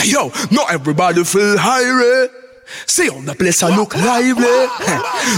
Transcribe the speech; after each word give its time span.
Hey, 0.00 0.12
yo, 0.12 0.32
not 0.50 0.72
everybody 0.72 1.22
feel 1.24 1.58
hungry. 1.58 2.32
See 2.86 3.10
on 3.10 3.26
the 3.26 3.34
place 3.34 3.62
I 3.62 3.68
look 3.76 3.94
lively. 3.94 4.64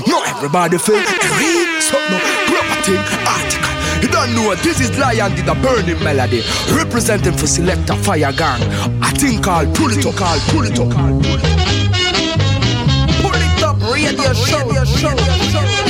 not 0.06 0.22
everybody 0.28 0.78
feel 0.78 1.02
hungry. 1.02 1.82
So 1.82 1.98
no 2.06 2.18
property 2.46 2.94
article. 3.26 3.74
You 4.02 4.08
don't 4.14 4.30
know 4.36 4.54
this 4.62 4.78
is 4.78 4.96
Lion 4.98 5.34
did 5.34 5.48
a 5.48 5.56
burning 5.56 5.98
melody 6.04 6.42
representing 6.70 7.32
for 7.32 7.48
Selector 7.48 7.96
Fire 8.06 8.30
Gang. 8.30 8.62
I 9.02 9.10
think 9.18 9.48
I'll 9.48 9.66
pull 9.74 9.90
it 9.90 10.06
up, 10.06 10.14
I'll 10.22 10.38
pull 10.54 10.62
it 10.62 10.78
up, 10.78 10.94
I'll 10.94 11.18
pull 13.18 13.34
it 13.34 13.62
up. 13.66 13.82
Radio 13.90 14.32
show, 14.32 14.62
radio 14.62 14.84
show. 14.86 15.10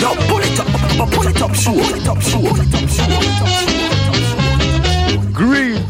No, 0.01 0.17
pull 0.33 0.41
it 0.41 0.59
up, 0.59 1.13
pull 1.13 1.29
it 1.29 1.43
up, 1.43 1.55
show, 1.55 1.77
pull 1.77 1.93
it 1.93 2.09
up, 2.09 2.17
up, 2.17 2.23
show, 2.23 2.41
pull 2.41 2.63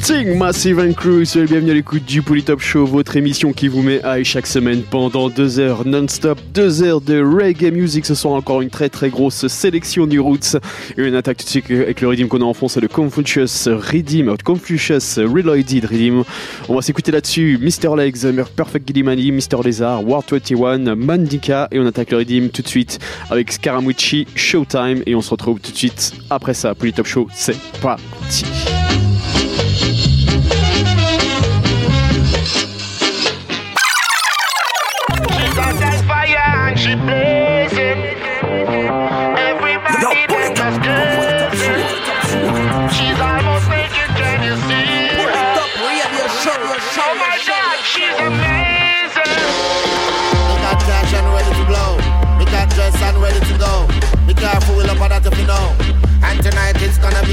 Greeting 0.03 0.37
Massive 0.37 0.81
and 0.81 0.95
Crew, 0.95 1.25
soyez 1.25 1.47
bienvenue 1.47 1.71
à 1.71 1.75
l'écoute 1.75 2.05
du 2.05 2.23
Polytop 2.23 2.59
Show, 2.61 2.85
votre 2.87 3.17
émission 3.17 3.53
qui 3.53 3.69
vous 3.69 3.83
met 3.83 4.01
high 4.05 4.25
chaque 4.25 4.49
semaine 4.49 4.83
pendant 4.83 5.29
deux 5.29 5.61
heures 5.61 5.87
non-stop, 5.87 6.41
deux 6.53 6.83
heures 6.83 7.01
de 7.01 7.23
reggae 7.23 7.73
music. 7.73 8.05
Ce 8.05 8.17
soir 8.17 8.35
encore 8.35 8.63
une 8.63 8.71
très 8.71 8.89
très 8.89 9.11
grosse 9.11 9.47
sélection 9.47 10.09
du 10.09 10.19
Roots 10.19 10.57
une 10.97 11.15
attaque 11.15 11.37
tout 11.37 11.45
de 11.45 11.51
suite 11.51 11.71
avec 11.71 12.01
le 12.01 12.09
rythme 12.09 12.27
qu'on 12.27 12.41
a 12.41 12.45
en 12.45 12.69
c'est 12.69 12.81
le 12.81 12.89
Confucius 12.89 13.69
Redeem, 13.69 14.35
Confucius 14.43 15.19
Reloaded 15.19 15.85
Redeem. 15.85 16.25
On 16.69 16.75
va 16.75 16.83
s'écouter 16.83 17.13
là-dessus 17.13 17.61
Mr. 17.63 17.97
Legs, 17.97 18.27
Perfect 18.57 18.89
Gillimani, 18.89 19.31
Mr. 19.31 19.63
Lézard, 19.63 20.05
War 20.05 20.25
21, 20.29 20.97
Mandika 20.97 21.69
et 21.71 21.79
on 21.79 21.87
attaque 21.87 22.11
le 22.11 22.19
Redeem 22.19 22.49
tout 22.49 22.63
de 22.63 22.69
suite 22.69 22.99
avec 23.31 23.53
Scaramucci, 23.53 24.27
Showtime 24.35 25.05
et 25.07 25.15
on 25.15 25.23
se 25.23 25.31
retrouve 25.31 25.61
tout 25.61 25.71
de 25.71 25.77
suite 25.77 26.13
après 26.29 26.55
ça. 26.55 26.75
Polytop 26.75 27.07
Show, 27.07 27.29
c'est 27.33 27.57
parti. 27.81 28.45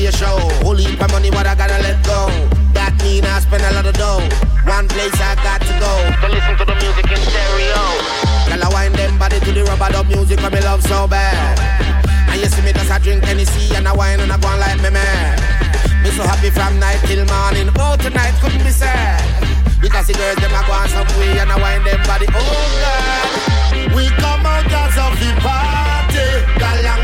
A 0.06 0.12
show. 0.12 0.38
Holy 0.64 0.84
heap 0.84 1.02
of 1.02 1.12
money, 1.12 1.30
what 1.32 1.48
I 1.48 1.56
gotta 1.56 1.82
let 1.82 2.00
go. 2.06 2.30
That 2.74 2.94
mean 3.04 3.26
I 3.26 3.40
spend 3.40 3.64
a 3.64 3.72
lot 3.74 3.86
of 3.86 3.96
dough. 3.96 4.22
One 4.64 4.88
place 4.88 5.16
I 5.20 5.36
got 5.44 5.60
to 5.62 5.74
go. 5.82 5.92
To 6.22 6.28
listen 6.32 6.56
to 6.62 6.66
the 6.66 6.76
music 6.80 7.08
in 7.10 7.20
stereo. 7.20 7.84
Girl, 8.48 8.64
I 8.64 8.70
wind 8.72 8.96
them 8.96 9.18
body 9.18 9.40
to 9.40 9.52
the 9.52 9.64
rubber 9.66 9.92
dub 9.92 10.08
music, 10.08 10.40
but 10.42 10.54
me 10.54 10.62
love 10.62 10.84
so 10.84 11.08
bad. 11.08 11.60
And 12.30 12.40
you 12.40 12.48
see 12.48 12.62
me 12.62 12.72
just 12.72 12.92
a 12.92 13.00
drink 13.02 13.24
Tennessee 13.24 13.76
and 13.76 13.88
I 13.88 13.94
wine 13.96 14.20
and 14.20 14.32
I 14.32 14.38
go 14.38 14.48
on 14.48 14.60
like 14.60 14.78
me 14.82 14.90
man. 14.92 15.36
Me 16.04 16.10
so 16.12 16.24
happy 16.24 16.50
from 16.50 16.80
night 16.80 17.02
till 17.10 17.26
morning. 17.26 17.70
Oh, 17.76 17.98
tonight 17.98 18.38
couldn't 18.40 18.64
be 18.64 18.72
sad. 18.72 19.20
Because 19.82 20.08
the 20.08 20.14
girls 20.14 20.38
them 20.38 20.54
a 20.54 20.62
go 20.68 20.74
on 20.74 20.88
some 20.90 21.08
way 21.20 21.40
and 21.40 21.52
I 21.52 21.58
wind 21.58 21.86
them 21.88 22.00
body. 22.06 22.28
Oh 22.30 22.64
God, 22.84 23.96
we 23.96 24.08
come 24.22 24.46
out 24.46 24.68
as 24.70 24.96
of 24.96 25.14
the 25.20 25.32
party. 25.42 26.28
Galang 26.62 26.99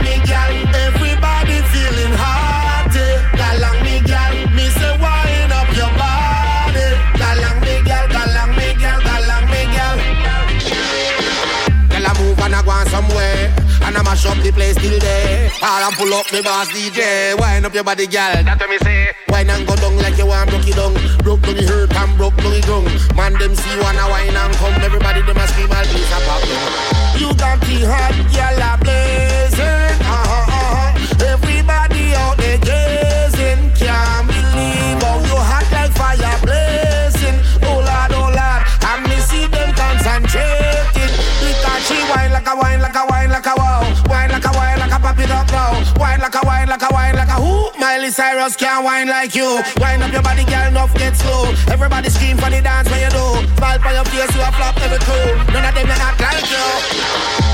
And 13.85 13.97
I 13.97 14.01
mash 14.01 14.25
up 14.25 14.37
the 14.41 14.51
place 14.51 14.75
till 14.75 14.99
day. 14.99 15.49
All 15.61 15.83
and 15.83 15.95
pull 15.95 16.13
up 16.13 16.25
me 16.33 16.41
boss 16.41 16.69
DJ. 16.69 17.37
Wind 17.39 17.65
up 17.65 17.73
your 17.73 17.83
body, 17.83 18.07
girl. 18.07 18.41
That's 18.43 18.59
what 18.59 18.69
me 18.69 18.77
say. 18.79 19.13
Wine 19.29 19.49
and 19.49 19.67
go 19.67 19.75
down 19.75 19.97
like 19.97 20.17
you 20.17 20.25
want 20.25 20.49
broke 20.49 20.67
it 20.67 20.75
down. 20.75 20.93
Broke 21.23 21.41
down 21.41 21.55
the 21.55 21.63
hurt 21.67 21.93
and 21.93 22.17
broke 22.17 22.35
down 22.37 22.51
the 22.51 22.61
ground. 22.65 22.89
Man, 23.15 23.33
them 23.37 23.53
see 23.53 23.77
one 23.79 23.95
a 23.95 24.09
wine 24.09 24.35
and 24.35 24.53
come. 24.57 24.73
Everybody 24.81 25.21
them 25.21 25.37
a 25.37 25.45
scream 25.47 25.71
and 25.71 25.87
piece 25.93 26.11
a 26.11 26.19
pop 26.25 26.41
down. 26.41 26.95
You 27.21 27.29
got 27.37 27.61
the 27.61 27.77
hot 27.85 28.17
girl 28.33 28.63
a 28.65 28.71
blazing. 28.81 29.97
Uh-huh, 30.01 30.49
uh-huh. 30.49 31.29
Everybody 31.29 32.15
out 32.17 32.35
there 32.41 32.57
gazing. 32.65 33.69
Can't 33.77 34.25
believe 34.25 34.97
how 35.05 35.21
you 35.29 35.37
hot 35.37 35.67
like 35.69 35.93
fire 35.93 36.39
blazing. 36.41 37.37
Oh 37.69 37.85
Lord, 37.85 38.11
oh 38.17 38.33
Lord. 38.33 38.61
And 38.81 39.01
me 39.05 39.17
see 39.29 39.45
them 39.45 39.69
concentrating. 39.77 41.13
Because 41.43 41.81
she 41.85 41.97
wine 42.09 42.31
like 42.33 42.49
a 42.49 42.55
wine, 42.55 42.81
like 42.81 42.94
pop 45.05 45.19
it 45.19 45.29
up 45.29 45.47
now. 45.51 45.71
Wine 45.99 46.19
like 46.19 46.33
a 46.33 46.41
wine, 46.43 46.67
like 46.67 46.81
a 46.81 46.89
wine, 46.91 47.15
like 47.15 47.29
a 47.29 47.37
who? 47.37 47.69
Miley 47.79 48.09
Cyrus 48.09 48.55
can't 48.55 48.83
wine 48.83 49.07
like 49.07 49.35
you. 49.35 49.61
Wine 49.77 50.01
up 50.01 50.11
your 50.11 50.23
body, 50.23 50.43
girl, 50.45 50.67
enough 50.67 50.93
get 50.95 51.15
slow. 51.15 51.53
Everybody 51.69 52.09
scream 52.09 52.37
for 52.37 52.49
the 52.49 52.61
dance 52.61 52.89
when 52.89 53.01
you 53.05 53.11
do. 53.13 53.25
Smile 53.57 53.79
for 53.79 53.93
your 53.93 54.05
face, 54.05 54.33
you 54.35 54.41
a 54.41 54.51
flop 54.57 54.75
every 54.81 54.99
crew. 55.05 55.29
None 55.53 55.65
of 55.69 55.73
them 55.75 55.87
they 55.87 56.01
act 56.09 56.19
like 56.25 56.49
you. 56.49 56.65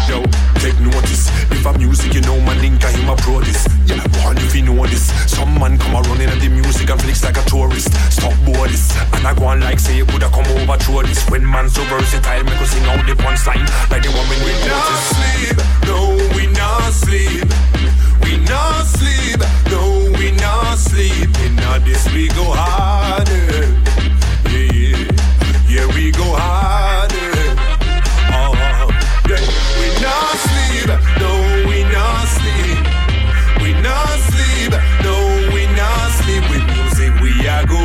Yo, 0.08 0.24
take 0.64 0.80
notice. 0.80 1.21
If 1.52 1.66
I'm 1.68 1.78
music, 1.78 2.14
you 2.14 2.22
know 2.22 2.40
my 2.42 2.56
link, 2.60 2.84
I 2.84 2.92
him 2.92 3.10
a 3.10 3.16
pro 3.16 3.40
this. 3.42 3.68
Yeah, 3.86 4.02
one 4.26 4.38
if 4.38 4.56
you 4.56 4.64
know 4.64 4.86
this. 4.88 5.12
Some 5.30 5.60
man 5.60 5.78
come 5.78 5.96
a 5.96 6.02
running 6.02 6.30
at 6.30 6.40
the 6.40 6.50
music 6.50 6.90
and 6.90 7.02
flex 7.02 7.24
like 7.24 7.38
a 7.38 7.44
tourist. 7.50 7.92
Stop 8.12 8.34
board 8.46 8.70
this. 8.70 8.96
And 9.14 9.28
I 9.28 9.34
go 9.34 9.46
on 9.46 9.60
like 9.62 9.80
say 9.80 10.04
coulda 10.06 10.30
come 10.30 10.48
over 10.58 10.78
through 10.78 11.04
this. 11.04 11.28
When 11.30 11.44
man 11.50 11.70
so 11.70 11.84
versatile, 11.86 12.44
make 12.44 12.62
us 12.62 12.72
sing 12.72 12.86
out 12.86 13.06
the 13.06 13.14
punchline 13.14 13.66
like 13.92 14.04
the 14.04 14.12
one 14.12 14.28
when 14.30 14.42
we 14.48 14.54
not 14.66 14.98
sleep. 15.12 15.58
No, 15.86 16.00
we 16.36 16.48
not 16.48 16.92
sleep. 16.94 17.50
We 18.24 18.38
not 18.46 18.86
sleep. 18.86 19.40
No, 19.70 20.12
we 20.18 20.32
not 20.32 20.78
sleep. 20.78 21.30
In 21.46 21.56
this 21.86 22.08
we 22.14 22.28
go 22.30 22.46
harder. 22.54 23.32
Yeah, 24.50 24.72
yeah. 24.72 25.12
Yeah, 25.68 25.88
we 25.96 26.12
go 26.12 26.24
harder. 26.24 26.61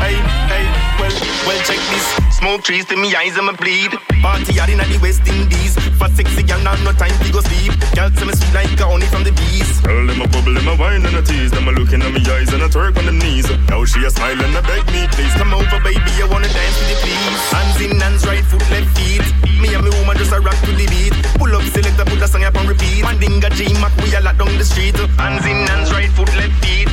Hey, 0.00 0.16
hey, 0.50 0.66
well, 0.98 1.60
check 1.64 1.80
this. 1.92 2.06
Smoke 2.40 2.62
trees 2.62 2.86
to 2.86 2.96
me 2.96 3.14
eyes 3.14 3.36
and 3.36 3.46
me 3.46 3.52
bleed. 3.52 3.92
Party 4.22 4.54
yard 4.54 4.70
inna 4.70 4.84
the 4.84 4.98
West 4.98 5.26
Indies. 5.28 5.76
For 6.00 6.08
sexy 6.08 6.42
girl, 6.42 6.58
now 6.64 6.74
no 6.84 6.92
time 6.92 7.12
to 7.20 7.32
go 7.32 7.40
sleep. 7.40 7.76
Girl, 7.92 8.08
tell 8.08 8.26
me 8.26 8.32
sweet 8.32 8.54
like 8.54 8.80
a 8.80 8.86
honey 8.88 9.04
from 9.12 9.24
the 9.24 9.32
bees. 9.32 9.68
Girl, 9.84 10.06
them 10.06 10.22
a 10.22 10.28
bubble, 10.28 10.54
them 10.54 10.68
a 10.68 10.74
wine 10.76 11.04
and 11.04 11.16
a 11.16 11.22
tease. 11.22 11.50
Them 11.50 11.68
a 11.68 11.72
looking 11.72 12.00
at 12.00 12.12
me 12.12 12.24
eyes 12.32 12.48
and 12.52 12.62
a 12.62 12.68
twerk 12.68 12.96
on 12.96 13.04
the 13.04 13.12
knees. 13.12 13.44
Now 13.68 13.84
she 13.84 14.00
a 14.04 14.10
smile 14.10 14.40
and 14.40 14.56
a 14.56 14.62
beg 14.62 14.86
me, 14.88 15.04
please. 15.12 15.34
Come 15.36 15.52
over, 15.52 15.80
baby, 15.84 16.00
I 16.00 16.26
wanna 16.32 16.48
dance 16.48 16.76
with 16.80 16.90
you, 16.90 16.98
please. 17.04 17.40
Hands 17.52 17.80
in, 17.84 18.00
hands 18.00 18.24
right, 18.26 18.44
foot 18.44 18.64
left 18.72 18.96
me 19.90 19.98
woman 19.98 20.16
just 20.16 20.32
a 20.32 20.40
rock 20.40 20.56
to 20.64 20.72
the 20.72 20.86
beat. 20.86 21.14
Pull 21.38 21.54
up, 21.54 21.62
select, 21.62 21.96
put 21.98 22.22
a 22.22 22.28
song 22.28 22.44
up 22.44 22.56
on 22.56 22.66
repeat. 22.66 23.04
Mandinga, 23.04 23.50
J 23.52 23.72
Mac, 23.80 23.96
we 23.98 24.14
a 24.14 24.20
lot 24.20 24.38
down 24.38 24.56
the 24.58 24.64
street. 24.64 24.96
Hands 25.18 25.44
in, 25.46 25.66
hands 25.66 25.92
right, 25.92 26.10
foot 26.10 26.28
left 26.36 26.54
feet. 26.64 26.89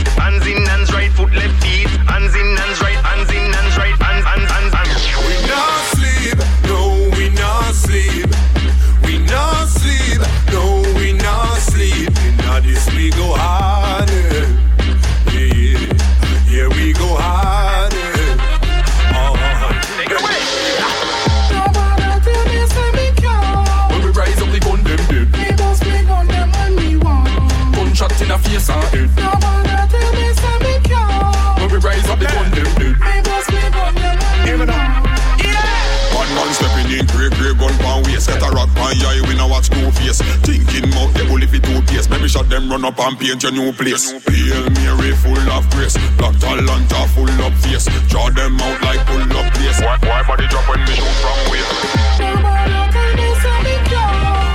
Face 40.08 40.22
Thinking 40.44 40.90
mouth, 40.92 41.14
they 41.14 41.26
bully 41.28 41.48
fi 41.48 41.60
two 41.60 41.82
pace 41.84 42.10
Maybe 42.10 42.28
shot 42.28 42.50
them 42.50 42.70
run 42.70 42.86
up 42.86 43.00
and 43.00 43.20
paint 43.20 43.44
your 43.44 43.52
new 43.52 43.72
place. 43.74 44.12
Hail 44.12 44.70
Mary 44.72 45.12
full 45.16 45.38
of 45.52 45.70
grace. 45.72 45.98
Black 46.18 46.36
Talanta 46.36 47.08
full 47.14 47.30
of 47.30 47.54
face. 47.60 47.86
Draw 48.08 48.30
them 48.32 48.60
out 48.60 48.82
like 48.82 49.06
pull 49.06 49.22
up 49.22 49.54
place. 49.54 49.80
Why, 49.82 49.98
why 50.02 50.24
body 50.28 50.48
drop 50.48 50.68
when 50.70 50.80
me 50.80 50.96
shoot 50.96 51.16
from 51.22 51.40
way 51.52 51.62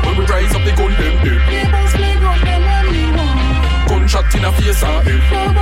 When 0.06 0.14
we 0.18 0.24
rise 0.26 0.54
up, 0.54 0.64
the 0.64 0.72
gun 0.76 0.92
them 0.92 1.14
dead. 1.24 1.42
Gunshot 3.88 4.34
in 4.34 4.42
the 4.42 4.52
face 4.52 4.82
ah, 4.82 5.00
eh. 5.00 5.10
and 5.10 5.56
head. 5.56 5.61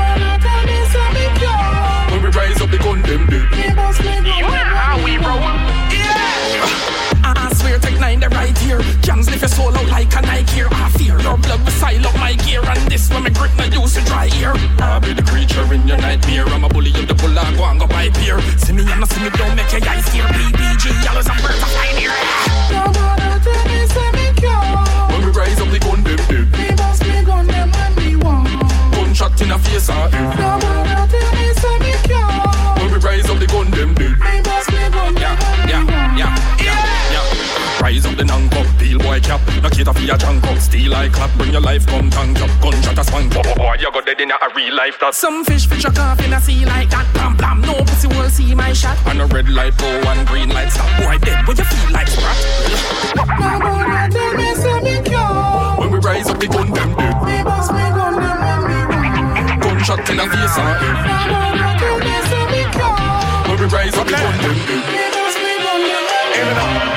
If 9.41 9.49
you 9.49 9.57
soul 9.57 9.75
out 9.75 9.89
like 9.89 10.15
a 10.15 10.21
Nike 10.21 10.61
I 10.69 10.91
fear 10.99 11.19
your 11.19 11.39
blood 11.39 11.65
beside 11.65 12.05
up 12.05 12.15
my 12.17 12.35
gear. 12.45 12.61
And 12.61 12.93
this 12.93 13.09
when 13.09 13.25
me 13.25 13.31
grip, 13.31 13.51
no 13.57 13.65
use 13.65 13.95
to 13.95 14.05
dry 14.05 14.29
ear. 14.37 14.53
I'll 14.85 15.01
be 15.01 15.15
the 15.15 15.23
creature 15.23 15.65
in 15.73 15.89
your 15.89 15.97
nightmare. 15.97 16.45
I'm 16.49 16.65
a 16.65 16.69
bully 16.69 16.91
of 16.91 17.09
the 17.09 17.15
bull, 17.15 17.33
I 17.33 17.57
go 17.57 17.65
and 17.65 17.81
go 17.81 17.87
by 17.87 18.11
beer. 18.21 18.39
See 18.61 18.75
me 18.75 18.83
and 18.83 19.01
I 19.01 19.07
see 19.09 19.25
me, 19.25 19.31
don't 19.31 19.57
make 19.57 19.73
your 19.73 19.81
eyes 19.89 20.07
here. 20.13 20.29
BBG, 20.29 20.93
yellows 21.03 21.27
and 21.27 21.41
birds 21.41 21.57
are 21.57 21.73
flying 21.73 21.97
here. 21.97 22.13
Don't 22.69 22.93
wanna 22.93 23.41
tell 23.41 23.65
me, 23.65 23.81
say 23.89 24.11
me 24.13 24.29
When 25.09 25.25
we 25.25 25.33
rise 25.33 25.59
up, 25.59 25.71
the 25.73 25.79
gun, 25.81 26.05
dip, 26.05 26.21
dip. 26.29 26.45
We 26.61 26.77
must 26.77 27.01
be 27.01 27.25
gun, 27.25 27.47
them 27.47 27.73
and 27.73 27.97
we 27.97 28.17
want. 28.17 28.45
Gunshot 28.93 29.41
in 29.41 29.49
the 29.49 29.59
face, 29.59 29.89
ah. 29.89 30.50
be 40.01 40.11
a 40.11 40.17
junk 40.17 40.45
up. 40.45 40.59
Steal 40.59 40.95
I 40.95 41.09
clap 41.09 41.31
when 41.39 41.51
your 41.53 41.61
life 41.61 41.87
come 41.87 42.11
tank 42.11 42.41
up. 42.41 42.51
Gunshot 42.61 42.99
a 42.99 43.05
spank 43.05 43.37
up. 43.37 43.57
Boy, 43.57 43.77
you 43.81 43.93
got 43.93 44.07
dead 44.07 44.21
in 44.21 44.31
a 44.31 44.37
real 44.57 44.75
life 44.75 44.99
that. 45.01 45.15
Some 45.15 45.45
fish 45.45 45.67
fish 45.67 45.85
a 45.85 45.91
carp 45.91 46.21
in 46.21 46.33
a 46.33 46.41
sea 46.41 46.65
like 46.65 46.91
that. 46.91 47.07
Blam 47.13 47.37
blam, 47.37 47.61
no 47.61 47.75
pussy 47.85 48.09
will 48.09 48.29
see 48.31 48.55
my 48.55 48.73
shot. 48.73 48.97
And 49.07 49.21
a 49.21 49.27
red 49.27 49.49
light 49.49 49.77
go 49.77 49.87
and 49.87 50.27
green 50.27 50.49
light 50.49 50.71
stop. 50.71 50.89
Boy, 51.01 51.19
dead 51.19 51.47
when 51.47 51.57
you 51.57 51.65
feel 51.65 51.91
like 51.93 52.09
sprat. 52.09 52.39
no 53.17 53.51
more 53.61 53.85
than 53.85 54.11
them 54.11 54.41
is 54.41 54.65
me 54.85 54.97
cure. 55.05 55.77
When 55.79 55.91
we 55.91 55.99
rise 55.99 56.29
up, 56.29 56.39
we 56.41 56.49
gun 56.49 56.71
them 56.73 56.95
dead. 56.97 57.15
We 57.25 57.37
bust 57.45 57.73
we 57.73 57.85
gun 57.93 58.15
them 58.17 58.39
when 58.41 58.61
we 58.69 58.79
run. 58.89 59.61
Gunshot 59.61 60.09
in 60.11 60.21
a 60.21 60.25
face 60.29 60.57
and 60.59 60.73
head. 60.81 60.97
No 61.29 61.41
more 61.53 61.53
than 61.61 61.77
them 61.81 62.47
me 62.53 62.63
cure. 62.73 62.97
When 63.49 63.57
we 63.61 63.67
rise 63.69 63.97
up, 63.97 64.07
we 64.07 64.13
gun 64.13 64.37
them 64.41 64.57
dead. 64.65 64.83
We 64.89 65.05
bust 65.13 65.39
we 65.45 65.53
gun 65.61 65.81
them 65.85 66.03
when 66.09 66.27
we 66.33 66.53
run. 66.57 66.90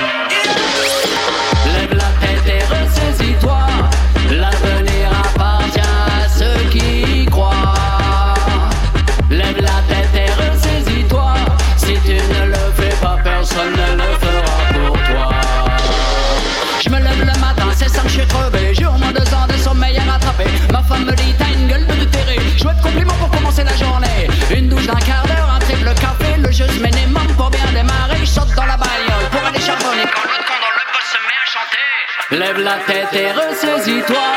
Lève 32.34 32.60
la 32.62 32.78
tête 32.88 33.14
et 33.14 33.32
ressaisis-toi. 33.32 34.28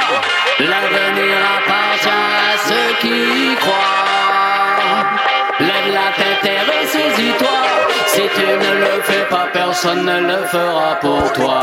L'avenir 0.58 1.36
appartient 1.56 2.08
à 2.08 2.58
ceux 2.68 2.90
qui 3.00 3.56
croient. 3.56 5.06
Lève 5.60 5.94
la 5.94 6.12
tête 6.14 6.44
et 6.44 6.60
ressaisis-toi. 6.70 7.58
Si 8.08 8.22
tu 8.34 8.46
ne 8.46 8.75
fais 9.02 9.26
pas, 9.30 9.48
personne 9.52 10.04
ne 10.04 10.20
le 10.20 10.44
fera 10.46 10.96
pour 11.00 11.32
toi. 11.32 11.60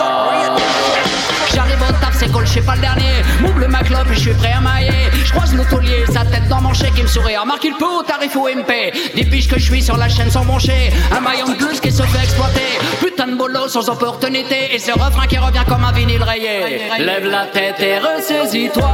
J'arrive 1.53 1.81
au 1.81 1.91
taf, 1.93 2.15
c'est 2.17 2.31
cool, 2.31 2.45
je 2.47 2.59
pas 2.61 2.75
le 2.75 2.81
dernier. 2.81 3.23
M'ouvre 3.41 3.67
ma 3.67 3.83
clope 3.83 4.07
et 4.11 4.15
je 4.15 4.19
suis 4.19 4.33
prêt 4.33 4.53
à 4.57 4.61
mailler. 4.61 5.09
Je 5.23 5.31
croise 5.31 5.53
le 5.53 5.63
sa 6.11 6.25
tête 6.25 6.47
dans 6.47 6.61
mon 6.61 6.73
chèque, 6.73 6.93
il 6.97 7.03
me 7.03 7.07
sourit. 7.07 7.37
Remarque, 7.37 7.63
il 7.63 7.73
peut, 7.73 8.03
tarif 8.07 8.35
ou 8.35 8.47
MP. 8.47 8.93
Des 9.15 9.23
que 9.25 9.59
je 9.59 9.63
suis 9.63 9.81
sur 9.81 9.97
la 9.97 10.09
chaîne 10.09 10.29
sans 10.29 10.45
brancher. 10.45 10.91
Un 11.11 11.19
maillon 11.19 11.47
de 11.47 11.55
plus 11.55 11.79
qui 11.79 11.91
se 11.91 12.03
fait 12.03 12.23
exploiter. 12.23 12.79
Putain 12.99 13.27
de 13.27 13.35
boulot 13.35 13.67
sans 13.67 13.89
opportunité. 13.89 14.73
Et 14.73 14.79
ce 14.79 14.91
refrain 14.91 15.27
qui 15.27 15.37
revient 15.37 15.63
comme 15.67 15.83
un 15.83 15.91
vinyle 15.91 16.23
rayé. 16.23 16.81
Lève 16.99 17.25
la 17.25 17.45
tête 17.45 17.79
et 17.79 17.97
ressaisis-toi. 17.99 18.91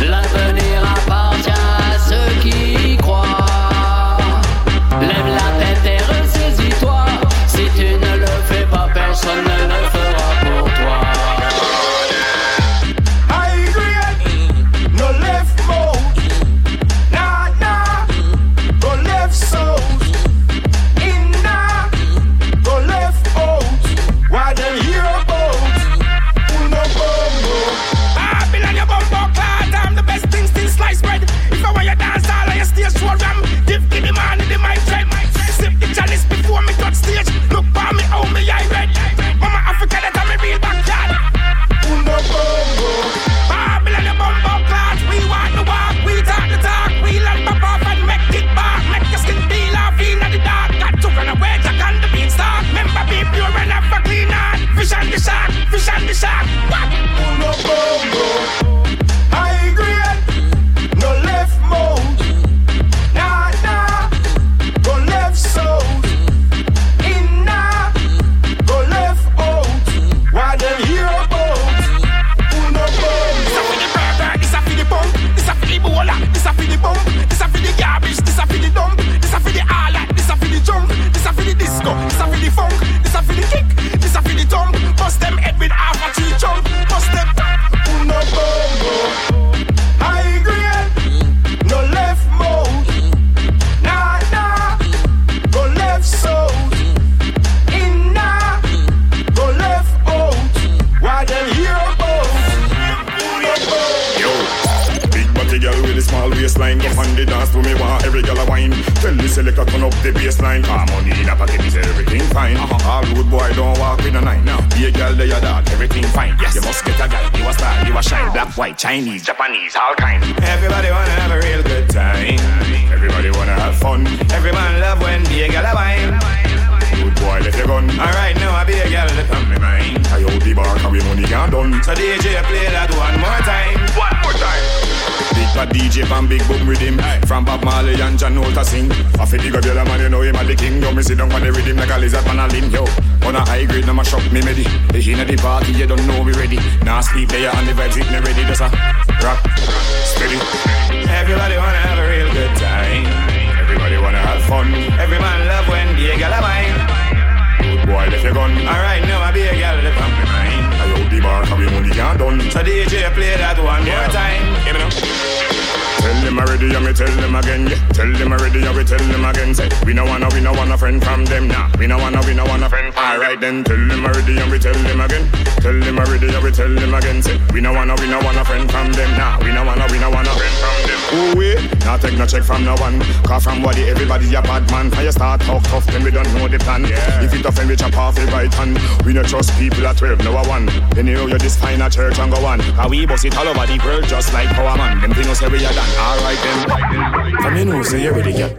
L'avenir 0.00 0.82
appartient 0.96 1.50
à 1.50 1.98
ceux 1.98 2.40
qui 2.40 2.92
y 2.92 2.96
croient. 2.96 3.38
Lève 5.00 5.29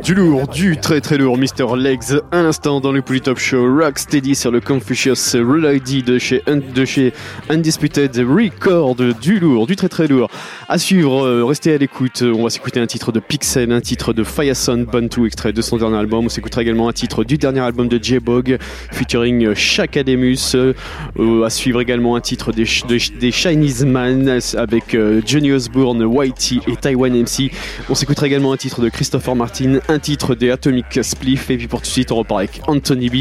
Du 0.03 0.13
lourd, 0.13 0.48
du 0.50 0.77
très 0.77 1.01
très 1.01 1.18
lourd, 1.18 1.36
Mr. 1.36 1.75
Legs, 1.75 2.22
à 2.32 2.44
l'instant 2.44 2.80
dans 2.80 2.91
le 2.91 3.01
Polytop 3.01 3.39
Show, 3.39 3.75
Rocksteady 3.75 4.36
sur 4.36 4.51
le 4.51 4.62
Confucius 4.62 5.36
Real 5.36 5.77
ID 5.77 6.03
de 6.06 6.20
chez, 6.20 6.44
Un- 6.46 6.58
de 6.58 6.86
chez 6.86 7.12
Undisputed 7.50 8.15
Record, 8.18 8.98
du 9.20 9.39
lourd, 9.39 9.65
du 9.65 9.75
très 9.75 9.89
très 9.89 10.06
lourd. 10.08 10.30
À 10.74 10.78
suivre, 10.78 11.25
euh, 11.25 11.44
restez 11.44 11.74
à 11.74 11.78
l'écoute, 11.78 12.22
on 12.25 12.44
va 12.44 12.50
s'écouter 12.50 12.80
un 12.80 12.88
titre 12.88 13.12
de 13.12 13.20
Pixel, 13.20 13.74
un 13.74 13.82
titre 13.82 14.13
de 14.13 14.24
Fireson 14.24 14.86
Bantu, 14.90 15.25
extrait 15.25 15.51
de 15.51 15.62
son 15.62 15.75
dernier 15.75 15.98
album, 15.98 16.28
on 16.28 16.30
s'écoutera 16.30 16.62
également 16.62 16.88
un 16.88 16.94
titre 16.94 17.25
du 17.25 17.38
dernier 17.38 17.60
album 17.60 17.90
de 17.90 18.00
J-Bog, 18.01 18.58
featuring 18.94 19.54
Shakademus, 19.54 20.56
euh, 20.56 20.72
euh, 21.20 21.44
à 21.44 21.50
suivre 21.50 21.82
également 21.82 22.16
un 22.16 22.22
titre 22.22 22.54
des, 22.54 22.66
Ch- 22.66 22.86
de- 22.88 23.20
des 23.20 23.32
Chinese 23.34 23.84
Man 23.84 24.40
avec 24.56 24.96
euh, 24.96 25.22
Johnny 25.25 25.51
Osbourne, 25.51 26.06
Whitey 26.06 26.62
et 26.66 26.78
Taiwan 26.78 27.12
MC. 27.22 27.51
On 27.90 27.94
s'écoutera 27.96 28.28
également 28.28 28.54
un 28.54 28.58
titre 28.58 28.80
de 28.80 28.88
Christopher 28.88 29.36
Martin, 29.36 29.80
un 29.90 30.00
titre 30.00 30.36
des 30.36 30.51
Atomic 30.51 30.86
Spliff, 31.04 31.50
et 31.50 31.58
puis 31.58 31.68
pour 31.68 31.82
tout 31.82 31.88
de 31.88 31.92
suite, 31.92 32.13
on 32.13 32.16
repart 32.16 32.40
avec 32.40 32.62
Anthony 32.68 33.10
B, 33.10 33.16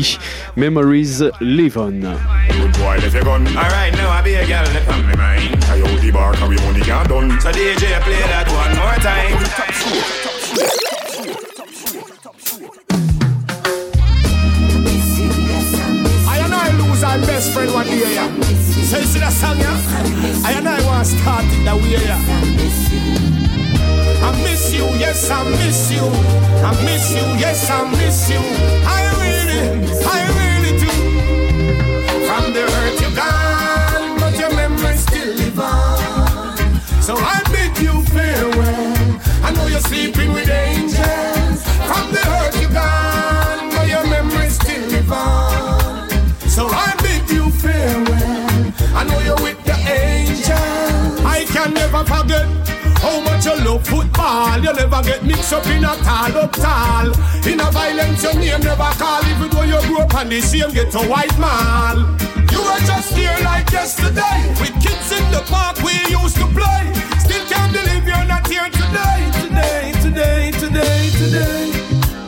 Memories 0.57 1.31
Live. 1.41 1.81
So 7.41 7.51
DJ 7.51 7.99
play 8.03 8.21
that 8.29 8.47
one 8.53 8.77
more 8.77 8.97
time. 9.01 9.33
I 16.29 16.39
and 16.45 16.53
I 16.55 16.71
lose 16.77 17.03
our 17.03 17.19
best 17.21 17.53
friend 17.53 17.73
one 17.73 17.87
day, 17.87 18.13
yeah. 18.13 18.29
So 18.85 18.99
you 18.99 19.05
see 19.07 19.21
that 19.21 19.33
song, 19.33 19.59
yeah? 19.59 19.73
I 20.45 20.53
and 20.53 20.69
I 20.69 20.85
want 20.85 21.07
to 21.07 21.17
start 21.17 21.45
it 21.47 21.65
that 21.65 21.77
way, 21.77 21.93
yeah. 22.05 22.21
I 24.23 24.43
miss 24.43 24.75
you, 24.75 24.85
yes, 25.01 25.31
I 25.31 25.43
miss 25.49 25.91
you. 25.91 26.05
I 26.05 26.85
miss 26.85 27.11
you, 27.11 27.25
yes, 27.41 27.71
I 27.71 27.91
miss 27.91 28.29
you. 28.29 28.80
Forget. 52.11 52.47
How 52.99 53.21
much 53.21 53.47
you 53.47 53.57
love 53.65 53.87
football? 53.87 54.59
You 54.59 54.73
never 54.75 55.03
get 55.03 55.25
mixed 55.25 55.53
up 55.53 55.67
in 55.67 55.85
a 55.85 55.95
tall 56.05 56.37
up 56.43 56.53
tall. 56.53 57.09
In 57.47 57.61
a 57.61 57.71
violence 57.71 58.23
your 58.23 58.35
name 58.35 58.61
never 58.61 58.93
call. 59.01 59.23
Even 59.31 59.49
though 59.51 59.63
you 59.63 59.81
grew 59.87 60.01
up 60.01 60.15
on 60.15 60.29
the 60.29 60.41
same 60.41 60.71
ghetto 60.75 61.03
white 61.09 61.37
mall. 61.39 61.99
You 62.53 62.61
were 62.67 62.83
just 62.91 63.15
here 63.15 63.39
like 63.45 63.71
yesterday. 63.71 64.39
With 64.61 64.75
kids 64.83 65.09
in 65.17 65.25
the 65.31 65.43
park 65.47 65.79
we 65.87 65.95
used 66.11 66.37
to 66.43 66.47
play. 66.59 66.83
Still 67.25 67.45
can't 67.47 67.73
believe 67.73 68.05
you're 68.11 68.29
not 68.35 68.47
here 68.47 68.69
today. 68.81 69.19
Today, 69.41 69.93
today, 70.05 70.51
today, 70.63 71.03
today. 71.21 71.65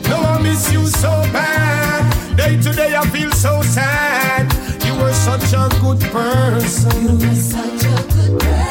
No, 0.08 0.16
I 0.32 0.40
miss 0.42 0.72
you 0.72 0.86
so 0.86 1.10
bad. 1.36 2.36
Day 2.36 2.56
to 2.62 2.72
day 2.72 2.94
I 2.94 3.04
feel 3.10 3.32
so 3.32 3.60
sad. 3.62 4.46
You 4.86 4.94
were 4.94 5.12
such 5.12 5.52
a 5.52 5.68
good 5.84 6.00
person. 6.12 7.02
You 7.02 7.28
were 7.28 7.34
such 7.34 7.84
a 7.84 7.96
good 8.14 8.40
person 8.40 8.61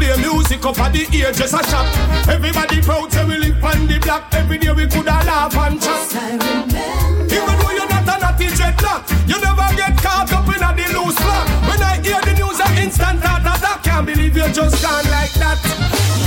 play 0.00 0.16
music 0.16 0.64
up 0.64 0.78
at 0.80 0.92
the 0.92 1.04
ear 1.16 1.32
just 1.32 1.54
a 1.54 1.62
shop. 1.68 1.86
Everybody 2.28 2.80
proud 2.80 3.12
say 3.12 3.24
we 3.24 3.36
live 3.36 3.62
on 3.62 3.86
the 3.86 3.98
block. 3.98 4.32
Every 4.32 4.58
day 4.58 4.72
we 4.72 4.86
coulda 4.86 5.20
laugh 5.28 5.56
and 5.56 5.80
chat. 5.80 6.08
Even 7.36 7.54
though 7.60 7.72
you're 7.76 7.88
not 7.88 8.08
a 8.08 8.16
naughty 8.20 8.48
dreadlock, 8.56 9.02
you 9.28 9.38
never 9.40 9.68
get 9.76 9.96
caught 9.98 10.32
up 10.32 10.48
in 10.48 10.62
a 10.62 10.70
the 10.78 10.86
loose 10.96 11.18
block. 11.20 11.46
When 11.68 11.82
I 11.82 12.00
hear 12.00 12.20
the 12.22 12.34
news, 12.40 12.60
I 12.60 12.82
instant 12.82 13.20
heart 13.22 13.42
attack. 13.42 13.82
Can't 13.82 14.06
believe 14.06 14.36
you 14.36 14.48
just 14.52 14.82
gone 14.82 15.04
like 15.10 15.34
that. 15.42 15.60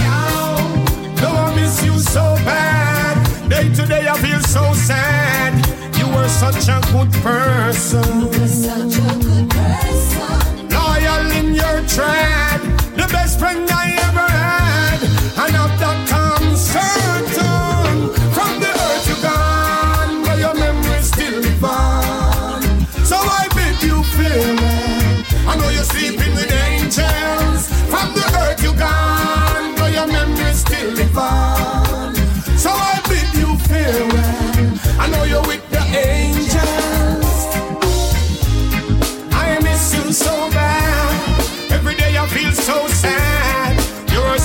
Yow. 0.03 1.15
Though 1.15 1.35
I 1.35 1.55
miss 1.55 1.83
you 1.83 1.97
so 1.97 2.35
bad, 2.45 3.49
day 3.49 3.73
to 3.73 3.85
day 3.87 4.07
I 4.07 4.15
feel 4.21 4.41
so 4.41 4.73
sad. 4.73 5.53
You 5.97 6.07
were 6.13 6.29
such 6.29 6.69
a 6.69 6.79
good 6.93 7.11
person. 7.23 8.03
You 8.21 8.27
were 8.27 8.47
such 8.47 8.97
a 8.97 9.13
good 9.25 9.49
person. 9.49 10.69
Loyal 10.69 11.31
in 11.31 11.53
your 11.55 11.81
tread, 11.87 12.61
the 13.07 13.13
best 13.13 13.39
friend 13.39 13.69
I 13.69 13.85
ever 14.07 14.27
had. 14.43 14.99
And 15.43 15.55
of 15.63 15.71
that 15.81 15.99
I'm 16.13 16.55
certain. 16.55 17.95
From 18.35 18.51
the 18.63 18.71
earth 18.85 19.05
you 19.09 19.17
gone, 19.21 20.23
but 20.25 20.37
your 20.39 20.53
memory 20.53 21.01
still 21.01 21.39
live 21.41 21.63
on. 21.63 22.61
So 23.03 23.17
I 23.17 23.47
bid 23.55 23.77
you 23.87 24.03
farewell. 24.15 25.49
I 25.49 25.53
know 25.59 25.69
you're 25.69 25.89
sleeping 25.95 26.33
with 26.35 26.51
angels. 26.51 27.61
From 27.91 28.07
the 28.17 28.25
earth 28.43 28.63
you 28.63 28.73
gone, 28.73 29.75
but 29.75 29.91
your 29.91 30.07
memory 30.07 30.53
still 30.53 30.91
live 30.91 31.17
on. 31.17 31.42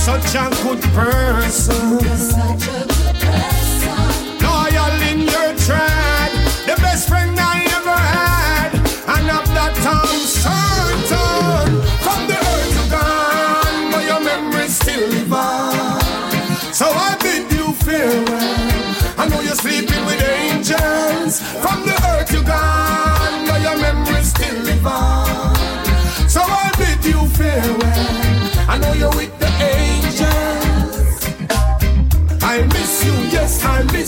You're 0.08 0.22
such 0.22 0.36
a 0.36 0.62
good 0.62 0.80
person. 0.94 1.98
Loyal 4.40 5.02
in 5.10 5.20
your 5.20 5.52
tread. 5.64 6.32
The 6.64 6.76
best 6.80 7.10
friend 7.10 7.36
I 7.38 7.60
ever 7.76 7.98
had. 8.16 8.72
And 9.14 9.28
of 9.28 9.46
that 9.52 9.76
I'm 9.84 10.08
certain. 10.24 11.68
From 12.00 12.20
the 12.26 12.38
earth 12.52 12.72
you 12.78 12.90
gone, 12.90 13.92
but 13.92 14.04
your 14.06 14.20
memory 14.20 14.68
still 14.68 15.08
live 15.10 15.30
on. 15.30 16.00
So 16.72 16.86
I 16.88 17.14
bid 17.20 17.52
you 17.52 17.74
farewell. 17.74 19.18
I 19.18 19.28
know 19.28 19.42
you're 19.42 19.60
sleeping 19.60 20.06
with 20.06 20.22
angels. 20.22 21.42
From 21.60 21.84
the 21.84 21.92
earth 22.12 22.32
you 22.32 22.42
gone, 22.42 23.46
but 23.46 23.60
your 23.60 23.76
memory 23.76 24.22
still 24.22 24.56
live 24.62 24.86
on. 24.86 25.27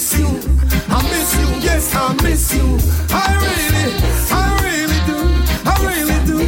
Miss 0.01 0.19
you. 0.19 0.29
I 0.89 1.03
miss 1.13 1.31
you, 1.37 1.49
yes, 1.61 1.95
I 1.95 2.15
miss 2.23 2.55
you. 2.55 2.79
I 3.11 3.37
really, 3.45 3.89
I 4.33 4.47
really 4.65 5.01
do. 5.11 5.19
I 5.69 5.75
really 5.89 6.19
do. 6.25 6.39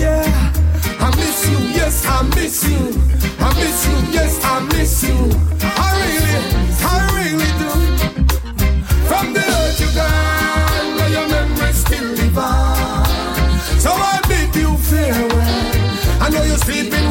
Yeah. 0.00 0.26
I 0.98 1.08
miss 1.14 1.48
you, 1.48 1.58
yes, 1.78 2.04
I 2.04 2.22
miss 2.34 2.64
you. 2.68 2.82
I 3.38 3.54
miss 3.54 3.86
you, 3.86 3.96
yes, 4.10 4.40
I 4.42 4.60
miss 4.72 5.02
you. 5.04 5.16
I 5.62 5.88
really, 6.02 6.38
I 6.82 6.98
really 7.18 7.50
do. 7.62 7.70
From 9.06 9.32
the 9.32 9.44
earth 9.46 9.80
you 9.80 9.90
gone, 9.94 10.98
but 10.98 11.10
your 11.12 11.28
memory 11.28 11.72
still 11.72 12.08
live 12.18 12.38
on. 12.38 13.06
So 13.78 13.90
I 13.92 14.20
bid 14.26 14.56
you 14.56 14.76
farewell. 14.76 16.22
I 16.24 16.30
know 16.32 16.42
you're 16.42 16.58
sleeping 16.58 17.07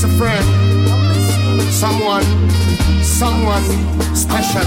miss 0.00 0.04
a 0.04 0.18
friend, 0.18 0.44
someone, 1.72 2.22
someone 3.02 3.62
special. 4.14 4.62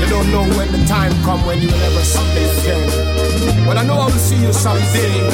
You 0.00 0.06
don't 0.08 0.30
know 0.32 0.42
when 0.56 0.72
the 0.72 0.84
time 0.88 1.12
come 1.22 1.44
when 1.46 1.60
you 1.60 1.68
will 1.68 1.82
ever 1.82 2.02
see 2.02 2.24
me 2.34 2.44
again. 2.58 3.66
But 3.66 3.76
I 3.76 3.84
know 3.86 3.94
I 3.94 4.06
will 4.06 4.12
see 4.12 4.36
you 4.36 4.52
someday. 4.52 5.30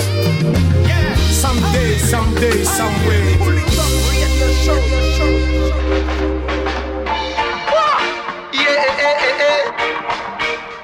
Someday, 1.31 1.99
someday, 1.99 2.65
someway. 2.65 3.37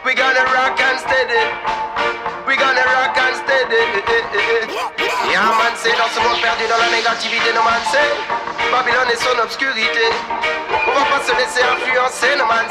We 0.05 0.15
gonna 0.15 0.45
rock 0.55 0.81
and 0.81 0.99
steady. 0.99 1.43
We 2.47 2.57
gonna 2.57 2.85
rock 2.85 3.19
and 3.19 3.37
steady. 3.37 5.02
C'est 5.33 5.97
dans 5.97 6.12
ce 6.12 6.21
monde 6.21 6.37
perdu 6.43 6.69
dans 6.69 6.77
la 6.77 6.95
négativité, 6.95 7.57
no 7.57 7.62
man, 7.65 7.81
Babylone 8.71 9.09
et 9.09 9.17
son 9.17 9.33
obscurité. 9.43 10.12
On 10.69 10.93
va 10.93 11.05
pas 11.09 11.25
se 11.25 11.33
laisser 11.33 11.65
influencer, 11.65 12.37
no 12.37 12.45
man, 12.45 12.69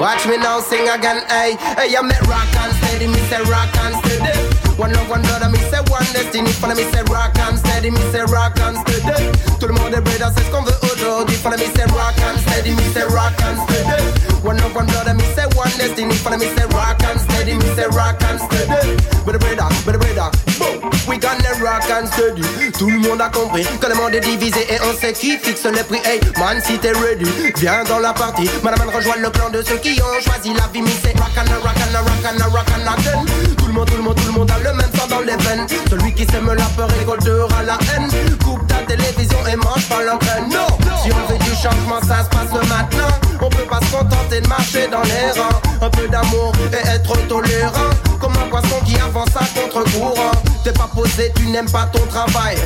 Watch 0.00 0.26
me 0.26 0.36
now 0.36 0.58
sing 0.58 0.88
again, 0.88 1.22
hey. 1.30 1.54
Hey, 1.78 1.94
I 1.94 2.02
met 2.02 2.20
rock 2.26 2.50
and 2.58 2.74
steady, 2.82 3.06
me 3.06 3.22
say 3.30 3.38
rock 3.46 3.70
and 3.86 3.94
steady. 4.02 4.34
One 4.76 4.92
love, 4.92 5.08
one 5.08 5.22
brother, 5.22 5.48
me 5.48 5.58
say 5.70 5.78
one 5.94 6.02
destiny. 6.10 6.50
Follow 6.58 6.74
me, 6.74 6.90
say 6.90 7.04
rock 7.06 7.38
and 7.38 7.56
steady, 7.56 7.90
me 7.90 8.02
say 8.10 8.26
rock 8.26 8.58
and 8.58 8.82
steady. 8.82 9.30
Tout 9.60 9.68
le 9.68 9.74
monde 9.74 9.94
est 9.94 10.00
brother, 10.02 10.34
c'est 10.36 10.42
ce 10.42 10.50
qu'on 10.50 10.62
veut 10.62 10.74
aujourd'hui. 10.82 11.36
Follow 11.36 11.56
me, 11.56 11.70
say 11.70 11.86
rock 11.94 12.18
and 12.18 12.38
steady, 12.50 12.74
me 12.74 12.82
say 12.92 13.06
rock 13.14 13.38
and 13.46 13.62
steady. 13.70 14.31
One 14.42 14.56
love, 14.58 14.74
one 14.74 14.86
brother, 14.86 15.14
me 15.14 15.22
say 15.38 15.46
one 15.54 15.70
destiny. 15.78 16.14
Follow 16.14 16.36
me, 16.36 16.46
say 16.46 16.66
rock 16.74 16.98
and 17.04 17.20
steady, 17.20 17.54
me 17.54 17.66
say 17.76 17.86
rock 17.94 18.20
and 18.26 18.40
steady. 18.40 18.98
But 19.24 19.32
the 19.32 19.38
brother, 19.38 19.70
but 19.86 19.92
the 19.92 19.98
brother, 20.02 20.30
boom. 20.58 20.90
We 21.06 21.16
gonna 21.16 21.54
rock 21.62 21.86
and 21.88 22.08
steady. 22.10 22.42
Tout 22.72 22.90
le 22.90 22.98
monde 22.98 23.20
a 23.20 23.28
compris 23.28 23.64
que 23.80 23.86
le 23.86 23.94
monde 23.94 24.14
est 24.14 24.20
divisé 24.20 24.66
et 24.68 24.80
on 24.82 24.98
sait 24.98 25.12
qui 25.12 25.38
fixe 25.38 25.64
les 25.64 25.84
prix. 25.84 26.00
Hey, 26.04 26.18
man, 26.38 26.60
si 26.60 26.76
t'es 26.78 26.90
ready, 26.90 27.30
viens 27.56 27.84
dans 27.84 28.00
la 28.00 28.12
partie. 28.12 28.50
Madame, 28.64 28.90
rejoint 28.90 29.16
le 29.16 29.30
plan 29.30 29.48
de 29.48 29.62
ceux 29.62 29.76
qui 29.76 30.00
ont 30.02 30.20
choisi 30.20 30.52
la 30.54 30.66
vie. 30.72 30.82
Mais 30.82 30.90
c'est 31.02 31.16
rock 31.18 31.38
and 31.38 31.50
rock 31.62 31.76
and 31.78 31.94
rock 32.02 32.24
and 32.26 32.50
rock 32.50 32.66
and 32.74 32.98
again. 32.98 33.24
Tout 33.58 33.66
le 33.68 33.72
monde, 33.72 33.88
tout 33.88 33.96
le 33.96 34.02
monde, 34.02 34.16
tout 34.16 34.26
le 34.26 34.32
monde 34.32 34.50
a 34.50 34.58
le 34.58 34.74
même 34.74 34.90
sang 34.98 35.06
dans 35.08 35.20
les 35.20 35.36
veines. 35.36 35.66
Celui 35.88 36.12
qui 36.14 36.26
sème 36.26 36.52
la 36.52 36.64
peur 36.76 36.88
récoltera 36.98 37.62
la 37.62 37.78
haine. 37.94 38.10
Coupe 38.44 38.66
ta 38.66 38.82
télévision 38.88 39.38
et 39.46 39.54
mange 39.54 39.88
pas 39.88 40.02
l'entraîne. 40.02 40.48
Non, 40.50 40.66
si 41.00 41.10
on 41.12 41.32
veut 41.32 41.38
du 41.38 41.54
changement, 41.54 42.00
ça 42.00 42.24
se 42.24 42.28
passe 42.28 42.50
maintenant. 42.68 43.31
On 43.40 43.48
peut 43.48 43.64
pas 43.64 43.80
se 43.80 43.90
contenter 43.96 44.40
de 44.40 44.48
marcher 44.48 44.88
dans 44.88 44.98
rangs. 44.98 45.60
Un 45.80 45.90
peu 45.90 46.06
d'amour 46.08 46.52
et 46.72 46.88
être 46.88 47.26
tolérant. 47.26 47.90
Comme 48.20 48.32
un 48.36 48.48
poisson 48.48 48.76
qui 48.86 48.96
avance 49.00 49.30
à 49.34 49.44
contre-courant. 49.58 50.30
T'es 50.62 50.72
pas 50.72 50.88
posé, 50.94 51.32
tu 51.34 51.46
n'aimes 51.48 51.70
pas 51.70 51.88
ton 51.92 52.06
travail. 52.06 52.56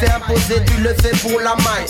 C'est 0.00 0.10
imposé, 0.10 0.62
tu 0.66 0.80
le 0.82 0.94
fais 0.94 1.14
pour 1.18 1.38
la 1.40 1.54
maille. 1.56 1.86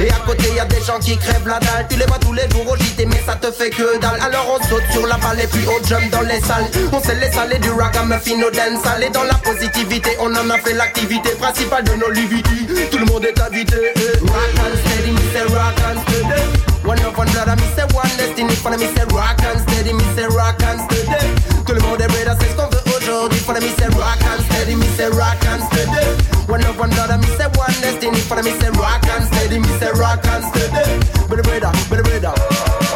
Et 0.00 0.10
à 0.10 0.16
côté, 0.26 0.52
y 0.56 0.58
a 0.58 0.64
des 0.64 0.82
gens 0.82 0.98
qui 0.98 1.16
crèvent 1.16 1.46
la 1.46 1.60
dalle. 1.60 1.86
Tu 1.88 1.96
les 1.96 2.06
vois 2.06 2.18
tous 2.18 2.32
les 2.32 2.48
jours 2.50 2.68
au 2.68 2.76
JT, 2.76 3.06
mais 3.06 3.22
ça 3.24 3.36
te 3.36 3.52
fait 3.52 3.70
que 3.70 3.98
dalle. 4.00 4.18
Alors 4.20 4.58
on 4.58 4.68
saute 4.68 4.82
sur 4.90 5.06
la 5.06 5.16
balle 5.18 5.40
et 5.40 5.46
puis 5.46 5.64
on 5.68 5.86
jump 5.86 6.10
dans 6.10 6.22
les 6.22 6.40
salles. 6.40 6.66
On 6.92 7.00
sait 7.00 7.14
les 7.14 7.30
salés 7.30 7.58
du 7.58 7.70
ragamuffin 7.70 8.42
au 8.42 8.50
dance. 8.50 8.84
Aller 8.92 9.10
dans 9.10 9.22
la 9.22 9.34
positivité, 9.34 10.10
on 10.18 10.34
en 10.34 10.50
a 10.50 10.58
fait 10.58 10.74
l'activité 10.74 11.30
principale 11.30 11.84
de 11.84 11.92
nos 11.92 12.10
livités. 12.10 12.88
Tout 12.90 12.98
le 12.98 13.04
monde 13.06 13.24
est 13.24 13.40
invité. 13.40 13.92
eh. 13.94 14.18
Rock 14.18 14.34
and 14.58 14.78
steady, 14.80 15.14
say 15.32 15.42
rock 15.54 15.74
and 15.88 16.00
steady. 16.10 16.73
One 16.84 17.00
of 17.00 17.16
one 17.16 17.28
brother, 17.32 17.56
me 17.56 17.66
say 17.74 17.86
one 17.96 18.12
destiny. 18.16 18.54
Follow 18.56 18.76
me 18.76 18.86
say 18.94 19.04
rock 19.12 19.40
and 19.42 19.60
steady, 19.60 19.92
me 19.94 20.04
say 20.14 20.26
rock 20.26 20.62
and 20.62 20.80
steady. 20.84 21.32
Tout 21.64 21.72
le 21.72 21.80
monde 21.80 22.00
est 22.00 22.08
brother, 22.08 22.36
c'est 22.38 22.50
ce 22.50 22.56
qu'on 22.56 22.68
veut 22.68 22.96
aujourd'hui. 22.96 23.38
Follow 23.40 23.60
me 23.60 23.68
say 23.78 23.88
rock 23.96 24.20
and 24.20 24.42
steady, 24.44 24.74
me 24.76 24.86
say 24.96 25.08
rock 25.08 25.40
and 25.46 25.62
steady. 25.64 26.04
One 26.46 26.62
of 26.64 26.78
one 26.78 26.90
brother, 26.90 27.16
me 27.16 27.26
say 27.38 27.48
one 27.56 27.74
destiny. 27.80 28.18
Follow 28.28 28.42
me 28.42 28.52
say 28.60 28.68
rock 28.76 29.02
and 29.16 29.24
steady, 29.32 29.58
me 29.58 29.68
say 29.80 29.92
rock 29.92 30.24
and 30.26 30.44
steady. 30.44 31.00
But 31.28 31.36
the 31.36 31.42
brother, 31.42 31.72
but 31.88 31.96
the 31.96 32.02
brother. 32.20 32.93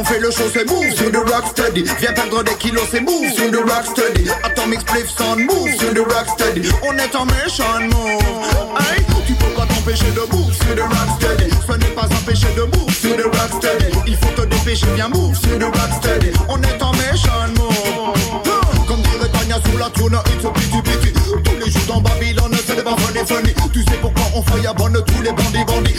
On 0.00 0.04
fait 0.04 0.18
le 0.18 0.30
show, 0.30 0.44
c'est 0.52 0.68
move 0.68 0.92
sur 0.94 1.10
the 1.10 1.30
rock 1.30 1.44
steady. 1.50 1.84
Viens 1.98 2.12
perdre 2.12 2.42
des 2.42 2.54
kilos, 2.54 2.82
c'est 2.90 3.00
move 3.00 3.30
sur 3.32 3.50
the 3.50 3.56
rock 3.56 3.84
steady. 3.84 4.30
Atomic 4.42 4.80
spliff 4.80 5.10
sound 5.10 5.40
move 5.40 5.74
sur 5.78 5.92
the 5.92 5.98
rock 5.98 6.26
steady. 6.28 6.68
On 6.82 6.96
est 6.96 7.14
en 7.14 7.26
méchant 7.26 7.80
move. 7.80 8.22
Hey, 8.80 9.04
tu 9.26 9.34
peux 9.34 9.52
pas 9.56 9.66
t'empêcher 9.66 10.10
de 10.12 10.20
move 10.34 10.52
sur 10.54 10.74
the 10.74 10.80
rock 10.80 11.08
steady. 11.18 11.50
Ce 11.66 11.72
n'est 11.72 11.94
pas 11.94 12.06
empêché 12.06 12.46
de 12.56 12.62
move 12.62 12.94
sur 12.94 13.16
the 13.16 13.24
rock 13.24 13.50
steady. 13.58 13.94
Il 14.06 14.16
faut 14.16 14.32
te 14.34 14.42
dépêcher, 14.46 14.86
viens 14.94 15.08
move 15.08 15.36
sur 15.38 15.58
the 15.58 15.64
rock 15.64 15.92
steady. 16.00 16.32
On 16.48 16.60
est 16.62 16.82
en 16.82 16.92
méchant 16.92 17.46
move. 17.58 18.86
Comme 18.88 19.02
dirait 19.02 19.28
Tania 19.28 19.56
sur 19.68 19.78
la 19.78 19.90
tourne, 19.90 20.18
it's 20.26 20.44
a 20.44 20.50
pity 20.50 20.82
pity. 20.82 21.12
Tous 21.44 21.64
les 21.64 21.70
jours 21.70 21.82
dans 21.88 22.00
Babylone, 22.00 22.56
c'est 22.66 22.76
des 22.76 22.82
funny 22.82 23.26
funny. 23.26 23.54
Tu 23.72 23.82
sais 23.82 23.98
pourquoi 24.00 24.24
on 24.34 24.42
feuillabonne 24.42 24.98
tous 25.06 25.22
les 25.22 25.32
bandits 25.32 25.64
bandits. 25.66 25.94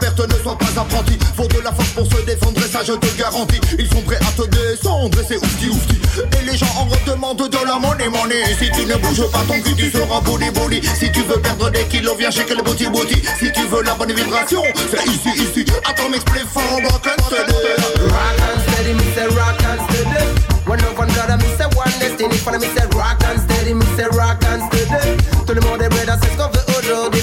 Perte, 0.00 0.20
ne 0.20 0.42
sois 0.42 0.56
pas 0.56 0.80
apprenti. 0.80 1.18
Faut 1.36 1.46
de 1.46 1.60
la 1.60 1.72
force 1.72 1.90
pour 1.90 2.06
se 2.06 2.24
défendre, 2.24 2.58
et 2.58 2.68
ça 2.68 2.80
je 2.84 2.92
te 2.94 3.18
garantis. 3.18 3.60
Ils 3.78 3.88
sont 3.88 4.02
prêts 4.02 4.18
à 4.18 4.32
te 4.32 4.48
descendre, 4.48 5.20
et 5.20 5.24
c'est 5.28 5.36
oufti 5.36 5.68
oufti. 5.68 6.00
Et 6.40 6.44
les 6.50 6.56
gens 6.56 6.72
en 6.76 6.84
redemandent 6.84 7.48
de 7.48 7.66
la 7.66 7.78
money 7.78 8.08
money. 8.08 8.42
Si 8.58 8.70
tu 8.72 8.86
ne 8.86 8.96
bouges 8.96 9.30
pas 9.30 9.44
ton 9.46 9.60
cul, 9.60 9.74
tu 9.76 9.90
seras 9.90 10.20
body 10.20 10.50
body. 10.50 10.80
Si 10.98 11.12
tu 11.12 11.22
veux 11.22 11.40
perdre 11.40 11.70
des 11.70 11.84
kilos, 11.84 12.16
viens 12.18 12.30
chez 12.30 12.44
le 12.48 12.62
booty 12.62 12.86
booty. 12.86 13.22
Si 13.38 13.52
tu 13.52 13.66
veux 13.66 13.82
la 13.82 13.94
bonne 13.94 14.12
vibration, 14.12 14.62
c'est 14.90 15.06
ici, 15.06 15.30
ici. 15.36 15.64
Attends, 15.84 16.08
m'explique, 16.08 16.48
fort, 16.48 16.80
rock 16.82 17.06
and 17.06 17.22
steady. 17.24 17.52
Rock 18.08 18.40
and 18.40 18.60
steady, 18.66 18.94
me 18.94 19.36
rock 19.36 19.60
and 19.68 19.80
steady. 19.88 20.50
One 20.66 20.80
of 20.80 20.98
one 20.98 21.08
brother, 21.12 21.36
me 21.36 21.48
say 21.58 21.66
one 21.76 21.92
destiny. 22.00 22.36
Follow 22.38 22.58
me 22.58 22.68
say 22.76 22.86
rock 22.96 23.22
and 23.24 23.40
steady, 23.40 23.74
me 23.74 23.84
rock 24.12 24.42
and 24.44 24.62
steady. 24.70 25.16
Tout 25.46 25.54
le 25.54 25.60
monde 25.62 25.82
est 25.82 25.88
brother, 25.88 26.16
c'est 26.22 26.30
ce 26.30 26.59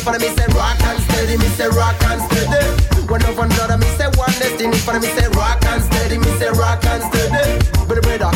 Follow 0.07 0.19
me 0.19 0.29
say 0.37 0.47
rock 0.55 0.79
and 0.83 1.03
steady, 1.03 1.35
me 1.35 1.47
say 1.59 1.67
rock 1.67 2.01
and 2.07 2.21
steady. 2.31 2.63
One 3.11 3.21
of 3.27 3.37
one 3.37 3.49
brother, 3.49 3.77
me 3.77 3.87
say 3.99 4.07
one 4.15 4.31
destiny. 4.39 4.77
Follow 4.87 5.01
me 5.01 5.07
say 5.09 5.27
rock 5.35 5.59
and 5.65 5.83
steady, 5.83 6.17
me 6.17 6.31
say 6.39 6.47
rock 6.47 6.85
and 6.85 7.03
steady. 7.11 7.59
But 7.89 8.01
brother, 8.01 8.31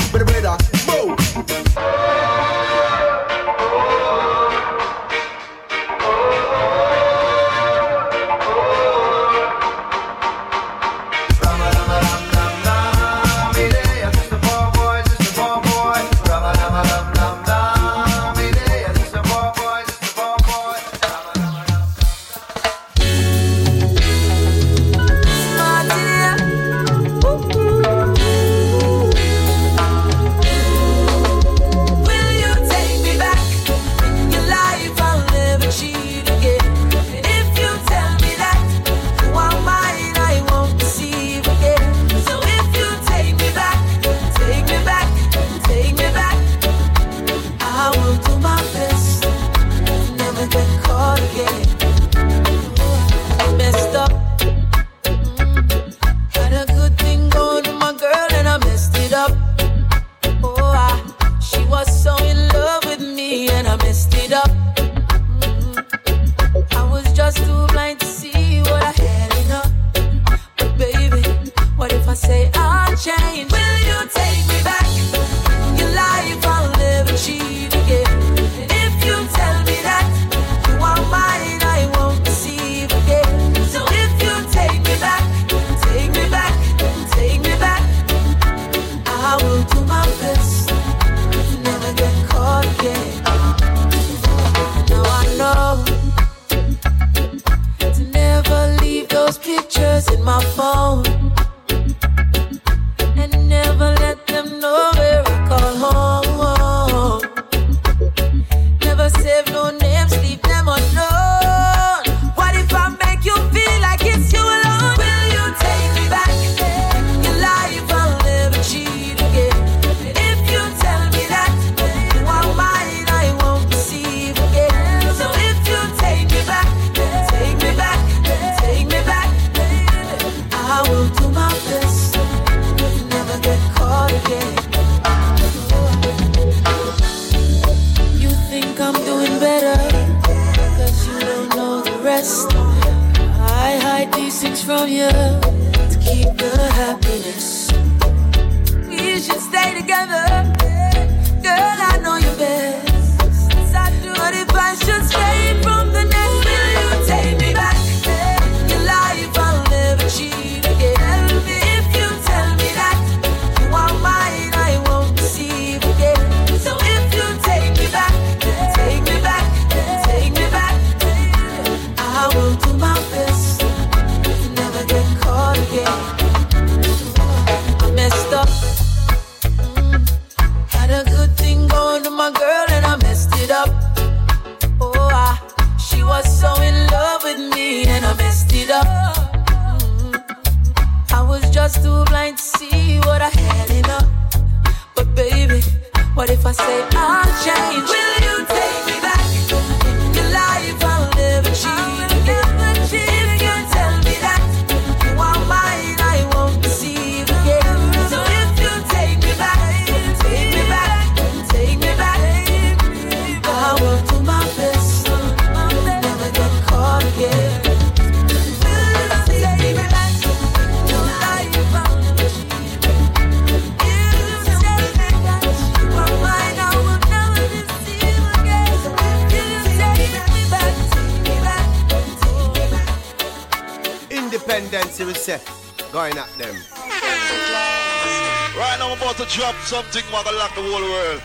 something 239.71 240.03
what 240.11 240.25
gonna 240.25 240.35
lock 240.35 240.53
the 240.53 240.59
whole 240.59 240.83
world. 240.83 241.21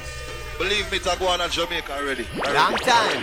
Believe 0.57 0.87
me, 0.93 1.03
Taguan 1.03 1.43
and 1.43 1.51
Jamaica 1.51 1.99
already. 1.99 2.23
Long 2.55 2.79
time. 2.79 3.19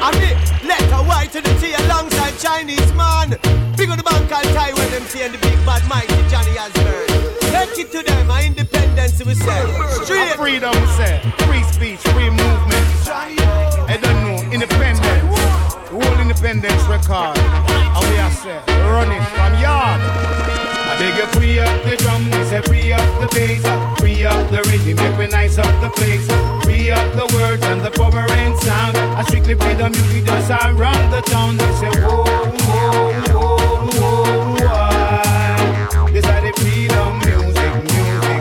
I 0.00 0.08
mean, 0.16 0.32
let 0.64 0.80
a 0.96 1.04
white 1.04 1.28
to 1.36 1.44
the 1.44 1.52
tea 1.60 1.76
alongside 1.84 2.32
Chinese 2.40 2.88
man. 2.96 3.36
Big 3.76 3.92
on 3.92 4.00
the 4.00 4.02
bank 4.02 4.32
and 4.32 4.48
tie 4.56 4.72
when 4.72 4.88
them 4.88 5.04
see 5.12 5.20
and 5.20 5.34
the 5.34 5.40
big 5.44 5.60
bad 5.68 5.84
mighty 5.92 6.16
Johnny 6.32 6.56
Osbourne. 6.56 7.36
Take 7.52 7.84
it 7.84 7.92
to 7.92 8.00
them, 8.00 8.30
our 8.30 8.40
independence 8.40 9.20
we 9.20 9.34
say. 9.34 9.60
Straight. 10.00 10.32
Our 10.32 10.40
freedom 10.40 10.72
we 10.72 10.88
say. 10.96 11.20
Free 11.44 11.64
speech, 11.76 12.00
free 12.16 12.32
movement. 12.32 12.88
I 13.12 14.00
don't 14.00 14.20
know, 14.24 14.40
independence. 14.56 15.04
The 15.04 16.00
whole 16.00 16.16
independence 16.16 16.82
record. 16.88 17.36
And 17.36 18.04
we 18.08 18.16
are 18.24 18.32
say, 18.40 18.56
run 18.88 19.12
it 19.12 19.20
from 19.36 19.52
yard. 19.60 20.55
Beg 20.98 21.16
you 21.18 21.26
free 21.36 21.58
up 21.58 21.84
the 21.84 21.96
drum, 21.98 22.24
we 22.30 22.44
say 22.44 22.62
free 22.62 22.92
up 22.92 23.20
the 23.20 23.28
bass, 23.36 23.62
free 24.00 24.24
up 24.24 24.50
the 24.50 24.62
rhythm, 24.70 24.96
make 24.96 25.18
we 25.18 25.26
nice 25.26 25.58
up 25.58 25.80
the 25.82 25.90
place. 25.90 26.26
Free 26.64 26.90
up 26.90 27.12
the 27.12 27.26
words 27.36 27.62
and 27.64 27.82
the 27.82 27.90
power 27.90 28.24
and 28.30 28.56
sound. 28.60 28.96
I 28.96 29.22
strictly 29.24 29.54
play 29.56 29.74
the 29.74 29.90
music 29.90 30.24
just 30.24 30.50
around 30.50 31.10
the 31.12 31.20
town. 31.20 31.58
They 31.58 31.72
say 31.80 31.92
whoa, 32.00 32.24
whoa, 32.24 33.12
whoa, 33.28 33.56
whoa, 33.92 34.56
whoa. 34.56 36.08
This 36.12 36.24
is 36.24 36.40
the 36.44 36.52
freedom 36.56 37.18
music, 37.28 37.72
music, 37.92 38.40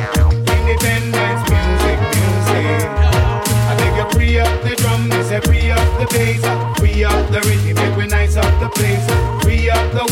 independence 0.55 1.43
music, 1.51 1.99
music. 2.15 2.87
I 3.67 3.75
beg 3.79 3.95
you 3.99 4.07
free 4.15 4.39
up 4.39 4.55
the 4.63 4.75
drum, 4.77 5.09
they 5.09 5.23
say 5.23 5.41
free 5.41 5.71
up 5.71 5.87
the 5.99 6.07
bass, 6.15 6.43
free 6.79 7.03
up 7.03 7.19
the 7.31 7.41
rhythm, 7.43 7.75
make 7.75 7.97
we 7.97 8.07
nice 8.07 8.37
up 8.37 8.53
the 8.61 8.69
place. 8.69 9.05
Free 9.43 9.69
up 9.69 9.91
the 9.91 10.04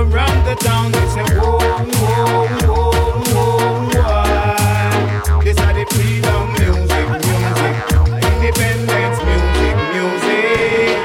I 0.00 0.04
go 0.04 0.04
round 0.04 0.46
the 0.46 0.54
town. 0.56 0.92
They 0.92 1.08
say 1.08 1.24
whoa, 1.38 1.58
whoa, 1.58 2.46
whoa, 2.66 2.90
whoa, 3.34 3.88
whoa. 3.92 5.42
This 5.42 5.56
is 5.56 5.72
the 5.74 5.84
freedom 5.90 6.52
music, 6.52 7.06
music, 7.26 7.74
independence 8.32 9.18
music, 9.28 9.76
music. 9.94 10.96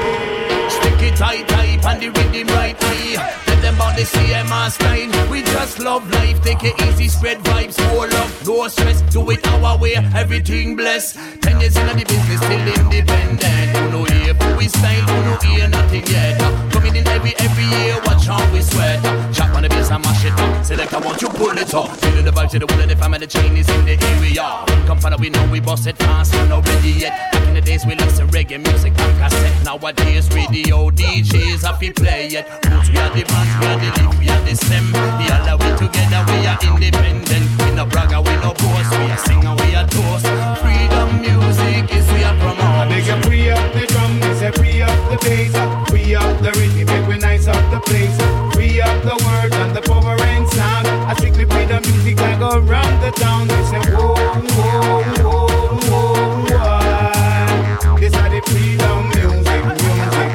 Stick 0.70 1.02
it 1.02 1.16
tight, 1.16 1.48
tight, 1.48 1.84
and 1.84 2.00
the 2.00 2.08
rhythm 2.08 2.48
right 2.54 2.76
high. 2.80 3.16
Let 3.48 3.58
them 3.62 3.80
on 3.80 3.94
the 3.96 4.02
CMR 4.02 4.70
style. 4.70 5.30
We 5.30 5.42
just 5.42 5.78
love 5.78 6.08
life, 6.10 6.42
take 6.42 6.64
it 6.64 6.80
easy, 6.82 7.08
spread 7.08 7.38
vibes, 7.44 7.78
love, 7.78 8.15
no 8.46 8.68
stress. 8.68 9.02
Do 9.12 9.30
it 9.30 9.46
our 9.48 9.78
way, 9.78 9.94
everything 9.94 10.76
blessed. 10.76 11.16
Ten 11.42 11.60
years 11.60 11.76
in 11.76 11.86
the 11.86 12.04
business, 12.04 12.40
still 12.40 12.84
independent. 12.84 13.76
Who 13.76 13.90
know 13.90 14.04
here 14.04 14.34
for 14.34 14.56
we 14.56 14.68
style, 14.68 15.02
who 15.02 15.16
know 15.24 15.36
here 15.42 15.68
nothing 15.68 16.06
yet. 16.06 16.40
Coming 16.72 16.96
in 16.96 17.06
every 17.08 17.34
every 17.38 17.64
year, 17.64 18.00
watch 18.06 18.26
how 18.26 18.52
we 18.52 18.60
sweat. 18.62 19.02
Chop 19.34 19.54
on 19.54 19.62
the 19.62 19.68
bass 19.68 19.90
mash 19.90 20.05
it 20.26 20.40
up. 20.40 20.64
Select, 20.64 20.92
I 20.92 20.98
want 20.98 21.22
you 21.22 21.28
pull 21.28 21.56
it 21.56 21.74
up. 21.74 21.88
Feeling 21.96 22.24
the 22.24 22.30
vibe 22.30 22.50
to 22.50 22.58
the 22.58 22.66
will 22.66 22.82
of 22.82 22.88
the 22.88 22.96
family, 22.96 23.18
the 23.18 23.26
chain 23.26 23.56
is 23.56 23.68
in 23.68 23.84
the 23.84 23.96
area. 24.16 24.44
Come 24.86 24.98
follow, 24.98 25.16
we 25.16 25.30
know 25.30 25.46
we 25.50 25.60
bust 25.60 25.86
it 25.86 25.96
fast, 25.96 26.32
not 26.48 26.66
ready 26.66 26.90
yet. 26.90 27.32
Back 27.32 27.46
in 27.48 27.54
the 27.54 27.60
days, 27.60 27.86
we 27.86 27.94
listen 27.94 28.26
reggae 28.28 28.58
music 28.58 28.92
on 28.98 29.10
cassette. 29.18 29.64
Nowadays, 29.64 30.28
radio 30.34 30.90
DJs 30.90 31.62
have 31.64 31.80
to 31.80 31.92
play 31.92 32.26
it. 32.26 32.46
Roots, 32.68 32.90
we 32.90 32.98
are 32.98 33.10
the 33.14 33.24
bands, 33.24 33.52
we 33.60 33.66
are 33.66 33.78
the 33.78 33.90
leaf, 33.98 34.18
we 34.18 34.28
are 34.28 34.42
the 34.42 34.54
stem. 34.56 34.90
The 34.92 35.26
other 35.32 35.56
way 35.62 35.72
together, 35.78 36.20
we 36.30 36.46
are 36.46 36.58
independent. 36.62 37.46
We 37.62 37.70
no 37.74 37.86
bragger, 37.86 38.20
we 38.20 38.34
no 38.42 38.52
boast. 38.54 38.90
We 38.98 39.06
are 39.10 39.18
singer, 39.18 39.54
we 39.62 39.74
are 39.74 39.86
toast. 39.86 40.26
Freedom 40.62 41.08
music 41.20 41.92
is 41.94 42.06
we 42.12 42.24
are 42.24 42.36
promote. 42.38 42.76
I 42.82 42.88
beg 42.88 43.06
you 43.06 43.18
free 43.22 43.50
up 43.50 43.72
the 43.72 43.86
drum, 43.86 44.20
they 44.20 44.34
say 44.34 44.50
free 44.52 44.82
up 44.82 44.96
the 45.10 45.18
bass, 45.22 45.54
free 45.90 46.14
up 46.14 46.30
the 46.42 46.50
rhythm, 46.58 46.86
make 46.86 47.06
we 47.08 47.18
nice 47.18 47.35
up 47.48 47.70
the 47.70 47.80
place. 47.80 48.16
Free 48.54 48.80
up 48.80 49.02
the 49.02 49.16
words 49.24 49.54
and 49.56 49.74
the 49.74 49.82
power 49.82 50.16
and 50.20 50.48
sound. 50.48 50.86
I 50.86 51.14
strictly 51.14 51.46
play 51.46 51.66
the 51.66 51.80
music 51.80 52.18
I 52.20 52.38
go 52.38 52.58
round 52.58 53.02
the 53.02 53.10
town. 53.12 53.48
They 53.48 53.62
say 53.64 53.80
whoa, 53.94 54.14
whoa, 54.14 55.02
whoa, 55.22 55.46
whoa, 55.90 56.16
whoa. 56.50 57.96
This 58.00 58.12
is 58.14 58.28
the 58.34 58.40
freedom 58.50 59.08
music, 59.14 59.62
music, 59.84 60.30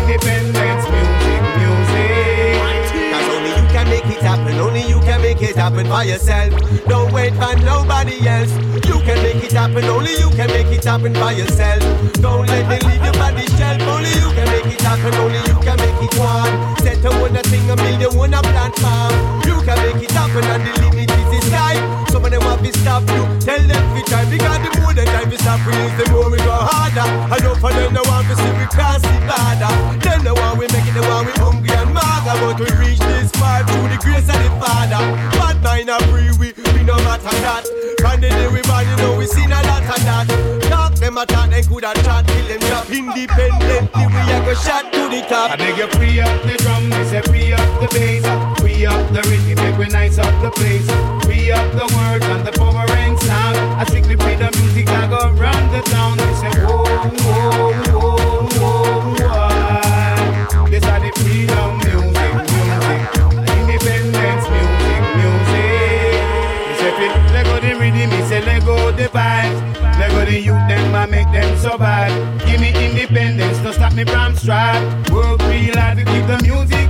independence 0.00 0.84
music, 0.94 1.42
music. 1.60 2.56
Cause 3.12 3.28
only 3.36 3.50
you 3.60 3.66
can 3.74 3.86
make 3.88 4.06
it 4.06 4.22
happen, 4.22 4.54
only 4.58 4.82
you 4.82 5.00
can 5.00 5.20
make 5.22 5.42
it 5.42 5.56
happen 5.56 5.88
by 5.88 6.04
yourself. 6.04 6.54
Don't 6.86 7.12
wait 7.12 7.34
for 7.34 7.54
nobody 7.64 8.26
else 8.26 8.52
happen. 9.66 9.84
Only 9.90 10.14
you 10.18 10.30
can 10.30 10.48
make 10.48 10.70
it 10.70 10.84
happen 10.84 11.12
by 11.12 11.32
yourself. 11.32 11.82
Don't 12.22 12.46
let 12.46 12.64
me 12.70 12.78
leave 12.86 13.02
your 13.02 13.14
body 13.14 13.46
shell. 13.58 13.76
Only 13.82 14.10
you 14.14 14.30
can 14.36 14.46
make 14.54 14.70
it 14.70 14.80
happen. 14.80 15.14
Only 15.14 15.40
you 15.50 15.56
can 15.66 15.76
make 15.82 16.00
it 16.06 16.14
one. 16.18 16.54
Set 16.82 17.04
a 17.04 17.10
one 17.18 17.34
thing, 17.50 17.70
a 17.70 17.76
million 17.76 18.12
one 18.16 18.34
a 18.34 18.40
plant 18.42 18.74
farm. 18.78 19.14
You 19.42 19.58
can 19.66 19.78
make 19.82 20.02
it 20.02 20.12
happen, 20.12 20.44
and 20.44 20.62
the 20.62 20.72
limit 20.82 21.10
is 21.10 21.28
the 21.34 21.40
sky. 21.50 21.74
Some 22.10 22.24
of 22.24 22.30
them 22.30 22.42
want 22.44 22.62
to 22.64 22.70
stop 22.78 23.02
you. 23.10 23.24
Tell 23.42 23.62
them 23.62 23.82
we 23.94 24.02
try 24.06 24.24
because 24.30 24.60
the 24.62 24.70
more 24.80 24.94
the 24.94 25.04
time 25.04 25.28
we 25.30 25.36
stop, 25.36 25.60
we 25.66 25.72
use 25.74 25.96
the 25.98 26.06
more 26.12 26.30
we 26.30 26.38
go 26.38 26.54
harder. 26.54 27.06
I 27.34 27.36
know 27.42 27.54
for 27.58 27.72
them 27.72 27.90
they 27.94 28.04
want 28.06 28.26
to 28.30 28.34
see 28.38 28.52
we 28.60 28.66
cross 28.70 29.02
the 29.02 29.18
border. 29.26 29.72
Them 30.04 30.20
the 30.22 30.34
one 30.34 30.58
we 30.58 30.66
make 30.70 30.86
it, 30.86 30.94
the 30.94 31.02
one 31.10 31.26
we 31.26 31.32
hungry 31.42 31.74
and 31.74 31.90
mad. 31.90 32.22
but 32.38 32.58
we 32.62 32.70
reach 32.78 33.00
this 33.10 33.30
far 33.34 33.66
through 33.66 33.88
the 33.90 33.98
grace 33.98 34.28
of 34.30 34.38
the 34.38 34.50
Father. 34.62 35.02
Bad 35.34 35.58
mind 35.62 35.90
are 35.90 36.02
free, 36.12 36.30
we 36.38 36.65
that. 36.86 37.66
From 37.98 38.20
the 38.20 38.28
day 38.28 38.48
we 38.48 38.62
born, 38.62 38.86
you 38.86 38.96
know 38.96 39.16
we 39.16 39.26
seen 39.26 39.50
a 39.50 39.60
lot 39.62 39.82
of 39.82 40.04
that. 40.04 40.26
Talk 40.70 40.94
them 40.94 41.16
a 41.16 41.26
talk, 41.26 41.50
they 41.50 41.62
coulda 41.62 41.92
chat 42.02 42.26
till 42.26 42.46
them 42.46 42.60
drop. 42.60 42.90
Independently, 42.90 43.78
we 43.94 44.22
a 44.32 44.38
go 44.44 44.54
shot 44.54 44.92
to 44.92 45.08
the 45.08 45.22
top. 45.28 45.50
I 45.50 45.56
beg 45.56 45.78
you 45.78 45.88
free 45.98 46.20
up 46.20 46.42
the 46.42 46.56
drum, 46.58 46.88
me 46.88 47.04
say 47.04 47.22
free 47.22 47.52
up 47.52 47.80
the 47.80 47.88
bass, 47.92 48.24
free 48.60 48.86
up 48.86 49.02
the 49.12 49.22
rhythm, 49.28 49.64
make 49.64 49.78
we 49.78 49.88
nice 49.88 50.18
up 50.18 50.34
the 50.42 50.50
place. 50.50 50.86
Free 51.24 51.50
up 51.50 51.66
the 51.72 51.86
words 51.96 52.24
and 52.26 52.46
the 52.46 52.52
power 52.52 52.86
and 52.90 53.18
sound. 53.20 53.56
I 53.80 53.84
strictly 53.84 54.16
play 54.16 54.36
the 54.36 54.50
music, 54.58 54.88
I 54.88 55.06
go 55.08 55.30
round 55.32 55.74
the 55.74 55.82
town. 55.90 56.18
They 56.18 56.34
say 56.34 56.52
whoa, 56.64 56.84
whoa, 56.84 57.85
Make 71.08 71.30
them 71.30 71.56
survive. 71.58 72.12
Give 72.46 72.60
me 72.60 72.70
independence, 72.84 73.58
don't 73.58 73.72
stop 73.72 73.94
me 73.94 74.04
from 74.04 74.34
strive. 74.36 74.82
Work 75.10 75.40
real 75.42 75.78
hard 75.78 75.98
to 75.98 76.04
keep 76.04 76.26
the 76.26 76.38
music 76.42 76.85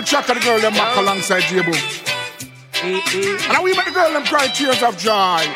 this 0.00 0.06
is 0.06 0.10
the 0.10 0.14
original 0.14 0.22
track 0.24 0.26
the 0.26 0.34
girl 0.44 0.60
them 0.60 0.72
back 0.74 0.96
alongside 0.96 1.42
J-Boo. 1.42 1.72
And 2.82 3.62
we 3.64 3.76
make 3.76 3.86
the 3.86 3.92
girl 3.92 4.12
them 4.12 4.24
cry 4.24 4.48
tears 4.48 4.82
of 4.82 4.98
joy. 4.98 5.40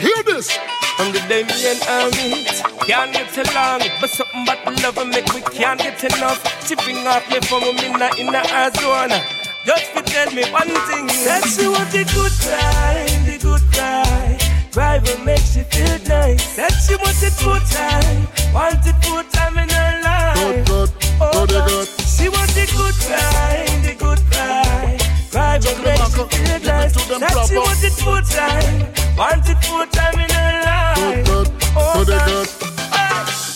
Hear 0.00 0.22
this. 0.24 0.50
From 0.96 1.12
the 1.12 1.20
Damien 1.28 1.76
Army. 1.88 2.46
Can't 2.86 3.12
get 3.12 3.36
along, 3.36 3.82
but 4.00 4.08
something 4.10 4.44
the 4.44 4.54
love 4.82 4.98
and 4.98 5.10
make 5.10 5.32
we 5.34 5.40
can't 5.42 5.78
get 5.80 6.02
enough. 6.04 6.42
Chipping 6.66 7.06
off 7.06 7.28
me 7.30 7.40
from 7.40 7.62
a 7.62 7.72
minute 7.72 8.18
in 8.18 8.26
the 8.26 8.52
Arizona. 8.52 9.22
Just 9.64 9.94
to 9.94 10.02
tell 10.02 10.30
me 10.32 10.44
one 10.50 10.68
thing. 10.68 11.06
That 11.24 11.44
she 11.44 11.68
want 11.68 11.90
the 11.92 12.04
good 12.04 12.32
time, 12.40 13.24
the 13.26 13.38
good 13.40 13.62
cry. 13.72 14.38
Driver 14.72 15.18
makes 15.24 15.56
you 15.56 15.64
feel 15.64 15.98
nice. 16.08 16.56
That 16.56 16.72
she 16.72 16.96
want 16.96 17.22
it 17.22 17.32
full 17.32 17.60
time, 17.68 18.26
want 18.54 18.86
it 18.86 18.96
full 19.04 19.24
time 19.30 19.58
in 19.58 19.68
her 19.68 20.00
life. 20.02 20.36
Good, 20.36 20.66
good, 20.66 20.90
oh, 21.20 21.46
good, 21.46 21.68
good. 21.68 21.88
She 22.20 22.28
want 22.28 22.50
the 22.52 22.66
good 22.76 22.94
cry, 23.06 23.64
the 23.82 23.94
good 23.98 24.20
cry. 24.30 24.98
Driver 25.30 25.82
makes 25.82 26.16
you 26.16 26.26
feel 26.26 26.60
nice. 26.60 26.92
That 27.08 27.48
she 27.48 27.56
want 27.56 27.82
it 27.82 27.96
full 27.96 28.20
time, 28.22 29.16
want 29.16 29.48
it 29.48 29.58
full 29.64 29.86
time 29.86 30.14
in 30.20 30.28
her 30.28 30.52
life. 30.68 31.24
Good, 31.26 31.48
good, 31.48 31.48
Oh, 31.76 32.04
good. 32.04 32.48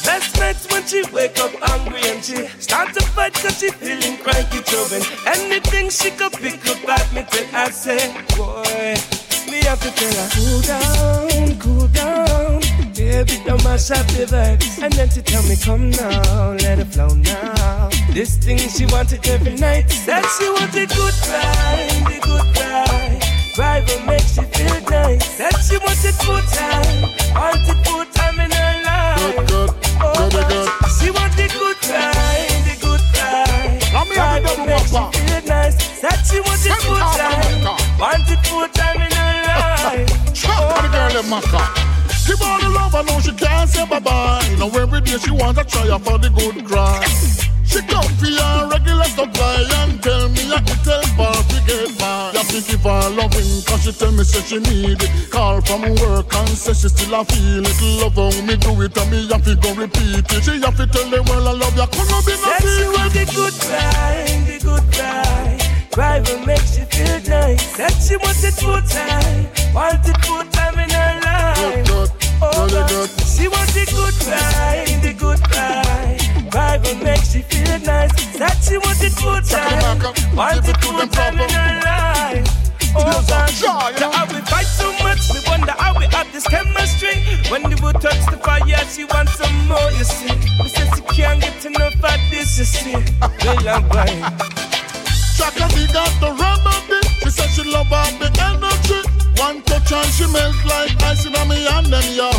Best 0.04 0.38
nights 0.38 0.66
when 0.72 0.86
she 0.86 1.02
wake 1.12 1.38
up 1.40 1.52
hungry 1.60 2.00
and 2.04 2.24
she 2.24 2.46
start 2.58 2.94
to 2.94 3.02
fight 3.02 3.34
cause 3.34 3.58
she 3.58 3.70
feeling 3.70 4.16
cranky 4.18 4.62
children. 4.62 5.02
Anything 5.26 5.90
she 5.90 6.10
could 6.10 6.32
pick 6.32 6.66
up 6.68 6.88
at 6.88 7.12
me 7.12 7.24
till 7.30 7.46
I 7.52 7.70
say, 7.70 8.12
boy, 8.36 8.96
me 9.50 9.60
have 9.64 9.80
to 9.80 9.90
tell 9.92 10.14
her, 10.14 10.28
cool 10.32 10.60
down, 10.62 11.58
cool 11.60 11.88
down. 11.88 12.73
Baby, 13.04 13.36
don't 13.44 13.62
mash 13.64 13.90
up 13.90 14.06
the 14.16 14.24
vibes. 14.24 14.82
And 14.82 14.90
then 14.94 15.10
she 15.10 15.20
tell 15.20 15.42
me, 15.44 15.56
come 15.60 15.90
now, 15.90 16.52
let 16.64 16.78
it 16.78 16.86
flow 16.86 17.12
now. 17.12 17.90
This 18.10 18.36
thing 18.38 18.56
she 18.56 18.86
wanted 18.86 19.28
every 19.28 19.54
night. 19.56 19.90
Said 19.90 20.24
she 20.38 20.48
wanted 20.48 20.88
good 20.88 21.12
time, 21.20 22.00
the 22.08 22.18
good 22.24 22.48
time. 22.56 23.20
Driver 23.52 24.00
makes 24.06 24.38
you 24.38 24.44
feel 24.56 24.80
nice. 24.88 25.20
Said 25.36 25.52
she 25.68 25.76
wanted 25.84 26.16
full 26.24 26.40
time, 26.48 27.12
wanted 27.36 27.76
full 27.84 28.06
time 28.16 28.40
in 28.40 28.50
her 28.50 28.74
life. 28.88 29.36
Good, 29.36 29.48
good, 29.52 29.70
Oh, 30.00 30.28
good, 30.32 30.48
good. 30.48 30.68
She 30.96 31.10
want 31.12 31.36
the 31.36 31.46
good 31.52 31.76
cry, 31.84 32.40
the 32.64 32.74
good 32.80 33.02
cry. 33.12 33.84
Now 33.92 34.04
me 34.08 34.16
have 34.16 34.40
the 34.40 34.48
Driver 34.48 34.48
double 34.48 34.64
makes 34.64 34.92
you 34.92 34.96
whopper. 34.96 35.18
feel 35.18 35.42
nice. 35.44 35.76
Said 36.00 36.18
she 36.24 36.40
want 36.40 36.64
it 36.64 36.78
full 36.80 37.04
time, 37.20 37.68
want 38.00 38.24
it 38.32 38.40
full 38.48 38.68
time 38.72 38.96
in 38.96 39.12
her 39.12 39.36
life. 39.44 40.08
Chop 40.32 40.56
the 40.80 40.88
oh, 40.88 40.92
girl 40.92 41.12
them 41.20 41.28
maca. 41.28 41.64
Give 42.03 42.03
all 42.32 42.60
the 42.60 42.68
love, 42.68 42.94
I 42.94 43.02
know 43.02 43.20
she 43.20 43.32
can't 43.32 43.68
say 43.68 43.86
bye-bye. 43.86 44.56
Now 44.58 44.68
every 44.78 45.00
day 45.00 45.18
she 45.18 45.30
wants 45.30 45.60
to 45.60 45.64
try 45.64 45.98
for 45.98 46.18
the 46.18 46.30
good 46.30 46.64
cry. 46.64 47.04
She 47.66 47.80
come 47.90 48.06
for 48.22 48.30
your 48.30 48.70
regular 48.70 49.04
supply 49.04 49.66
and 49.82 50.00
tell 50.02 50.28
me 50.28 50.46
I 50.52 50.62
can 50.62 50.78
tell 50.86 51.02
her 51.02 51.34
to 51.42 51.58
get 51.66 51.98
by. 51.98 52.30
You 52.32 52.38
have 52.38 52.48
to 52.48 52.60
give 52.62 52.84
her 52.86 53.10
loving 53.10 53.50
cause 53.66 53.82
she 53.82 53.92
tell 53.92 54.12
me 54.12 54.22
say 54.22 54.40
she 54.46 54.58
need 54.60 55.02
it. 55.02 55.30
Call 55.30 55.60
from 55.60 55.82
work 55.98 56.32
and 56.32 56.48
say 56.50 56.72
she 56.72 56.88
still 56.88 57.14
a 57.18 57.24
feel 57.24 57.66
it. 57.66 57.80
Love 57.98 58.14
how 58.14 58.30
me 58.46 58.56
do 58.56 58.70
it 58.82 58.96
and 58.96 59.10
me 59.10 59.26
have 59.28 59.44
to 59.44 59.56
go 59.56 59.74
repeat 59.74 60.22
it. 60.22 60.44
She 60.44 60.60
have 60.60 60.76
to 60.76 60.86
tell 60.86 61.10
the 61.10 61.20
world 61.26 61.48
I 61.48 61.52
love 61.52 61.74
you. 61.74 61.86
Could 61.90 62.08
not 62.08 62.24
be 62.24 62.32
no 62.38 62.54
she 62.62 62.84
want 62.94 63.12
the 63.12 63.24
good 63.34 63.54
cry, 63.58 64.22
the 64.46 64.56
good 64.62 64.86
cry. 64.94 65.58
Driver 65.90 66.46
makes 66.46 66.78
you 66.78 66.84
feel 66.86 67.18
nice. 67.28 67.74
Said 67.74 67.90
she 67.98 68.16
want 68.16 68.38
it 68.44 68.54
full 68.54 68.82
time, 68.82 69.74
want 69.74 70.06
it 70.06 70.16
full 70.24 70.53
Oh, 72.42 72.68
good, 72.68 72.88
God. 72.88 72.88
good. 72.88 73.10
She 73.26 73.48
want 73.48 73.70
the 73.70 73.84
good 73.90 74.14
cry, 74.24 74.84
the 75.02 75.12
good 75.12 75.40
cry. 75.42 76.18
Driver 76.50 77.04
makes 77.04 77.34
you 77.34 77.42
feel 77.42 77.78
nice. 77.80 78.12
Said 78.38 78.56
she 78.62 78.78
want 78.78 79.02
it 79.02 79.12
full 79.12 79.40
time, 79.42 79.98
want 80.36 80.68
it 80.68 80.76
full 80.82 81.06
time 81.08 81.38
in 81.38 81.50
her 81.50 81.80
life. 81.82 82.64
Oh 82.96 83.24
gosh, 83.26 83.60
the 83.60 84.08
how 84.10 84.26
we 84.26 84.40
fight 84.46 84.66
so 84.66 84.86
much, 85.02 85.18
we 85.34 85.40
wonder 85.50 85.72
how 85.72 85.98
we 85.98 86.06
have 86.06 86.30
this 86.32 86.46
chemistry. 86.46 87.18
When 87.50 87.62
the 87.62 87.78
wood 87.82 88.00
touch 88.00 88.24
the 88.30 88.36
fire, 88.38 88.84
she 88.86 89.04
wants 89.04 89.34
some 89.34 89.66
more, 89.66 89.90
you 89.98 90.04
see. 90.04 90.34
We 90.62 90.68
said 90.68 90.94
she 90.94 91.02
can't 91.14 91.40
get 91.40 91.64
enough 91.64 91.94
of 91.94 92.20
this, 92.30 92.58
you 92.58 92.64
see. 92.64 92.94
Well, 93.20 93.68
I'm 93.68 93.88
going. 93.88 94.22
Chaka 95.36 95.66
we 95.74 95.86
got 95.92 96.12
the 96.20 96.30
remedy. 96.38 97.02
She 97.22 97.30
said 97.30 97.50
she 97.50 97.68
love 97.68 97.92
all 97.92 98.10
the 98.18 98.30
energy. 98.40 99.13
One 99.36 99.62
touch 99.62 99.92
and 99.92 100.06
she 100.14 100.26
melt 100.26 100.56
like 100.64 101.02
ice 101.02 101.26
in 101.26 101.32
me 101.48 101.66
and 101.66 101.86
then 101.86 102.06
yo. 102.16 102.30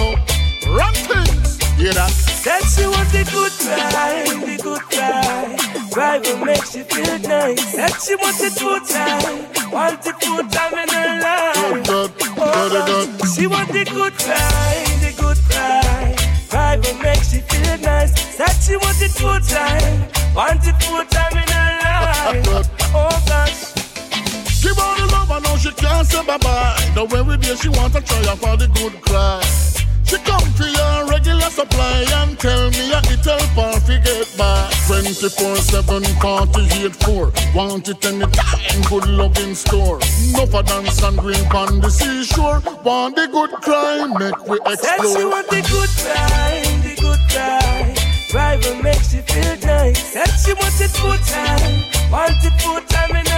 Run 0.73 0.93
things, 0.93 1.61
hear 1.77 1.93
that? 1.93 2.09
Said 2.09 2.63
she 2.73 2.85
want 2.87 3.09
the 3.09 3.23
good 3.31 3.51
cry, 3.61 4.23
the 4.25 4.57
good 4.63 4.81
cry. 4.89 5.57
Driver 5.91 6.45
makes 6.45 6.75
you 6.75 6.83
feel 6.83 7.19
nice. 7.19 7.61
Said 7.73 7.93
she 8.01 8.15
want 8.15 8.39
it 8.41 8.53
full 8.53 8.79
time, 8.81 9.71
want 9.71 10.05
it 10.05 10.15
full 10.23 10.43
time 10.49 10.73
in 10.73 10.89
her 10.89 11.21
life. 11.21 11.85
Good, 11.85 12.11
Oh, 12.37 12.69
good, 12.69 12.85
good. 13.19 13.29
She 13.35 13.47
want 13.47 13.69
the 13.69 13.85
good 13.85 14.13
cry, 14.13 14.83
the 15.01 15.13
good 15.21 15.37
cry. 15.49 16.15
Driver 16.49 17.03
makes 17.03 17.33
you 17.33 17.41
feel 17.41 17.77
nice. 17.79 18.13
Said 18.35 18.55
she 18.61 18.75
want 18.77 19.01
it 19.01 19.11
full 19.11 19.39
time, 19.41 20.09
want 20.33 20.65
it 20.67 20.75
full 20.83 21.05
time 21.05 21.37
in 21.37 21.47
her 21.47 21.69
life. 21.85 22.69
Oh 22.93 23.23
gosh. 23.27 23.73
Give 24.63 24.75
her 24.77 25.04
love, 25.35 25.43
know 25.43 25.57
she 25.57 25.71
can't 25.71 26.07
say 26.07 26.25
bye-bye. 26.25 26.91
The 26.95 27.05
way 27.05 27.21
we 27.21 27.37
day 27.37 27.55
she 27.55 27.69
want 27.69 27.93
to 27.93 28.01
try 28.01 28.23
her 28.25 28.35
for 28.35 28.57
the 28.57 28.67
good 28.67 29.01
cry. 29.01 29.41
She 30.05 30.17
come 30.19 30.47
for 30.53 30.67
your 30.67 31.07
regular 31.09 31.49
supply 31.49 32.05
and 32.21 32.37
tell 32.37 32.69
me 32.69 32.93
I 32.93 33.01
can 33.01 33.17
help 33.17 33.41
her 33.57 33.79
forget 33.79 34.29
by 34.37 34.69
24 34.85 35.55
7 35.55 36.03
48 36.21 36.95
4 36.95 37.31
Want 37.55 37.89
it 37.89 38.05
anytime, 38.05 38.81
good 38.87 39.07
love 39.09 39.35
in 39.39 39.55
store 39.55 39.97
No 40.33 40.45
for 40.45 40.61
dance 40.61 41.01
and 41.01 41.17
green 41.17 41.43
on 41.47 41.81
the 41.81 41.89
seashore 41.89 42.61
Want 42.83 43.15
the 43.15 43.27
good 43.31 43.49
cry, 43.63 44.05
make 44.05 44.45
we 44.47 44.59
Said 44.75 45.01
she 45.01 45.25
want 45.25 45.49
the 45.49 45.65
good 45.73 45.89
cry, 45.97 46.61
the 46.83 46.93
good 47.01 47.19
cry. 47.31 47.95
Driver 48.29 48.83
makes 48.83 49.11
you 49.11 49.21
feel 49.23 49.57
nice. 49.65 50.13
Said 50.13 50.27
she 50.27 50.53
want 50.53 50.79
it 50.81 50.91
full 50.91 51.17
time, 51.25 52.11
want 52.11 52.45
it 52.45 52.61
full 52.61 52.81
time 52.81 53.09
life. 53.11 53.34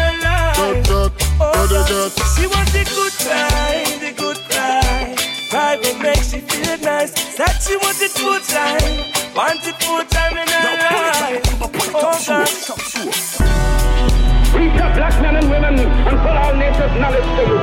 Good, 0.58 0.90
good, 0.90 1.12
good, 1.38 1.86
good. 1.86 2.12
She 2.34 2.50
want 2.50 2.66
the 2.74 2.82
good 2.90 3.14
time, 3.22 4.02
the 4.02 4.10
good 4.10 4.42
cry. 4.50 5.14
Driver 5.54 5.94
makes 6.02 6.34
you 6.34 6.42
feel 6.42 6.82
nice. 6.82 7.14
That 7.38 7.62
she 7.62 7.78
wants 7.78 8.02
it 8.02 8.10
full 8.18 8.42
time, 8.42 8.82
want 9.38 9.62
it 9.62 9.78
full 9.86 10.02
time 10.10 10.34
in 10.34 10.50
her 10.50 10.66
life. 10.82 11.46
Oh 11.62 11.70
God. 11.94 12.50
Reach 14.58 14.82
up, 14.82 14.98
black 14.98 15.14
men 15.22 15.38
and 15.38 15.46
women, 15.46 15.78
and 15.78 16.18
put 16.26 16.34
all 16.34 16.58
nature's 16.58 16.96
knowledge 16.98 17.30
to 17.38 17.44
you. 17.46 17.62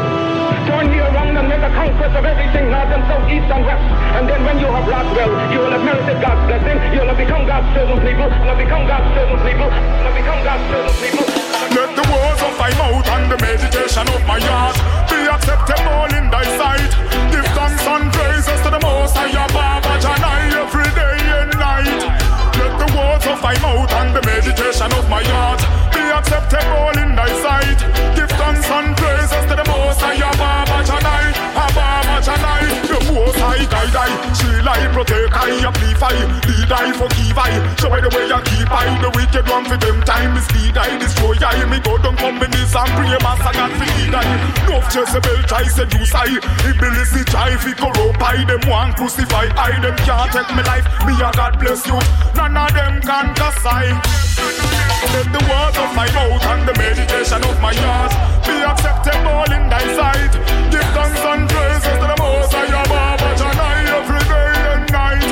Turn 0.71 0.87
you 0.95 1.03
around 1.03 1.35
and 1.35 1.51
make 1.51 1.67
a 1.67 1.75
conquest 1.75 2.15
of 2.15 2.23
everything, 2.23 2.71
north 2.71 2.95
and 2.95 3.03
south, 3.11 3.27
east 3.27 3.51
and 3.51 3.67
west. 3.67 3.83
And 4.15 4.31
then 4.31 4.39
when 4.47 4.63
you 4.63 4.71
have 4.71 4.87
wrought 4.87 5.11
well, 5.19 5.35
you 5.51 5.59
will 5.59 5.75
have 5.75 5.83
merited 5.83 6.23
God's 6.23 6.47
blessing. 6.47 6.79
You 6.95 7.03
will 7.03 7.11
have 7.11 7.19
become 7.19 7.43
God's 7.43 7.75
chosen 7.75 7.99
people. 8.07 8.31
You 8.31 8.39
will 8.39 8.55
have 8.55 8.63
become 8.63 8.87
God's 8.87 9.11
chosen 9.19 9.39
people. 9.43 9.67
You 9.67 9.83
will 9.83 10.07
have 10.07 10.15
become 10.15 10.41
God's 10.47 10.63
chosen 10.71 10.95
people. 11.03 11.44
Let 11.75 11.91
the 11.97 12.07
words 12.07 12.41
of 12.41 12.55
my 12.57 12.71
mouth 12.79 13.07
and 13.19 13.27
the 13.27 13.39
meditation 13.43 14.07
of 14.07 14.23
my 14.31 14.39
heart 14.39 14.79
be 15.11 15.27
acceptable 15.27 16.07
in 16.15 16.31
thy 16.31 16.45
sight. 16.55 16.91
Give 17.35 17.45
thanks 17.51 17.83
and 17.83 18.13
praises 18.13 18.61
to 18.63 18.71
the 18.71 18.79
Most 18.79 19.17
High, 19.17 19.35
Baba 19.51 19.99
Janai, 19.99 20.55
every 20.55 20.91
day 20.95 21.19
and 21.43 21.51
night. 21.59 22.03
Let 22.63 22.79
the 22.79 22.89
words 22.95 23.27
of 23.27 23.43
my 23.43 23.59
mouth 23.59 23.91
and 23.91 24.15
the 24.15 24.23
meditation 24.23 24.93
of 24.95 25.09
my 25.11 25.25
heart 25.25 25.84
acceptable 26.15 26.95
in 27.03 27.15
thy 27.19 27.31
sight. 27.43 27.79
Give 28.15 28.31
thanks 28.39 28.69
and 28.71 28.95
praises 28.97 29.45
to 29.51 29.55
the 29.59 29.67
Most 29.67 30.01
High, 30.01 30.23
Baba 30.39 30.79
Janai, 30.87 31.27
Baba 31.55 32.23
Janai, 32.23 32.63
the 32.87 32.99
Most 33.11 33.39
High 33.43 33.67
guide 33.67 33.97
I, 33.99 34.11
shield 34.39 34.69
I, 34.69 34.81
protect 34.95 35.35
I, 35.35 35.51
amplify, 35.67 36.15
lead 36.47 36.71
I, 36.71 36.87
forgive 36.95 37.39
I, 37.39 37.51
show 37.77 37.91
I 37.91 38.01
the 38.01 38.11
way 38.15 38.27
I 38.31 38.39
keep 38.47 38.71
I, 38.71 38.87
the 39.03 39.11
wicked 39.11 39.47
one 39.51 39.65
for 39.67 39.77
them 39.77 39.99
time 40.07 40.37
is 40.39 40.47
lead 40.55 40.79
I, 40.79 40.99
destroy 40.99 41.35
I, 41.43 41.67
me 41.67 41.79
go 41.83 41.99
down 41.99 42.17
companies 42.17 42.73
and 42.75 42.91
pray 42.95 43.19
master 43.19 43.53
God 43.55 43.73
for 43.75 43.89
lead 43.99 44.15
I, 44.15 44.25
no 44.71 44.77
Jezebel 44.87 45.43
try 45.51 45.67
seduce 45.67 46.15
I, 46.15 46.31
Iblis 46.63 47.13
try 47.27 47.57
fi 47.59 47.75
corrupt 47.75 48.23
I, 48.23 48.45
them 48.47 48.63
want 48.71 48.97
crucify 48.97 49.51
I, 49.59 49.83
them 49.83 49.97
can't 50.07 50.31
take 50.31 50.51
me 50.55 50.63
life, 50.63 50.87
me 51.07 51.15
a 51.19 51.29
God 51.35 51.59
bless 51.59 51.83
you, 51.87 51.99
none 52.39 52.57
of 52.57 52.71
them 52.73 53.03
can 53.03 53.35
cuss 53.35 53.67
I. 53.67 54.34
Let 54.37 55.31
the 55.31 55.43
words 55.47 55.79
of 55.79 55.95
my 55.95 56.09
mouth 56.11 56.43
and 56.43 56.63
the 56.67 56.75
meditation 56.75 57.41
of 57.45 57.57
my 57.61 57.75
heart 57.75 58.13
be 58.43 58.57
acceptable 58.67 59.47
in 59.55 59.69
thy 59.71 59.85
sight. 59.95 60.33
Give 60.71 60.89
thanks 60.97 61.23
and 61.23 61.49
praises 61.49 61.97
to 62.03 62.07
the 62.11 62.19
Most 62.19 62.53
High, 62.53 62.67
every 63.95 64.25
day 64.27 64.55
and 64.75 64.87
night. 64.91 65.29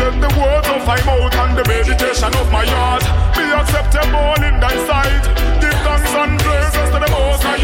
Let 0.00 0.14
the 0.24 0.30
words 0.40 0.68
of 0.72 0.80
my 0.88 1.00
mouth 1.04 1.34
and 1.36 1.52
the 1.58 1.64
meditation 1.68 2.32
of 2.32 2.46
my 2.50 2.64
heart 2.64 3.04
be 3.36 3.44
acceptable 3.60 4.40
in 4.48 4.56
thy 4.56 4.76
sight. 4.88 5.24
Give 5.60 5.78
thanks 5.84 6.14
and 6.16 6.40
praises 6.40 6.88
to 6.94 6.98
the 7.04 7.10
Most 7.12 7.42
High. 7.42 7.60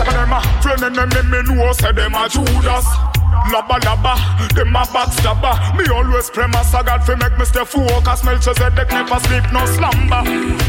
Some 0.00 0.08
of 0.08 0.14
them 0.14 0.32
a 0.32 0.40
friend 0.62 0.98
and 0.98 1.12
them, 1.12 1.56
know 1.56 1.72
say 1.72 1.92
them 1.92 2.14
Judas. 2.30 3.19
Labba 3.50 3.78
labba, 3.82 4.14
them 4.54 4.76
a 4.76 4.82
backstabber 4.94 5.54
Me 5.76 5.84
always 5.90 6.30
pray 6.30 6.46
my 6.46 6.62
God 6.70 7.02
fi 7.02 7.14
make 7.14 7.36
me 7.38 7.44
stay 7.44 7.64
focused. 7.64 8.24
Melchizedek 8.24 8.88
never 8.90 9.18
sleep 9.26 9.46
no 9.52 9.64
slumber. 9.66 10.22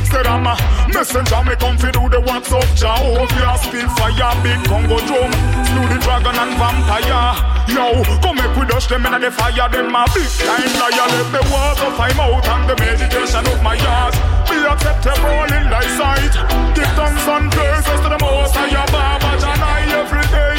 Said 0.09 0.25
I'm 0.25 0.45
a 0.45 0.57
messenger, 0.93 1.41
me 1.45 1.55
come 1.61 1.77
fi 1.77 1.91
do 1.91 2.09
the 2.09 2.21
works 2.21 2.51
of 2.53 2.65
Jehovah. 2.73 3.57
Spit 3.61 3.89
fire, 3.97 4.33
big 4.41 4.61
Congo 4.65 4.97
drum. 5.05 5.31
Slew 5.67 5.85
the 5.89 5.97
dragon 6.01 6.35
and 6.37 6.53
vampire. 6.57 7.33
Yo, 7.69 8.03
come 8.21 8.37
make 8.37 8.55
we 8.57 8.65
dash 8.65 8.87
them 8.87 9.05
in 9.05 9.21
the 9.21 9.29
fire. 9.29 9.69
Them 9.69 9.93
a 9.93 10.05
big 10.13 10.29
time 10.41 10.73
liar. 10.81 11.07
Let 11.11 11.29
the 11.33 11.43
words 11.53 11.81
of 11.85 11.93
my 11.97 12.11
mouth 12.17 12.45
and 12.45 12.65
the 12.69 12.75
meditation 12.81 13.45
of 13.45 13.59
my 13.61 13.77
heart. 13.77 14.15
Be 14.49 14.57
acceptable 14.57 15.49
in 15.53 15.65
thy 15.69 15.85
sight. 15.97 16.33
Give 16.73 16.91
thanks 16.97 17.25
and 17.29 17.51
praises 17.51 17.99
to 18.01 18.09
the 18.09 18.19
most 18.21 18.55
high 18.55 18.85
Baba 18.89 19.31
Janai 19.37 19.85
every 20.01 20.25
day 20.33 20.50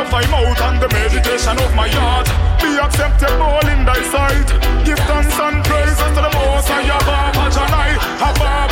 of 0.00 0.10
my 0.10 0.24
mouth 0.28 0.60
and 0.62 0.80
the 0.80 0.88
meditation 0.88 1.56
of 1.60 1.74
my 1.74 1.88
heart 1.88 2.26
be 2.62 2.72
acceptable 2.80 3.60
in 3.68 3.84
thy 3.84 4.00
sight. 4.08 4.48
Give 4.84 4.98
thanks 5.04 5.38
and 5.38 5.62
praises 5.64 6.10
to 6.16 6.20
the 6.24 6.32
Most 6.32 6.68
High, 6.68 6.88
Baba 7.04 7.44
Janai. 7.52 7.90
The 8.20 8.69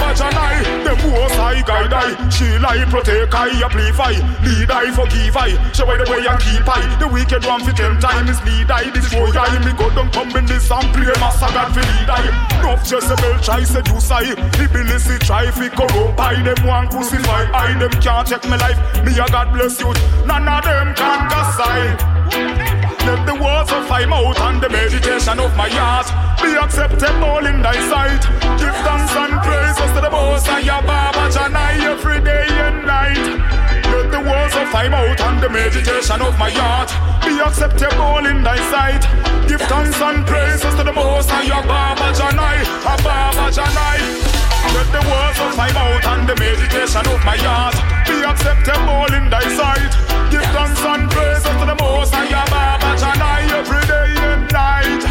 Most 1.07 1.35
High 1.39 1.63
guide 1.63 1.93
I, 1.93 2.29
shield 2.31 2.65
I, 2.65 2.85
protect 2.91 3.35
I, 3.35 3.49
amplify, 3.63 4.15
lead 4.43 4.71
I, 4.71 4.91
forgive 4.93 5.37
I, 5.37 5.55
show 5.73 5.87
I 5.87 5.97
the 5.97 6.07
way 6.11 6.27
I 6.27 6.37
keep 6.41 6.67
I. 6.67 6.83
The 6.99 7.09
wicked 7.09 7.45
one 7.47 7.63
fit 7.65 7.77
them 7.77 7.99
time 8.01 8.29
is 8.29 8.41
lead 8.43 8.71
I, 8.71 8.91
destroy 8.91 9.31
I. 9.31 9.59
Me 9.65 9.73
go 9.77 9.89
down 9.95 10.11
come 10.11 10.35
in 10.37 10.47
this 10.47 10.71
and 10.71 10.89
pray, 10.95 11.13
Master 11.21 11.51
God 11.53 11.73
for 11.75 11.81
lead 11.81 12.11
I. 12.11 12.25
No 12.63 12.75
Jezebel 12.83 13.39
try 13.41 13.63
seduce 13.65 14.11
I, 14.11 14.35
Iblis 14.59 15.07
try 15.27 15.51
fi 15.51 15.69
corrupt 15.69 16.19
I. 16.19 16.43
Them 16.43 16.67
want 16.67 16.91
crucify 16.91 17.51
I, 17.53 17.79
them 17.79 17.93
can't 18.03 18.27
take 18.27 18.45
my 18.49 18.57
life. 18.57 18.79
Me 19.05 19.13
a 19.19 19.27
God 19.29 19.53
bless 19.53 19.81
you, 19.81 19.93
none 20.27 20.49
of 20.49 20.65
them 20.65 20.95
can 20.95 21.21
cast 21.31 21.61
I. 21.61 22.78
Let 23.09 23.25
the 23.25 23.41
words 23.41 23.73
of 23.73 23.89
my 23.89 24.05
mouth 24.05 24.39
and 24.39 24.61
the 24.61 24.69
meditation 24.69 25.41
of 25.41 25.57
my 25.57 25.71
heart 25.73 26.13
be 26.45 26.53
acceptable 26.61 27.41
in 27.49 27.63
thy 27.63 27.73
sight. 27.89 28.21
Give 28.61 28.77
thanks 28.85 29.17
and 29.17 29.33
praises 29.41 29.91
to 29.97 30.01
the 30.05 30.11
Most 30.11 30.47
High, 30.47 30.69
Baba 30.85 31.33
Janai, 31.33 31.89
every 31.89 32.21
day 32.21 32.45
and 32.69 32.85
night. 32.85 33.25
Let 33.89 34.13
the 34.13 34.21
words 34.21 34.55
of 34.61 34.69
my 34.77 34.91
mouth 34.93 35.19
and 35.25 35.41
the 35.41 35.49
meditation 35.49 36.21
of 36.21 36.39
my 36.39 36.51
heart 36.53 36.93
be 37.25 37.41
acceptable 37.41 38.29
in 38.29 38.43
thy 38.43 38.61
sight. 38.69 39.01
Give 39.49 39.63
thanks 39.73 39.99
and 40.03 40.27
praises 40.27 40.75
to 40.77 40.85
the 40.85 40.93
Most 40.93 41.31
High, 41.31 41.49
Baba 41.65 42.13
Janai, 42.13 42.61
Baba 42.85 43.49
Janai. 43.49 44.28
Let 44.75 44.89
the 44.93 45.03
words 45.09 45.39
of 45.41 45.57
my 45.57 45.71
mouth 45.73 46.05
and 46.13 46.29
the 46.29 46.37
meditation 46.37 47.05
of 47.09 47.21
my 47.25 47.37
heart 47.41 47.77
be 48.09 48.21
acceptable 48.25 49.09
in 49.15 49.31
thy 49.31 49.45
sight. 49.57 49.93
Give 50.31 50.45
thanks 50.55 50.83
and 50.85 51.11
praise 51.11 51.43
to 51.43 51.65
the 51.65 51.77
Most 51.81 52.13
High, 52.13 52.29
Baba 52.53 52.91
Janai, 53.01 53.49
every 53.53 53.85
day 53.89 54.11
and 54.29 54.45
night. 54.53 55.03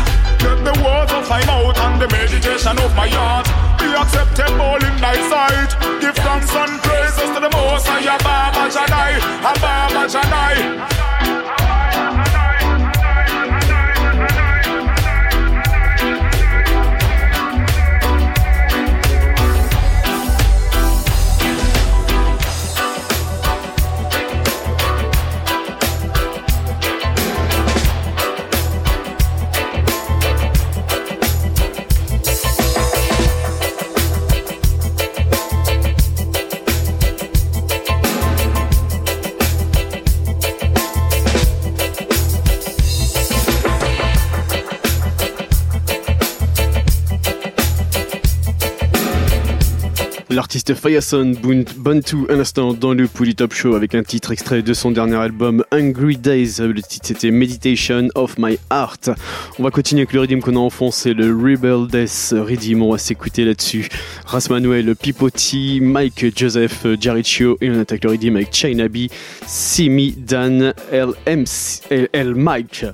Let 0.44 0.60
the 0.66 0.76
words 0.84 1.12
of 1.14 1.28
my 1.30 1.42
mouth 1.46 1.78
and 1.78 2.02
the 2.02 2.08
meditation 2.08 2.78
of 2.78 2.92
my 2.96 3.10
heart 3.10 3.48
be 3.80 3.90
acceptable 3.94 4.78
in 4.82 4.96
thy 5.02 5.18
sight. 5.32 5.72
Give 6.02 6.16
thanks 6.16 6.54
and 6.54 6.82
praises 6.82 7.30
to 7.34 7.40
the 7.42 7.52
Most 7.54 7.88
High, 7.88 8.18
Baba 8.22 8.70
Janai, 8.70 9.20
Baba 9.42 10.04
Janai. 10.06 10.97
L'artiste 50.48 50.76
Fayason 50.76 51.34
Bantu 51.76 52.20
un 52.30 52.40
instant 52.40 52.72
dans 52.72 52.94
le 52.94 53.10
Top 53.36 53.54
Show 53.54 53.76
avec 53.76 53.94
un 53.96 54.04
titre 54.04 54.32
extrait 54.32 54.62
de 54.62 54.74
son 54.74 54.92
dernier 54.92 55.18
album 55.18 55.62
Hungry 55.72 56.16
Days. 56.16 56.60
Le 56.60 56.82
titre 56.82 57.08
c'était 57.08 57.32
Meditation 57.32 58.08
of 58.16 58.38
My 58.38 58.58
Heart. 58.72 59.10
On 59.60 59.64
va 59.64 59.72
continuer 59.72 60.04
avec 60.04 60.14
le 60.14 60.22
rythme 60.22 60.40
qu'on 60.40 60.56
a 60.56 60.60
enfoncé, 60.60 61.14
le 61.14 61.36
Rebel 61.36 61.88
Death 61.88 62.34
Rhythm. 62.34 62.82
On 62.82 62.94
va 62.94 62.98
s'écouter 62.98 63.44
là-dessus. 63.44 63.90
Ras 64.26 64.48
Manuel, 64.50 64.96
Pipoti, 64.96 65.82
Mike 65.82 66.28
Joseph, 66.34 66.88
Jariccio 66.98 67.58
et 67.60 67.70
on 67.70 67.82
attaque 67.82 68.06
le 68.06 68.12
rythme 68.12 68.38
avec 68.38 68.56
China 68.56 68.86
Simi, 69.46 70.16
Dan, 70.18 70.74
LM, 70.94 71.44
L 72.14 72.36
Mike. 72.36 72.86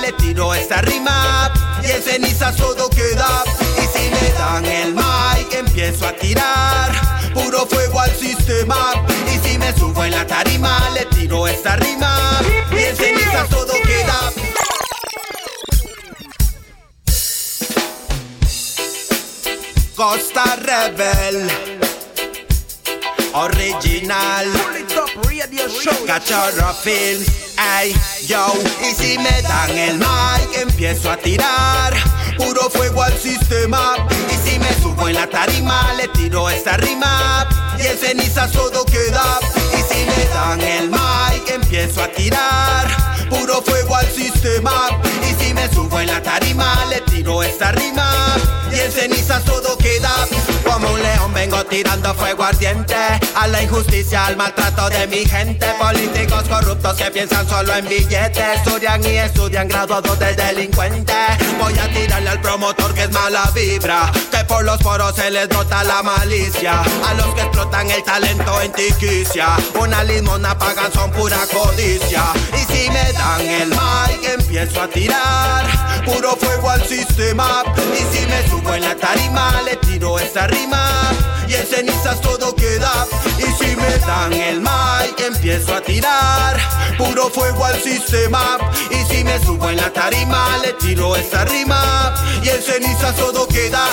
Le 0.00 0.12
tiro 0.12 0.52
esta 0.54 0.82
rima 0.82 1.50
y 1.82 1.90
en 1.90 2.02
cenizas 2.02 2.56
todo 2.56 2.90
queda. 2.90 3.44
Y 3.78 3.98
si 3.98 4.10
me 4.10 4.32
dan 4.38 4.64
el 4.64 4.94
mic, 4.94 5.54
empiezo 5.54 6.06
a 6.06 6.12
tirar 6.12 6.92
puro 7.32 7.66
fuego 7.66 8.00
al 8.00 8.14
sistema. 8.14 8.92
Y 9.32 9.38
si 9.48 9.58
me 9.58 9.72
subo 9.72 10.04
en 10.04 10.12
la 10.12 10.26
tarima, 10.26 10.90
le 10.90 11.06
tiro 11.06 11.46
esta 11.46 11.76
rima 11.76 12.40
y 12.72 12.82
en 12.82 12.96
cenizas 12.96 13.48
todo 13.48 13.72
queda. 13.82 14.32
Costa 19.96 20.56
Rebel 20.56 21.83
Original. 23.34 24.46
Cachorro 26.06 26.72
Films 26.72 27.26
Ey, 27.80 27.92
yo. 28.28 28.46
Y 28.80 28.94
si 28.94 29.18
me 29.18 29.42
dan 29.42 29.76
el 29.76 29.98
mic 29.98 30.56
Empiezo 30.60 31.10
a 31.10 31.16
tirar 31.16 31.92
Puro 32.36 32.70
fuego 32.70 33.02
al 33.02 33.18
sistema. 33.18 33.96
Y 34.30 34.48
si 34.48 34.58
me 34.60 34.72
subo 34.74 35.08
en 35.08 35.16
la 35.16 35.26
tarima 35.28 35.94
Le 35.94 36.06
tiro 36.08 36.48
esta 36.48 36.76
rima. 36.76 37.48
Y 37.78 37.86
en 37.86 37.98
cenizas 37.98 38.52
todo 38.52 38.84
queda. 38.84 39.40
Y 39.72 39.92
si 39.92 40.04
me 40.04 40.24
dan 40.32 40.60
el 40.60 40.90
mic 40.90 41.50
Empiezo 41.50 42.04
a 42.04 42.08
tirar 42.08 42.86
Puro 43.30 43.60
fuego 43.62 43.96
al 43.96 44.10
sistema. 44.12 44.88
Y 45.28 45.42
si 45.44 45.54
me 45.54 45.68
subo 45.70 45.98
en 45.98 46.06
la 46.06 46.22
tarima 46.22 46.84
Le 46.88 47.00
tiro 47.00 47.42
esta 47.42 47.72
rima. 47.72 48.36
Y 48.72 48.78
en 48.78 48.92
cenizas 48.92 49.44
todo 49.44 49.76
queda 49.78 50.28
Un 50.92 51.02
león 51.02 51.32
vengo 51.32 51.64
tirando 51.64 52.14
fuego 52.14 52.44
ardiente 52.44 52.94
A 53.34 53.46
la 53.46 53.62
injusticia, 53.62 54.26
al 54.26 54.36
maltrato 54.36 54.88
de 54.90 55.06
mi 55.06 55.24
gente. 55.24 55.66
Políticos 55.78 56.44
corruptos 56.48 56.94
que 56.94 57.10
piensan 57.10 57.48
solo 57.48 57.74
en 57.74 57.88
billetes 57.88 58.58
Estudian 58.58 59.04
y 59.04 59.18
estudian 59.18 59.68
graduados 59.68 60.18
de 60.18 60.34
delincuente. 60.34 61.14
Voy 61.58 61.78
a 61.78 61.88
tirarle 61.88 62.30
al 62.30 62.40
promotor 62.40 62.94
que 62.94 63.04
es 63.04 63.10
mala 63.12 63.50
vibra 63.54 64.10
Que 64.30 64.44
por 64.44 64.64
los 64.64 64.78
poros 64.78 65.14
se 65.14 65.30
les 65.30 65.48
nota 65.50 65.84
la 65.84 66.02
malicia. 66.02 66.80
A 66.80 67.14
los 67.14 67.34
que 67.34 67.42
explotan 67.42 67.90
el 67.90 68.02
talento 68.02 68.60
en 68.60 68.72
tiquicia 68.72 69.56
Una 69.80 70.04
limona 70.04 70.56
pagan 70.58 70.92
son 70.92 71.10
pura 71.12 71.38
codicia. 71.52 72.24
Y 72.52 72.72
si 72.72 72.90
me 72.90 73.12
dan 73.12 73.40
el 73.40 73.68
mic 73.70 74.24
empiezo 74.38 74.82
a 74.82 74.88
tirar 74.88 75.64
Puro 76.04 76.36
fuego 76.36 76.70
al 76.70 76.84
sistema. 76.86 77.62
Y 77.94 78.16
si 78.16 78.26
me 78.26 78.46
subo 78.48 78.74
en 78.74 78.82
la 78.82 78.94
tarima 78.94 79.62
le 79.62 79.76
tiro 79.94 80.18
esta 80.18 80.46
rima 80.48 80.90
Y 81.48 81.54
en 81.54 81.66
cenizas 81.66 82.20
todo 82.20 82.54
queda 82.54 83.06
Y 83.38 83.64
si 83.64 83.76
me 83.76 83.98
dan 84.06 84.32
el 84.32 84.60
mic 84.60 85.20
empiezo 85.20 85.74
a 85.74 85.80
tirar 85.80 86.56
Puro 86.98 87.30
fuego 87.30 87.64
al 87.64 87.80
sistema 87.80 88.58
Y 88.90 89.12
si 89.12 89.22
me 89.22 89.38
subo 89.40 89.70
en 89.70 89.76
la 89.76 89.90
tarima 89.90 90.58
le 90.64 90.72
tiro 90.74 91.14
esta 91.14 91.44
rima 91.44 92.14
Y 92.42 92.48
en 92.48 92.62
cenizas 92.62 93.14
todo 93.16 93.46
queda 93.46 93.86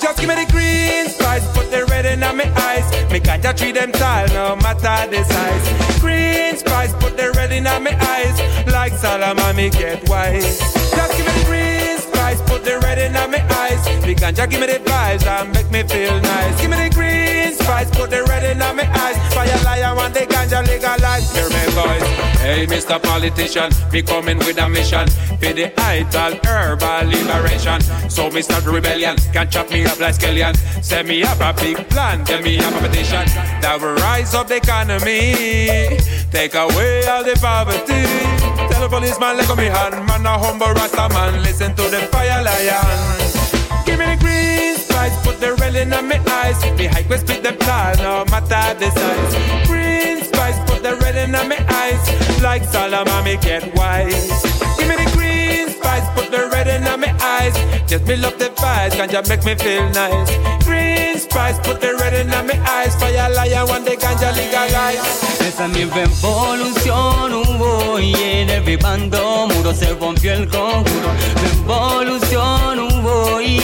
Just 0.00 0.20
give 0.20 0.28
me 0.28 0.36
the 0.36 0.52
green 0.52 1.08
spice, 1.08 1.44
put 1.54 1.70
the 1.72 1.84
red 1.86 2.06
in 2.06 2.20
my 2.20 2.44
eyes. 2.68 2.86
Me 3.10 3.18
ganja 3.18 3.52
treat 3.52 3.74
them 3.74 3.90
tall, 3.90 4.28
no 4.28 4.54
matter 4.54 5.10
the 5.10 5.24
size. 5.24 6.00
Green 6.00 6.56
spice, 6.56 6.92
put 7.00 7.16
the 7.16 7.32
red 7.32 7.50
in 7.50 7.64
my 7.64 7.96
eyes. 8.14 8.66
Like 8.72 8.92
Solomon, 8.92 9.56
me 9.56 9.70
get 9.70 10.08
wise. 10.08 10.60
Just 10.94 11.16
give 11.16 11.26
me 11.26 11.32
the 11.32 11.44
green 11.46 11.77
put 12.46 12.64
the 12.64 12.78
red 12.80 12.98
in 12.98 13.12
my 13.12 13.40
eyes. 13.56 13.84
The 14.04 14.14
ganja 14.14 14.48
give 14.48 14.60
me 14.60 14.66
the 14.66 14.78
vibes 14.80 15.26
and 15.26 15.52
make 15.52 15.70
me 15.70 15.82
feel 15.82 16.20
nice. 16.20 16.60
Give 16.60 16.70
me 16.70 16.88
the 16.88 16.94
green 16.94 17.52
spice, 17.54 17.90
put 17.90 18.10
the 18.10 18.22
red 18.24 18.44
in 18.44 18.58
my 18.58 18.86
eyes. 19.04 19.16
Fire 19.34 19.64
lion 19.64 19.96
want 19.96 20.14
the 20.14 20.20
ganja 20.20 20.66
legalize. 20.66 21.34
Hear 21.34 21.48
me 21.48 21.64
voice. 21.72 22.28
Hey, 22.38 22.66
Mr. 22.66 23.02
Politician, 23.02 23.70
be 23.90 24.02
coming 24.02 24.38
with 24.38 24.58
a 24.58 24.68
mission 24.68 25.06
for 25.40 25.52
the 25.52 25.72
ital 25.78 26.38
herbal 26.44 27.08
liberation. 27.08 27.80
So, 28.08 28.30
Mr. 28.30 28.64
Rebellion, 28.72 29.16
can't 29.32 29.50
chop 29.50 29.70
me 29.70 29.84
up 29.84 29.98
like 30.00 30.14
Skellion. 30.14 30.56
Send 30.82 31.08
me 31.08 31.22
up 31.22 31.40
a 31.40 31.52
big 31.60 31.76
plan, 31.90 32.24
tell 32.24 32.40
me 32.42 32.56
have 32.56 32.74
a 32.76 32.88
petition. 32.88 33.26
That 33.60 33.78
will 33.80 33.94
rise 33.96 34.34
up 34.34 34.48
the 34.48 34.56
economy, 34.56 35.98
take 36.30 36.54
away 36.54 37.06
all 37.06 37.24
the 37.24 37.36
poverty. 37.40 38.67
Tell 38.78 38.88
policeman, 38.88 39.36
let 39.36 39.48
go 39.48 39.56
me 39.56 39.64
hand, 39.64 40.06
man, 40.06 40.24
a 40.24 40.38
humble 40.38 40.68
rasta 40.68 41.08
man. 41.08 41.42
Listen 41.42 41.74
to 41.74 41.82
the 41.90 41.98
fire 42.12 42.44
lion. 42.44 43.18
Give 43.84 43.98
me 43.98 44.06
the 44.06 44.16
green 44.22 44.76
spice, 44.76 45.20
put 45.24 45.40
the 45.40 45.54
red 45.54 45.74
in 45.74 45.90
my 45.90 46.16
eyes. 46.38 46.60
The 46.78 46.86
high 46.86 47.02
quest 47.02 47.26
split 47.26 47.42
the 47.42 47.52
tall, 47.58 47.96
no 47.96 48.24
matter 48.30 48.78
the 48.78 48.88
size. 48.92 49.66
Green 49.66 50.22
spice, 50.22 50.58
put 50.70 50.84
the 50.84 50.94
red 51.02 51.16
in 51.16 51.32
my 51.32 51.58
eyes. 51.70 52.40
Like 52.40 52.62
Solomon, 52.66 53.24
me 53.24 53.36
get 53.38 53.74
wise. 53.74 54.30
Give 54.78 54.86
me 54.86 54.94
the 54.94 55.10
green 55.12 55.70
spice, 55.70 56.08
put 56.14 56.30
the 56.30 56.48
red 56.52 56.68
in 56.68 56.84
my 57.00 57.12
eyes. 57.20 57.56
Just 57.90 58.06
me 58.06 58.14
love 58.14 58.38
the 58.38 58.50
vibes, 58.50 58.92
ganja 58.92 59.28
make 59.28 59.44
me 59.44 59.56
feel 59.56 59.90
nice. 59.90 60.30
Green 60.64 60.97
spice, 61.30 61.58
put 61.60 61.80
the 61.80 61.94
red 61.94 62.14
in 62.14 62.28
my 62.28 62.58
eyes. 62.68 62.94
Fire 62.96 63.30
lion, 63.34 63.68
one 63.68 63.84
day 63.84 63.96
ganja 63.96 64.32
legalize. 64.34 65.00
Esa 65.46 65.64
es 65.64 65.70
mi 65.70 65.84
revolución, 65.84 67.32
hubo 67.32 67.98
y 67.98 68.14
en 68.14 68.50
el 68.50 68.76
bando 68.78 69.48
muro 69.48 69.72
se 69.74 69.94
rompió 69.94 70.32
el 70.32 70.48
conjuro. 70.48 71.10
Revolución, 71.42 72.78
hubo 72.80 73.40
y 73.40 73.60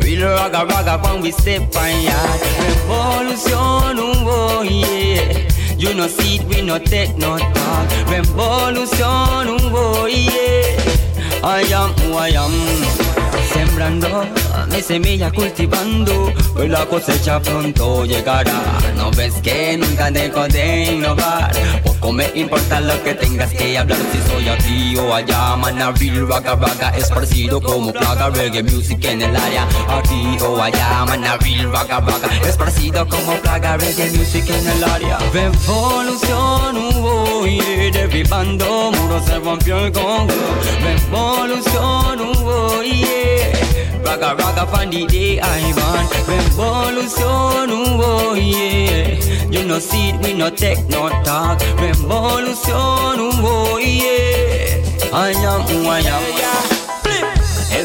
real 0.00 0.36
raga 0.36 0.64
raga 0.64 0.96
when 1.02 1.22
we 1.22 1.30
step 1.30 1.62
on 1.76 2.02
yard. 2.02 2.40
Revolución, 2.68 3.98
hubo 3.98 4.64
yeah. 4.64 5.48
You 5.76 5.94
no 5.94 6.08
see 6.08 6.36
it, 6.36 6.44
we 6.44 6.62
no 6.62 6.78
take 6.78 7.16
no 7.18 7.38
talk. 7.38 7.90
Revolución, 8.08 9.48
hubo 9.58 10.08
yeah. 10.08 11.42
I 11.42 11.60
am 11.72 11.92
who 12.00 12.16
I 12.16 12.28
am. 12.30 13.23
Sembrando 13.54 14.24
mi 14.72 14.82
semilla 14.82 15.30
cultivando, 15.30 16.32
pues 16.54 16.68
la 16.68 16.84
cosecha 16.86 17.40
pronto 17.40 18.04
llegará. 18.04 18.80
No 18.96 19.12
ves 19.12 19.34
que 19.44 19.76
nunca 19.78 20.10
dejo 20.10 20.48
de 20.48 20.94
innovar. 20.94 21.52
Poco 21.84 22.12
me 22.12 22.28
importa 22.34 22.80
lo 22.80 23.00
que 23.04 23.14
tengas 23.14 23.52
que 23.52 23.78
hablar. 23.78 23.98
Si 24.10 24.18
soy 24.28 24.48
aquí 24.48 24.96
o 24.96 25.14
allá, 25.14 25.54
man, 25.54 25.80
a 25.80 25.92
real 25.92 26.26
raga 26.26 26.90
esparcido 26.96 27.60
como 27.60 27.92
plaga 27.92 28.30
reggae 28.30 28.64
music 28.64 29.04
en 29.04 29.22
el 29.22 29.36
área. 29.36 29.68
Aquí 29.88 30.36
o 30.42 30.60
allá, 30.60 31.04
man, 31.06 31.24
a 31.24 31.36
real 31.36 31.70
raga 31.70 32.02
esparcido 32.44 33.06
como 33.06 33.34
plaga 33.36 33.76
reggae 33.76 34.10
music 34.10 34.50
en 34.50 34.68
el 34.68 34.82
área. 34.82 35.18
Revolución 35.32 36.76
hubo 36.76 37.46
y 37.46 37.90
derribando 37.92 38.90
muros 38.90 39.24
se 39.24 39.38
rompió 39.38 39.78
el 39.86 39.92
conjuro. 39.92 40.60
Revolución 40.82 42.20
hubo. 42.20 42.64
Raga 44.04 44.36
raga 44.36 44.66
from 44.66 44.90
the 44.90 45.06
day 45.06 45.40
I 45.40 45.72
born 45.72 46.06
Revolution, 46.28 47.70
oh 48.00 48.34
yeah. 48.34 49.18
You 49.50 49.64
no 49.66 49.78
see 49.78 50.10
it, 50.10 50.20
we 50.22 50.34
no 50.34 50.50
take 50.50 50.86
no 50.88 51.08
talk. 51.24 51.60
Revolution, 51.78 52.74
oh 52.74 53.78
yeah. 53.78 55.10
I 55.12 55.30
am 55.30 55.60
who 55.62 55.88
I 55.88 56.00
am 56.00 56.73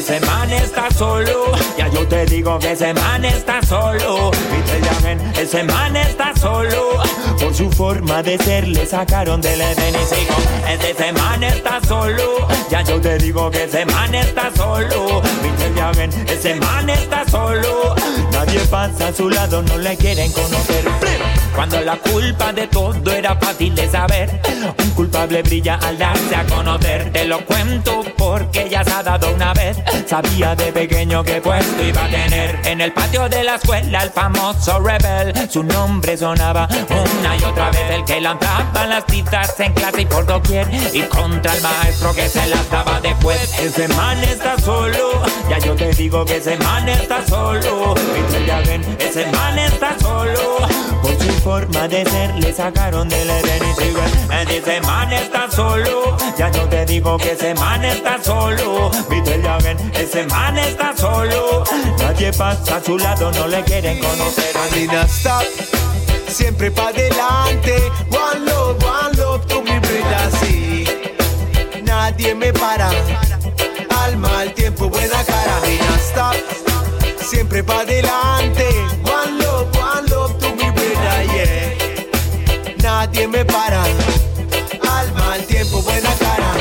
Ese 0.00 0.18
man 0.20 0.50
está 0.50 0.90
solo, 0.96 1.52
ya 1.76 1.86
yo 1.88 2.08
te 2.08 2.24
digo 2.24 2.58
que 2.58 2.72
ese 2.72 2.94
man 2.94 3.22
está 3.22 3.60
solo. 3.60 4.30
Viste 4.30 4.80
ya 4.82 4.98
ven, 5.06 5.20
ese 5.38 5.62
man 5.62 5.94
está 5.94 6.32
solo. 6.40 7.02
Por 7.38 7.54
su 7.54 7.70
forma 7.70 8.22
de 8.22 8.38
ser 8.38 8.66
le 8.66 8.86
sacaron 8.86 9.42
del 9.42 9.60
Eden 9.60 9.94
y 9.94 10.06
sigo. 10.06 10.34
Ese 10.66 11.12
man 11.12 11.44
está 11.44 11.82
solo, 11.86 12.48
ya 12.70 12.80
yo 12.80 12.98
te 12.98 13.18
digo 13.18 13.50
que 13.50 13.64
ese 13.64 13.84
man 13.84 14.14
está 14.14 14.50
solo. 14.56 15.20
Viste 15.42 15.70
ya 15.76 15.92
ven, 15.92 16.10
ese 16.26 16.54
man 16.54 16.88
está 16.88 17.28
solo. 17.28 17.94
Nadie 18.32 18.60
pasa 18.70 19.08
a 19.08 19.12
su 19.12 19.28
lado, 19.28 19.60
no 19.60 19.76
le 19.76 19.98
quieren 19.98 20.32
conocer. 20.32 20.82
Cuando 21.54 21.80
la 21.80 21.96
culpa 21.96 22.52
de 22.52 22.66
todo 22.68 23.12
era 23.12 23.36
fácil 23.36 23.74
de 23.74 23.88
saber, 23.88 24.40
un 24.78 24.90
culpable 24.90 25.42
brilla 25.42 25.78
al 25.82 25.98
darse 25.98 26.36
a 26.36 26.44
conocer. 26.46 27.12
Te 27.12 27.24
lo 27.24 27.44
cuento 27.44 28.02
porque 28.16 28.68
ya 28.68 28.84
se 28.84 28.92
ha 28.92 29.02
dado 29.02 29.34
una 29.34 29.52
vez. 29.52 29.76
Sabía 30.06 30.54
de 30.54 30.72
pequeño 30.72 31.22
que 31.22 31.40
puesto 31.40 31.82
iba 31.82 32.04
a 32.04 32.08
tener 32.08 32.60
en 32.64 32.80
el 32.80 32.92
patio 32.92 33.28
de 33.28 33.44
la 33.44 33.56
escuela 33.56 34.02
el 34.02 34.10
famoso 34.10 34.80
rebel. 34.80 35.34
Su 35.50 35.62
nombre 35.62 36.16
sonaba 36.16 36.68
una 36.88 37.36
y 37.36 37.44
otra 37.44 37.70
vez. 37.70 37.90
El 37.90 38.04
que 38.04 38.20
lanzaba 38.20 38.86
las 38.86 39.04
citas 39.08 39.58
en 39.60 39.72
clase 39.72 40.02
y 40.02 40.06
por 40.06 40.26
doquier. 40.26 40.68
Y 40.92 41.02
contra 41.02 41.54
el 41.54 41.62
maestro 41.62 42.14
que 42.14 42.28
se 42.28 42.46
las 42.46 42.68
daba 42.70 43.00
después. 43.00 43.58
Ese 43.58 43.88
man 43.88 44.18
está 44.24 44.58
solo. 44.58 45.22
Ya 45.48 45.58
yo 45.58 45.74
te 45.74 45.92
digo 45.92 46.24
que 46.24 46.36
ese 46.36 46.56
man 46.58 46.88
está 46.88 47.26
solo. 47.26 47.94
Ven, 48.66 48.96
ese 48.98 49.26
man 49.32 49.58
está 49.58 49.96
solo. 49.98 50.79
Su 51.20 51.32
forma 51.42 51.86
de 51.88 52.04
ser 52.04 52.34
le 52.36 52.52
sacaron 52.52 53.08
del 53.08 53.28
Eden 53.28 53.62
y 53.70 53.74
sigue. 53.80 54.58
Ese 54.58 54.80
man 54.80 55.12
está 55.12 55.50
solo. 55.50 56.16
Ya 56.38 56.50
yo 56.50 56.68
te 56.68 56.84
digo 56.86 57.16
que 57.18 57.32
ese 57.32 57.54
man 57.54 57.84
está 57.84 58.22
solo. 58.22 58.90
Viste, 59.08 59.40
ya 59.42 59.58
ven, 59.58 59.76
ese 59.94 60.24
man 60.26 60.58
está 60.58 60.96
solo. 60.96 61.64
Nadie 61.98 62.32
pasa 62.32 62.76
a 62.76 62.82
su 62.82 62.96
lado, 62.98 63.30
no 63.32 63.46
le 63.48 63.62
quieren 63.64 64.00
conocer. 64.00 64.52
Camina 64.52 65.02
stop, 65.04 65.44
siempre 66.28 66.70
pa' 66.70 66.88
adelante. 66.88 67.76
One 68.10 68.44
love, 68.46 68.82
one 68.82 69.16
love 69.16 69.46
to 69.46 69.62
mi 69.62 69.78
brida, 69.78 70.30
sí. 70.40 70.84
Nadie 71.82 72.34
me 72.34 72.52
para. 72.52 72.90
Al 74.02 74.16
mal 74.16 74.52
tiempo, 74.54 74.88
buena 74.88 75.22
cara. 75.24 75.60
Camina 75.60 75.96
stop, 75.98 76.34
siempre 77.20 77.62
pa' 77.62 77.80
adelante. 77.80 78.66
Me 83.30 83.44
para. 83.44 83.84
Al 83.84 85.12
mal 85.14 85.44
tiempo, 85.46 85.82
buena 85.82 86.10
cara. 86.14 86.54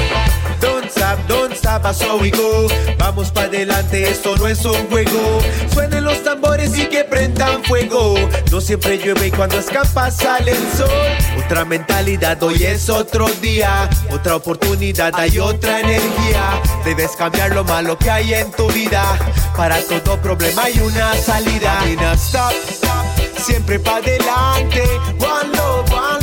Don't 0.61 0.86
stop, 0.89 1.17
don't 1.28 1.53
stop, 1.53 1.84
that's 1.84 2.01
how 2.01 2.17
we 2.17 2.30
go. 2.32 2.67
Vamos 2.97 3.32
para 3.32 3.47
adelante, 3.47 4.09
esto 4.09 4.36
no 4.38 4.47
es 4.47 4.63
un 4.65 4.88
juego. 4.89 5.39
Suenen 5.74 6.03
los 6.03 6.24
tambores 6.24 6.78
y 6.78 6.86
que 6.86 7.03
prendan 7.03 7.63
fuego. 7.63 8.15
No 8.51 8.61
siempre 8.61 8.97
llueve 8.97 9.28
y 9.28 9.32
cuando 9.32 9.57
escapa 9.57 10.11
sale 10.11 10.51
el 10.51 10.72
sol. 10.78 10.89
Otra 11.43 11.65
mentalidad, 11.65 12.41
hoy 12.43 12.63
es 12.63 12.89
otro 12.89 13.28
día. 13.41 13.89
Otra 14.11 14.36
oportunidad, 14.36 15.13
hay 15.15 15.39
otra 15.39 15.80
energía. 15.80 16.61
Debes 16.84 17.15
cambiar 17.15 17.55
lo 17.55 17.63
malo 17.63 17.97
que 17.97 18.11
hay 18.11 18.34
en 18.34 18.51
tu 18.51 18.70
vida. 18.72 19.03
Para 19.55 19.80
todo 19.82 20.22
problema 20.22 20.63
hay 20.63 20.80
una 20.80 21.15
salida. 21.15 21.84
No 21.99 22.13
stop, 22.13 22.53
siempre 23.38 23.80
para 23.80 23.97
adelante. 23.97 24.84
One 25.20 25.57
love, 25.57 25.91
one 25.91 26.18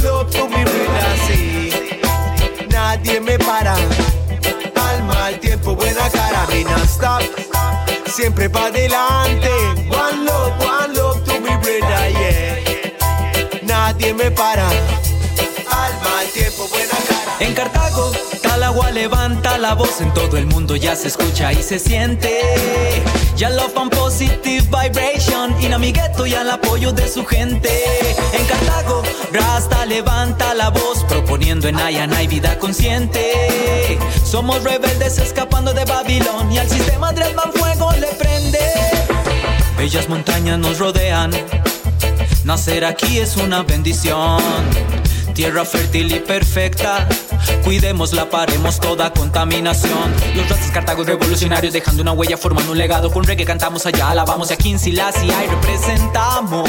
Siempre 8.17 8.49
para 8.49 8.69
adelante. 8.69 9.51
One 9.91 10.25
love, 10.25 10.55
one 10.59 10.95
love, 10.95 11.23
tú 11.25 11.39
mi 11.39 11.51
reina, 11.51 12.09
yeah. 12.09 13.61
Nadie 13.63 14.15
me 14.15 14.31
para. 14.31 14.71
Al 14.71 15.93
mal 16.03 16.27
tiempo, 16.33 16.67
buena 16.69 16.95
cara. 17.07 17.37
En 17.41 17.53
Cartago, 17.53 18.13
Talagua 18.41 18.91
levanta 18.91 19.59
la 19.59 19.75
voz 19.75 20.01
en 20.01 20.15
todo 20.15 20.39
el 20.39 20.47
mundo, 20.47 20.77
ya 20.77 20.97
se 20.97 21.09
escucha 21.09 21.53
y 21.53 21.63
se 21.63 21.79
siente. 21.79 22.41
Ya 23.37 23.51
love 23.51 23.77
and 23.77 23.95
positive 23.95 24.63
vibration, 24.63 25.55
y 25.61 25.71
amigueto 25.71 26.25
y 26.25 26.33
al 26.33 26.49
apoyo 26.49 26.93
de 26.93 27.07
su 27.09 27.23
gente. 27.27 27.85
En 28.33 28.47
Cartago, 28.47 29.03
Rasta 29.31 29.85
levanta 29.85 30.55
la 30.55 30.71
voz, 30.71 31.05
proponiendo 31.05 31.69
en 31.69 31.77
Ayanay 31.77 32.27
vida 32.29 32.59
consciente. 32.59 33.76
Somos 34.27 34.63
rebeldes 34.65 35.19
escapando 35.19 35.73
de 35.73 35.85
Babilón, 35.85 36.51
y 36.51 36.59
al 36.59 36.69
sistema 36.69 37.13
Dreadman 37.13 37.53
fuego 37.53 37.93
le 37.93 38.09
prende. 38.09 38.59
Bellas 39.79 40.09
montañas 40.09 40.59
nos 40.59 40.81
rodean, 40.81 41.31
nacer 42.43 42.85
aquí 42.85 43.19
es 43.19 43.37
una 43.37 43.63
bendición. 43.63 44.43
Tierra 45.33 45.65
fértil 45.65 46.13
y 46.13 46.19
perfecta. 46.19 47.07
Cuidémosla, 47.63 48.29
paremos 48.29 48.81
toda 48.81 49.13
contaminación. 49.13 50.13
Los 50.35 50.49
ratos 50.49 50.71
cartagos 50.73 51.07
revolucionarios 51.07 51.73
dejando 51.73 52.03
una 52.03 52.13
huella, 52.13 52.37
formando 52.37 52.73
un 52.73 52.79
legado. 52.79 53.13
Con 53.13 53.23
reggae 53.23 53.45
cantamos 53.45 53.87
allá, 53.87 54.11
alabamos 54.11 54.51
y 54.51 54.55
aquí 54.55 54.71
en 54.73 54.79
Silas 54.81 55.15
y 55.23 55.31
representamos. 55.31 56.69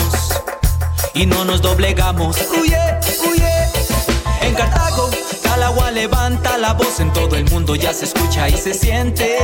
Y 1.16 1.26
no 1.26 1.44
nos 1.44 1.62
doblegamos. 1.62 2.38
Huye, 2.52 2.78
huye. 3.26 3.54
En 4.42 4.54
Cartago, 4.54 5.10
Calagua 5.58 5.90
levanta 5.90 6.56
la 6.60 6.74
voz 6.74 7.00
en 7.00 7.12
todo 7.12 7.36
el 7.36 7.50
mundo, 7.50 7.74
ya 7.74 7.92
se 7.92 8.06
escucha 8.06 8.48
y 8.48 8.56
se 8.56 8.76
siente. 8.76 9.40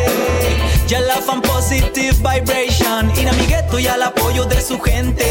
Ya 0.88 1.00
la 1.00 1.16
fan 1.16 1.42
positive 1.42 2.12
vibration, 2.12 3.12
y 3.18 3.26
amigueto 3.26 3.80
y 3.80 3.88
al 3.88 4.04
apoyo 4.04 4.46
de 4.46 4.62
su 4.62 4.80
gente. 4.80 5.26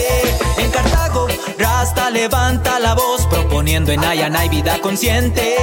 En 0.59 0.69
Cartago, 0.73 1.29
Rasta 1.57 2.11
levanta 2.11 2.81
la 2.81 2.95
voz, 2.95 3.25
proponiendo 3.29 3.93
en 3.93 4.03
Ayanay 4.03 4.49
vida 4.49 4.81
consciente. 4.81 5.55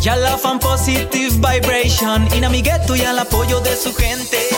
Ya 0.00 0.16
la 0.16 0.36
fan 0.36 0.58
positive 0.58 1.30
vibration, 1.36 2.26
y 2.34 2.42
amigueto 2.42 2.96
y 2.96 3.02
al 3.02 3.20
apoyo 3.20 3.60
de 3.60 3.76
su 3.76 3.94
gente. 3.94 4.48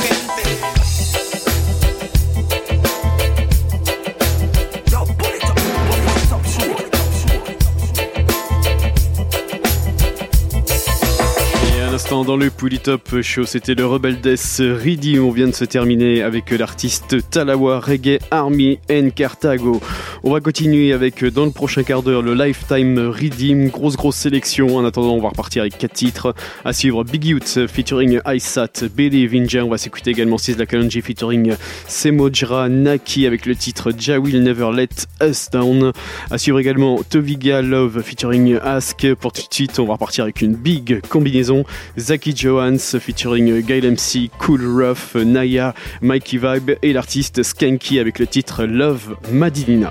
Dans 12.11 12.37
le 12.37 12.51
Top 12.79 13.21
Show, 13.21 13.45
c'était 13.47 13.75
le 13.75 13.85
Rebel 13.85 14.21
Death 14.21 14.61
Ready. 14.61 15.19
On 15.19 15.33
vient 15.33 15.49
de 15.49 15.53
se 15.53 15.65
terminer 15.65 16.23
avec 16.23 16.51
l'artiste 16.51 17.17
Talawa 17.31 17.81
Reggae 17.81 18.19
Army 18.31 18.79
and 18.91 19.11
Cartago. 19.15 19.81
On 20.23 20.33
va 20.33 20.41
continuer 20.41 20.93
avec 20.93 21.25
dans 21.25 21.45
le 21.45 21.51
prochain 21.51 21.83
quart 21.83 22.03
d'heure 22.03 22.23
le 22.23 22.35
Lifetime 22.35 22.99
Redeem. 22.99 23.71
Grosse 23.71 23.97
grosse 23.97 24.17
sélection. 24.17 24.77
En 24.77 24.85
attendant, 24.85 25.15
on 25.15 25.21
va 25.21 25.31
repartir 25.31 25.63
avec 25.63 25.79
quatre 25.79 25.95
titres. 25.95 26.35
À 26.65 26.73
suivre 26.73 27.03
Big 27.03 27.25
Youth 27.25 27.67
featuring 27.67 28.21
Aisat, 28.25 28.85
Billy 28.95 29.27
Vinja. 29.27 29.65
On 29.65 29.69
va 29.69 29.79
s'écouter 29.79 30.11
également 30.11 30.39
Sizzla 30.39 30.67
Kalonji 30.67 31.01
featuring 31.03 31.55
Semojra 31.89 32.69
Naki 32.69 33.27
avec 33.27 33.47
le 33.47 33.57
titre 33.57 33.93
Ja 33.97 34.19
Will 34.19 34.43
Never 34.43 34.71
Let 34.73 34.89
Us 35.29 35.51
Down. 35.51 35.93
À 36.31 36.39
suivre 36.39 36.61
également 36.61 37.03
Toviga 37.03 37.63
Love 37.63 38.03
featuring 38.03 38.59
Ask. 38.63 39.07
Pour 39.15 39.33
tout 39.33 39.43
de 39.49 39.55
suite, 39.55 39.79
on 39.81 39.87
va 39.87 39.95
repartir 39.95 40.25
avec 40.25 40.41
une 40.41 40.55
big 40.55 41.01
combinaison. 41.09 41.65
Zaki 41.99 42.33
Johans 42.35 42.99
featuring 42.99 43.63
Gail 43.63 43.93
MC, 43.93 44.31
Cool 44.39 44.61
Ruff, 44.63 45.15
Naya, 45.15 45.75
Mikey 46.03 46.39
Vibe 46.39 46.73
et 46.83 46.93
l'artiste 46.93 47.43
Skanky 47.43 47.99
avec 47.99 48.19
le 48.19 48.27
titre 48.27 48.65
Love 48.65 49.17
Madinina. 49.33 49.91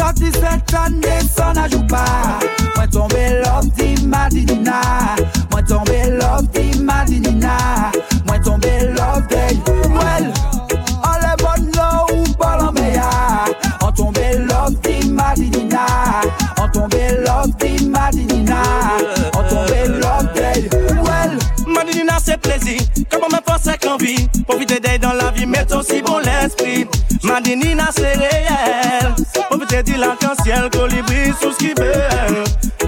77 0.00 0.74
ane 0.74 1.20
son 1.36 1.56
a 1.58 1.68
joupa 1.68 2.04
Mwen 2.76 2.90
tombe 2.90 3.42
lop 3.44 3.64
di 3.76 4.06
madinina 4.06 4.80
Mwen 5.50 5.64
tombe 5.66 6.10
lop 6.18 6.52
di 6.52 6.80
madinina 6.80 7.92
Mwen 8.26 8.42
tombe 8.42 8.72
lop 8.96 9.28
de 9.28 9.60
Well, 9.92 10.32
an 11.04 11.16
le 11.20 11.36
bon 11.42 11.66
ou 12.14 13.92
tombe 13.92 14.26
lop 14.48 14.72
di 14.82 15.06
madinina 15.10 15.84
An 16.56 16.68
tombé 16.72 17.20
lop 17.20 17.58
di 17.58 17.84
madinina 17.86 18.62
An 19.36 19.44
tombe 19.50 19.80
lop 20.00 20.32
de 20.34 20.68
Well, 21.04 21.38
madinina 21.66 22.18
se 22.20 22.38
plezi 22.38 22.78
Kaman 23.10 23.30
dan 24.98 25.16
la 25.16 25.30
vi 25.30 25.46
Met 25.46 25.72
osi 25.72 26.02
bon 26.02 26.18
l'esprit. 26.18 26.88
Madinina 27.22 27.90
c'est 27.94 28.14
réel 28.14 29.14
l'arc-en-ciel, 30.00 30.68
colibri 30.70 31.32
sous 31.40 31.52
skibel. 31.52 32.44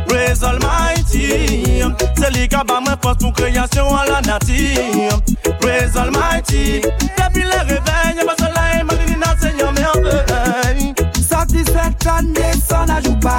Praise 0.07 0.43
Almighty, 0.43 1.83
c'est 2.17 2.31
lui 2.37 2.49
qui 2.49 2.55
a 2.55 2.65
ma 2.65 2.97
force 3.03 3.19
pour 3.19 3.33
création 3.33 3.95
à 3.97 4.07
la 4.07 4.21
nature. 4.21 5.21
Praise 5.61 5.97
Almighty, 5.97 6.81
depuis 6.83 7.43
le 7.43 7.61
réveil, 7.61 8.17
y'a 8.17 8.25
pas 8.25 8.37
soleil, 8.39 8.83
ma 8.85 8.95
divine 8.95 9.23
Seigneur 9.41 9.73
merveille. 9.73 10.95
Satisfaction 11.15 12.33
descend 12.35 12.91
à 12.91 13.01
Jouba. 13.01 13.37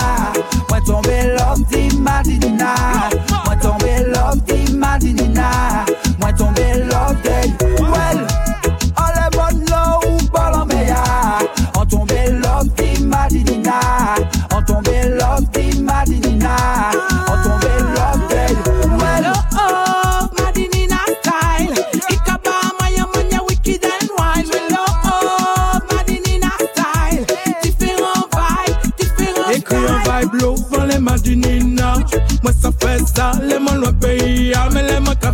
Moi 0.69 0.79
tombé 0.85 1.35
l'homme 1.37 1.63
d'Imadinina. 1.71 2.73
Moi 3.45 3.55
tombé 3.61 4.03
l'homme 4.07 4.39
d'Imadinina. 4.41 5.85
Moi 6.19 6.33
tombé 6.33 6.72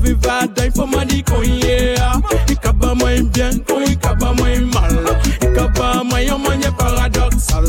viva 0.01 0.47
day 0.55 0.69
fò 0.71 0.85
man 0.85 1.07
di 1.07 1.21
kon 1.23 1.43
ye 1.43 1.95
ya 1.95 2.11
I 2.49 2.55
ka 2.55 2.71
ba 2.73 2.95
mwen 2.95 3.29
bien, 3.31 3.59
kon 3.67 3.83
i 3.83 3.95
ka 3.95 4.13
ba 4.15 4.33
mwen 4.33 4.69
mal. 4.73 4.95
I 5.41 5.47
ka 5.55 5.67
ba 5.75 6.03
mwen 6.03 6.27
yon 6.27 6.41
manye 6.41 6.71
paradoxal 6.77 7.65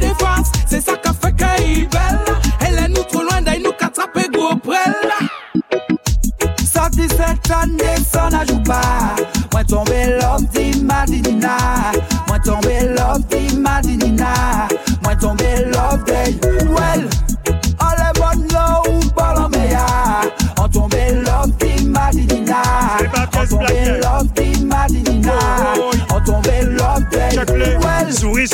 de 0.00 0.12
fans, 0.20 0.50
se 0.70 0.80
sa 0.80 0.96
ka 0.96 1.12
fè 1.12 1.30
ka 1.36 1.50
i 1.62 1.86
bel 1.92 2.18
Elè 2.66 2.88
nou 2.88 3.04
tro 3.10 3.22
loin 3.22 3.44
day 3.44 3.58
nou 3.58 3.72
ka 3.78 3.90
trape 3.90 4.28
go 4.34 4.54
prel 4.64 4.96
Sorti 6.64 7.08
set 7.16 7.50
ane, 7.50 7.96
son 8.04 8.34
a 8.34 8.44
jou 8.44 8.60
pa 8.66 8.82
Mwen 9.52 9.66
tombe 9.66 10.00
love 10.20 10.46
di 10.52 10.82
Madinina 10.82 11.56
Mwen 12.28 12.42
tombe 12.44 12.76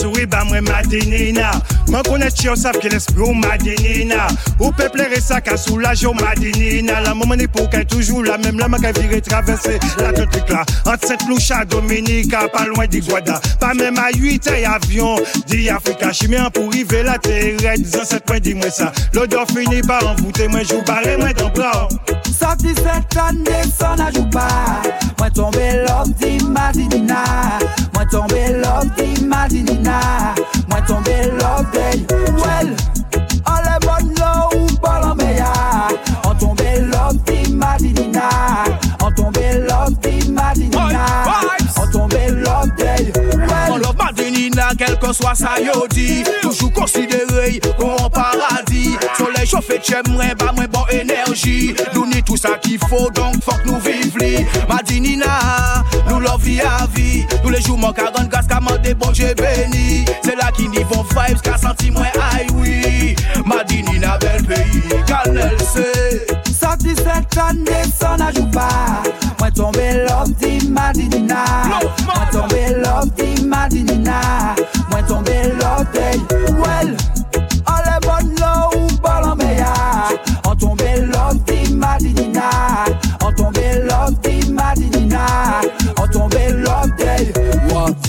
Souri 0.03 0.26
ba 0.26 0.44
mwen 0.44 0.64
matenina 0.64 1.62
Mwen 1.93 2.07
konet 2.09 2.32
chi 2.40 2.47
yo 2.49 2.57
sav 2.57 2.78
ki 2.80 2.88
l'esprit 2.88 3.26
ou 3.26 3.36
madinina. 3.36 4.26
Ou 4.59 4.72
pe 4.72 4.88
plere 4.93 5.20
sa 5.20 5.43
ka 5.45 5.59
soulage 5.61 6.09
ou 6.09 6.16
madinina. 6.16 7.03
La 7.05 7.14
momen 7.14 7.40
epok 7.40 7.74
est 7.74 7.84
toujours 7.84 8.24
la 8.24 8.38
même 8.38 8.59
La 8.59 8.68
man 8.68 8.80
ka 8.80 8.93
vire 8.93 9.20
traverser 9.20 9.78
l'Atlantique 9.99 10.49
la 10.49 10.64
Entre 10.86 11.09
Saint-Loucha, 11.09 11.64
Dominica, 11.64 12.49
pas 12.49 12.64
loin 12.66 12.86
d'Iguada 12.86 13.40
Pas 13.59 13.74
même 13.74 13.99
à 13.99 14.11
8 14.16 14.51
et 14.59 14.64
avion 14.64 15.16
Di 15.47 15.68
Africa, 15.68 16.12
chimien 16.12 16.49
pour 16.51 16.70
rive 16.70 16.95
la 17.05 17.18
terre 17.18 17.57
Disant 17.76 18.05
7 18.05 18.24
points, 18.24 18.40
dis-moi 18.40 18.70
ça. 18.70 18.93
L'odeur 19.12 19.47
finit 19.49 19.82
par 19.82 20.07
envoûter 20.07 20.49
Moi 20.49 20.62
jou 20.62 20.80
barre, 20.86 21.18
moi 21.18 21.32
dans 21.32 21.51
bras. 21.51 21.88
Sorti 22.38 22.74
set 22.74 23.16
ane, 23.16 23.62
son 23.78 24.01
a 24.03 24.11
jou 24.11 24.26
pa 24.30 24.49
Mwen 25.18 25.32
tombe 25.32 25.66
love 25.86 26.12
di 26.18 26.45
Madinina. 26.45 27.22
Mwen 27.95 28.09
tombe 28.11 28.43
love 28.62 28.90
di 28.97 29.24
Madinina 29.24 30.34
Mwen 30.72 30.84
tombe 30.86 31.16
love 31.38 31.70
day 31.70 32.06
Well, 32.08 32.68
all 33.46 33.62
the 33.62 33.76
bon 33.82 34.14
low 34.14 34.66
ball 34.80 35.14
me 35.16 35.36
ya 35.36 35.88
On 36.24 36.34
tombe 36.38 36.90
love 36.90 37.22
di 37.24 37.52
Madinina. 37.52 38.64
On 39.02 39.12
tombe 39.12 39.66
love 39.68 39.94
di 40.00 40.30
Madinina. 40.30 41.06
On 41.76 41.90
tombe 41.92 42.42
love 42.42 42.74
day 42.76 43.12
On 43.70 43.76
love 43.80 43.96
Madinina, 43.98 44.70
quel 44.78 44.98
que 44.98 45.12
soit 45.12 45.34
sa 45.34 45.60
yo 45.60 45.86
di 45.88 46.24
Toujours 46.40 46.72
considéré 46.72 47.60
comme 47.78 47.90
un 48.02 48.08
paradis 48.08 48.71
mwen 49.43 49.51
chofe 49.51 49.78
tche 49.78 49.97
mwen 50.09 50.36
ba 50.38 50.53
mwen 50.53 50.68
bon 50.70 50.84
enerji 50.90 51.74
Nou 51.95 52.07
ni 52.07 52.22
tout 52.22 52.38
sa 52.38 52.55
ki 52.62 52.78
fo, 52.78 53.09
donk 53.14 53.43
fok 53.43 53.64
nou 53.66 53.80
viv 53.82 54.14
li. 54.20 54.45
Madini 54.68 55.16
na, 55.18 55.82
nou 56.07 56.20
lò 56.22 56.36
vi 56.38 56.61
avi 56.62 57.24
Nou 57.43 57.51
le 57.51 57.59
jou 57.61 57.76
man 57.76 57.95
ka 57.97 58.11
ron 58.14 58.28
gas 58.30 58.47
ka 58.47 58.61
man 58.62 58.78
de 58.82 58.95
bon 58.95 59.12
je 59.14 59.32
beni 59.38 60.05
Se 60.22 60.36
la 60.38 60.53
ki 60.55 60.68
nivon 60.70 61.03
vibes 61.11 61.43
ka 61.43 61.57
santi 61.59 61.90
mwen 61.90 62.14
aywi 62.30 63.16
Madini 63.45 63.99
na 63.99 64.16
bel 64.22 64.47
peyi, 64.47 65.03
kanel 65.11 65.59
se 65.72 65.88
Sak 66.53 66.84
17 66.86 67.38
an 67.43 67.64
de 67.66 67.82
son 67.90 68.22
a 68.22 68.30
jou 68.36 68.47
pa 68.55 68.68
Mwen 69.40 69.57
tombe 69.59 69.88
lòm 70.07 70.36
di 70.38 70.68
Madini 70.70 71.24
na 71.26 71.43
Mwen 71.72 72.28
tombe 72.30 72.62
lòm 72.84 73.11
di 73.18 73.32
Madini 73.43 73.99
na 74.07 74.55
Mwen 74.90 75.09
tombe 75.09 75.40
lòm 75.59 75.82
dey, 75.97 76.22
well. 76.62 77.11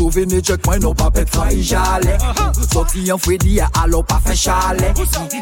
Souveni 0.04 0.42
chek 0.44 0.66
mwen 0.68 0.82
nou 0.84 0.92
pa 1.00 1.06
pet 1.16 1.30
fay 1.32 1.62
jale 1.64 2.18
Soti 2.74 3.06
yon 3.08 3.20
Freddy 3.24 3.54
a 3.64 3.70
alo 3.80 4.02
pa 4.04 4.18
fe 4.26 4.34
chale 4.36 4.90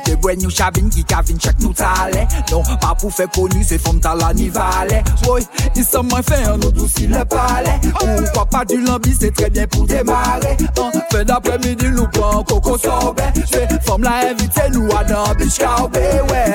te 0.05 0.13
gwen 0.21 0.37
nou 0.43 0.53
chavin 0.53 0.91
ki 0.93 1.01
kavin 1.09 1.39
chek 1.41 1.57
nou 1.63 1.73
tale 1.73 2.27
Non, 2.51 2.61
pa 2.83 2.91
pou 2.93 3.09
fe 3.09 3.25
konu 3.33 3.63
se 3.65 3.79
fom 3.81 3.97
tala 4.03 4.29
ni 4.37 4.51
vale 4.53 4.99
Woy, 5.23 5.41
isan 5.81 6.05
mwen 6.11 6.21
fe 6.27 6.37
an 6.45 6.61
nou 6.61 6.69
dousi 6.77 7.09
le 7.09 7.23
pale 7.31 7.73
Ou 8.03 8.27
kwa 8.35 8.45
pa 8.53 8.61
du 8.69 8.77
lambi 8.85 9.15
se 9.17 9.31
tre 9.33 9.49
bien 9.49 9.65
pou 9.65 9.89
demare 9.89 10.53
An, 10.75 10.93
Fe 11.09 11.23
d'après-midi 11.25 11.89
nou 11.95 12.05
pran 12.13 12.45
koko 12.45 12.77
sorbe 12.85 13.31
Se 13.41 13.65
fom 13.87 14.05
la 14.05 14.19
invite 14.29 14.69
nou 14.75 14.93
a 14.93 15.01
nan 15.09 15.33
beach 15.41 15.57
kaube 15.63 16.05
we 16.29 16.45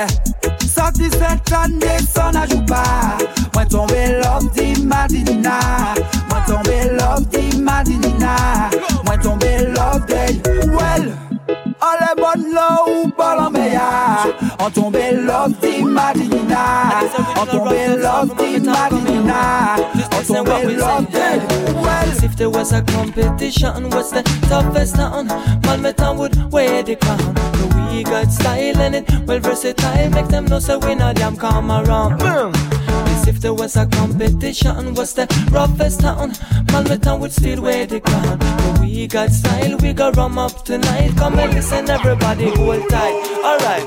Sorti 0.63 1.11
set 1.11 1.53
ane, 1.59 1.99
son 2.07 2.39
a 2.39 2.47
jou 2.47 2.63
pa 2.71 2.87
Mwen 3.51 3.75
tombe 3.75 4.01
love 4.23 4.55
di 4.55 4.87
Madinina 4.87 5.59
Mwen 6.31 6.47
tombe 6.47 6.83
love 7.01 7.27
di 7.35 7.56
Madinina 7.67 8.71
Mwen 9.05 9.21
tombe 9.21 9.75
love 9.77 10.07
day 10.07 10.41
Well, 10.77 11.05
all 11.83 11.99
the 11.99 12.15
bon 12.17 12.55
low 12.55 13.11
ball 13.17 13.51
me 13.51 13.73
ya 13.73 14.25
On 14.61 14.71
tombe 14.73 15.13
love 15.27 15.61
di 15.61 15.83
Madinina 15.83 16.63
On 17.41 17.47
tombe 17.47 17.97
love 18.03 18.37
di 18.39 18.59
Madinina 18.61 19.77
On 20.17 20.25
tombe 20.25 20.77
love 20.79 21.11
day 21.13 21.39
Well, 21.75 22.11
As 22.11 22.23
if 22.23 22.37
there 22.37 22.51
was 22.51 22.73
a 22.73 22.83
competition, 22.83 23.91
what's 23.91 24.11
the 24.11 24.23
toughest 24.49 24.97
town? 24.97 25.29
Malmö 25.63 25.93
town 25.97 26.19
would 26.19 26.53
wear 26.53 26.83
the 26.83 26.97
crown. 26.97 27.35
But 27.35 27.91
we 27.93 28.05
got 28.05 28.33
style 28.33 28.81
in 28.81 28.95
it, 28.95 29.11
well 29.27 29.41
versatile. 29.41 30.11
Make 30.11 30.29
them 30.29 30.45
know 30.47 30.59
so 30.61 30.79
we 30.79 30.95
not 30.95 31.17
damn 31.17 31.37
come 31.37 31.71
around. 31.71 32.19
Boom. 32.19 32.66
As 33.27 33.35
if 33.35 33.41
there 33.43 33.55
was 33.55 33.75
a 33.75 33.87
competition, 33.87 34.95
what's 34.95 35.15
the 35.15 35.27
roughest 35.51 35.99
town? 35.99 36.31
Malmö 36.71 37.03
town 37.03 37.19
would 37.19 37.33
still 37.33 37.61
wear 37.61 37.85
the 37.85 37.99
crown. 37.99 38.39
But 38.39 38.81
we 38.83 39.09
got 39.09 39.31
style, 39.31 39.77
we 39.79 39.93
got 39.93 40.17
rum 40.17 40.39
up 40.39 40.65
tonight. 40.65 41.11
Come 41.17 41.37
and 41.41 41.53
listen, 41.53 41.91
everybody 41.91 42.51
hold 42.51 42.89
tight. 42.89 43.15
Alright. 43.43 43.87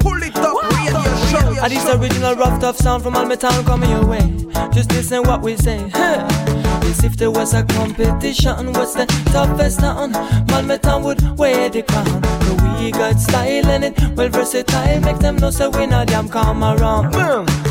Pull 0.00 0.22
it 0.22 0.36
up, 0.38 0.56
radio 0.72 1.02
show 1.28 1.62
And 1.62 1.70
this 1.70 1.86
original 1.86 2.34
rough 2.36 2.60
tough 2.62 2.78
sound 2.78 3.02
from 3.02 3.12
Almetown 3.12 3.62
coming 3.66 3.90
your 3.90 4.06
way. 4.06 4.24
Just 4.72 4.90
listen 4.90 5.22
what 5.24 5.42
we 5.42 5.54
say. 5.58 5.90
Huh. 5.92 6.55
As 6.86 7.02
if 7.02 7.16
there 7.16 7.30
was 7.30 7.52
a 7.52 7.64
competition, 7.64 8.72
what's 8.72 8.94
the 8.94 9.06
toughest 9.32 9.80
town? 9.80 10.12
Malmö 10.46 10.80
town 10.80 11.02
would 11.02 11.20
wear 11.36 11.68
the 11.68 11.82
crown. 11.82 12.20
But 12.20 12.80
we 12.80 12.92
got 12.92 13.20
style 13.20 13.68
in 13.70 13.82
it, 13.82 13.98
well 14.16 14.28
versatile. 14.28 15.00
Make 15.00 15.18
them 15.18 15.36
know 15.36 15.50
so 15.50 15.70
we 15.70 15.86
not 15.86 16.06
damn 16.06 16.28
come 16.28 16.62
around. 16.62 17.12
Boom. 17.12 17.65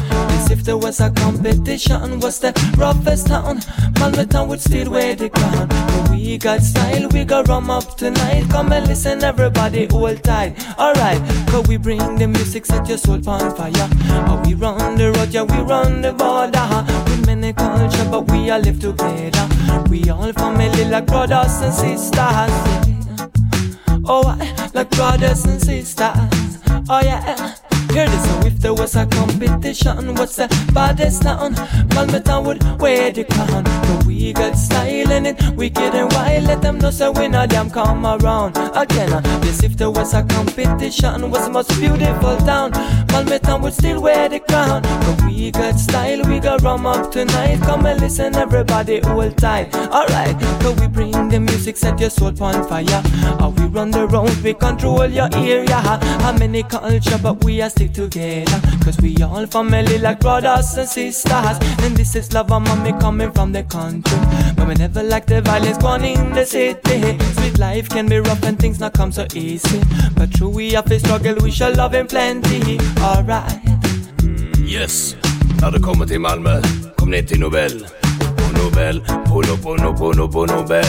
If 0.52 0.64
there 0.64 0.78
was 0.78 1.00
a 1.00 1.10
competition, 1.12 2.20
what's 2.20 2.40
the 2.40 2.52
roughest 2.78 3.28
town? 3.28 3.58
Malmö 4.00 4.30
town 4.30 4.48
would 4.50 4.62
still 4.62 4.90
wear 4.92 5.16
the 5.16 5.30
crown. 5.30 5.68
But 5.68 6.10
we 6.12 6.38
got 6.38 6.62
style, 6.62 7.08
we 7.10 7.26
got 7.26 7.48
rum 7.48 7.70
up 7.70 7.98
tonight. 7.98 8.50
Come 8.50 8.72
and 8.72 8.88
listen, 8.88 9.24
everybody, 9.24 9.88
hold 9.88 10.24
tight. 10.24 10.56
Alright, 10.78 11.20
cause 11.50 11.68
we 11.68 11.78
bring 11.78 12.16
the 12.18 12.28
music, 12.28 12.66
set 12.66 12.88
your 12.88 12.98
soul 12.98 13.22
on 13.30 13.56
fire. 13.56 13.88
How 14.28 14.42
we 14.46 14.54
run 14.54 14.96
the 14.98 15.12
road, 15.12 15.30
yeah, 15.34 15.44
we 15.44 15.58
run 15.64 16.02
the 16.02 16.14
border. 16.14 16.66
We 17.10 17.26
many 17.26 17.54
culture, 17.54 18.08
but 18.10 18.30
we 18.32 18.50
all 18.50 18.60
live 18.60 18.80
together. 18.80 19.48
We 19.90 20.10
all 20.10 20.32
family 20.34 20.86
like 20.86 21.08
brothers 21.08 21.62
and 21.62 21.74
sisters. 21.74 22.54
Oh, 24.08 24.24
I- 24.28 24.70
like 24.74 24.90
brothers 24.92 25.46
and 25.46 25.62
sisters. 25.62 26.60
Oh, 26.90 27.02
yeah. 27.04 27.56
Hear 27.96 28.10
this, 28.10 28.26
so 28.26 28.40
if 28.46 28.60
there 28.60 28.74
was 28.74 28.98
a 28.98 29.06
competition, 29.06 30.16
what's 30.16 30.36
the 30.36 30.50
baddest 30.74 31.22
town? 31.22 31.56
Malmö 31.96 32.22
town 32.26 32.44
would 32.44 32.62
wear 32.82 33.10
the 33.10 33.24
crown. 33.24 33.64
But 33.64 34.06
we 34.06 34.34
got 34.34 34.58
style 34.58 35.12
in 35.12 35.26
it, 35.26 35.42
wicked 35.56 35.96
and 35.96 36.12
wild. 36.12 36.44
Let 36.44 36.62
them 36.62 36.78
know 36.80 36.92
so 36.92 37.14
we 37.14 37.30
not 37.30 37.52
damn 37.52 37.70
come 37.70 38.06
around. 38.06 38.58
Again, 38.76 39.24
this 39.40 39.64
if 39.64 39.78
there 39.78 39.92
was 39.92 40.14
a 40.14 40.24
competition, 40.24 41.32
what's 41.32 41.46
the 41.46 41.54
most 41.54 41.70
beautiful 41.80 42.36
town? 42.44 42.74
Malmö 43.14 43.40
town 43.42 43.62
would 43.62 43.74
still 43.74 44.02
wear 44.02 44.28
the 44.28 44.42
crown. 44.42 44.82
But 44.82 45.24
we 45.24 45.52
got 45.52 45.80
style, 45.80 46.22
we 46.28 46.42
got 46.42 46.64
rum 46.64 46.86
up 46.86 47.14
tonight. 47.14 47.62
Come 47.62 47.86
and 47.86 48.02
listen, 48.02 48.36
everybody, 48.36 49.00
hold 49.00 49.38
tight. 49.38 49.74
Alright, 49.74 50.38
cause 50.60 50.78
we 50.82 50.88
bring 50.88 51.30
the 51.30 51.40
music, 51.40 51.78
set 51.78 51.98
your 52.02 52.10
soul 52.10 52.34
on 52.44 52.68
fire. 52.68 53.02
How 53.40 53.54
we 53.56 53.68
run 53.68 53.92
the 53.92 54.06
road, 54.08 54.36
we 54.44 54.54
control 54.54 55.08
your 55.08 55.30
area. 55.34 55.80
How 55.80 56.34
many 56.34 56.64
culture, 56.64 57.18
but 57.24 57.42
we 57.46 57.62
are 57.62 57.70
together. 57.90 58.62
Cause 58.84 58.98
we 59.02 59.16
all 59.24 59.46
family 59.48 59.98
like 59.98 60.20
brothers 60.20 60.78
and 60.78 60.88
sisters. 60.88 61.58
And 61.84 61.96
this 61.96 62.16
is 62.16 62.34
love, 62.34 62.52
and 62.52 62.66
mommy 62.66 62.94
coming 63.00 63.32
from 63.32 63.52
the 63.52 63.64
country. 63.64 64.18
But 64.56 64.68
we 64.68 64.74
never 64.76 65.04
like 65.04 65.26
the 65.26 65.42
violence 65.42 65.78
going 65.78 66.04
in 66.04 66.34
the 66.34 66.46
city. 66.46 67.18
Sweet 67.36 67.58
life 67.60 67.90
can 67.90 68.08
be 68.08 68.20
rough 68.20 68.44
and 68.44 68.60
things 68.60 68.80
not 68.80 68.94
come 68.94 69.12
so 69.12 69.26
easy. 69.34 69.82
But 70.16 70.32
true, 70.32 70.50
we 70.50 70.74
have 70.74 70.86
to 70.86 71.00
struggle, 71.00 71.36
we 71.44 71.52
shall 71.52 71.74
love 71.76 71.94
in 71.94 72.08
plenty. 72.08 72.80
Alright. 73.02 73.60
Yes, 74.66 75.16
när 75.62 75.72
du 75.72 75.80
kommer 75.80 76.06
till 76.06 76.20
Malmö, 76.20 76.62
kom 76.96 77.12
ner 77.12 77.24
till 77.24 77.40
Nobel. 77.40 78.05
Nobel 78.66 78.96
nos 78.96 79.02
belles, 79.02 79.02
pour 79.28 80.16
nous, 80.16 80.24
nobel 80.46 80.86